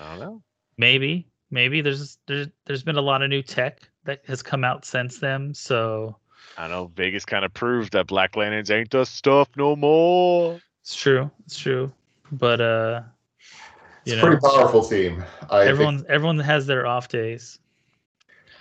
I 0.00 0.10
don't 0.10 0.20
know. 0.20 0.42
Maybe. 0.76 1.26
Maybe 1.50 1.80
there's 1.80 2.18
there's 2.26 2.48
there's 2.64 2.82
been 2.82 2.96
a 2.96 3.02
lot 3.02 3.22
of 3.22 3.28
new 3.28 3.42
tech 3.42 3.80
that 4.04 4.22
has 4.26 4.42
come 4.42 4.64
out 4.64 4.84
since 4.84 5.18
then. 5.18 5.52
So 5.52 6.16
I 6.56 6.68
know 6.68 6.90
Vegas 6.94 7.24
kind 7.24 7.44
of 7.44 7.54
proved 7.54 7.92
that 7.92 8.06
Black 8.06 8.36
Lanterns 8.36 8.70
ain't 8.70 8.90
the 8.90 9.04
stuff 9.04 9.48
no 9.56 9.76
more. 9.76 10.60
It's 10.82 10.94
true. 10.94 11.30
It's 11.46 11.58
true. 11.58 11.92
But 12.32 12.60
uh 12.60 13.02
It's 14.02 14.12
you 14.12 14.14
a 14.14 14.16
know, 14.16 14.22
pretty 14.22 14.40
powerful 14.40 14.84
team. 14.84 15.24
I 15.50 15.66
everyone 15.66 15.98
think, 15.98 16.10
everyone 16.10 16.38
has 16.38 16.66
their 16.66 16.86
off 16.86 17.08
days. 17.08 17.58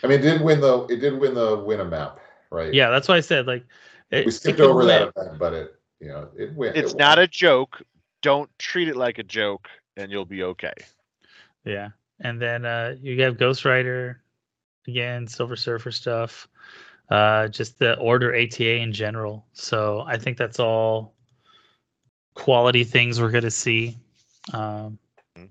I 0.04 0.08
mean, 0.08 0.20
it 0.20 0.22
did 0.22 0.42
win 0.42 0.62
the 0.62 0.86
it 0.86 0.98
did 0.98 1.20
win 1.20 1.34
the 1.34 1.58
win 1.58 1.80
a 1.80 1.86
map, 1.86 2.20
right? 2.52 2.74
Yeah, 2.74 2.90
that's 2.90 3.08
why 3.08 3.18
I 3.18 3.22
said 3.22 3.48
like 3.48 3.66
it, 4.12 4.26
we 4.26 4.32
skipped 4.32 4.60
could 4.60 4.66
over 4.66 4.86
that 4.86 5.14
event, 5.16 5.40
but 5.40 5.54
it 5.54 5.76
you 6.00 6.10
know 6.10 6.30
it 6.38 6.54
went. 6.56 6.76
It's 6.76 6.94
it 6.94 6.98
not 6.98 7.20
a 7.20 7.28
joke. 7.28 7.82
Don't 8.22 8.50
treat 8.60 8.88
it 8.90 8.98
like 8.98 9.18
a 9.18 9.24
joke, 9.24 9.70
and 9.98 10.12
you'll 10.12 10.26
be 10.26 10.44
okay. 10.44 10.74
Yeah. 11.64 11.90
And 12.20 12.42
then 12.42 12.66
uh 12.66 12.96
you 13.02 13.22
have 13.22 13.38
Ghost 13.38 13.64
Rider 13.64 14.22
again, 14.88 15.28
Silver 15.28 15.56
Surfer 15.56 15.92
stuff. 15.92 16.49
Uh 17.10 17.48
just 17.48 17.80
the 17.80 17.98
order 17.98 18.36
ATA 18.36 18.76
in 18.78 18.94
general. 18.94 19.46
So 19.54 20.04
I 20.08 20.18
think 20.18 20.38
that's 20.38 20.60
all 20.60 21.16
quality 22.36 22.84
things 22.84 23.20
we're 23.20 23.32
gonna 23.32 23.52
see 23.52 23.98
um 24.54 24.98
Mhm. 25.38 25.50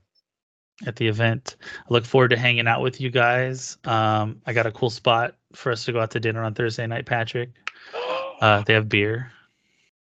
at 0.86 0.96
the 0.96 1.08
event. 1.08 1.56
I 1.88 1.92
look 1.92 2.04
forward 2.04 2.28
to 2.28 2.36
hanging 2.36 2.66
out 2.68 2.80
with 2.80 3.00
you 3.00 3.10
guys. 3.10 3.78
Um 3.84 4.40
I 4.46 4.52
got 4.52 4.66
a 4.66 4.72
cool 4.72 4.90
spot 4.90 5.36
for 5.54 5.72
us 5.72 5.84
to 5.86 5.92
go 5.92 6.00
out 6.00 6.10
to 6.12 6.20
dinner 6.20 6.42
on 6.44 6.54
Thursday 6.54 6.86
night, 6.86 7.06
Patrick. 7.06 7.50
Uh 8.40 8.62
they 8.62 8.74
have 8.74 8.88
beer. 8.88 9.32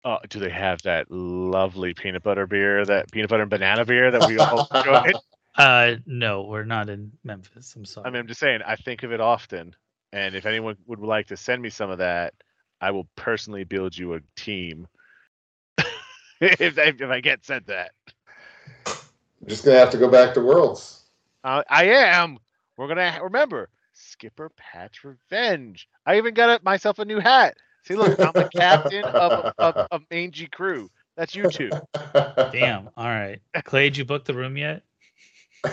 Oh, 0.03 0.18
do 0.30 0.39
they 0.39 0.49
have 0.51 0.81
that 0.84 1.09
lovely 1.09 1.93
peanut 1.95 2.22
butter 2.23 2.45
beer, 2.45 2.85
that 2.85 3.11
peanut 3.11 3.30
butter 3.30 3.41
and 3.43 3.49
banana 3.49 3.84
beer 3.84 4.11
that 4.11 4.27
we 4.27 4.38
all 4.38 4.68
enjoyed? 4.73 5.15
Uh 5.57 5.95
no, 6.05 6.43
we're 6.43 6.63
not 6.63 6.88
in 6.88 7.11
Memphis. 7.26 7.76
I'm 7.76 7.84
sorry. 7.84 8.07
I 8.07 8.09
mean, 8.09 8.22
I'm 8.22 8.27
just 8.27 8.39
saying, 8.39 8.61
I 8.65 8.77
think 8.77 9.03
of 9.03 9.11
it 9.11 9.19
often. 9.19 9.76
And 10.14 10.36
if 10.36 10.46
anyone 10.46 10.78
would 10.88 11.00
like 11.00 11.28
to 11.28 11.38
send 11.38 11.62
me 11.62 11.70
some 11.70 11.90
of 11.90 12.00
that, 12.00 12.34
I 12.82 12.92
will 12.92 13.08
personally 13.16 13.64
build 13.64 13.98
you 13.98 14.16
a 14.16 14.20
team. 14.36 14.88
if, 16.42 16.78
I, 16.78 16.94
if 16.98 17.02
I 17.02 17.22
get 17.22 17.46
sent 17.46 17.68
that. 17.68 17.92
I'm 18.86 19.48
just 19.48 19.64
gonna 19.66 19.80
have 19.80 19.92
to 19.92 19.98
go 19.98 20.10
back 20.10 20.34
to 20.34 20.42
Worlds. 20.42 21.02
Uh, 21.44 21.64
I 21.70 21.86
am. 21.86 22.38
We're 22.78 22.88
going 22.88 22.98
to 22.98 23.20
remember 23.22 23.70
Skipper 23.94 24.52
Patch 24.58 25.04
Revenge. 25.04 25.88
I 26.06 26.18
even 26.18 26.34
got 26.34 26.62
a, 26.62 26.64
myself 26.64 27.00
a 27.00 27.06
new 27.06 27.20
hat. 27.20 27.56
See, 27.84 27.96
look, 27.96 28.20
I'm 28.20 28.34
the 28.34 28.50
captain 28.56 29.04
of, 29.06 29.54
of, 29.58 29.88
of 29.92 30.02
Mangy 30.12 30.48
Crew. 30.48 30.90
That's 31.18 31.36
you 31.36 31.50
two. 31.50 31.70
Damn. 32.52 32.90
All 32.96 33.08
right. 33.08 33.40
Clay, 33.64 33.86
did 33.90 33.98
you 33.98 34.06
book 34.06 34.26
the 34.26 34.34
room 34.34 34.58
yet? 34.58 34.84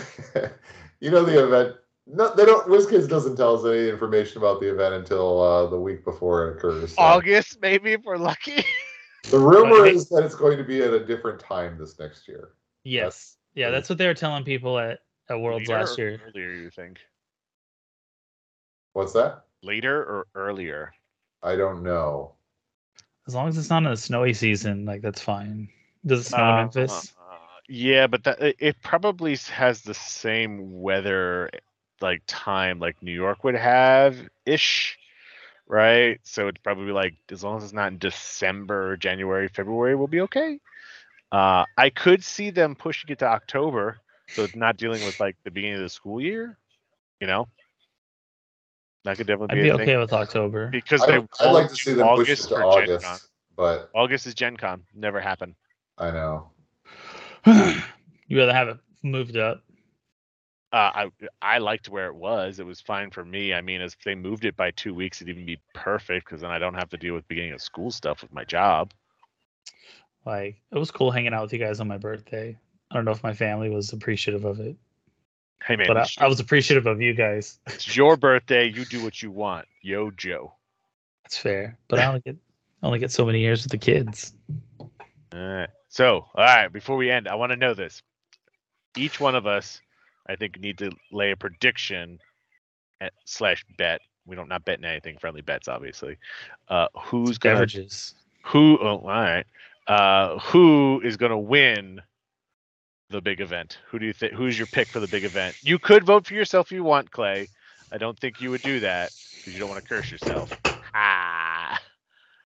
you 0.99 1.11
know 1.11 1.23
the 1.23 1.43
event. 1.43 1.75
No, 2.11 2.33
they 2.33 2.43
don't. 2.45 2.67
WizKids 2.67 3.07
doesn't 3.07 3.35
tell 3.35 3.55
us 3.57 3.65
any 3.65 3.87
information 3.89 4.39
about 4.39 4.59
the 4.59 4.71
event 4.71 4.95
until 4.95 5.41
uh, 5.41 5.67
the 5.67 5.79
week 5.79 6.03
before 6.03 6.47
it 6.49 6.57
occurs. 6.57 6.95
so- 6.95 7.01
August, 7.01 7.59
maybe, 7.61 7.93
if 7.93 8.01
we're 8.03 8.17
lucky. 8.17 8.63
The 9.29 9.37
rumor 9.37 9.85
is 9.85 10.09
that 10.09 10.23
it's 10.23 10.33
going 10.33 10.57
to 10.57 10.63
be 10.63 10.81
at 10.81 10.91
a 10.93 11.05
different 11.05 11.39
time 11.39 11.77
this 11.77 11.99
next 11.99 12.27
year. 12.27 12.53
Yes. 12.83 13.35
Yeah, 13.53 13.69
that's 13.69 13.89
what 13.89 13.97
they 13.97 14.07
were 14.07 14.13
telling 14.13 14.43
people 14.43 14.79
at, 14.79 14.99
at 15.29 15.39
Worlds 15.39 15.67
last 15.67 15.97
year. 15.97 16.19
Earlier, 16.27 16.51
you 16.53 16.69
think? 16.71 16.99
What's 18.93 19.13
that? 19.13 19.43
Later 19.61 20.01
or 20.01 20.27
earlier? 20.35 20.93
I 21.43 21.55
don't 21.55 21.83
know. 21.83 22.33
As 23.27 23.35
long 23.35 23.47
as 23.47 23.57
it's 23.57 23.69
not 23.69 23.83
in 23.83 23.89
the 23.91 23.97
snowy 23.97 24.33
season, 24.33 24.85
like 24.85 25.01
that's 25.01 25.21
fine. 25.21 25.69
Does 26.05 26.21
it 26.21 26.29
snow 26.29 26.37
in 26.37 26.43
Uh, 26.49 26.55
Memphis? 26.55 27.13
uh, 27.19 27.35
yeah, 27.67 28.07
but 28.07 28.23
that 28.23 28.41
it- 28.41 28.55
it 28.59 28.81
probably 28.81 29.35
has 29.35 29.81
the 29.81 29.93
same 29.93 30.81
weather 30.81 31.49
like 32.01 32.21
time 32.27 32.79
like 32.79 33.01
New 33.01 33.11
York 33.13 33.43
would 33.43 33.55
have 33.55 34.17
ish, 34.45 34.97
right? 35.67 36.19
So 36.23 36.47
it's 36.47 36.59
probably 36.63 36.87
be 36.87 36.91
like 36.91 37.15
as 37.31 37.43
long 37.43 37.57
as 37.57 37.63
it's 37.63 37.73
not 37.73 37.91
in 37.91 37.97
December, 37.97 38.97
January, 38.97 39.47
February, 39.47 39.95
we'll 39.95 40.07
be 40.07 40.21
okay. 40.21 40.59
Uh, 41.31 41.65
I 41.77 41.89
could 41.89 42.23
see 42.23 42.49
them 42.49 42.75
pushing 42.75 43.11
it 43.11 43.19
to 43.19 43.25
October, 43.25 43.99
so 44.29 44.43
it's 44.43 44.55
not 44.55 44.77
dealing 44.77 45.03
with 45.05 45.19
like 45.19 45.35
the 45.43 45.51
beginning 45.51 45.77
of 45.77 45.83
the 45.83 45.89
school 45.89 46.19
year. 46.19 46.57
You 47.19 47.27
know, 47.27 47.47
that 49.03 49.17
could 49.17 49.27
definitely 49.27 49.59
I'd 49.59 49.63
be, 49.63 49.69
be 49.69 49.71
okay 49.73 49.85
thing 49.85 49.99
with 49.99 50.13
October. 50.13 50.67
because 50.67 51.01
I 51.03 51.07
they 51.07 51.19
would, 51.19 51.29
I'd 51.39 51.51
like 51.51 51.69
to 51.69 51.75
see 51.75 51.93
them 51.93 52.07
push 52.15 52.29
it 52.29 52.33
August 52.33 52.49
to 52.49 52.55
for 52.55 52.61
Gen 52.61 52.65
August, 52.65 53.05
Con. 53.05 53.19
but 53.55 53.89
August 53.93 54.27
is 54.27 54.33
Gen 54.33 54.57
Con. 54.57 54.83
Never 54.95 55.19
happened. 55.19 55.55
I 55.97 56.11
know. 56.11 56.49
you 57.45 58.37
rather 58.37 58.53
have 58.53 58.69
it 58.69 58.77
moved 59.03 59.37
up. 59.37 59.63
Uh, 60.71 60.91
I 60.93 61.11
I 61.41 61.57
liked 61.57 61.89
where 61.89 62.07
it 62.07 62.15
was. 62.15 62.59
It 62.59 62.65
was 62.65 62.79
fine 62.79 63.09
for 63.09 63.25
me. 63.25 63.53
I 63.53 63.61
mean, 63.61 63.81
if 63.81 63.95
they 64.03 64.13
moved 64.13 64.45
it 64.45 64.55
by 64.55 64.71
two 64.71 64.93
weeks, 64.93 65.21
it'd 65.21 65.29
even 65.29 65.45
be 65.45 65.59
perfect 65.73 66.27
because 66.27 66.41
then 66.41 66.51
I 66.51 66.59
don't 66.59 66.75
have 66.75 66.89
to 66.89 66.97
deal 66.97 67.15
with 67.15 67.27
beginning 67.27 67.53
of 67.53 67.61
school 67.61 67.89
stuff 67.89 68.21
with 68.21 68.31
my 68.31 68.43
job. 68.43 68.91
Like 70.25 70.61
it 70.71 70.77
was 70.77 70.91
cool 70.91 71.09
hanging 71.09 71.33
out 71.33 71.41
with 71.43 71.53
you 71.53 71.59
guys 71.59 71.79
on 71.79 71.87
my 71.87 71.97
birthday. 71.97 72.57
I 72.91 72.95
don't 72.95 73.05
know 73.05 73.11
if 73.11 73.23
my 73.23 73.33
family 73.33 73.69
was 73.69 73.93
appreciative 73.93 74.45
of 74.45 74.59
it, 74.59 74.75
Hey 75.65 75.75
man, 75.75 75.87
but 75.87 75.97
I, 75.97 76.25
I 76.25 76.27
was 76.27 76.39
appreciative 76.39 76.87
of 76.87 77.01
you 77.01 77.13
guys. 77.13 77.59
it's 77.67 77.95
your 77.95 78.15
birthday. 78.15 78.69
You 78.69 78.85
do 78.85 79.03
what 79.03 79.21
you 79.21 79.31
want, 79.31 79.67
yo 79.81 80.11
Joe. 80.11 80.53
That's 81.23 81.37
fair. 81.37 81.77
But 81.87 81.99
I 81.99 82.05
only 82.05 82.21
get 82.21 82.37
I 82.81 82.85
only 82.85 82.99
get 82.99 83.11
so 83.11 83.25
many 83.25 83.39
years 83.39 83.63
with 83.63 83.71
the 83.71 83.77
kids. 83.77 84.33
All 84.79 85.39
right. 85.39 85.69
So, 85.89 86.25
all 86.33 86.43
right. 86.43 86.71
Before 86.71 86.95
we 86.95 87.11
end, 87.11 87.27
I 87.27 87.35
want 87.35 87.51
to 87.51 87.55
know 87.55 87.73
this. 87.73 88.01
Each 88.95 89.19
one 89.19 89.35
of 89.35 89.45
us, 89.45 89.81
I 90.29 90.35
think, 90.35 90.59
need 90.59 90.77
to 90.77 90.91
lay 91.11 91.31
a 91.31 91.35
prediction 91.35 92.19
at, 93.01 93.13
slash 93.25 93.65
bet. 93.77 94.01
We 94.27 94.35
don't 94.35 94.47
not 94.47 94.63
betting 94.63 94.85
anything. 94.85 95.17
Friendly 95.17 95.41
bets, 95.41 95.67
obviously. 95.67 96.17
Uh, 96.67 96.87
who's 96.95 97.39
gonna 97.39 97.55
Beverages. 97.55 98.13
who 98.43 98.77
oh, 98.79 98.97
all 98.97 99.07
right 99.07 99.45
uh 99.87 100.37
who 100.37 101.01
is 101.03 101.17
going 101.17 101.31
to 101.31 101.37
win 101.37 101.99
the 103.09 103.19
big 103.19 103.41
event 103.41 103.79
who 103.89 103.97
do 103.97 104.05
you 104.05 104.13
think 104.13 104.33
who's 104.33 104.57
your 104.57 104.67
pick 104.67 104.87
for 104.87 104.99
the 104.99 105.07
big 105.07 105.23
event 105.23 105.55
you 105.63 105.79
could 105.79 106.03
vote 106.03 106.27
for 106.27 106.35
yourself 106.35 106.67
if 106.67 106.71
you 106.71 106.83
want 106.83 107.09
clay 107.09 107.47
i 107.91 107.97
don't 107.97 108.19
think 108.19 108.39
you 108.39 108.51
would 108.51 108.61
do 108.61 108.79
that 108.79 109.11
because 109.39 109.53
you 109.53 109.59
don't 109.59 109.69
want 109.69 109.83
to 109.83 109.89
curse 109.89 110.11
yourself 110.11 110.55
ah 110.93 111.79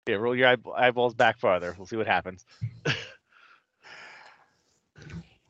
yeah 0.08 0.16
roll 0.16 0.34
your 0.34 0.56
eyeballs 0.76 1.14
back 1.14 1.38
farther 1.38 1.72
we'll 1.78 1.86
see 1.86 1.96
what 1.96 2.08
happens 2.08 2.44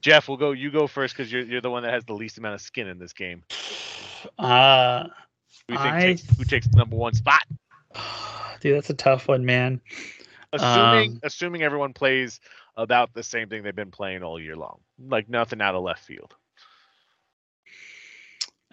jeff 0.00 0.28
we'll 0.28 0.36
go 0.36 0.52
you 0.52 0.70
go 0.70 0.86
first 0.86 1.16
because 1.16 1.32
you're, 1.32 1.44
you're 1.44 1.60
the 1.60 1.70
one 1.70 1.82
that 1.82 1.92
has 1.92 2.04
the 2.04 2.14
least 2.14 2.38
amount 2.38 2.54
of 2.54 2.60
skin 2.60 2.86
in 2.86 2.98
this 2.98 3.12
game 3.12 3.42
Uh 4.38 5.04
who, 5.66 5.76
think 5.76 5.86
I- 5.86 6.00
takes, 6.00 6.36
who 6.36 6.44
takes 6.44 6.68
the 6.68 6.76
number 6.76 6.96
one 6.96 7.14
spot 7.14 7.42
dude, 8.60 8.76
that's 8.76 8.90
a 8.90 8.94
tough 8.94 9.28
one, 9.28 9.46
man. 9.46 9.80
assuming 10.52 11.12
Um, 11.12 11.20
assuming 11.22 11.62
everyone 11.62 11.94
plays 11.94 12.40
about 12.76 13.14
the 13.14 13.22
same 13.22 13.48
thing 13.48 13.62
they've 13.62 13.74
been 13.74 13.90
playing 13.90 14.22
all 14.22 14.38
year 14.38 14.56
long 14.56 14.80
like 14.98 15.28
nothing 15.30 15.62
out 15.62 15.74
of 15.74 15.82
left 15.82 16.04
field 16.04 16.34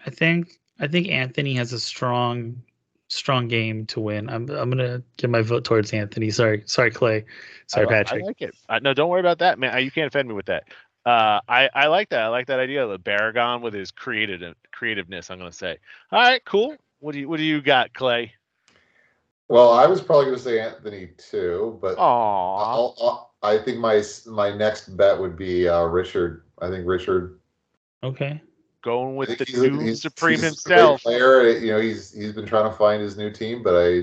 I 0.04 0.10
think 0.10 0.58
I 0.80 0.86
think 0.86 1.08
Anthony 1.08 1.54
has 1.54 1.72
a 1.72 1.80
strong 1.80 2.62
strong 3.08 3.48
game 3.48 3.86
to 3.86 4.00
win. 4.00 4.28
I'm 4.28 4.48
I'm 4.50 4.70
gonna 4.70 5.02
give 5.16 5.30
my 5.30 5.42
vote 5.42 5.64
towards 5.64 5.92
Anthony. 5.92 6.30
Sorry, 6.30 6.62
sorry, 6.66 6.90
Clay. 6.90 7.24
Sorry, 7.66 7.86
I, 7.86 7.90
Patrick. 7.90 8.22
I 8.22 8.26
like 8.26 8.42
it. 8.42 8.54
Uh, 8.68 8.78
no, 8.80 8.94
don't 8.94 9.08
worry 9.08 9.20
about 9.20 9.38
that, 9.38 9.58
man. 9.58 9.82
You 9.82 9.90
can't 9.90 10.06
offend 10.06 10.28
me 10.28 10.34
with 10.34 10.46
that. 10.46 10.64
Uh, 11.08 11.40
I, 11.48 11.70
I 11.74 11.86
like 11.86 12.10
that. 12.10 12.20
I 12.20 12.28
like 12.28 12.46
that 12.48 12.60
idea. 12.60 12.84
Of 12.86 12.90
the 12.90 12.98
Baragon 12.98 13.62
with 13.62 13.72
his 13.72 13.90
creative 13.90 14.54
creativeness. 14.72 15.30
I'm 15.30 15.38
gonna 15.38 15.52
say. 15.52 15.78
All 16.12 16.20
right, 16.20 16.44
cool. 16.44 16.76
What 17.00 17.12
do 17.12 17.20
you 17.20 17.28
What 17.28 17.38
do 17.38 17.44
you 17.44 17.62
got, 17.62 17.94
Clay? 17.94 18.34
Well, 19.48 19.72
I 19.72 19.86
was 19.86 20.02
probably 20.02 20.26
going 20.26 20.36
to 20.36 20.42
say 20.42 20.60
Anthony 20.60 21.08
too, 21.16 21.78
but 21.80 21.96
I'll, 21.98 22.94
I'll, 23.00 23.34
I 23.42 23.56
think 23.56 23.78
my 23.78 24.02
my 24.26 24.54
next 24.54 24.94
bet 24.98 25.18
would 25.18 25.36
be 25.36 25.66
uh, 25.66 25.84
Richard. 25.84 26.42
I 26.60 26.68
think 26.68 26.86
Richard. 26.86 27.38
Okay. 28.04 28.42
Going 28.82 29.16
with 29.16 29.38
the 29.38 29.44
he's 29.46 29.62
a- 29.62 29.70
Doom 29.70 29.80
he's- 29.86 30.02
Supreme 30.02 30.32
he's 30.34 30.42
a 30.42 30.46
himself. 30.48 31.02
Player, 31.02 31.48
you 31.58 31.72
know, 31.72 31.80
he's 31.80 32.12
he's 32.12 32.32
been 32.34 32.44
trying 32.44 32.70
to 32.70 32.76
find 32.76 33.00
his 33.00 33.16
new 33.16 33.30
team, 33.30 33.62
but 33.62 33.74
I 33.74 34.02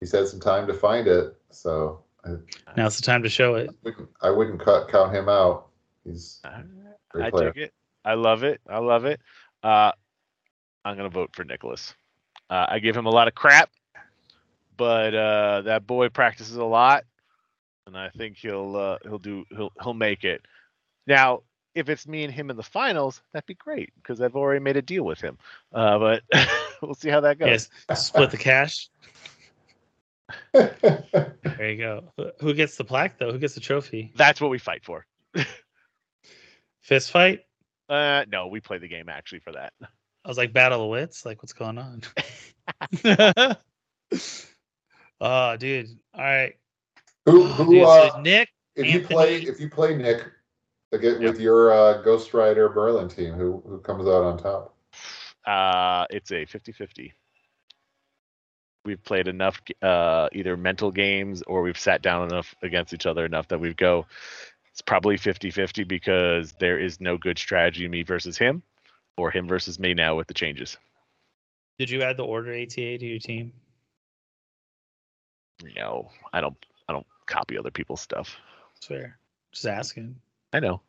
he's 0.00 0.12
had 0.12 0.28
some 0.28 0.40
time 0.40 0.66
to 0.66 0.74
find 0.74 1.06
it, 1.06 1.34
so 1.50 2.02
I 2.26 2.32
Now's 2.76 2.96
the 2.98 3.02
time 3.02 3.22
to 3.22 3.30
show 3.30 3.54
it. 3.54 3.70
wouldn't 3.82 4.10
I 4.20 4.28
wouldn't 4.30 4.60
cut 4.60 4.88
count 4.90 5.14
him 5.14 5.30
out. 5.30 5.67
He's 6.04 6.40
a 6.44 6.64
great 7.10 7.26
I 7.26 7.30
player. 7.30 7.52
dig 7.52 7.62
it. 7.64 7.74
I 8.04 8.14
love 8.14 8.42
it. 8.44 8.60
I 8.68 8.78
love 8.78 9.04
it. 9.04 9.20
Uh, 9.62 9.92
I'm 10.84 10.96
gonna 10.96 11.08
vote 11.10 11.30
for 11.34 11.44
Nicholas. 11.44 11.94
Uh, 12.48 12.66
I 12.68 12.78
give 12.78 12.96
him 12.96 13.06
a 13.06 13.10
lot 13.10 13.28
of 13.28 13.34
crap, 13.34 13.70
but 14.76 15.14
uh, 15.14 15.62
that 15.62 15.86
boy 15.86 16.08
practices 16.08 16.56
a 16.56 16.64
lot, 16.64 17.04
and 17.86 17.96
I 17.96 18.08
think 18.10 18.36
he'll 18.38 18.76
uh, 18.76 18.98
he'll 19.02 19.18
do 19.18 19.44
he'll 19.50 19.72
he'll 19.82 19.94
make 19.94 20.24
it. 20.24 20.42
Now, 21.06 21.42
if 21.74 21.88
it's 21.88 22.06
me 22.06 22.24
and 22.24 22.32
him 22.32 22.48
in 22.50 22.56
the 22.56 22.62
finals, 22.62 23.20
that'd 23.32 23.46
be 23.46 23.54
great 23.54 23.92
because 23.96 24.20
I've 24.20 24.36
already 24.36 24.60
made 24.60 24.76
a 24.76 24.82
deal 24.82 25.04
with 25.04 25.20
him. 25.20 25.36
Uh, 25.74 25.98
but 25.98 26.22
we'll 26.82 26.94
see 26.94 27.10
how 27.10 27.20
that 27.20 27.38
goes. 27.38 27.68
Yes. 27.90 28.00
Split 28.06 28.30
the 28.30 28.36
cash. 28.38 28.88
There 30.54 31.70
you 31.70 31.76
go. 31.78 32.12
Who- 32.16 32.30
Who 32.40 32.54
gets 32.54 32.76
the 32.76 32.84
plaque 32.84 33.18
though? 33.18 33.32
Who 33.32 33.38
gets 33.38 33.54
the 33.54 33.60
trophy? 33.60 34.12
That's 34.14 34.40
what 34.40 34.50
we 34.50 34.58
fight 34.58 34.84
for. 34.84 35.04
Fist 36.88 37.10
fight? 37.10 37.40
Uh, 37.90 38.24
no, 38.32 38.46
we 38.46 38.60
play 38.60 38.78
the 38.78 38.88
game 38.88 39.10
actually 39.10 39.40
for 39.40 39.52
that. 39.52 39.74
I 40.24 40.28
was 40.28 40.38
like 40.38 40.54
battle 40.54 40.84
of 40.84 40.88
wits. 40.88 41.26
Like 41.26 41.42
what's 41.42 41.52
going 41.52 41.76
on? 41.76 42.00
oh, 45.20 45.56
dude. 45.58 45.88
All 46.14 46.24
right. 46.24 46.54
who 47.26 47.42
Oh, 47.42 47.46
who 47.46 47.72
dude, 47.72 47.84
uh, 47.84 48.10
so 48.14 48.20
Nick. 48.22 48.48
if 48.74 48.86
you 48.86 49.00
play 49.02 49.36
if 49.42 49.60
you 49.60 49.68
play 49.68 49.96
Nick 49.96 50.22
again 50.92 51.20
Yep. 51.20 51.32
with 51.32 51.40
your 51.40 51.72
uh, 51.74 52.00
Ghost 52.00 52.32
Rider 52.32 52.72
Merlin 52.74 53.10
team, 53.10 53.34
who 53.34 53.62
who 53.66 53.80
comes 53.80 54.08
out 54.08 54.24
on 54.24 54.38
top? 54.38 54.74
Uh, 55.46 56.06
it's 56.08 56.30
a 56.30 56.46
50-50. 56.46 57.12
We've 58.86 59.02
played 59.04 59.28
enough 59.28 59.60
uh, 59.82 60.28
either 60.32 60.56
mental 60.56 60.90
games 60.90 61.42
or 61.42 61.60
we've 61.60 61.78
sat 61.78 62.00
down 62.00 62.30
enough 62.30 62.54
against 62.62 62.94
each 62.94 63.04
other 63.04 63.26
enough 63.26 63.48
that 63.48 63.60
we've 63.60 63.76
go. 63.76 64.06
It's 64.78 64.82
probably 64.82 65.16
50-50 65.18 65.88
because 65.88 66.52
there 66.60 66.78
is 66.78 67.00
no 67.00 67.18
good 67.18 67.36
strategy 67.36 67.88
me 67.88 68.04
versus 68.04 68.38
him 68.38 68.62
or 69.16 69.28
him 69.28 69.48
versus 69.48 69.76
me 69.76 69.92
now 69.92 70.14
with 70.14 70.28
the 70.28 70.34
changes. 70.34 70.78
Did 71.80 71.90
you 71.90 72.02
add 72.02 72.16
the 72.16 72.24
order 72.24 72.52
ATA 72.52 72.96
to 72.96 73.04
your 73.04 73.18
team? 73.18 73.52
No, 75.74 76.12
I 76.32 76.40
don't. 76.40 76.54
I 76.88 76.92
don't 76.92 77.06
copy 77.26 77.58
other 77.58 77.72
people's 77.72 78.00
stuff. 78.00 78.36
It's 78.76 78.86
fair. 78.86 79.18
Just 79.50 79.66
asking. 79.66 80.14
I 80.52 80.60
know. 80.60 80.80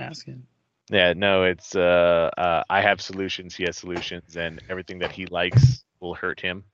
Asking. 0.00 0.44
Yeah, 0.90 1.12
no, 1.12 1.44
it's 1.44 1.76
uh, 1.76 2.30
uh 2.36 2.64
I 2.68 2.80
have 2.80 3.00
solutions, 3.00 3.54
he 3.54 3.62
has 3.62 3.76
solutions, 3.76 4.36
and 4.36 4.60
everything 4.68 4.98
that 4.98 5.12
he 5.12 5.26
likes 5.26 5.84
will 6.00 6.14
hurt 6.14 6.40
him 6.40 6.64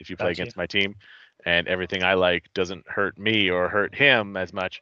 if 0.00 0.08
you 0.08 0.16
play 0.16 0.30
Gotcha. 0.30 0.40
against 0.40 0.56
my 0.56 0.66
team. 0.66 0.94
And 1.44 1.68
everything 1.68 2.02
I 2.02 2.14
like 2.14 2.46
doesn't 2.54 2.88
hurt 2.88 3.18
me 3.18 3.50
or 3.50 3.68
hurt 3.68 3.94
him 3.94 4.38
as 4.38 4.54
much. 4.54 4.80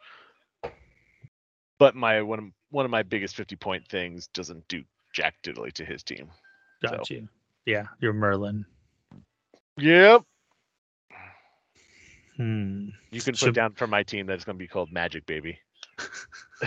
But 1.79 1.95
my 1.95 2.23
one 2.23 2.39
of 2.39 2.45
one 2.71 2.85
of 2.85 2.91
my 2.91 3.03
biggest 3.03 3.35
fifty 3.37 3.57
point 3.57 3.87
things 3.89 4.29
doesn't 4.29 4.67
do 4.69 4.83
jack 5.13 5.35
diddly 5.43 5.73
to 5.75 5.85
his 5.85 6.03
team. 6.03 6.31
Got 6.83 7.07
So- 7.07 7.15
you. 7.15 7.29
Yeah, 7.67 7.87
you're 8.01 8.13
Merlin. 8.13 8.67
Yep. 9.79 10.23
Hmm. 12.37 12.89
You 13.11 13.21
can 13.21 13.33
put 13.33 13.39
Should- 13.39 13.55
down 13.55 13.73
for 13.75 13.87
my 13.87 14.03
team 14.03 14.27
that 14.27 14.35
it's 14.35 14.45
gonna 14.45 14.59
be 14.59 14.67
called 14.69 14.93
Magic 14.93 15.25
Baby. 15.27 15.59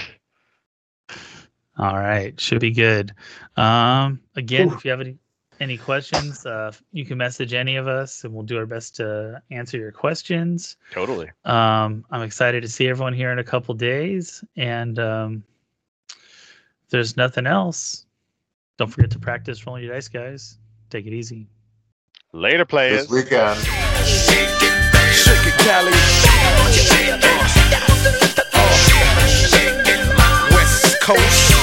All 1.78 1.94
right, 1.96 2.40
should 2.40 2.60
be 2.60 2.72
good. 2.72 3.14
Um, 3.56 4.22
again, 4.36 4.70
Ooh. 4.72 4.76
if 4.76 4.84
you 4.84 4.90
have 4.92 5.00
any 5.02 5.18
any 5.60 5.78
questions, 5.78 6.46
uh, 6.46 6.72
you 6.92 7.06
can 7.06 7.18
message 7.18 7.54
any 7.54 7.76
of 7.76 7.88
us, 7.88 8.24
and 8.24 8.34
we'll 8.34 8.44
do 8.44 8.58
our 8.58 8.66
best 8.66 8.96
to 8.98 9.42
answer 9.52 9.78
your 9.78 9.92
questions. 9.92 10.78
Totally. 10.92 11.30
Um, 11.46 12.06
I'm 12.12 12.22
excited 12.22 12.62
to 12.62 12.70
see 12.70 12.88
everyone 12.88 13.14
here 13.14 13.32
in 13.32 13.40
a 13.40 13.44
couple 13.44 13.74
days, 13.74 14.44
and 14.56 15.00
um, 15.00 15.44
there's 16.90 17.18
nothing 17.18 17.48
else. 17.48 18.06
Don't 18.78 18.90
forget 18.90 19.10
to 19.12 19.20
practice 19.20 19.66
rolling 19.66 19.84
your 19.84 19.94
dice, 19.94 20.08
guys. 20.08 20.60
Take 20.90 21.08
it 21.08 21.14
easy. 21.14 21.48
Later, 22.34 22.66
players. 22.66 23.08
This 23.08 23.12
weekend. 23.12 23.58
Shake 24.06 25.48
it, 25.48 25.54
Cali. 25.66 25.92
Shake 26.72 27.08
it, 29.88 30.54
West 30.54 31.02
Coast. 31.02 31.57